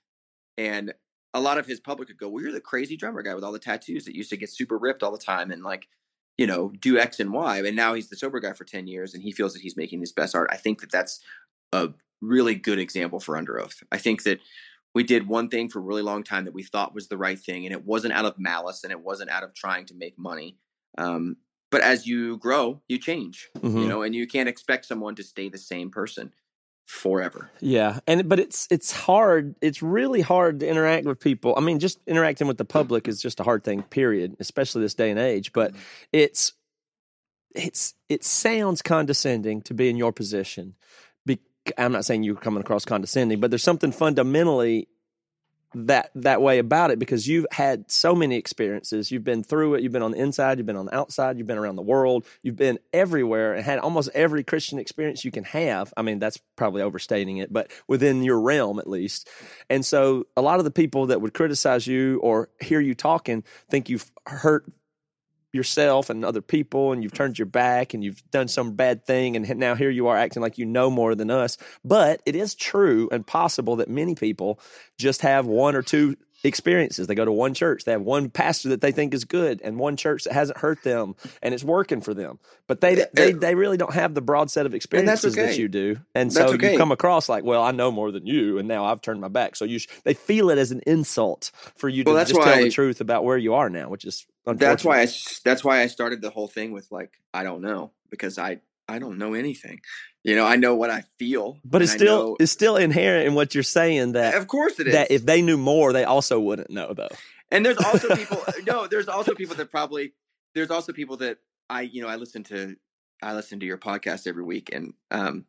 And 0.57 0.93
a 1.33 1.39
lot 1.39 1.57
of 1.57 1.65
his 1.65 1.79
public 1.79 2.07
could 2.07 2.17
go, 2.17 2.29
Well, 2.29 2.43
you're 2.43 2.51
the 2.51 2.61
crazy 2.61 2.97
drummer 2.97 3.21
guy 3.21 3.35
with 3.35 3.43
all 3.43 3.51
the 3.51 3.59
tattoos 3.59 4.05
that 4.05 4.15
used 4.15 4.29
to 4.31 4.37
get 4.37 4.49
super 4.49 4.77
ripped 4.77 5.03
all 5.03 5.11
the 5.11 5.17
time. 5.17 5.51
And 5.51 5.63
like, 5.63 5.87
you 6.39 6.47
know, 6.47 6.69
do 6.79 6.97
X 6.97 7.19
and 7.19 7.33
Y. 7.33 7.57
And 7.65 7.75
now 7.75 7.93
he's 7.93 8.07
the 8.07 8.15
sober 8.15 8.39
guy 8.39 8.53
for 8.53 8.63
10 8.63 8.87
years 8.87 9.13
and 9.13 9.21
he 9.21 9.33
feels 9.33 9.51
that 9.53 9.61
he's 9.61 9.75
making 9.75 9.99
his 9.99 10.13
best 10.13 10.33
art. 10.33 10.49
I 10.53 10.55
think 10.55 10.79
that 10.79 10.89
that's 10.89 11.19
a 11.73 11.89
really 12.21 12.55
good 12.55 12.79
example 12.79 13.19
for 13.19 13.35
Underoath. 13.35 13.83
I 13.91 13.97
think 13.97 14.23
that 14.23 14.39
we 14.95 15.03
did 15.03 15.27
one 15.27 15.49
thing 15.49 15.67
for 15.67 15.79
a 15.79 15.81
really 15.81 16.01
long 16.01 16.23
time 16.23 16.45
that 16.45 16.53
we 16.53 16.63
thought 16.63 16.95
was 16.95 17.09
the 17.09 17.17
right 17.17 17.37
thing 17.37 17.65
and 17.65 17.73
it 17.73 17.83
wasn't 17.85 18.13
out 18.13 18.23
of 18.23 18.39
malice 18.39 18.85
and 18.85 18.91
it 18.91 19.01
wasn't 19.01 19.29
out 19.29 19.43
of 19.43 19.53
trying 19.53 19.85
to 19.87 19.93
make 19.93 20.17
money. 20.17 20.55
Um, 20.97 21.35
but 21.71 21.81
as 21.81 22.07
you 22.07 22.37
grow, 22.37 22.81
you 22.87 22.97
change, 22.99 23.49
Mhm. 23.57 23.81
you 23.81 23.87
know, 23.89 24.01
and 24.03 24.15
you 24.15 24.25
can't 24.25 24.47
expect 24.49 24.85
someone 24.85 25.15
to 25.15 25.23
stay 25.23 25.49
the 25.49 25.57
same 25.57 25.91
person 25.91 26.31
forever. 26.89 27.51
Yeah, 27.59 27.99
and 28.07 28.27
but 28.27 28.39
it's 28.39 28.67
it's 28.71 28.91
hard. 28.91 29.55
It's 29.61 29.83
really 29.83 30.21
hard 30.21 30.61
to 30.61 30.67
interact 30.67 31.05
with 31.05 31.19
people. 31.19 31.53
I 31.55 31.61
mean, 31.61 31.79
just 31.79 31.99
interacting 32.07 32.47
with 32.47 32.57
the 32.57 32.65
public 32.65 33.07
is 33.07 33.21
just 33.21 33.39
a 33.39 33.43
hard 33.43 33.63
thing. 33.63 33.83
Period. 33.83 34.35
Especially 34.39 34.81
this 34.81 34.95
day 34.95 35.11
and 35.11 35.19
age. 35.19 35.53
But 35.53 35.71
mm-hmm. 35.71 35.81
it's 36.11 36.53
it's 37.53 37.93
it 38.09 38.23
sounds 38.23 38.81
condescending 38.81 39.61
to 39.63 39.75
be 39.75 39.89
in 39.89 39.97
your 39.97 40.11
position. 40.11 40.73
Be, 41.27 41.39
I'm 41.77 41.91
not 41.91 42.05
saying 42.05 42.23
you're 42.23 42.35
coming 42.35 42.61
across 42.61 42.85
condescending, 42.85 43.39
but 43.39 43.51
there's 43.51 43.63
something 43.63 43.91
fundamentally 43.91 44.87
that 45.73 46.09
that 46.15 46.41
way 46.41 46.57
about 46.59 46.91
it 46.91 46.99
because 46.99 47.27
you've 47.27 47.45
had 47.51 47.89
so 47.91 48.15
many 48.15 48.37
experiences. 48.37 49.11
You've 49.11 49.23
been 49.23 49.43
through 49.43 49.75
it. 49.75 49.83
You've 49.83 49.91
been 49.91 50.01
on 50.01 50.11
the 50.11 50.19
inside. 50.19 50.57
You've 50.57 50.67
been 50.67 50.75
on 50.75 50.87
the 50.87 50.95
outside. 50.95 51.37
You've 51.37 51.47
been 51.47 51.57
around 51.57 51.75
the 51.75 51.81
world. 51.81 52.25
You've 52.41 52.55
been 52.55 52.79
everywhere 52.91 53.53
and 53.53 53.63
had 53.63 53.79
almost 53.79 54.09
every 54.13 54.43
Christian 54.43 54.79
experience 54.79 55.23
you 55.23 55.31
can 55.31 55.43
have. 55.45 55.93
I 55.95 56.01
mean, 56.01 56.19
that's 56.19 56.39
probably 56.55 56.81
overstating 56.81 57.37
it, 57.37 57.53
but 57.53 57.71
within 57.87 58.23
your 58.23 58.39
realm 58.39 58.79
at 58.79 58.89
least. 58.89 59.29
And 59.69 59.85
so, 59.85 60.25
a 60.35 60.41
lot 60.41 60.59
of 60.59 60.65
the 60.65 60.71
people 60.71 61.07
that 61.07 61.21
would 61.21 61.33
criticize 61.33 61.85
you 61.85 62.19
or 62.19 62.49
hear 62.59 62.79
you 62.79 62.95
talking 62.95 63.43
think 63.69 63.89
you've 63.89 64.09
hurt 64.25 64.65
yourself 65.51 66.09
and 66.09 66.23
other 66.23 66.41
people 66.41 66.91
and 66.91 67.03
you've 67.03 67.13
turned 67.13 67.39
your 67.39 67.45
back 67.45 67.93
and 67.93 68.03
you've 68.03 68.21
done 68.31 68.47
some 68.47 68.73
bad 68.73 69.05
thing 69.05 69.35
and 69.35 69.57
now 69.57 69.75
here 69.75 69.89
you 69.89 70.07
are 70.07 70.17
acting 70.17 70.41
like 70.41 70.57
you 70.57 70.65
know 70.65 70.89
more 70.89 71.15
than 71.15 71.31
us. 71.31 71.57
But 71.83 72.21
it 72.25 72.35
is 72.35 72.55
true 72.55 73.09
and 73.11 73.25
possible 73.25 73.77
that 73.77 73.89
many 73.89 74.15
people 74.15 74.59
just 74.97 75.21
have 75.21 75.45
one 75.45 75.75
or 75.75 75.81
two 75.81 76.15
experiences. 76.43 77.07
They 77.07 77.15
go 77.15 77.25
to 77.25 77.31
one 77.33 77.53
church. 77.53 77.83
They 77.83 77.91
have 77.91 78.01
one 78.01 78.29
pastor 78.29 78.69
that 78.69 78.79
they 78.79 78.93
think 78.93 79.13
is 79.13 79.25
good 79.25 79.59
and 79.61 79.77
one 79.77 79.97
church 79.97 80.23
that 80.23 80.31
hasn't 80.33 80.57
hurt 80.59 80.81
them 80.83 81.15
and 81.41 81.53
it's 81.53 81.65
working 81.65 81.99
for 81.99 82.13
them. 82.13 82.39
But 82.67 82.79
they 82.79 83.05
they, 83.13 83.33
they 83.33 83.55
really 83.55 83.75
don't 83.75 83.93
have 83.93 84.13
the 84.13 84.21
broad 84.21 84.49
set 84.49 84.65
of 84.65 84.73
experiences 84.73 85.35
that 85.35 85.57
you 85.57 85.67
do. 85.67 85.97
And 86.15 86.29
That's 86.31 86.35
so 86.49 86.53
okay. 86.53 86.73
you 86.73 86.77
come 86.77 86.91
across 86.93 87.27
like 87.27 87.43
well 87.43 87.61
i 87.63 87.71
know 87.71 87.91
more 87.91 88.11
than 88.11 88.25
you 88.25 88.57
and 88.57 88.67
now 88.67 88.85
i've 88.85 89.01
turned 89.01 89.19
my 89.19 89.27
back. 89.27 89.55
So 89.57 89.65
you 89.65 89.79
sh- 89.79 89.87
they 90.05 90.13
feel 90.13 90.49
it 90.49 90.57
as 90.57 90.71
an 90.71 90.81
insult 90.87 91.51
for 91.75 91.89
you 91.89 92.03
to 92.05 92.11
Well, 92.13 92.23
just 92.23 92.35
tell 92.35 92.45
why- 92.45 92.63
the 92.63 92.69
truth 92.69 93.01
about 93.01 93.25
where 93.25 93.37
you 93.37 93.55
are 93.55 93.69
now 93.69 93.89
which 93.89 94.05
is 94.05 94.25
That's 94.53 94.83
why 94.83 95.01
I 95.01 95.07
that's 95.43 95.63
why 95.63 95.81
I 95.81 95.87
started 95.87 96.21
the 96.21 96.29
whole 96.29 96.47
thing 96.47 96.71
with 96.71 96.87
like 96.91 97.11
I 97.33 97.43
don't 97.43 97.61
know 97.61 97.91
because 98.09 98.37
I 98.37 98.61
I 98.87 98.99
don't 98.99 99.17
know 99.17 99.33
anything. 99.33 99.81
You 100.23 100.35
know, 100.35 100.45
I 100.45 100.55
know 100.57 100.75
what 100.75 100.89
I 100.89 101.03
feel, 101.17 101.59
But 101.63 101.81
it's 101.81 101.91
still 101.93 102.29
know- 102.29 102.37
it's 102.39 102.51
still 102.51 102.75
inherent 102.75 103.27
in 103.27 103.35
what 103.35 103.53
you're 103.55 103.63
saying 103.63 104.13
that 104.13 104.35
of 104.35 104.47
course 104.47 104.79
it 104.79 104.87
is. 104.87 104.93
that 104.93 105.11
if 105.11 105.25
they 105.25 105.41
knew 105.41 105.57
more, 105.57 105.93
they 105.93 106.03
also 106.03 106.39
wouldn't 106.39 106.69
know 106.69 106.93
though. 106.93 107.07
and 107.51 107.65
there's 107.65 107.77
also 107.77 108.15
people 108.15 108.43
no, 108.67 108.87
there's 108.87 109.07
also 109.07 109.33
people 109.35 109.55
that 109.55 109.71
probably 109.71 110.13
there's 110.55 110.71
also 110.71 110.91
people 110.93 111.17
that 111.17 111.37
I 111.69 111.81
you 111.81 112.01
know 112.01 112.07
I 112.09 112.15
listen 112.17 112.43
to 112.45 112.75
I 113.21 113.33
listen 113.33 113.59
to 113.61 113.65
your 113.65 113.77
podcast 113.77 114.27
every 114.27 114.43
week 114.43 114.69
and 114.73 114.93
um 115.11 115.45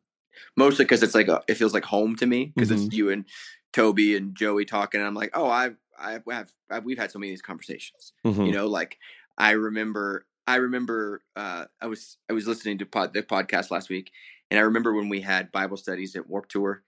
mostly 0.56 0.84
because 0.84 1.02
it's 1.02 1.14
like 1.14 1.28
a, 1.28 1.42
it 1.48 1.54
feels 1.54 1.74
like 1.74 1.84
home 1.84 2.16
to 2.16 2.26
me 2.26 2.52
because 2.54 2.70
Mm-hmm. 2.70 2.86
it's 2.86 2.94
you 2.96 3.10
and 3.10 3.24
Toby 3.72 4.16
and 4.16 4.36
Joey 4.36 4.64
talking 4.64 5.00
and 5.00 5.06
I'm 5.08 5.14
like 5.14 5.30
oh 5.34 5.48
I 5.48 5.70
I 6.00 6.12
have 6.12 6.52
I've, 6.70 6.84
we've 6.84 6.98
had 6.98 7.10
so 7.10 7.18
many 7.18 7.30
of 7.30 7.32
these 7.32 7.42
conversations. 7.42 8.12
Mhm. 8.24 8.46
you 8.46 8.52
know 8.52 8.66
like 8.66 8.98
i 9.38 9.50
remember 9.52 10.26
i 10.46 10.56
remember 10.56 11.22
uh 11.36 11.64
i 11.80 11.86
was 11.86 12.16
i 12.28 12.32
was 12.32 12.46
listening 12.46 12.78
to 12.78 12.86
pod, 12.86 13.12
the 13.12 13.22
podcast 13.22 13.70
last 13.70 13.88
week 13.88 14.10
and 14.50 14.58
i 14.58 14.62
remember 14.62 14.92
when 14.94 15.08
we 15.08 15.20
had 15.20 15.52
bible 15.52 15.76
studies 15.76 16.16
at 16.16 16.28
Warped 16.28 16.50
Tour 16.50 16.82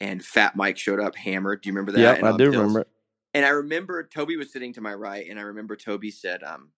and 0.00 0.24
fat 0.24 0.56
mike 0.56 0.76
showed 0.76 1.00
up 1.00 1.16
hammered 1.16 1.62
do 1.62 1.68
you 1.68 1.72
remember 1.74 1.92
that? 1.92 2.00
Yep, 2.00 2.18
And 2.18 2.28
I 2.28 2.36
do 2.36 2.50
remember. 2.50 2.86
And 3.34 3.44
i 3.44 3.50
remember 3.50 4.02
toby 4.02 4.36
was 4.36 4.52
sitting 4.52 4.72
to 4.74 4.80
my 4.80 4.94
right 4.94 5.26
and 5.28 5.38
i 5.38 5.42
remember 5.42 5.76
toby 5.76 6.10
said 6.10 6.42
um 6.42 6.70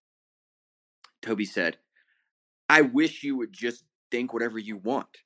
toby 1.21 1.45
said 1.45 1.77
i 2.69 2.81
wish 2.81 3.23
you 3.23 3.35
would 3.37 3.53
just 3.53 3.83
think 4.09 4.33
whatever 4.33 4.59
you 4.59 4.77
want. 4.77 5.19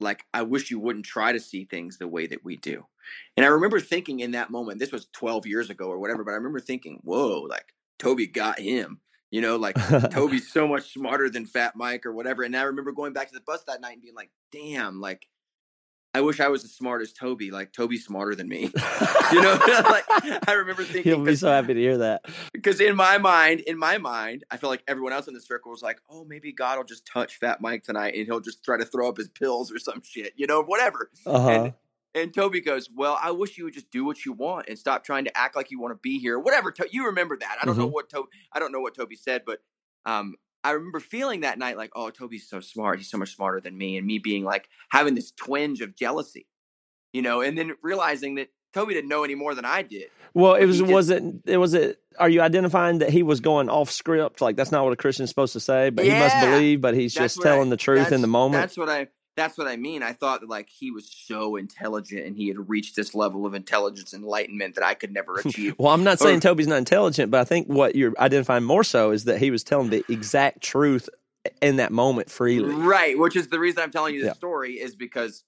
Like 0.00 0.24
i 0.34 0.42
wish 0.42 0.70
you 0.70 0.78
wouldn't 0.78 1.06
try 1.06 1.32
to 1.32 1.40
see 1.40 1.64
things 1.64 1.98
the 1.98 2.08
way 2.08 2.26
that 2.26 2.44
we 2.44 2.56
do 2.56 2.84
and 3.36 3.44
i 3.44 3.48
remember 3.48 3.80
thinking 3.80 4.20
in 4.20 4.32
that 4.32 4.50
moment 4.50 4.78
this 4.78 4.92
was 4.92 5.06
12 5.12 5.46
years 5.46 5.70
ago 5.70 5.86
or 5.86 5.98
whatever 5.98 6.24
but 6.24 6.32
i 6.32 6.34
remember 6.34 6.60
thinking 6.60 7.00
whoa 7.02 7.46
like 7.48 7.74
toby 7.98 8.26
got 8.26 8.58
him 8.58 9.00
you 9.30 9.40
know 9.40 9.56
like 9.56 9.76
toby's 10.10 10.50
so 10.52 10.66
much 10.66 10.92
smarter 10.92 11.28
than 11.30 11.46
fat 11.46 11.74
mike 11.76 12.06
or 12.06 12.12
whatever 12.12 12.42
and 12.42 12.56
i 12.56 12.62
remember 12.62 12.92
going 12.92 13.12
back 13.12 13.28
to 13.28 13.34
the 13.34 13.40
bus 13.40 13.62
that 13.66 13.80
night 13.80 13.94
and 13.94 14.02
being 14.02 14.14
like 14.14 14.30
damn 14.52 15.00
like 15.00 15.26
i 16.14 16.20
wish 16.20 16.40
i 16.40 16.48
was 16.48 16.64
as 16.64 16.72
smart 16.72 17.02
as 17.02 17.12
toby 17.12 17.50
like 17.50 17.72
toby's 17.72 18.04
smarter 18.04 18.34
than 18.34 18.48
me 18.48 18.70
you 19.32 19.42
know 19.42 19.58
like 19.90 20.04
i 20.48 20.52
remember 20.52 20.84
thinking 20.84 21.02
He'll 21.02 21.24
be 21.24 21.36
so 21.36 21.48
happy 21.48 21.74
to 21.74 21.80
hear 21.80 21.98
that. 21.98 22.24
because 22.52 22.80
in 22.80 22.96
my 22.96 23.18
mind, 23.18 23.60
in 23.60 23.78
my 23.78 23.98
mind, 23.98 24.44
I 24.50 24.56
feel 24.56 24.70
like 24.70 24.82
everyone 24.86 25.12
else 25.12 25.28
in 25.28 25.34
the 25.34 25.40
circle 25.40 25.70
was 25.70 25.82
like, 25.82 26.00
"Oh, 26.08 26.24
maybe 26.24 26.52
God 26.52 26.78
will 26.78 26.84
just 26.84 27.06
touch 27.06 27.38
Fat 27.38 27.60
Mike 27.60 27.82
tonight, 27.82 28.14
and 28.14 28.24
he'll 28.24 28.40
just 28.40 28.64
try 28.64 28.76
to 28.76 28.84
throw 28.84 29.08
up 29.08 29.16
his 29.16 29.28
pills 29.28 29.72
or 29.72 29.78
some 29.78 30.02
shit, 30.04 30.32
you 30.36 30.46
know, 30.46 30.62
whatever." 30.62 31.10
Uh-huh. 31.26 31.50
And 31.50 31.74
and 32.16 32.34
Toby 32.34 32.60
goes, 32.60 32.90
"Well, 32.92 33.16
I 33.22 33.30
wish 33.30 33.56
you 33.56 33.64
would 33.64 33.74
just 33.74 33.90
do 33.92 34.04
what 34.04 34.24
you 34.24 34.32
want 34.32 34.68
and 34.68 34.76
stop 34.76 35.04
trying 35.04 35.24
to 35.26 35.38
act 35.38 35.54
like 35.54 35.70
you 35.70 35.78
want 35.78 35.92
to 35.92 36.00
be 36.02 36.18
here, 36.18 36.38
whatever." 36.38 36.72
To- 36.72 36.88
you 36.90 37.06
remember 37.06 37.36
that? 37.38 37.58
I 37.62 37.64
don't 37.64 37.76
know 37.78 37.86
Mhm. 37.88 37.92
what 37.92 38.08
Toby, 38.08 38.28
I 38.52 38.58
don't 38.58 38.72
know 38.72 38.80
what 38.80 38.94
Toby 38.96 39.14
said, 39.16 39.42
but 39.46 39.60
um, 40.04 40.34
I 40.64 40.70
remember 40.72 40.98
feeling 40.98 41.42
that 41.42 41.58
night 41.58 41.76
like, 41.76 41.90
"Oh, 41.94 42.10
Toby's 42.10 42.48
so 42.48 42.58
smart. 42.60 42.98
He's 42.98 43.10
so 43.10 43.18
much 43.18 43.36
smarter 43.36 43.60
than 43.60 43.78
me," 43.78 43.96
and 43.96 44.04
me 44.06 44.18
being 44.18 44.42
like 44.44 44.68
having 44.88 45.14
this 45.14 45.30
twinge 45.30 45.80
of 45.80 45.94
jealousy, 45.94 46.46
you 47.12 47.22
know, 47.22 47.40
and 47.42 47.56
then 47.56 47.74
realizing 47.82 48.34
that 48.36 48.48
Toby 48.72 48.92
didn't 48.94 49.08
know 49.08 49.24
any 49.24 49.34
more 49.34 49.54
than 49.54 49.64
I 49.64 49.82
did. 49.82 50.10
Well, 50.34 50.54
it 50.54 50.66
was 50.66 50.82
was 50.82 51.08
it 51.10 51.22
it 51.46 51.56
was 51.56 51.72
it 51.74 52.00
are 52.18 52.28
you 52.28 52.40
identifying 52.42 52.98
that 52.98 53.10
he 53.10 53.22
was 53.22 53.40
going 53.40 53.68
off 53.70 53.90
script? 53.90 54.40
Like 54.40 54.56
that's 54.56 54.70
not 54.72 54.84
what 54.84 54.92
a 54.92 54.96
Christian's 54.96 55.28
supposed 55.30 55.52
to 55.54 55.60
say, 55.60 55.90
but 55.90 56.04
he 56.04 56.10
must 56.10 56.38
believe, 56.40 56.80
but 56.80 56.94
he's 56.94 57.14
just 57.14 57.38
what 57.38 57.46
I- 57.46 57.50
telling 57.50 57.70
the 57.70 57.76
truth 57.76 58.12
in 58.12 58.20
the 58.20 58.26
moment. 58.26 58.60
That's 58.62 58.76
what 58.76 58.88
I. 58.88 59.08
That's 59.36 59.58
what 59.58 59.66
I 59.68 59.76
mean. 59.76 60.02
I 60.02 60.12
thought 60.14 60.40
that 60.40 60.48
like 60.48 60.68
he 60.70 60.90
was 60.90 61.08
so 61.10 61.56
intelligent 61.56 62.24
and 62.26 62.36
he 62.36 62.48
had 62.48 62.68
reached 62.70 62.96
this 62.96 63.14
level 63.14 63.44
of 63.44 63.54
intelligence, 63.54 64.14
enlightenment 64.14 64.74
that 64.76 64.84
I 64.84 64.94
could 64.94 65.12
never 65.12 65.38
achieve. 65.44 65.74
Well, 65.78 65.92
I'm 65.92 66.04
not 66.04 66.18
saying 66.18 66.38
Or- 66.38 66.40
Toby's 66.40 66.66
not 66.66 66.78
intelligent, 66.78 67.30
but 67.30 67.40
I 67.40 67.44
think 67.44 67.66
what 67.68 67.94
you're 67.94 68.14
identifying 68.18 68.64
more 68.64 68.82
so 68.84 69.10
is 69.10 69.24
that 69.24 69.38
he 69.38 69.50
was 69.50 69.62
telling 69.62 69.90
the 69.90 70.04
exact 70.08 70.62
truth 70.62 71.08
in 71.60 71.76
that 71.76 71.92
moment 71.92 72.30
freely. 72.30 72.74
right, 72.74 73.16
which 73.18 73.36
is 73.36 73.48
the 73.48 73.58
reason 73.58 73.82
I'm 73.82 73.90
telling 73.90 74.14
you 74.14 74.20
the 74.22 74.26
Yeah. 74.28 74.32
story 74.32 74.74
is 74.80 74.96
because 74.96 75.44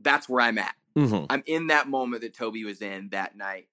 that's 0.00 0.28
where 0.28 0.40
I'm 0.42 0.58
at. 0.58 0.74
hmm 0.96 1.24
I'm 1.28 1.42
in 1.46 1.66
that 1.66 1.88
moment 1.88 2.22
that 2.22 2.34
Toby 2.34 2.64
was 2.64 2.80
in 2.80 3.08
that 3.10 3.36
night 3.36 3.66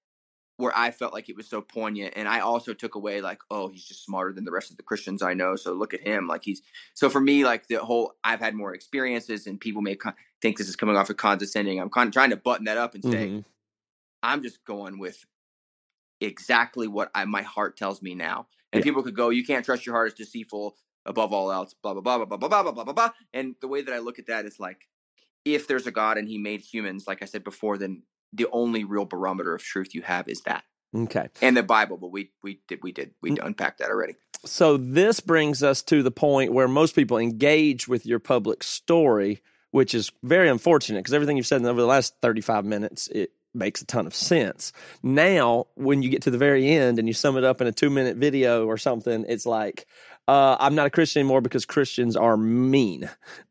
where 0.58 0.72
I 0.76 0.90
felt 0.90 1.12
like 1.12 1.28
it 1.28 1.36
was 1.36 1.48
so 1.48 1.60
poignant. 1.60 2.14
And 2.16 2.26
I 2.28 2.40
also 2.40 2.72
took 2.74 2.94
away 2.94 3.20
like, 3.20 3.40
oh, 3.50 3.68
he's 3.68 3.84
just 3.84 4.04
smarter 4.04 4.32
than 4.32 4.44
the 4.44 4.52
rest 4.52 4.70
of 4.70 4.76
the 4.76 4.82
Christians 4.82 5.22
I 5.22 5.34
know. 5.34 5.56
So 5.56 5.72
look 5.74 5.94
at 5.94 6.00
him. 6.00 6.26
Like 6.26 6.44
he's 6.44 6.62
so 6.94 7.10
for 7.10 7.20
me, 7.20 7.44
like 7.44 7.66
the 7.68 7.76
whole 7.76 8.14
I've 8.24 8.40
had 8.40 8.54
more 8.54 8.74
experiences 8.74 9.46
and 9.46 9.60
people 9.60 9.82
may 9.82 9.96
con- 9.96 10.14
think 10.40 10.58
this 10.58 10.68
is 10.68 10.76
coming 10.76 10.96
off 10.96 11.10
of 11.10 11.16
condescending. 11.18 11.80
I'm 11.80 11.90
kind 11.90 12.08
of 12.08 12.12
trying 12.14 12.30
to 12.30 12.36
button 12.36 12.64
that 12.66 12.78
up 12.78 12.94
and 12.94 13.04
say, 13.04 13.28
Mhm. 13.28 13.44
I'm 14.22 14.42
just 14.42 14.64
going 14.64 14.98
with 14.98 15.24
exactly 16.20 16.88
what 16.88 17.10
I, 17.14 17.24
my 17.26 17.42
heart 17.42 17.76
tells 17.76 18.02
me 18.02 18.14
now. 18.14 18.48
And 18.72 18.80
Yeah. 18.80 18.84
people 18.84 19.02
could 19.02 19.16
go, 19.16 19.30
you 19.30 19.44
can't 19.44 19.64
trust 19.64 19.86
your 19.86 19.94
heart 19.94 20.08
is 20.08 20.14
deceitful 20.14 20.76
above 21.04 21.32
all 21.32 21.52
else, 21.52 21.74
blah, 21.74 21.92
blah, 21.94 22.02
blah, 22.02 22.24
blah, 22.24 22.36
blah, 22.36 22.48
blah, 22.48 22.62
blah, 22.62 22.72
blah, 22.72 22.84
blah, 22.84 22.92
blah. 22.94 23.10
And 23.32 23.54
the 23.60 23.68
way 23.68 23.82
that 23.82 23.94
I 23.94 23.98
look 23.98 24.18
at 24.18 24.26
that 24.26 24.44
is 24.44 24.58
like, 24.58 24.88
if 25.44 25.68
there's 25.68 25.86
a 25.86 25.92
God 25.92 26.18
and 26.18 26.28
he 26.28 26.38
made 26.38 26.60
humans, 26.60 27.06
like 27.06 27.22
I 27.22 27.26
said 27.26 27.44
before, 27.44 27.78
then 27.78 28.02
the 28.32 28.46
only 28.52 28.84
real 28.84 29.04
barometer 29.04 29.54
of 29.54 29.62
truth 29.62 29.94
you 29.94 30.02
have 30.02 30.28
is 30.28 30.40
that 30.42 30.64
Okay. 30.94 31.28
and 31.42 31.56
the 31.56 31.62
Bible. 31.62 31.96
But 31.96 32.12
we, 32.12 32.30
we 32.42 32.60
did, 32.68 32.80
we 32.82 32.92
did, 32.92 33.12
we 33.22 33.36
unpacked 33.38 33.78
that 33.78 33.90
already. 33.90 34.14
So 34.44 34.76
this 34.76 35.20
brings 35.20 35.62
us 35.62 35.82
to 35.82 36.02
the 36.02 36.10
point 36.10 36.52
where 36.52 36.68
most 36.68 36.94
people 36.94 37.18
engage 37.18 37.88
with 37.88 38.06
your 38.06 38.18
public 38.18 38.62
story, 38.62 39.42
which 39.70 39.94
is 39.94 40.12
very 40.22 40.48
unfortunate 40.48 41.00
because 41.00 41.14
everything 41.14 41.36
you've 41.36 41.46
said 41.46 41.64
over 41.64 41.80
the 41.80 41.86
last 41.86 42.14
35 42.22 42.64
minutes, 42.64 43.08
it 43.08 43.30
makes 43.54 43.80
a 43.80 43.86
ton 43.86 44.06
of 44.06 44.14
sense. 44.14 44.72
Now, 45.02 45.66
when 45.74 46.02
you 46.02 46.10
get 46.10 46.22
to 46.22 46.30
the 46.30 46.38
very 46.38 46.68
end 46.68 46.98
and 46.98 47.08
you 47.08 47.14
sum 47.14 47.36
it 47.36 47.44
up 47.44 47.60
in 47.60 47.66
a 47.66 47.72
two 47.72 47.90
minute 47.90 48.16
video 48.18 48.66
or 48.66 48.76
something, 48.76 49.24
it's 49.28 49.46
like, 49.46 49.86
uh, 50.28 50.56
I'm 50.58 50.74
not 50.74 50.86
a 50.86 50.90
Christian 50.90 51.20
anymore 51.20 51.40
because 51.40 51.64
Christians 51.64 52.16
are 52.16 52.36
mean. 52.36 53.08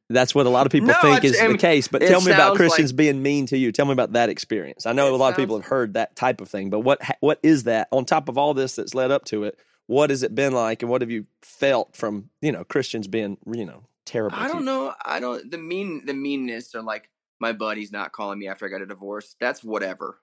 That's 0.10 0.36
what 0.36 0.46
a 0.46 0.50
lot 0.50 0.66
of 0.68 0.72
people 0.72 0.90
No, 0.90 1.02
think 1.02 1.24
is 1.24 1.40
I 1.40 1.48
the 1.48 1.58
case. 1.58 1.88
But 1.88 2.00
tell 2.02 2.22
me 2.22 2.32
about 2.32 2.56
Christians 2.56 2.92
like- 2.92 2.98
being 2.98 3.24
mean 3.24 3.48
to 3.48 3.58
you. 3.58 3.72
Tell 3.72 3.86
me 3.86 3.94
about 3.94 4.14
that 4.14 4.30
experience. 4.30 4.86
I 4.86 4.92
know 4.92 5.14
a 5.14 5.18
lot 5.18 5.32
of 5.32 5.38
people 5.38 5.58
have 5.58 5.66
heard 5.66 5.96
that 5.96 6.16
type 6.16 6.42
of 6.42 6.48
thing, 6.50 6.70
but 6.70 6.82
what 6.82 7.02
what 7.22 7.40
is 7.42 7.64
that 7.64 7.88
on 7.92 8.06
top 8.06 8.30
of 8.30 8.38
all 8.38 8.54
this 8.54 8.76
that's 8.76 8.94
led 8.94 9.10
up 9.12 9.26
to 9.26 9.46
it? 9.46 9.58
What 9.88 10.10
has 10.10 10.24
it 10.24 10.36
been 10.36 10.54
like, 10.54 10.82
and 10.82 10.92
what 10.92 11.02
have 11.02 11.12
you 11.12 11.26
felt 11.42 11.96
from 11.96 12.30
you 12.42 12.52
know 12.52 12.64
Christians 12.64 13.08
being 13.08 13.38
you 13.52 13.66
know 13.66 13.84
terrible? 14.06 14.38
I 14.38 14.48
don't 14.48 14.60
you? 14.60 14.66
know. 14.66 14.94
I 15.04 15.20
don't, 15.20 15.50
the 15.50 15.58
mean, 15.58 16.06
the 16.06 16.14
meanness 16.14 16.76
or 16.76 16.82
like 16.84 17.10
my 17.40 17.52
buddy's 17.52 17.92
not 17.92 18.12
calling 18.12 18.40
me 18.40 18.48
after 18.48 18.66
I 18.66 18.70
got 18.70 18.82
a 18.82 18.86
divorce. 18.86 19.36
That's 19.40 19.64
whatever. 19.64 20.20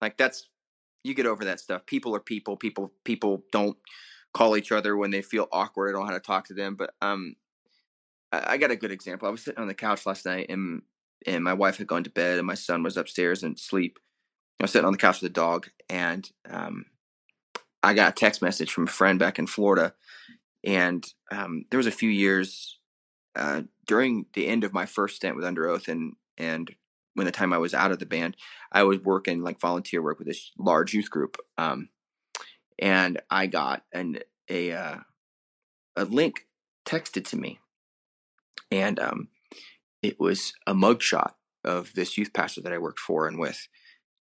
Like 0.00 0.16
that's, 0.16 0.48
you 1.04 1.14
get 1.14 1.26
over 1.26 1.44
that 1.44 1.60
stuff. 1.60 1.86
People 1.86 2.14
are 2.14 2.20
people. 2.20 2.56
People, 2.56 2.92
people 3.04 3.44
don't 3.52 3.76
call 4.34 4.56
each 4.56 4.72
other 4.72 4.96
when 4.96 5.10
they 5.10 5.22
feel 5.22 5.48
awkward. 5.52 5.90
I 5.90 5.92
don't 5.92 6.06
how 6.06 6.14
to 6.14 6.20
talk 6.20 6.46
to 6.48 6.54
them, 6.54 6.74
but 6.74 6.94
um, 7.00 7.34
I, 8.32 8.54
I 8.54 8.56
got 8.56 8.70
a 8.70 8.76
good 8.76 8.92
example. 8.92 9.28
I 9.28 9.30
was 9.30 9.42
sitting 9.42 9.60
on 9.60 9.68
the 9.68 9.74
couch 9.74 10.06
last 10.06 10.26
night, 10.26 10.46
and 10.48 10.82
and 11.26 11.42
my 11.42 11.54
wife 11.54 11.78
had 11.78 11.86
gone 11.86 12.04
to 12.04 12.10
bed, 12.10 12.38
and 12.38 12.46
my 12.46 12.54
son 12.54 12.82
was 12.82 12.96
upstairs 12.96 13.42
and 13.42 13.56
asleep. 13.56 13.98
I 14.60 14.64
was 14.64 14.72
sitting 14.72 14.86
on 14.86 14.92
the 14.92 14.98
couch 14.98 15.20
with 15.20 15.32
the 15.32 15.40
dog, 15.40 15.68
and 15.88 16.28
um, 16.48 16.86
I 17.82 17.94
got 17.94 18.10
a 18.10 18.14
text 18.14 18.42
message 18.42 18.72
from 18.72 18.84
a 18.84 18.90
friend 18.90 19.18
back 19.18 19.38
in 19.38 19.46
Florida, 19.46 19.94
and 20.64 21.04
um, 21.30 21.64
there 21.70 21.78
was 21.78 21.86
a 21.86 21.92
few 21.92 22.10
years 22.10 22.78
uh, 23.36 23.62
during 23.86 24.26
the 24.34 24.46
end 24.46 24.64
of 24.64 24.72
my 24.72 24.86
first 24.86 25.16
stint 25.16 25.36
with 25.36 25.44
Underoath, 25.44 25.88
and 25.88 26.14
and 26.36 26.70
when 27.14 27.24
the 27.24 27.32
time 27.32 27.52
I 27.52 27.58
was 27.58 27.74
out 27.74 27.90
of 27.90 27.98
the 27.98 28.06
band, 28.06 28.36
I 28.70 28.84
was 28.84 29.00
working 29.00 29.42
like 29.42 29.60
volunteer 29.60 30.02
work 30.02 30.18
with 30.18 30.28
this 30.28 30.52
large 30.56 30.94
youth 30.94 31.10
group, 31.10 31.36
um, 31.56 31.88
and 32.78 33.20
I 33.30 33.46
got 33.46 33.82
an 33.92 34.18
a 34.48 34.72
uh, 34.72 34.96
a 35.96 36.04
link 36.04 36.46
texted 36.86 37.26
to 37.28 37.36
me, 37.36 37.58
and 38.70 38.98
um, 38.98 39.28
it 40.02 40.18
was 40.20 40.52
a 40.66 40.74
mugshot 40.74 41.32
of 41.64 41.92
this 41.94 42.16
youth 42.16 42.32
pastor 42.32 42.60
that 42.62 42.72
I 42.72 42.78
worked 42.78 43.00
for 43.00 43.26
and 43.26 43.38
with, 43.38 43.68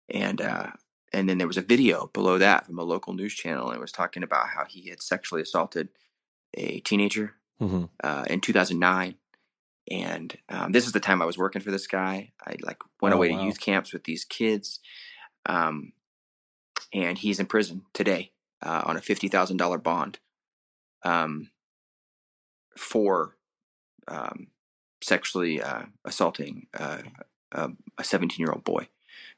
and 0.09 0.41
uh, 0.41 0.71
and 1.13 1.29
then 1.29 1.39
there 1.39 1.47
was 1.47 1.57
a 1.57 1.63
video 1.63 2.09
below 2.13 2.39
that 2.39 2.67
from 2.67 2.79
a 2.79 2.83
local 2.85 3.13
news 3.15 3.35
channel, 3.35 3.69
and 3.69 3.77
it 3.77 3.81
was 3.81 3.93
talking 3.93 4.23
about 4.23 4.49
how 4.49 4.65
he 4.65 4.89
had 4.89 5.03
sexually 5.03 5.43
assaulted 5.43 5.89
a 6.55 6.81
teenager 6.81 7.35
Mhm. 7.61 7.89
uh, 8.03 8.25
in 8.29 8.41
2009. 8.41 9.17
And 9.91 10.37
um, 10.49 10.73
this 10.73 10.87
is 10.87 10.93
the 10.93 11.01
time 11.01 11.21
I 11.21 11.25
was 11.27 11.37
working 11.37 11.61
for 11.63 11.71
this 11.71 11.87
guy. 11.87 12.33
I 12.47 12.57
like 12.63 12.79
went 13.03 13.15
Oh, 13.15 13.19
away 13.19 13.31
wow. 13.31 13.39
to 13.39 13.45
youth 13.45 13.61
camps 13.61 13.93
with 13.93 14.05
these 14.05 14.25
kids, 14.25 14.81
um, 15.47 15.93
and 16.93 17.19
he's 17.19 17.39
in 17.39 17.47
prison 17.47 17.85
today 17.93 18.33
uh, 18.65 18.83
on 18.87 18.97
a 18.97 19.03
fifty 19.03 19.29
thousand 19.29 19.59
dollar 19.59 19.79
bond 19.79 20.19
um, 21.05 21.51
for 22.77 23.37
um, 24.09 24.49
sexually 25.03 25.63
uh, 25.63 25.83
assaulting 26.05 26.67
uh, 26.79 27.03
a- 27.53 27.71
seventeen 28.05 28.45
year 28.45 28.53
old 28.53 28.65
boy 28.65 28.89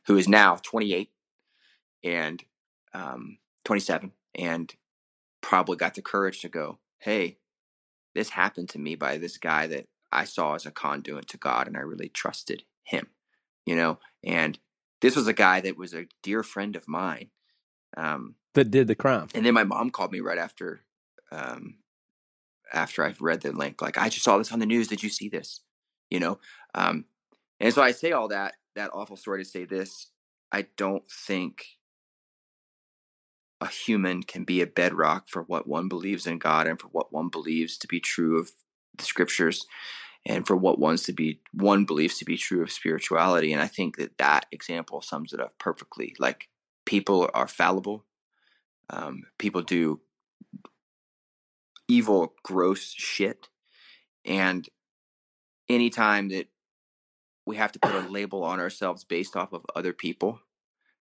who 0.06 0.16
is 0.16 0.28
now 0.28 0.56
twenty 0.56 0.94
eight 0.94 1.10
and 2.04 2.44
um, 2.94 3.38
twenty 3.64 3.80
seven 3.80 4.12
and 4.34 4.74
probably 5.40 5.76
got 5.76 5.94
the 5.94 6.02
courage 6.02 6.40
to 6.40 6.48
go, 6.48 6.78
hey, 6.98 7.38
this 8.14 8.30
happened 8.30 8.68
to 8.70 8.78
me 8.78 8.94
by 8.96 9.18
this 9.18 9.38
guy 9.38 9.66
that 9.68 9.86
I 10.12 10.24
saw 10.24 10.54
as 10.54 10.66
a 10.66 10.70
conduit 10.70 11.28
to 11.28 11.36
God 11.38 11.68
and 11.68 11.76
I 11.76 11.80
really 11.80 12.08
trusted 12.08 12.64
him, 12.84 13.08
you 13.64 13.76
know? 13.76 13.98
And 14.24 14.58
this 15.00 15.16
was 15.16 15.28
a 15.28 15.32
guy 15.32 15.60
that 15.60 15.76
was 15.76 15.94
a 15.94 16.06
dear 16.22 16.42
friend 16.42 16.76
of 16.76 16.88
mine. 16.88 17.28
Um, 17.96 18.34
That 18.56 18.70
did 18.70 18.88
the 18.88 18.94
crime. 18.94 19.28
and 19.34 19.44
then 19.44 19.54
my 19.54 19.64
mom 19.64 19.90
called 19.90 20.12
me 20.12 20.20
right 20.20 20.38
after, 20.38 20.80
um, 21.30 21.76
after 22.72 23.04
I've 23.04 23.20
read 23.20 23.42
the 23.42 23.52
link, 23.52 23.82
like, 23.82 23.98
I 23.98 24.08
just 24.08 24.24
saw 24.24 24.38
this 24.38 24.50
on 24.50 24.58
the 24.58 24.66
news. 24.66 24.88
Did 24.88 25.02
you 25.02 25.10
see 25.10 25.28
this? 25.28 25.60
You 26.10 26.20
know? 26.20 26.38
Um, 26.74 27.04
and 27.60 27.72
so 27.72 27.82
I 27.82 27.92
say 27.92 28.12
all 28.12 28.28
that, 28.28 28.54
that 28.74 28.90
awful 28.94 29.16
story 29.16 29.44
to 29.44 29.48
say 29.48 29.64
this. 29.66 30.08
I 30.50 30.66
don't 30.76 31.04
think 31.10 31.66
a 33.60 33.66
human 33.66 34.22
can 34.22 34.44
be 34.44 34.62
a 34.62 34.66
bedrock 34.66 35.28
for 35.28 35.42
what 35.42 35.66
one 35.66 35.88
believes 35.88 36.26
in 36.26 36.38
God 36.38 36.66
and 36.66 36.80
for 36.80 36.88
what 36.88 37.12
one 37.12 37.28
believes 37.28 37.76
to 37.78 37.86
be 37.86 38.00
true 38.00 38.38
of 38.38 38.52
the 38.96 39.04
scriptures 39.04 39.66
and 40.26 40.46
for 40.46 40.56
what 40.56 40.78
one's 40.78 41.04
to 41.04 41.12
be 41.12 41.40
one 41.52 41.84
believes 41.84 42.18
to 42.18 42.24
be 42.24 42.36
true 42.36 42.62
of 42.62 42.72
spirituality 42.72 43.52
and 43.52 43.62
i 43.62 43.66
think 43.66 43.96
that 43.96 44.16
that 44.18 44.46
example 44.52 45.02
sums 45.02 45.32
it 45.32 45.40
up 45.40 45.54
perfectly 45.58 46.14
like 46.18 46.48
people 46.86 47.30
are 47.34 47.48
fallible 47.48 48.05
um, 48.90 49.22
people 49.38 49.62
do 49.62 50.00
evil 51.88 52.34
gross 52.42 52.92
shit 52.96 53.48
and 54.24 54.68
anytime 55.68 56.28
that 56.30 56.48
we 57.44 57.56
have 57.56 57.70
to 57.72 57.78
put 57.78 57.94
a 57.94 58.08
label 58.08 58.42
on 58.42 58.58
ourselves 58.58 59.04
based 59.04 59.36
off 59.36 59.52
of 59.52 59.64
other 59.76 59.92
people 59.92 60.40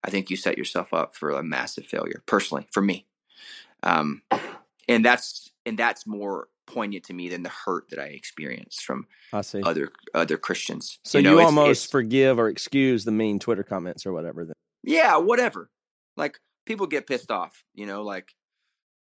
i 0.03 0.11
think 0.11 0.29
you 0.29 0.37
set 0.37 0.59
yourself 0.59 0.93
up 0.93 1.15
for 1.15 1.31
a 1.31 1.43
massive 1.43 1.87
failure 1.87 2.23
personally 2.27 2.67
for 2.73 2.83
me 2.83 3.07
um, 3.85 4.23
and 4.89 5.05
that's 5.05 5.51
and 5.67 5.79
that's 5.79 6.07
more 6.07 6.49
poignant 6.67 7.05
to 7.05 7.13
me 7.15 7.29
than 7.29 7.43
the 7.45 7.49
hurt 7.49 7.89
that 7.91 7.99
i 8.01 8.07
experienced 8.07 8.83
from 8.85 9.07
I 9.33 9.43
see. 9.43 9.63
other 9.63 9.91
other 10.15 10.37
christians 10.37 10.99
so 11.05 11.19
you, 11.19 11.25
know, 11.25 11.33
it's- 11.35 11.47
almost 11.47 11.85
it's- 11.85 11.91
forgive 11.91 12.39
or 12.41 12.49
excuse 12.49 13.05
the 13.05 13.13
mean 13.13 13.39
Twitter 13.39 13.63
comments 13.65 14.05
or 14.05 14.13
whatever. 14.13 14.45
Then. 14.45 14.55
yeah 14.83 15.17
whatever 15.17 15.71
like 16.17 16.39
people 16.67 16.87
get 16.87 17.07
pissed 17.07 17.31
off 17.31 17.65
you 17.75 17.87
know 17.87 18.03
like 18.03 18.35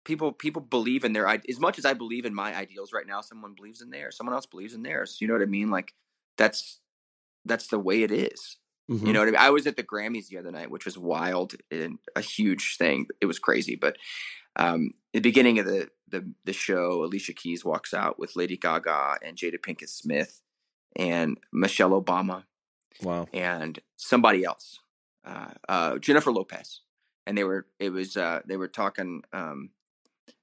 people 0.04 0.32
people 0.32 0.62
believe 0.62 1.04
in 1.04 1.12
their 1.12 1.26
as 1.28 1.58
much 1.60 1.78
as 1.78 1.84
i 1.84 1.92
believe 1.94 2.24
in 2.26 2.34
my 2.34 2.54
ideals 2.56 2.92
right 2.92 3.06
now 3.06 3.20
someone 3.20 3.54
believes 3.54 3.80
in 3.80 3.90
theirs 3.90 4.16
someone 4.16 4.34
else 4.34 4.46
believes 4.46 4.74
in 4.74 4.82
theirs 4.82 5.18
you 5.20 5.26
know 5.26 5.32
what 5.34 5.42
i 5.42 5.46
mean 5.46 5.70
like 5.70 5.94
that's 6.36 6.80
that's 7.44 7.68
the 7.68 7.78
way 7.78 8.02
it 8.02 8.10
is 8.10 8.56
Mhm. 8.90 9.06
you 9.06 9.12
know 9.14 9.20
what 9.20 9.28
i 9.28 9.30
mean 9.30 9.40
i 9.40 9.48
was 9.50 9.66
at 9.66 9.76
the 9.76 9.82
grammys 9.82 10.28
the 10.28 10.36
other 10.36 10.50
night 10.50 10.70
which 10.70 10.84
was 10.84 10.98
wild 10.98 11.54
and 11.70 11.98
a 12.16 12.20
huge 12.20 12.76
thing 12.76 13.06
it 13.22 13.26
was 13.26 13.38
crazy 13.38 13.76
but 13.76 13.96
um 14.56 14.90
the 15.14 15.20
beginning 15.20 15.58
of 15.58 15.64
the 15.64 15.88
the, 16.08 16.30
the 16.44 16.52
show 16.52 17.02
alicia 17.02 17.32
keys 17.32 17.64
walks 17.64 17.94
out 17.94 18.18
with 18.18 18.36
lady 18.36 18.58
gaga 18.58 19.16
and 19.24 19.38
jada 19.38 19.58
pinkett 19.58 19.88
smith 19.88 20.42
and 20.96 21.38
michelle 21.52 21.90
obama 22.02 22.44
Wow. 23.02 23.26
and 23.32 23.80
somebody 23.96 24.44
else, 24.44 24.78
uh, 25.24 25.48
uh, 25.68 25.98
Jennifer 25.98 26.30
Lopez, 26.30 26.82
and 27.26 27.36
they 27.36 27.44
were 27.44 27.66
it 27.78 27.90
was 27.90 28.16
uh, 28.16 28.40
they 28.46 28.56
were 28.56 28.68
talking 28.68 29.22
um, 29.32 29.70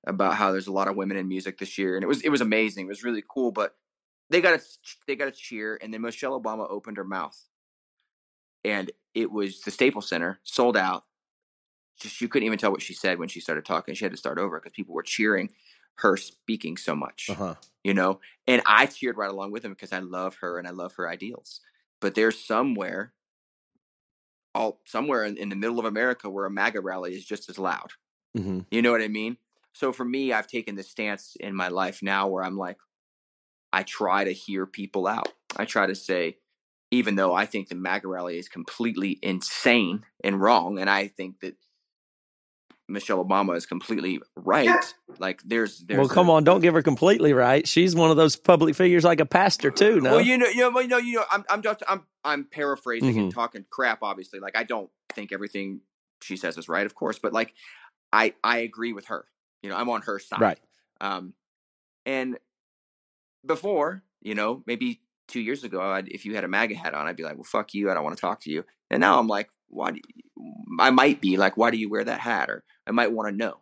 about 0.05 0.35
how 0.35 0.51
there's 0.51 0.67
a 0.67 0.71
lot 0.71 0.87
of 0.87 0.95
women 0.95 1.17
in 1.17 1.27
music 1.27 1.57
this 1.57 1.77
year, 1.77 1.95
and 1.95 2.03
it 2.03 2.07
was 2.07 2.21
it 2.21 2.29
was 2.29 2.41
amazing. 2.41 2.85
It 2.85 2.89
was 2.89 3.03
really 3.03 3.23
cool, 3.27 3.51
but 3.51 3.75
they 4.29 4.41
got 4.41 4.59
a 4.59 4.63
they 5.07 5.15
got 5.15 5.27
a 5.27 5.31
cheer, 5.31 5.77
and 5.81 5.93
then 5.93 6.01
Michelle 6.01 6.39
Obama 6.39 6.69
opened 6.69 6.97
her 6.97 7.03
mouth, 7.03 7.37
and 8.63 8.91
it 9.13 9.31
was 9.31 9.61
the 9.61 9.71
Staples 9.71 10.07
Center 10.07 10.39
sold 10.43 10.77
out. 10.77 11.05
Just 11.99 12.21
you 12.21 12.27
couldn't 12.27 12.45
even 12.45 12.57
tell 12.57 12.71
what 12.71 12.81
she 12.81 12.93
said 12.93 13.19
when 13.19 13.27
she 13.27 13.39
started 13.41 13.65
talking. 13.65 13.93
She 13.93 14.05
had 14.05 14.11
to 14.11 14.17
start 14.17 14.39
over 14.39 14.59
because 14.59 14.73
people 14.73 14.95
were 14.95 15.03
cheering 15.03 15.49
her 15.95 16.17
speaking 16.17 16.77
so 16.77 16.95
much 16.95 17.27
Uh 17.29 17.33
huh. 17.33 17.55
you 17.83 17.93
know 17.93 18.21
and 18.47 18.61
i 18.65 18.85
cheered 18.85 19.17
right 19.17 19.29
along 19.29 19.51
with 19.51 19.61
them 19.61 19.73
because 19.73 19.91
i 19.91 19.99
love 19.99 20.37
her 20.39 20.57
and 20.57 20.65
i 20.65 20.71
love 20.71 20.93
her 20.95 21.07
ideals 21.07 21.59
but 21.99 22.15
there's 22.15 22.39
somewhere 22.43 23.13
all 24.53 24.79
somewhere 24.85 25.23
in, 25.23 25.37
in 25.37 25.49
the 25.49 25.55
middle 25.55 25.79
of 25.79 25.85
america 25.85 26.29
where 26.29 26.45
a 26.45 26.51
maga 26.51 26.81
rally 26.81 27.13
is 27.15 27.25
just 27.25 27.49
as 27.49 27.57
loud. 27.57 27.91
Hmm 28.35 28.59
you 28.69 28.81
know 28.81 28.91
what 28.91 29.01
i 29.01 29.07
mean? 29.07 29.37
So 29.73 29.91
for 29.91 30.05
me 30.05 30.33
i've 30.33 30.47
taken 30.47 30.75
this 30.75 30.89
stance 30.89 31.35
in 31.39 31.55
my 31.55 31.69
life 31.69 32.01
now 32.01 32.27
where 32.27 32.43
i'm 32.43 32.57
like 32.57 32.77
i 33.73 33.83
try 33.83 34.23
to 34.23 34.31
hear 34.33 34.65
people 34.65 35.07
out. 35.07 35.29
I 35.57 35.65
try 35.65 35.85
to 35.87 35.95
say 35.95 36.37
even 36.91 37.15
though 37.15 37.33
i 37.33 37.45
think 37.45 37.67
the 37.69 37.75
maga 37.75 38.07
rally 38.07 38.37
is 38.37 38.49
completely 38.49 39.19
insane 39.21 40.05
and 40.23 40.41
wrong 40.41 40.79
and 40.79 40.89
i 40.89 41.07
think 41.07 41.39
that 41.39 41.55
michelle 42.91 43.23
obama 43.23 43.55
is 43.55 43.65
completely 43.65 44.19
right 44.35 44.93
like 45.19 45.41
there's 45.43 45.80
there's 45.80 45.99
Well, 45.99 46.07
come 46.09 46.30
a- 46.30 46.34
on, 46.34 46.43
don't 46.43 46.61
give 46.61 46.73
her 46.73 46.81
completely 46.81 47.34
right. 47.34 47.68
She's 47.68 47.95
one 47.95 48.11
of 48.11 48.18
those 48.18 48.35
public 48.35 48.76
figures 48.76 49.03
like 49.03 49.19
a 49.19 49.26
pastor 49.26 49.69
too. 49.72 49.99
No. 50.01 50.11
Well, 50.11 50.22
you 50.22 50.38
know, 50.38 50.47
you 50.47 50.69
know, 50.72 50.80
you 50.80 50.88
know, 50.88 50.97
you 50.97 51.15
know 51.18 51.26
I'm, 51.31 51.43
I'm 51.49 51.61
just, 51.61 51.84
I'm, 51.88 52.03
I'm 52.23 52.45
paraphrasing 52.45 53.09
Mm-hmm. 53.09 53.19
and 53.19 53.34
talking 53.34 53.65
crap. 53.69 53.99
Obviously, 54.03 54.39
like 54.39 54.55
I 54.55 54.63
don't 54.63 54.89
think 55.13 55.31
everything 55.34 55.81
she 56.22 56.38
says 56.38 56.57
is 56.57 56.69
right, 56.69 56.85
of 56.85 56.95
course, 56.95 57.19
but 57.19 57.34
like 57.34 57.53
I, 58.13 58.34
I 58.43 58.59
agree 58.59 58.93
with 58.93 59.07
her. 59.07 59.26
You 59.63 59.69
know, 59.69 59.76
I'm 59.76 59.89
on 59.89 60.01
her 60.03 60.18
side. 60.19 60.41
right. 60.41 60.59
Um, 61.01 61.34
and 62.05 62.38
before, 63.45 64.03
you 64.22 64.35
know, 64.35 64.63
maybe 64.65 65.01
two 65.27 65.39
years 65.41 65.63
ago, 65.63 65.81
I'd, 65.81 66.07
if 66.09 66.26
you 66.26 66.35
had 66.35 66.43
a 66.43 66.47
MAGA 66.47 66.76
hat 66.76 66.93
on, 66.93 67.07
I'd 67.07 67.15
be 67.15 67.23
like, 67.23 67.35
well, 67.35 67.43
fuck 67.43 67.73
you. 67.73 67.89
I 67.89 67.93
don't 67.93 68.03
want 68.03 68.15
to 68.18 68.22
talk 68.22 68.41
to 68.41 68.51
you. 68.51 68.63
And 68.89 69.01
now 69.01 69.19
I'm 69.19 69.27
like, 69.27 69.49
why? 69.72 69.91
Do 69.91 69.98
you, 69.98 70.53
I 70.80 70.91
might 70.91 71.22
be 71.22 71.38
like, 71.38 71.57
why 71.57 71.72
do 71.72 71.77
you 71.77 71.89
wear 71.89 72.03
that 72.03 72.19
hat? 72.19 72.49
Or 72.49 72.64
I 72.85 72.91
might 72.91 73.11
want 73.11 73.30
to 73.30 73.35
know. 73.35 73.57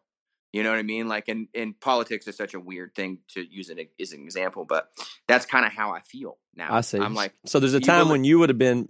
You 0.52 0.64
know 0.64 0.72
what 0.72 0.80
I 0.80 0.84
mean? 0.84 1.07
Like, 1.07 1.30
in, 1.30 1.48
in 1.53 1.73
politics 1.73 2.27
is 2.27 2.36
such 2.36 2.56
a 2.56 2.60
weird 2.60 2.95
thing 2.95 3.19
to 3.36 3.41
use 3.41 3.69
it 3.69 3.91
as 4.02 4.14
an 4.14 4.23
example, 4.23 4.65
but 4.65 4.90
that's 5.27 5.45
kind 5.45 5.65
of 5.65 5.72
how 5.72 5.91
I 5.91 6.02
feel 6.02 6.38
now. 6.56 6.73
I 6.73 6.81
see. 6.81 6.98
I'm 6.98 7.14
like, 7.14 7.34
so 7.45 7.60
there's 7.60 7.76
a 7.76 7.80
time 7.80 8.10
when 8.10 8.23
you 8.23 8.40
would 8.40 8.49
have 8.49 8.57
been 8.57 8.90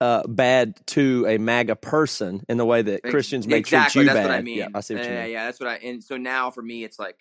uh, 0.00 0.22
bad 0.26 0.74
to 0.88 1.24
a 1.28 1.38
MAGA 1.38 1.76
person 1.76 2.44
in 2.48 2.56
the 2.56 2.64
way 2.64 2.82
that 2.82 3.02
Christians 3.02 3.46
may 3.46 3.58
exactly. 3.58 4.00
treat 4.00 4.02
you 4.02 4.14
that's 4.14 4.26
bad. 4.26 4.30
what 4.30 4.38
I 4.38 4.42
mean. 4.42 4.58
Yeah, 4.58 4.68
I 4.74 4.80
see 4.80 4.94
what 4.94 5.04
you 5.04 5.10
yeah, 5.10 5.22
mean. 5.22 5.32
yeah, 5.32 5.46
that's 5.46 5.60
what 5.60 5.68
I. 5.68 5.76
And 5.76 6.02
so 6.02 6.16
now 6.16 6.50
for 6.50 6.62
me, 6.62 6.84
it's 6.84 6.98
like 6.98 7.16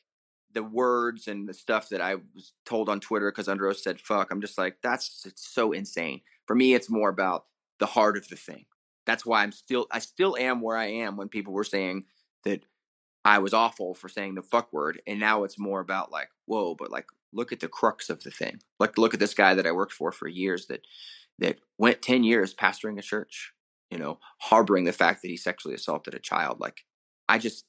the 0.54 0.64
words 0.64 1.28
and 1.28 1.48
the 1.48 1.54
stuff 1.54 1.90
that 1.90 2.02
I 2.02 2.16
was 2.16 2.54
told 2.66 2.90
on 2.90 3.00
Twitter 3.00 3.32
because 3.32 3.48
Underoath 3.48 3.78
said 3.78 4.00
"fuck." 4.00 4.32
I'm 4.32 4.42
just 4.42 4.58
like, 4.58 4.78
that's 4.82 5.24
it's 5.26 5.48
so 5.48 5.72
insane. 5.72 6.22
For 6.46 6.56
me, 6.56 6.74
it's 6.74 6.90
more 6.90 7.10
about 7.10 7.46
the 7.84 7.88
heart 7.88 8.16
of 8.16 8.30
the 8.30 8.38
thing. 8.38 8.64
That's 9.06 9.26
why 9.26 9.44
I'm 9.44 9.52
still, 9.52 9.88
I 9.92 10.00
still 10.00 10.38
am 10.38 10.62
where 10.62 10.78
I 10.78 10.86
am 10.86 11.18
when 11.18 11.28
people 11.28 11.52
were 11.52 11.66
saying 11.66 12.06
that 12.46 12.64
I 13.26 13.40
was 13.40 13.54
awful 13.54 13.94
for 13.94 14.08
saying 14.08 14.36
the 14.36 14.42
fuck 14.42 14.72
word, 14.72 15.02
and 15.06 15.20
now 15.20 15.44
it's 15.44 15.60
more 15.60 15.82
about 15.82 16.10
like, 16.10 16.30
whoa, 16.46 16.76
but 16.76 16.92
like, 16.92 17.08
look 17.34 17.52
at 17.52 17.60
the 17.60 17.68
crux 17.68 18.10
of 18.10 18.24
the 18.24 18.32
thing. 18.32 18.62
Like, 18.80 18.98
look 18.98 19.14
at 19.14 19.20
this 19.20 19.34
guy 19.34 19.54
that 19.56 19.68
I 19.68 19.74
worked 19.74 19.92
for 19.92 20.14
for 20.14 20.30
years 20.30 20.68
that 20.68 20.88
that 21.40 21.58
went 21.78 22.02
ten 22.02 22.24
years 22.24 22.54
pastoring 22.54 22.98
a 22.98 23.02
church, 23.02 23.52
you 23.92 23.98
know, 23.98 24.20
harboring 24.38 24.86
the 24.86 24.94
fact 24.94 25.22
that 25.22 25.28
he 25.28 25.36
sexually 25.36 25.76
assaulted 25.76 26.14
a 26.14 26.20
child. 26.20 26.62
Like, 26.62 26.86
I 27.28 27.40
just 27.40 27.66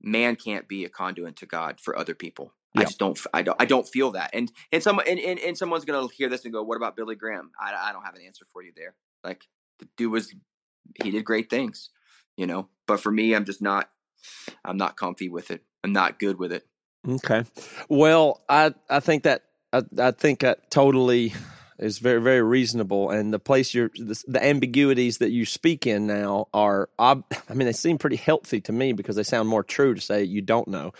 man 0.00 0.36
can't 0.36 0.68
be 0.68 0.84
a 0.84 0.88
conduit 0.88 1.34
to 1.38 1.46
God 1.46 1.80
for 1.80 1.98
other 1.98 2.14
people. 2.14 2.52
I 2.76 2.82
just 2.84 2.98
don't. 2.98 3.18
I 3.32 3.42
don't. 3.42 3.60
I 3.60 3.64
don't 3.64 3.88
feel 3.88 4.10
that. 4.12 4.30
And 4.32 4.50
and 4.72 4.82
some 4.82 5.00
and, 5.00 5.20
and, 5.20 5.38
and 5.38 5.56
someone's 5.56 5.84
gonna 5.84 6.08
hear 6.08 6.28
this 6.28 6.44
and 6.44 6.52
go, 6.52 6.62
"What 6.62 6.76
about 6.76 6.96
Billy 6.96 7.14
Graham?" 7.14 7.52
I, 7.58 7.72
I 7.90 7.92
don't 7.92 8.04
have 8.04 8.16
an 8.16 8.22
answer 8.22 8.46
for 8.52 8.62
you 8.62 8.72
there. 8.76 8.94
Like 9.24 9.44
the 9.78 9.88
dude 9.96 10.12
was, 10.12 10.34
he 11.02 11.10
did 11.10 11.24
great 11.24 11.50
things, 11.50 11.90
you 12.36 12.46
know. 12.46 12.68
But 12.86 13.00
for 13.00 13.10
me, 13.10 13.34
I'm 13.34 13.44
just 13.44 13.62
not. 13.62 13.88
I'm 14.64 14.76
not 14.76 14.96
comfy 14.96 15.28
with 15.28 15.50
it. 15.50 15.62
I'm 15.82 15.92
not 15.92 16.18
good 16.18 16.38
with 16.38 16.52
it. 16.52 16.66
Okay. 17.06 17.44
Well, 17.88 18.42
I 18.48 18.74
I 18.88 19.00
think 19.00 19.24
that 19.24 19.44
I, 19.72 19.82
I 19.98 20.10
think 20.12 20.40
that 20.40 20.70
totally 20.70 21.34
is 21.78 21.98
very 21.98 22.20
very 22.20 22.42
reasonable, 22.42 23.10
and 23.10 23.32
the 23.32 23.38
place 23.38 23.74
you're 23.74 23.90
the, 23.94 24.22
the 24.26 24.42
ambiguities 24.44 25.18
that 25.18 25.30
you 25.30 25.44
speak 25.44 25.86
in 25.86 26.06
now 26.06 26.48
are 26.54 26.88
ob- 26.98 27.24
I 27.48 27.54
mean 27.54 27.66
they 27.66 27.72
seem 27.72 27.98
pretty 27.98 28.16
healthy 28.16 28.60
to 28.62 28.72
me 28.72 28.92
because 28.92 29.16
they 29.16 29.22
sound 29.22 29.48
more 29.48 29.62
true 29.62 29.94
to 29.94 30.00
say 30.00 30.24
you 30.24 30.40
don't 30.40 30.68
know. 30.68 30.92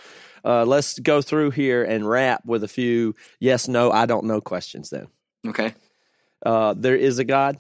Uh, 0.45 0.65
let's 0.67 0.99
go 0.99 1.23
through 1.23 1.53
here 1.53 1.83
and 1.83 2.07
wrap 2.07 2.45
with 2.45 2.63
a 2.65 2.69
few 2.69 3.15
yes 3.41 3.69
no 3.69 3.91
I 3.91 4.05
don't 4.05 4.27
know 4.27 4.43
questions. 4.43 4.91
Then 4.91 5.07
Okay. 5.47 5.73
uh, 6.45 6.75
there 6.77 6.97
is 6.97 7.19
a 7.19 7.25
God. 7.25 7.59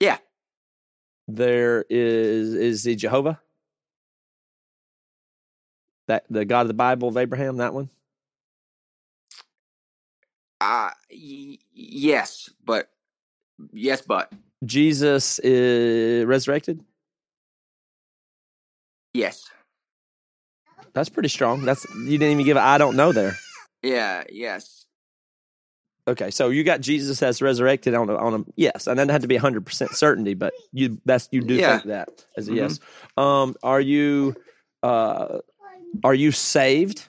Yeah. 0.00 0.18
There 1.26 1.84
is 1.90 2.54
is 2.54 2.82
the 2.84 2.94
Jehovah? 2.94 3.40
That 6.06 6.24
the 6.30 6.44
God 6.44 6.62
of 6.62 6.68
the 6.68 6.74
Bible 6.74 7.08
of 7.08 7.16
Abraham, 7.16 7.58
that 7.58 7.74
one. 7.74 7.90
Uh 10.60 10.90
y- 11.10 11.58
yes, 11.74 12.50
but 12.64 12.90
yes, 13.72 14.00
but 14.02 14.32
Jesus 14.64 15.38
is 15.40 16.24
resurrected. 16.24 16.82
yes. 19.14 19.50
That's 20.94 21.08
pretty 21.10 21.28
strong. 21.28 21.64
That's 21.64 21.86
you 21.94 22.18
didn't 22.18 22.32
even 22.32 22.44
give. 22.44 22.56
a 22.56 22.60
I 22.60 22.78
don't 22.78 22.96
know 22.96 23.12
there. 23.12 23.36
Yeah. 23.82 24.24
Yes. 24.32 24.77
Okay, 26.08 26.30
so 26.30 26.48
you 26.48 26.64
got 26.64 26.80
Jesus 26.80 27.22
as 27.22 27.42
resurrected 27.42 27.94
on 27.94 28.08
a, 28.08 28.16
on 28.16 28.34
a 28.40 28.44
yes, 28.56 28.86
and 28.86 28.98
that 28.98 29.10
had 29.10 29.20
to 29.22 29.28
be 29.28 29.36
hundred 29.36 29.66
percent 29.66 29.90
certainty, 29.94 30.32
but 30.34 30.54
you 30.72 30.98
that's 31.04 31.28
you 31.30 31.42
do 31.42 31.54
Yeah. 31.56 31.72
think 31.78 31.88
that 31.88 32.08
as 32.36 32.48
a 32.48 32.52
Mhm. 32.52 32.56
yes. 32.56 32.80
Um, 33.18 33.54
are 33.62 33.80
you 33.80 34.34
uh, 34.82 35.40
are 36.02 36.14
you 36.14 36.32
saved? 36.32 37.06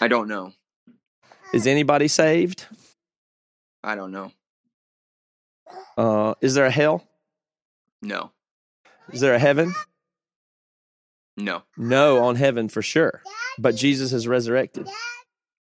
I 0.00 0.06
don't 0.08 0.28
know. 0.28 0.52
Is 1.52 1.66
anybody 1.66 2.06
saved? 2.06 2.66
I 3.82 3.94
don't 3.96 4.12
know. 4.12 4.30
Uh, 5.98 6.34
is 6.40 6.54
there 6.54 6.66
a 6.66 6.70
hell? 6.70 7.06
No. 8.02 8.30
Is 9.12 9.20
there 9.20 9.34
a 9.34 9.38
heaven? 9.38 9.74
No. 11.36 11.62
No, 11.76 12.24
on 12.24 12.36
heaven 12.36 12.68
for 12.68 12.82
sure. 12.82 13.22
But 13.58 13.74
Jesus 13.76 14.12
is 14.12 14.28
resurrected. 14.28 14.88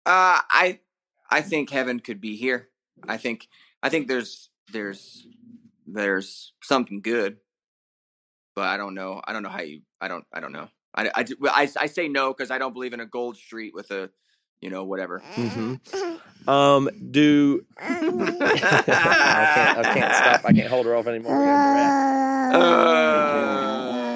Uh, 0.06 0.40
I 0.50 0.80
I 1.30 1.42
think 1.42 1.70
heaven 1.70 2.00
could 2.00 2.20
be 2.22 2.36
here. 2.36 2.70
I 3.08 3.18
think 3.18 3.48
I 3.82 3.90
think 3.90 4.08
there's 4.08 4.50
there's 4.72 5.26
there's 5.88 6.54
something 6.62 7.02
good, 7.02 7.38
but 8.56 8.66
I 8.66 8.78
don't 8.78 8.94
know. 8.96 9.22
I 9.26 9.34
don't 9.34 9.44
know 9.44 9.50
how 9.50 9.62
you. 9.62 9.82
I 10.02 10.08
don't. 10.08 10.26
I 10.34 10.40
don't 10.40 10.52
know. 10.52 10.68
I 10.96 11.10
I 11.16 11.26
I, 11.50 11.70
I 11.80 11.86
say 11.88 12.08
no 12.08 12.34
because 12.34 12.52
I 12.52 12.58
don't 12.58 12.74
believe 12.74 12.94
in 12.94 13.00
a 13.00 13.06
gold 13.06 13.38
street 13.38 13.74
with 13.74 13.92
a, 13.92 14.10
you 14.62 14.70
know, 14.70 14.84
whatever. 14.84 15.20
hmm 15.36 15.76
Um, 16.46 16.90
do 17.12 17.66
I 17.80 19.48
can't 19.56 19.78
I 19.78 19.84
can't 19.94 20.14
stop. 20.14 20.42
I 20.44 20.52
can't 20.52 20.68
hold 20.70 20.86
her 20.86 20.96
off 20.96 21.08
anymore. 21.08 21.40
We. 21.40 21.46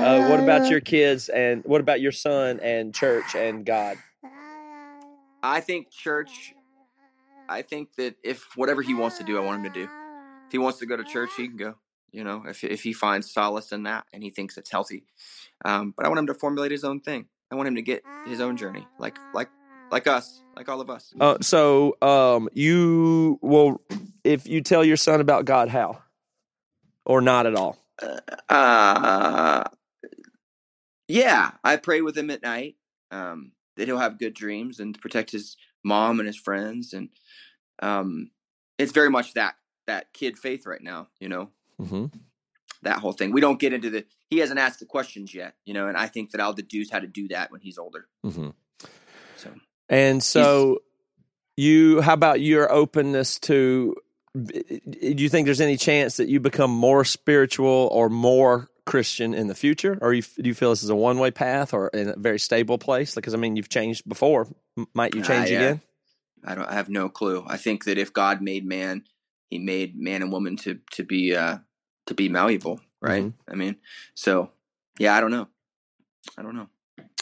Uh, 0.07 0.27
what 0.29 0.39
about 0.39 0.69
your 0.69 0.81
kids 0.81 1.29
and 1.29 1.63
what 1.63 1.79
about 1.79 2.01
your 2.01 2.11
son 2.11 2.59
and 2.59 2.93
church 2.93 3.33
and 3.35 3.65
God? 3.65 3.97
I 5.41 5.59
think 5.61 5.91
church. 5.91 6.53
I 7.49 7.61
think 7.61 7.95
that 7.95 8.15
if 8.23 8.45
whatever 8.55 8.81
he 8.81 8.93
wants 8.93 9.17
to 9.19 9.23
do, 9.23 9.37
I 9.37 9.41
want 9.41 9.65
him 9.65 9.71
to 9.71 9.79
do. 9.79 9.89
If 10.47 10.51
he 10.51 10.57
wants 10.57 10.79
to 10.79 10.85
go 10.85 10.97
to 10.97 11.03
church, 11.03 11.29
he 11.37 11.47
can 11.47 11.57
go. 11.57 11.75
You 12.11 12.23
know, 12.23 12.43
if 12.47 12.63
if 12.63 12.83
he 12.83 12.93
finds 12.93 13.31
solace 13.31 13.71
in 13.71 13.83
that 13.83 14.05
and 14.13 14.23
he 14.23 14.29
thinks 14.29 14.57
it's 14.57 14.71
healthy, 14.71 15.03
um, 15.65 15.93
but 15.95 16.05
I 16.05 16.09
want 16.09 16.19
him 16.19 16.27
to 16.27 16.33
formulate 16.33 16.71
his 16.71 16.83
own 16.83 17.01
thing. 17.01 17.27
I 17.51 17.55
want 17.55 17.67
him 17.67 17.75
to 17.75 17.81
get 17.81 18.03
his 18.25 18.41
own 18.41 18.57
journey, 18.57 18.87
like 18.97 19.17
like 19.33 19.49
like 19.91 20.07
us, 20.07 20.41
like 20.55 20.69
all 20.69 20.81
of 20.81 20.89
us. 20.89 21.13
Uh, 21.19 21.37
so 21.41 21.97
um, 22.01 22.49
you 22.53 23.39
will 23.41 23.81
if 24.23 24.47
you 24.47 24.61
tell 24.61 24.83
your 24.83 24.97
son 24.97 25.21
about 25.21 25.45
God, 25.45 25.69
how 25.69 26.01
or 27.05 27.21
not 27.21 27.45
at 27.45 27.55
all? 27.55 27.77
Uh, 28.49 29.63
yeah, 31.07 31.51
I 31.63 31.77
pray 31.77 32.01
with 32.01 32.17
him 32.17 32.29
at 32.29 32.43
night. 32.43 32.75
Um, 33.11 33.51
that 33.77 33.87
he'll 33.87 33.97
have 33.97 34.19
good 34.19 34.33
dreams 34.33 34.79
and 34.79 34.99
protect 34.99 35.31
his 35.31 35.55
mom 35.83 36.19
and 36.19 36.27
his 36.27 36.37
friends, 36.37 36.93
and 36.93 37.09
um, 37.81 38.31
it's 38.77 38.91
very 38.91 39.09
much 39.09 39.33
that 39.35 39.55
that 39.85 40.11
kid 40.13 40.37
faith 40.37 40.65
right 40.65 40.81
now. 40.81 41.07
You 41.19 41.29
know, 41.29 41.49
Mm-hmm. 41.81 42.05
that 42.81 42.99
whole 42.99 43.11
thing. 43.13 43.31
We 43.31 43.41
don't 43.41 43.59
get 43.59 43.71
into 43.73 43.89
the. 43.89 44.05
He 44.29 44.39
hasn't 44.39 44.59
asked 44.59 44.79
the 44.79 44.85
questions 44.85 45.33
yet. 45.33 45.53
You 45.65 45.73
know, 45.73 45.87
and 45.87 45.95
I 45.95 46.07
think 46.07 46.31
that 46.31 46.41
I'll 46.41 46.53
deduce 46.53 46.89
how 46.89 46.99
to 46.99 47.07
do 47.07 47.27
that 47.29 47.51
when 47.51 47.61
he's 47.61 47.77
older. 47.77 48.07
Mm-hmm. 48.25 48.49
So 49.37 49.49
And 49.89 50.23
so, 50.23 50.79
you, 51.55 52.01
how 52.01 52.13
about 52.13 52.41
your 52.41 52.71
openness 52.71 53.39
to? 53.41 53.95
Do 54.35 54.83
you 55.23 55.29
think 55.29 55.45
there's 55.45 55.61
any 55.61 55.77
chance 55.77 56.17
that 56.17 56.27
you 56.27 56.39
become 56.39 56.69
more 56.71 57.03
spiritual 57.05 57.89
or 57.91 58.09
more 58.09 58.69
Christian 58.87 59.33
in 59.35 59.47
the 59.47 59.55
future, 59.55 59.97
or 60.01 60.13
you, 60.13 60.23
do 60.23 60.47
you 60.47 60.55
feel 60.55 60.71
this 60.71 60.83
is 60.83 60.89
a 60.89 60.95
one 60.95 61.19
way 61.19 61.29
path 61.31 61.73
or 61.73 61.89
in 61.89 62.09
a 62.09 62.15
very 62.17 62.39
stable 62.39 62.77
place? 62.79 63.13
Because 63.13 63.33
I 63.35 63.37
mean, 63.37 63.55
you've 63.55 63.69
changed 63.69 64.07
before. 64.09 64.47
Might 64.95 65.13
you 65.13 65.21
Ah, 65.21 65.27
change 65.27 65.51
yeah. 65.51 65.57
again? 65.57 65.81
I 66.45 66.55
don't. 66.55 66.65
I 66.69 66.73
have 66.73 66.89
no 66.89 67.09
clue. 67.09 67.43
I 67.47 67.57
think 67.57 67.85
that 67.85 67.97
if 67.99 68.13
God 68.13 68.41
made 68.41 68.65
man, 68.65 69.03
He 69.49 69.59
made 69.59 69.95
man 69.99 70.21
and 70.23 70.31
woman 70.31 70.55
to 70.57 70.79
to 70.93 71.03
be 71.03 71.35
uh 71.35 71.57
to 72.07 72.13
be 72.15 72.29
malleable, 72.29 72.79
right? 73.01 73.23
Mhm. 73.25 73.33
I 73.51 73.55
mean, 73.55 73.75
so 74.15 74.51
yeah, 74.99 75.15
I 75.15 75.21
don't 75.21 75.31
know. 75.31 75.47
I 76.37 76.41
don't 76.41 76.55
know. 76.55 76.69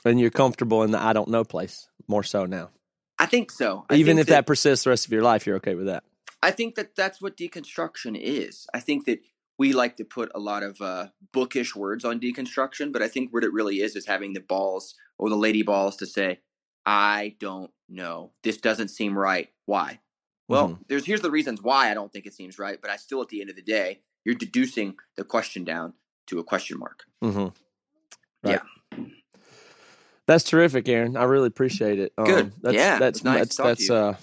And 0.06 0.20
you're 0.20 0.30
comfortable 0.32 0.84
in 0.84 0.92
the 0.92 1.02
I 1.02 1.14
don't 1.14 1.30
know 1.30 1.44
place 1.44 1.88
more 2.08 2.24
so 2.24 2.46
now. 2.46 2.70
I 3.18 3.26
think 3.26 3.52
so. 3.52 3.86
I 3.90 3.96
Even 3.96 4.18
think 4.18 4.22
if 4.22 4.28
that, 4.28 4.46
persists 4.46 4.84
the 4.84 4.92
rest 4.92 5.06
of 5.08 5.12
your 5.12 5.24
life, 5.24 5.48
you're 5.48 5.56
okay 5.58 5.76
with 5.76 5.88
that. 5.88 6.04
I 6.44 6.52
think 6.52 6.76
that 6.76 6.96
that's 6.96 7.22
what 7.22 7.38
deconstruction 7.38 8.20
is. 8.20 8.68
I 8.74 8.80
think 8.82 9.06
that 9.06 9.20
we 9.58 9.74
like 9.74 9.98
to 9.98 10.04
put 10.06 10.32
a 10.36 10.40
lot 10.40 10.64
of 10.64 10.80
uh, 10.82 11.08
bookish 11.32 11.76
words 11.76 12.04
on 12.06 12.20
deconstruction, 12.20 12.92
but 12.92 13.02
I 13.02 13.08
think 13.08 13.34
what 13.34 13.44
it 13.44 13.54
really 13.54 13.80
is 13.82 13.96
is 13.96 14.06
having 14.06 14.34
the 14.34 14.42
balls 14.42 14.96
or 15.18 15.30
the 15.30 15.36
lady 15.38 15.62
balls 15.64 15.96
to 15.98 16.06
say, 16.06 16.40
"I 16.86 17.36
don't 17.40 17.72
know. 17.88 18.32
This 18.44 18.58
doesn't 18.58 18.90
seem 18.90 19.18
right. 19.18 19.50
Why?" 19.66 20.00
Well, 20.48 20.70
Mhm. 20.70 20.80
there's 20.88 21.06
here's 21.06 21.22
the 21.22 21.32
reasons 21.32 21.62
why 21.62 21.90
I 21.90 21.94
don't 21.94 22.12
think 22.12 22.26
it 22.26 22.34
seems 22.34 22.60
right, 22.60 22.80
but 22.82 22.92
I 22.92 22.98
still, 22.98 23.22
at 23.22 23.30
the 23.30 23.42
end 23.42 23.50
of 23.50 23.56
the 23.56 23.62
day, 23.64 24.02
you're 24.26 24.36
deducing 24.36 24.96
the 25.16 25.24
question 25.24 25.64
down 25.64 25.94
to 26.28 26.40
a 26.40 26.44
question 26.44 26.78
mark. 26.78 27.06
Mm-hmm. 27.24 27.48
Yeah. 28.50 28.62
That's 30.28 30.44
terrific, 30.44 30.90
Aaron. 30.90 31.16
I 31.18 31.24
really 31.24 31.48
appreciate 31.48 32.00
it. 32.00 32.12
Um, 32.18 32.26
Good. 32.26 32.52
That's, 32.62 32.76
Yeah, 32.76 32.98
That's 33.00 33.24
nice 33.24 33.40
that's 33.40 33.56
to 33.56 33.62
talk 33.62 33.78
to 33.78 33.84
that's 33.88 33.90
uh. 33.90 34.16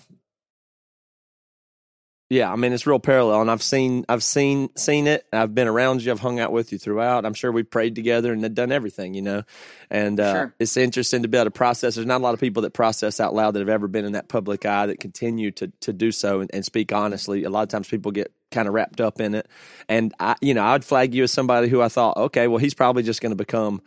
Yeah, 2.32 2.50
I 2.50 2.56
mean 2.56 2.72
it's 2.72 2.86
real 2.86 2.98
parallel, 2.98 3.42
and 3.42 3.50
I've 3.50 3.62
seen 3.62 4.06
I've 4.08 4.22
seen 4.22 4.74
seen 4.74 5.06
it. 5.06 5.26
I've 5.34 5.54
been 5.54 5.68
around 5.68 6.02
you. 6.02 6.10
I've 6.10 6.18
hung 6.18 6.40
out 6.40 6.50
with 6.50 6.72
you 6.72 6.78
throughout. 6.78 7.26
I'm 7.26 7.34
sure 7.34 7.52
we 7.52 7.62
prayed 7.62 7.94
together 7.94 8.32
and 8.32 8.42
had 8.42 8.54
done 8.54 8.72
everything, 8.72 9.12
you 9.12 9.20
know. 9.20 9.42
And 9.90 10.18
uh, 10.18 10.32
Sure. 10.32 10.54
it's 10.58 10.78
interesting 10.78 11.24
to 11.24 11.28
be 11.28 11.36
able 11.36 11.44
to 11.44 11.50
process. 11.50 11.94
There's 11.96 12.06
not 12.06 12.22
a 12.22 12.24
lot 12.24 12.32
of 12.32 12.40
people 12.40 12.62
that 12.62 12.72
process 12.72 13.20
out 13.20 13.34
loud 13.34 13.50
that 13.50 13.58
have 13.58 13.68
ever 13.68 13.86
been 13.86 14.06
in 14.06 14.12
that 14.12 14.28
public 14.28 14.64
eye 14.64 14.86
that 14.86 14.98
continue 14.98 15.50
to 15.50 15.70
to 15.82 15.92
do 15.92 16.10
so 16.10 16.40
and, 16.40 16.48
and 16.54 16.64
speak 16.64 16.90
honestly. 16.90 17.44
A 17.44 17.50
lot 17.50 17.64
of 17.64 17.68
times 17.68 17.86
people 17.86 18.12
get 18.12 18.32
kind 18.52 18.68
of 18.68 18.74
wrapped 18.74 19.00
up 19.00 19.20
in 19.20 19.34
it, 19.34 19.48
and 19.88 20.14
I, 20.20 20.36
you 20.40 20.54
know, 20.54 20.64
I'd 20.64 20.84
flag 20.84 21.14
you 21.14 21.24
as 21.24 21.32
somebody 21.32 21.68
who 21.68 21.80
I 21.80 21.88
thought, 21.88 22.16
okay, 22.16 22.46
well, 22.46 22.58
he's 22.58 22.74
probably 22.74 23.02
just 23.02 23.20
going 23.20 23.32
to 23.32 23.36
become 23.36 23.82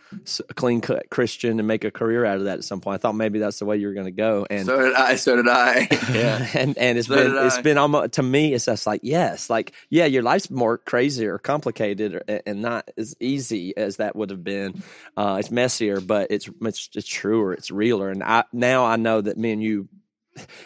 a 0.50 0.54
clean 0.54 0.82
cut 0.82 1.10
Christian 1.10 1.60
and 1.60 1.68
make 1.68 1.84
a 1.84 1.92
career 1.92 2.26
out 2.26 2.38
of 2.38 2.46
that 2.46 2.58
at 2.58 2.64
some 2.64 2.82
point. 2.82 2.96
I 2.96 2.98
thought 3.00 3.16
maybe 3.16 3.40
that's 3.40 3.60
the 3.60 3.66
way 3.66 3.78
you 3.78 3.88
were 3.88 3.94
going 3.94 4.06
to 4.06 4.12
go, 4.12 4.46
and 4.50 4.66
so 4.66 4.82
did 4.82 4.94
I. 4.94 5.16
So 5.16 5.36
did 5.36 5.48
I. 5.48 5.88
yeah. 6.14 6.48
and 6.54 6.78
and 6.78 6.98
it's 6.98 7.08
So 7.08 7.16
been 7.16 7.46
it's 7.46 7.58
been 7.60 7.78
almost 7.78 8.14
to 8.14 8.24
me 8.24 8.54
it's 8.54 8.66
just 8.66 8.88
like 8.88 9.02
yes 9.04 9.50
like 9.50 9.74
yeah 9.90 10.06
your 10.06 10.24
life's 10.24 10.50
more 10.50 10.78
crazy 10.78 11.26
or 11.26 11.38
complicated 11.38 12.16
or, 12.16 12.42
and 12.46 12.62
not 12.62 12.90
as 12.98 13.16
easy 13.20 13.76
as 13.78 13.98
that 13.98 14.16
would 14.16 14.30
have 14.30 14.44
been 14.44 14.82
uh 15.18 15.38
it's 15.40 15.52
messier 15.52 16.02
but 16.02 16.32
it's 16.32 16.50
it's, 16.62 16.90
it's 16.94 17.08
truer 17.08 17.54
it's 17.54 17.72
realer 17.72 18.10
and 18.10 18.24
I 18.24 18.44
now 18.52 18.86
I 18.86 18.96
know 18.96 19.22
that 19.22 19.38
me 19.38 19.52
and 19.52 19.64
you 19.64 19.88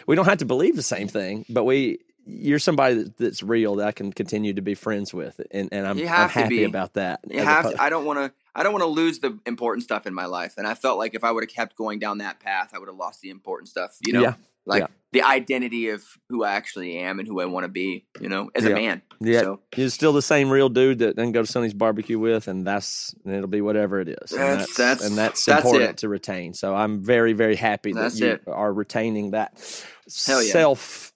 we 0.06 0.16
don't 0.16 0.26
have 0.26 0.38
to 0.38 0.46
believe 0.46 0.76
the 0.76 0.82
same 0.82 1.08
thing 1.08 1.44
but 1.48 1.64
we 1.64 1.98
you're 2.26 2.58
somebody 2.58 3.04
that's 3.18 3.42
real 3.42 3.76
that 3.76 3.88
I 3.88 3.92
can 3.92 4.12
continue 4.12 4.52
to 4.54 4.62
be 4.62 4.74
friends 4.74 5.12
with 5.12 5.40
and 5.50 5.68
and 5.72 5.86
I'm, 5.86 5.98
I'm 5.98 6.28
happy 6.28 6.58
be. 6.58 6.64
about 6.64 6.94
that 6.94 7.20
You 7.28 7.40
have. 7.42 7.64
opposed- 7.64 7.76
To, 7.76 7.82
I 7.82 7.90
don't 7.90 8.04
want 8.04 8.18
to. 8.18 8.32
I 8.54 8.62
don't 8.64 8.72
want 8.72 8.82
to 8.82 8.88
lose 8.88 9.20
the 9.20 9.38
important 9.46 9.84
stuff 9.84 10.06
in 10.08 10.12
my 10.14 10.26
life. 10.26 10.54
And 10.58 10.66
I 10.66 10.74
felt 10.74 10.98
like 10.98 11.14
if 11.14 11.22
I 11.22 11.30
would 11.30 11.44
have 11.44 11.50
kept 11.50 11.76
going 11.76 12.00
down 12.00 12.18
that 12.18 12.40
path, 12.40 12.70
I 12.74 12.78
would 12.78 12.88
have 12.88 12.96
lost 12.96 13.20
the 13.20 13.30
important 13.30 13.68
stuff. 13.68 13.96
You 14.04 14.12
know, 14.12 14.22
Yeah. 14.22 14.34
like 14.66 14.80
Yeah. 14.82 14.86
the 15.12 15.22
identity 15.22 15.88
of 15.90 16.04
who 16.28 16.42
I 16.42 16.52
actually 16.54 16.98
am 16.98 17.20
and 17.20 17.28
who 17.28 17.40
I 17.40 17.44
want 17.44 17.62
to 17.64 17.68
be. 17.68 18.06
You 18.20 18.28
know, 18.28 18.50
as 18.56 18.64
Yeah. 18.64 18.70
a 18.70 18.74
man. 18.74 19.02
Yeah, 19.20 19.40
So 19.42 19.60
you're 19.76 19.88
still 19.88 20.12
the 20.12 20.20
same 20.22 20.50
real 20.50 20.68
dude 20.68 20.98
that 20.98 21.14
then 21.14 21.30
go 21.30 21.42
to 21.42 21.46
Sonny's 21.46 21.74
barbecue 21.74 22.18
with, 22.18 22.48
and 22.48 22.66
that's 22.66 23.14
and 23.24 23.34
it'll 23.34 23.46
be 23.48 23.60
whatever 23.60 24.00
it 24.00 24.08
is. 24.08 24.32
And 24.32 24.40
That's- 24.40 24.66
that's, 24.66 24.76
that's- 24.76 25.06
and 25.08 25.16
that's, 25.16 25.44
that's 25.44 25.64
important 25.64 25.90
it. 25.90 25.96
to 25.98 26.08
retain. 26.08 26.52
So 26.54 26.74
I'm 26.74 27.02
very 27.04 27.32
very 27.34 27.56
happy 27.56 27.92
that 27.92 28.14
you 28.16 28.26
it. 28.26 28.42
are 28.48 28.72
retaining 28.72 29.30
that 29.30 29.52
Hell 30.26 30.40
self 30.42 31.12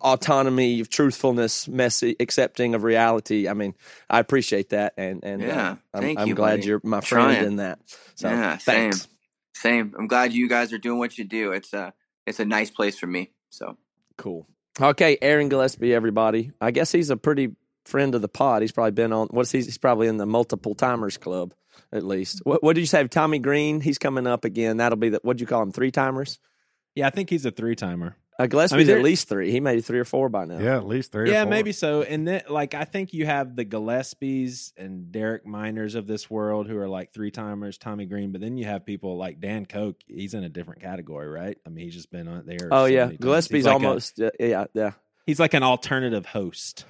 autonomy, 0.00 0.82
truthfulness, 0.84 1.68
messy 1.68 2.16
accepting 2.20 2.74
of 2.74 2.82
reality. 2.82 3.48
I 3.48 3.54
mean, 3.54 3.74
I 4.10 4.18
appreciate 4.20 4.70
that, 4.70 4.94
and 4.96 5.22
and 5.24 5.42
uh, 5.42 5.46
Yeah, 5.46 5.76
I'm, 5.94 6.02
thank 6.02 6.18
I'm 6.18 6.28
you, 6.28 6.34
glad 6.34 6.58
buddy. 6.58 6.66
you're 6.68 6.80
my 6.82 7.00
friend 7.00 7.36
Trying. 7.36 7.46
in 7.46 7.56
that. 7.56 7.78
So 8.16 8.28
Yeah, 8.28 8.56
thanks. 8.56 9.02
same. 9.02 9.08
same. 9.54 9.94
I'm 9.98 10.06
glad 10.06 10.32
you 10.32 10.48
guys 10.48 10.72
are 10.72 10.78
doing 10.78 10.98
what 10.98 11.16
you 11.18 11.24
do. 11.24 11.52
It's 11.52 11.72
a 11.72 11.92
it's 12.26 12.40
a 12.40 12.44
nice 12.44 12.70
place 12.70 12.98
for 12.98 13.06
me. 13.06 13.30
So 13.50 13.76
Cool. 14.18 14.46
Okay, 14.80 15.16
Aaron 15.22 15.48
Gillespie, 15.48 15.94
everybody. 15.94 16.52
I 16.60 16.70
guess 16.70 16.92
he's 16.92 17.10
a 17.10 17.16
pretty 17.16 17.52
friend 17.84 18.14
of 18.14 18.22
the 18.22 18.28
pod. 18.28 18.62
He's 18.62 18.72
probably 18.72 18.90
been 18.90 19.12
on. 19.12 19.28
What's 19.30 19.50
he? 19.52 19.58
He's 19.60 19.78
probably 19.78 20.08
in 20.08 20.16
the 20.16 20.26
multiple 20.26 20.74
timers 20.74 21.16
club 21.16 21.54
at 21.92 22.02
least. 22.04 22.40
What, 22.44 22.62
what 22.62 22.74
did 22.74 22.80
you 22.80 22.86
say? 22.86 23.06
Tommy 23.08 23.38
Green. 23.38 23.80
He's 23.80 23.98
coming 23.98 24.26
up 24.26 24.44
again. 24.44 24.78
That'll 24.78 24.96
be 24.98 25.10
the. 25.10 25.20
What'd 25.22 25.40
you 25.40 25.46
call 25.46 25.62
him? 25.62 25.72
Three 25.72 25.90
timers. 25.90 26.38
Yeah, 26.94 27.06
I 27.06 27.10
think 27.10 27.30
he's 27.30 27.44
a 27.46 27.50
three 27.50 27.74
timer. 27.76 28.16
Uh, 28.38 28.46
Gillespie's 28.46 28.88
I 28.88 28.92
mean, 28.92 28.98
at 28.98 29.02
least 29.04 29.28
three. 29.30 29.50
He 29.50 29.60
made 29.60 29.82
three 29.84 29.98
or 29.98 30.04
four 30.04 30.28
by 30.28 30.44
now. 30.44 30.58
Yeah, 30.58 30.76
at 30.76 30.86
least 30.86 31.10
three. 31.10 31.22
or 31.30 31.32
Yeah, 31.32 31.44
four. 31.44 31.50
maybe 31.50 31.72
so. 31.72 32.02
And 32.02 32.28
then, 32.28 32.42
like, 32.50 32.74
I 32.74 32.84
think 32.84 33.14
you 33.14 33.24
have 33.24 33.56
the 33.56 33.64
Gillespies 33.64 34.72
and 34.76 35.10
Derek 35.10 35.46
Minors 35.46 35.94
of 35.94 36.06
this 36.06 36.28
world 36.30 36.66
who 36.68 36.76
are 36.76 36.88
like 36.88 37.12
three 37.14 37.30
timers, 37.30 37.78
Tommy 37.78 38.04
Green. 38.06 38.32
But 38.32 38.42
then 38.42 38.58
you 38.58 38.66
have 38.66 38.84
people 38.84 39.16
like 39.16 39.40
Dan 39.40 39.64
Koch. 39.64 39.96
He's 40.06 40.34
in 40.34 40.44
a 40.44 40.50
different 40.50 40.82
category, 40.82 41.28
right? 41.28 41.56
I 41.66 41.70
mean, 41.70 41.84
he's 41.86 41.94
just 41.94 42.10
been 42.10 42.28
on 42.28 42.44
there. 42.46 42.68
Oh 42.70 42.82
so 42.82 42.86
yeah. 42.86 43.06
Gillespie's 43.10 43.60
He's 43.60 43.64
like 43.66 43.82
a- 43.82 43.86
almost. 43.86 44.20
uh, 44.20 44.30
yeah, 44.38 44.66
yeah. 44.74 44.90
he's 45.24 45.40
like 45.40 45.54
an 45.54 45.62
alternative 45.62 46.26
host, 46.26 46.84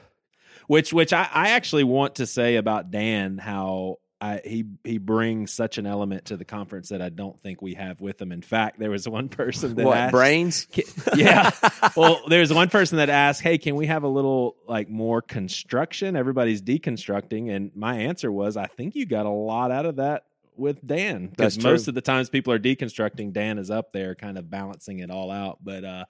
which 0.67 0.93
which 0.93 1.13
I, 1.13 1.29
I 1.33 1.51
actually 1.51 1.85
want 1.85 2.17
to 2.17 2.27
say 2.27 2.57
about 2.57 2.91
Dan 2.91 3.39
how. 3.39 3.99
I, 4.21 4.41
he 4.45 4.65
he 4.83 4.97
brings 4.97 5.53
such 5.53 5.77
an 5.77 5.87
element 5.87 6.27
to 6.27 6.39
the 6.39 6.45
conference 6.47 6.89
that 6.89 7.03
I 7.03 7.11
don't 7.11 7.39
think 7.39 7.61
we 7.61 7.75
have 7.75 8.01
with 8.01 8.21
him. 8.21 8.33
In 8.33 8.41
fact, 8.41 8.79
there 8.79 8.91
was 8.91 9.07
one 9.07 9.29
person 9.29 9.75
that 9.75 9.85
What 9.85 9.97
asked, 9.99 10.13
brains? 10.13 10.67
yeah. 11.15 11.51
Well, 11.97 12.23
there's 12.27 12.53
one 12.53 12.71
person 12.71 12.97
that 12.99 13.11
asked, 13.11 13.43
"Hey, 13.43 13.59
can 13.59 13.77
we 13.77 13.87
have 13.87 14.05
a 14.05 14.09
little 14.09 14.57
like 14.67 14.89
more 14.89 15.21
construction? 15.21 16.17
Everybody's 16.17 16.63
deconstructing." 16.63 17.55
And 17.55 17.73
my 17.75 17.97
answer 17.99 18.33
was, 18.33 18.57
"I 18.57 18.67
think 18.67 18.95
you 18.95 19.05
got 19.07 19.27
a 19.27 19.31
lot 19.31 19.71
out 19.71 19.85
of 19.85 19.97
that 19.97 20.25
with 20.57 20.87
Dan 20.87 21.27
because 21.27 21.63
most 21.63 21.87
of 21.87 21.95
the 21.95 22.01
times 22.01 22.31
people 22.31 22.51
are 22.55 22.59
deconstructing, 22.59 23.35
Dan 23.35 23.59
is 23.59 23.71
up 23.71 23.93
there 23.93 24.15
kind 24.15 24.39
of 24.39 24.49
balancing 24.49 25.01
it 25.01 25.11
all 25.11 25.31
out." 25.31 25.59
But 25.63 25.85
uh 25.85 26.05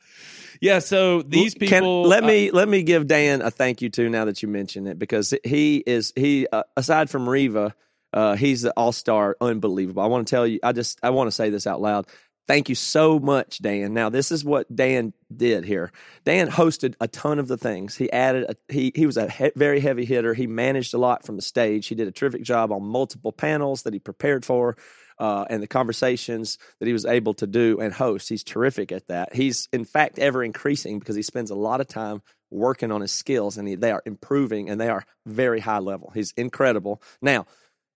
yeah, 0.60 0.78
so 0.78 1.22
these 1.22 1.54
Can- 1.54 1.68
people 1.68 2.02
let 2.04 2.22
uh, 2.22 2.28
me 2.28 2.50
let 2.52 2.68
me 2.68 2.84
give 2.84 3.08
Dan 3.08 3.42
a 3.42 3.50
thank 3.50 3.82
you 3.82 3.88
too. 3.90 4.08
Now 4.08 4.26
that 4.26 4.42
you 4.42 4.48
mention 4.48 4.86
it, 4.86 4.96
because 4.98 5.34
he 5.42 5.78
is 5.84 6.12
he 6.14 6.46
uh, 6.52 6.62
aside 6.76 7.10
from 7.10 7.28
Riva, 7.28 7.74
uh, 8.16 8.34
he's 8.34 8.62
the 8.62 8.72
all 8.78 8.92
star, 8.92 9.36
unbelievable. 9.42 10.02
I 10.02 10.06
want 10.06 10.26
to 10.26 10.30
tell 10.30 10.46
you, 10.46 10.58
I 10.62 10.72
just 10.72 10.98
I 11.02 11.10
want 11.10 11.28
to 11.28 11.32
say 11.32 11.50
this 11.50 11.66
out 11.66 11.82
loud. 11.82 12.06
Thank 12.48 12.70
you 12.70 12.74
so 12.74 13.18
much, 13.18 13.58
Dan. 13.58 13.92
Now 13.92 14.08
this 14.08 14.32
is 14.32 14.42
what 14.42 14.74
Dan 14.74 15.12
did 15.36 15.66
here. 15.66 15.92
Dan 16.24 16.48
hosted 16.48 16.94
a 16.98 17.08
ton 17.08 17.38
of 17.38 17.46
the 17.46 17.58
things. 17.58 17.94
He 17.94 18.10
added 18.10 18.46
a, 18.48 18.72
he 18.72 18.90
he 18.94 19.04
was 19.04 19.18
a 19.18 19.28
he- 19.28 19.52
very 19.54 19.80
heavy 19.80 20.06
hitter. 20.06 20.32
He 20.32 20.46
managed 20.46 20.94
a 20.94 20.98
lot 20.98 21.26
from 21.26 21.36
the 21.36 21.42
stage. 21.42 21.88
He 21.88 21.94
did 21.94 22.08
a 22.08 22.12
terrific 22.12 22.42
job 22.42 22.72
on 22.72 22.86
multiple 22.86 23.32
panels 23.32 23.82
that 23.82 23.92
he 23.92 23.98
prepared 24.00 24.44
for. 24.46 24.78
Uh, 25.18 25.46
and 25.48 25.62
the 25.62 25.66
conversations 25.66 26.58
that 26.78 26.84
he 26.84 26.92
was 26.92 27.06
able 27.06 27.32
to 27.32 27.46
do 27.46 27.80
and 27.80 27.90
host. 27.94 28.28
He's 28.28 28.44
terrific 28.44 28.92
at 28.92 29.08
that. 29.08 29.34
He's, 29.34 29.66
in 29.72 29.86
fact, 29.86 30.18
ever 30.18 30.44
increasing 30.44 30.98
because 30.98 31.16
he 31.16 31.22
spends 31.22 31.50
a 31.50 31.54
lot 31.54 31.80
of 31.80 31.88
time 31.88 32.20
working 32.50 32.92
on 32.92 33.00
his 33.00 33.12
skills 33.12 33.56
and 33.56 33.66
he, 33.66 33.76
they 33.76 33.92
are 33.92 34.02
improving 34.04 34.68
and 34.68 34.78
they 34.78 34.90
are 34.90 35.06
very 35.24 35.58
high 35.58 35.78
level. 35.78 36.10
He's 36.12 36.32
incredible. 36.36 37.00
Now, 37.22 37.46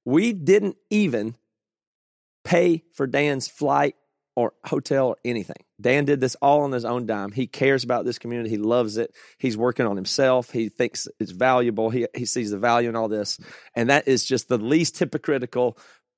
we 0.05 0.33
didn't 0.33 0.77
even 0.91 1.37
pay 2.45 2.83
for 2.95 3.07
Dan's 3.07 3.49
flight 3.49 3.97
or 4.37 4.53
hotel 4.65 5.09
or 5.09 5.17
anything. 5.25 5.57
Dan 5.81 6.05
did 6.05 6.21
this 6.21 6.37
all 6.41 6.63
on 6.63 6.73
his 6.73 6.85
own 6.85 7.07
dime. 7.07 7.33
He 7.33 7.47
cares 7.47 7.85
about 7.85 8.05
this 8.05 8.19
community. 8.19 8.51
He 8.51 8.57
loves 8.59 8.97
it. 8.97 9.15
He's 9.39 9.57
working 9.57 9.87
on 9.87 9.97
himself. 9.97 10.51
He 10.51 10.69
thinks 10.69 11.09
it's 11.19 11.33
valuable. 11.33 11.91
He 11.91 12.07
he 12.15 12.25
sees 12.25 12.51
the 12.51 12.59
value 12.59 12.89
in 12.89 12.97
all 12.97 13.09
this. 13.09 13.39
And 13.75 13.91
that 13.91 14.09
is 14.09 14.25
just 14.25 14.49
the 14.49 14.59
least 14.59 14.99
hypocritical 14.99 15.77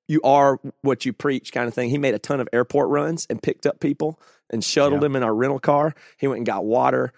you 0.09 0.20
are 0.24 0.59
what 0.82 1.06
you 1.06 1.12
preach 1.12 1.52
kind 1.52 1.68
of 1.68 1.74
thing. 1.74 1.88
He 1.88 1.96
made 1.96 2.14
a 2.14 2.18
ton 2.18 2.40
of 2.40 2.48
airport 2.52 2.88
runs 2.90 3.26
and 3.30 3.40
picked 3.42 3.66
up 3.66 3.78
people 3.80 4.20
and 4.50 4.62
shuttled 4.62 4.94
Yeah. 5.00 5.06
them 5.06 5.16
in 5.16 5.22
our 5.22 5.34
rental 5.34 5.60
car. 5.60 5.94
He 6.18 6.26
went 6.26 6.38
and 6.38 6.46
got 6.46 6.64
water. 6.64 7.12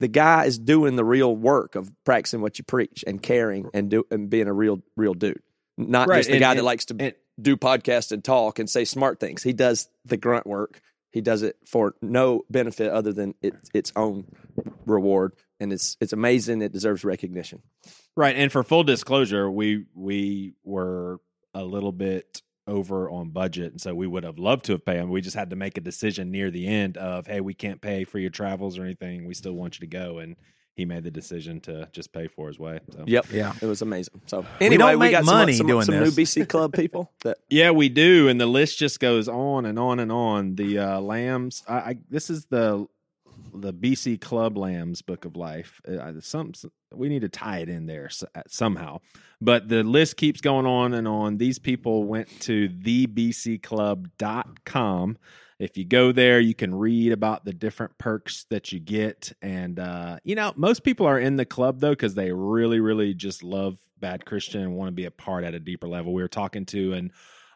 The 0.00 0.08
guy 0.08 0.46
is 0.46 0.58
doing 0.58 0.96
the 0.96 1.04
real 1.04 1.36
work 1.36 1.74
of 1.76 1.90
practicing 2.04 2.40
what 2.40 2.58
you 2.58 2.64
preach 2.64 3.04
and 3.06 3.22
caring 3.22 3.68
and 3.74 3.90
do 3.90 4.04
and 4.10 4.28
being 4.30 4.48
a 4.48 4.52
real 4.52 4.82
real 4.96 5.14
dude. 5.14 5.40
Not 5.78 6.08
Right, 6.08 6.18
just 6.18 6.28
the 6.28 6.34
and- 6.36 6.40
guy 6.40 6.54
that 6.54 6.64
likes 6.64 6.84
to 6.86 6.96
and- 6.98 7.14
do 7.40 7.56
podcasts 7.56 8.12
and 8.12 8.22
talk 8.22 8.58
and 8.58 8.68
say 8.68 8.84
smart 8.84 9.18
things. 9.18 9.42
He 9.42 9.52
does 9.52 9.88
the 10.04 10.16
grunt 10.18 10.46
work. 10.46 10.80
He 11.10 11.20
does 11.20 11.42
it 11.42 11.56
for 11.66 11.94
no 12.02 12.44
benefit 12.50 12.90
other 12.90 13.12
than 13.12 13.34
it, 13.42 13.54
its 13.74 13.92
own 13.96 14.26
reward, 14.86 15.34
and 15.60 15.72
it's 15.72 15.96
it's 16.00 16.12
amazing. 16.12 16.62
It 16.62 16.72
deserves 16.72 17.04
recognition. 17.04 17.60
Right, 18.16 18.36
and 18.36 18.50
for 18.52 18.62
full 18.62 18.84
disclosure, 18.84 19.50
we 19.50 19.86
we 19.94 20.54
were 20.64 21.20
a 21.54 21.64
little 21.64 21.92
bit 21.92 22.42
over 22.66 23.10
on 23.10 23.30
budget, 23.30 23.72
and 23.72 23.80
so 23.80 23.94
we 23.94 24.06
would 24.06 24.24
have 24.24 24.38
loved 24.38 24.64
to 24.66 24.72
have 24.72 24.84
paid 24.84 24.98
him. 24.98 25.10
We 25.10 25.20
just 25.20 25.36
had 25.36 25.50
to 25.50 25.56
make 25.56 25.76
a 25.76 25.80
decision 25.82 26.30
near 26.30 26.50
the 26.50 26.66
end 26.66 26.96
of, 26.96 27.26
hey, 27.26 27.40
we 27.40 27.54
can't 27.54 27.80
pay 27.80 28.04
for 28.04 28.18
your 28.18 28.30
travels 28.30 28.78
or 28.78 28.84
anything. 28.84 29.26
We 29.26 29.34
still 29.34 29.52
want 29.54 29.76
you 29.76 29.80
to 29.80 29.90
go, 29.90 30.18
and 30.18 30.36
he 30.74 30.84
made 30.86 31.04
the 31.04 31.10
decision 31.10 31.60
to 31.60 31.86
just 31.92 32.12
pay 32.12 32.26
for 32.28 32.48
his 32.48 32.58
way. 32.58 32.80
So. 32.94 33.04
Yep, 33.06 33.26
Yeah. 33.32 33.52
it 33.60 33.66
was 33.66 33.82
amazing. 33.82 34.20
So 34.26 34.44
anyway, 34.60 34.76
don't 34.78 34.98
we, 34.98 35.10
got 35.10 35.24
some- 35.24 35.34
money 35.34 35.52
some, 35.52 35.66
doing 35.66 35.84
some, 35.84 35.96
this. 36.00 36.16
new 36.16 36.22
BC 36.24 36.48
Club 36.48 36.72
people 36.74 37.10
that 37.24 37.38
Yeah, 37.50 37.70
we 37.72 37.88
do, 37.88 38.28
and 38.28 38.40
the 38.40 38.46
list 38.46 38.78
just 38.78 38.98
goes 39.00 39.28
on 39.28 39.66
and 39.66 39.78
on 39.78 39.98
and 40.00 40.10
on. 40.10 40.54
The 40.56 40.78
uh, 40.78 41.00
lambs. 41.00 41.62
I, 41.68 41.74
I 41.74 41.96
this 42.08 42.30
is 42.30 42.46
the 42.46 42.86
the 43.54 43.72
BC 43.74 44.18
Club 44.20 44.56
Lambs 44.56 45.02
Book 45.02 45.24
of 45.26 45.36
Life. 45.36 45.82
Uh, 45.86 46.12
some 46.20 46.52
we 46.94 47.08
need 47.10 47.20
to 47.20 47.28
tie 47.28 47.58
it 47.58 47.68
in 47.68 47.84
there 47.86 48.06
s- 48.06 48.24
uh, 48.34 48.40
somehow, 48.48 48.98
but 49.42 49.68
the 49.68 49.82
list 49.82 50.16
keeps 50.16 50.40
going 50.40 50.64
on 50.64 50.94
and 50.94 51.06
on. 51.06 51.36
These 51.36 51.58
people 51.58 52.04
went 52.04 52.28
to 52.42 52.70
thebcclub.com. 52.70 55.18
If 55.62 55.76
you 55.76 55.84
go 55.84 56.10
there, 56.10 56.40
you 56.40 56.56
can 56.56 56.74
read 56.74 57.12
about 57.12 57.44
the 57.44 57.52
different 57.52 57.96
perks 57.96 58.46
that 58.50 58.72
you 58.72 58.80
get, 58.80 59.32
and 59.40 59.78
uh, 59.78 60.18
you 60.24 60.34
know 60.34 60.52
most 60.56 60.82
people 60.82 61.06
are 61.06 61.20
in 61.20 61.36
the 61.36 61.44
club 61.44 61.78
though 61.78 61.92
because 61.92 62.14
they 62.14 62.32
really, 62.32 62.80
really 62.80 63.14
just 63.14 63.44
love 63.44 63.78
Bad 64.00 64.26
Christian 64.26 64.62
and 64.62 64.74
want 64.74 64.88
to 64.88 64.92
be 64.92 65.04
a 65.04 65.12
part 65.12 65.44
at 65.44 65.54
a 65.54 65.60
deeper 65.60 65.86
level. 65.86 66.12
We 66.12 66.22
were 66.22 66.26
talking 66.26 66.66
to 66.66 66.94
an 66.94 67.12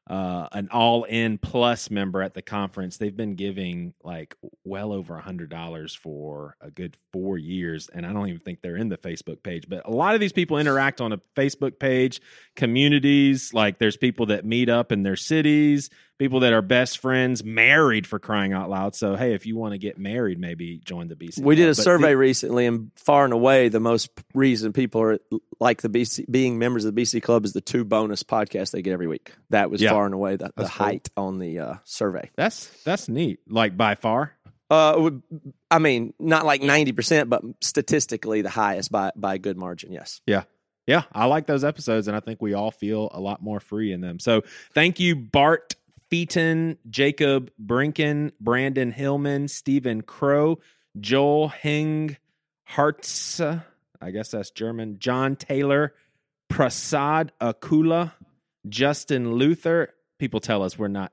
uh, 0.08 0.46
an 0.52 0.68
all 0.70 1.02
in 1.02 1.36
plus 1.36 1.90
member 1.90 2.22
at 2.22 2.34
the 2.34 2.42
conference. 2.42 2.96
They've 2.96 3.16
been 3.16 3.34
giving 3.34 3.92
like 4.04 4.36
well 4.62 4.92
over 4.92 5.16
a 5.16 5.20
hundred 5.20 5.50
dollars 5.50 5.92
for 5.92 6.56
a 6.60 6.70
good 6.70 6.96
four 7.12 7.38
years, 7.38 7.90
and 7.92 8.06
I 8.06 8.12
don't 8.12 8.28
even 8.28 8.40
think 8.40 8.62
they're 8.62 8.76
in 8.76 8.88
the 8.88 8.98
Facebook 8.98 9.42
page. 9.42 9.68
But 9.68 9.84
a 9.84 9.90
lot 9.90 10.14
of 10.14 10.20
these 10.20 10.32
people 10.32 10.58
interact 10.58 11.00
on 11.00 11.12
a 11.12 11.18
Facebook 11.36 11.80
page, 11.80 12.20
communities. 12.54 13.52
Like 13.52 13.80
there's 13.80 13.96
people 13.96 14.26
that 14.26 14.44
meet 14.44 14.68
up 14.68 14.92
in 14.92 15.02
their 15.02 15.16
cities, 15.16 15.90
people 16.18 16.40
that 16.40 16.52
are 16.52 16.62
best 16.62 16.98
friends, 16.98 17.44
married 17.44 18.06
for 18.06 18.18
crying 18.18 18.52
out 18.52 18.70
loud. 18.70 18.94
So 18.94 19.16
hey, 19.16 19.34
if 19.34 19.46
you 19.46 19.56
want 19.56 19.72
to 19.72 19.78
get 19.78 19.98
married, 19.98 20.38
maybe 20.38 20.78
join 20.78 21.08
the 21.08 21.16
BC. 21.16 21.40
we 21.42 21.54
did 21.56 21.66
a 21.66 21.70
But 21.70 21.76
survey 21.76 22.10
the- 22.10 22.16
recently, 22.16 22.66
and 22.66 22.90
far 22.96 23.24
and 23.24 23.32
away 23.32 23.68
the 23.68 23.80
most 23.80 24.10
reason 24.34 24.72
people 24.72 25.00
are 25.02 25.18
like 25.60 25.82
the 25.82 25.88
BC 25.88 26.24
being 26.30 26.58
members 26.58 26.84
of 26.84 26.94
the 26.94 27.02
BC 27.02 27.22
Club 27.22 27.44
is 27.44 27.52
the 27.52 27.60
two 27.60 27.84
bonus 27.84 28.22
podcasts 28.22 28.70
they 28.70 28.82
get 28.82 28.92
every 28.92 29.06
week. 29.06 29.32
That 29.50 29.70
was 29.70 29.80
Yeah. 29.82 29.90
far 29.90 30.04
and 30.06 30.14
away 30.14 30.36
the, 30.36 30.46
the 30.46 30.52
That's 30.56 30.70
cool. 30.70 30.86
height 30.86 31.08
on 31.16 31.38
the 31.38 31.58
uh, 31.58 31.74
survey. 31.84 32.30
that's 32.36 32.66
that's 32.84 33.08
neat. 33.08 33.40
Like 33.48 33.76
by 33.76 33.94
far. 33.94 34.32
Uh, 34.68 35.10
I 35.70 35.78
mean, 35.78 36.12
not 36.18 36.44
like 36.44 36.60
ninety 36.62 36.90
percent, 36.92 37.30
but 37.30 37.42
statistically 37.60 38.42
the 38.42 38.50
highest 38.50 38.90
by 38.90 39.12
by 39.14 39.34
a 39.34 39.38
good 39.38 39.56
margin. 39.56 39.92
Yes. 39.92 40.20
Yeah. 40.26 40.44
Yeah, 40.88 41.02
I 41.12 41.24
like 41.26 41.46
those 41.48 41.64
episodes, 41.64 42.06
and 42.06 42.16
I 42.16 42.20
think 42.20 42.40
we 42.40 42.54
all 42.54 42.70
feel 42.70 43.10
a 43.12 43.18
lot 43.20 43.42
more 43.42 43.58
free 43.58 43.90
in 43.92 44.00
them. 44.00 44.20
So 44.20 44.42
thank 44.72 45.00
you, 45.00 45.16
Bart 45.16 45.74
Featon, 46.10 46.76
Jacob 46.88 47.50
Brinken, 47.58 48.32
Brandon 48.40 48.90
Hillman, 48.92 49.48
Stephen 49.48 50.02
Crow, 50.02 50.58
Joel 50.98 51.48
Heng, 51.48 52.16
Hartz, 52.64 53.40
I 53.40 54.10
guess 54.12 54.30
that's 54.30 54.50
German, 54.50 54.98
John 54.98 55.36
Taylor, 55.36 55.94
Prasad 56.48 57.32
Akula, 57.40 58.12
Justin 58.68 59.34
Luther. 59.34 59.94
People 60.18 60.40
tell 60.40 60.62
us 60.62 60.78
we're 60.78 60.88
not 60.88 61.12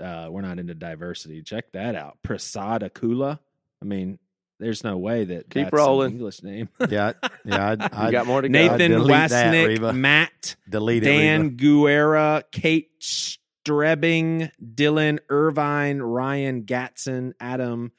uh, 0.00 0.28
we're 0.30 0.42
not 0.42 0.58
into 0.58 0.74
diversity. 0.74 1.42
Check 1.42 1.72
that 1.72 1.94
out. 1.94 2.18
Prasad 2.22 2.82
Akula. 2.82 3.38
I 3.80 3.84
mean, 3.84 4.18
there's 4.58 4.82
no 4.84 4.96
way 4.96 5.24
that 5.24 5.50
Keep 5.50 5.64
that's 5.64 5.72
an 5.72 5.76
rolling. 5.76 6.12
English 6.12 6.42
name. 6.42 6.68
Yeah, 6.88 7.12
yeah. 7.44 7.70
I'd, 7.70 7.82
I'd 7.92 8.12
got 8.12 8.26
more 8.26 8.40
to 8.42 8.48
go. 8.48 8.52
Nathan 8.52 8.90
delete 8.92 9.30
that, 9.30 9.54
Westnick, 9.54 9.66
Reba. 9.66 9.92
Matt 9.92 10.56
delete 10.68 11.02
it. 11.02 11.06
Dan 11.06 11.42
Reba. 11.42 11.54
Guerra, 11.56 12.44
Kate 12.52 12.90
Strebbing, 13.64 14.50
Dylan 14.62 15.20
Irvine, 15.30 16.00
Ryan 16.00 16.64
Gatson, 16.64 17.32
Adam 17.40 17.92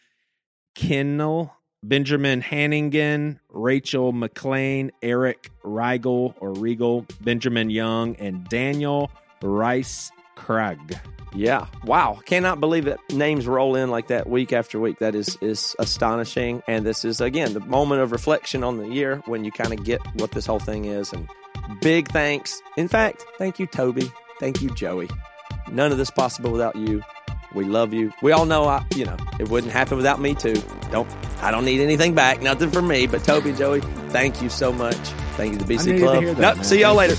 Kinnell, 0.75 1.51
Benjamin 1.83 2.41
Hanningen, 2.41 3.39
Rachel 3.49 4.11
McLean, 4.11 4.91
Eric 5.01 5.49
Reigel 5.63 6.35
or 6.39 6.53
Regal, 6.53 7.05
Benjamin 7.21 7.69
Young, 7.69 8.15
and 8.17 8.47
Daniel 8.47 9.09
Rice 9.41 10.11
Krug. 10.35 10.93
Yeah. 11.33 11.67
Wow. 11.83 12.19
Cannot 12.25 12.59
believe 12.59 12.85
that 12.85 12.99
names 13.11 13.45
roll 13.45 13.75
in 13.75 13.89
like 13.89 14.07
that 14.07 14.29
week 14.29 14.53
after 14.53 14.79
week. 14.79 14.99
That 14.99 15.15
is 15.15 15.37
is 15.41 15.75
astonishing. 15.79 16.63
And 16.67 16.85
this 16.85 17.03
is 17.03 17.19
again 17.19 17.53
the 17.53 17.59
moment 17.59 18.01
of 18.01 18.11
reflection 18.11 18.63
on 18.63 18.77
the 18.77 18.87
year 18.87 19.21
when 19.25 19.43
you 19.43 19.51
kind 19.51 19.73
of 19.73 19.83
get 19.83 19.99
what 20.15 20.31
this 20.31 20.45
whole 20.45 20.59
thing 20.59 20.85
is. 20.85 21.11
And 21.11 21.27
big 21.81 22.07
thanks. 22.09 22.61
In 22.77 22.87
fact, 22.87 23.25
thank 23.37 23.59
you, 23.59 23.67
Toby. 23.67 24.09
Thank 24.39 24.61
you, 24.61 24.69
Joey. 24.69 25.09
None 25.71 25.91
of 25.91 25.97
this 25.97 26.11
possible 26.11 26.51
without 26.51 26.75
you. 26.75 27.01
We 27.53 27.63
love 27.65 27.93
you. 27.93 28.11
We 28.21 28.31
all 28.33 28.45
know 28.45 28.65
I 28.65 28.85
you 28.95 29.05
know, 29.05 29.17
it 29.39 29.49
wouldn't 29.49 29.71
happen 29.71 29.97
without 29.97 30.19
me 30.19 30.35
too. 30.35 30.61
Don't 30.91 31.09
I 31.41 31.51
don't 31.51 31.65
need 31.65 31.79
anything 31.81 32.13
back. 32.13 32.41
Nothing 32.41 32.69
from 32.71 32.87
me. 32.87 33.07
But 33.07 33.23
Toby, 33.23 33.53
Joey, 33.53 33.81
thank 34.09 34.41
you 34.41 34.49
so 34.49 34.71
much. 34.73 34.95
Thank 35.37 35.53
you 35.53 35.59
to 35.59 35.65
BC 35.65 35.83
to 35.85 35.99
Club. 35.99 36.23
hear 36.23 36.33
that, 36.33 36.57
Nope, 36.57 36.65
see 36.65 36.81
y'all 36.81 36.95
later. 36.95 37.15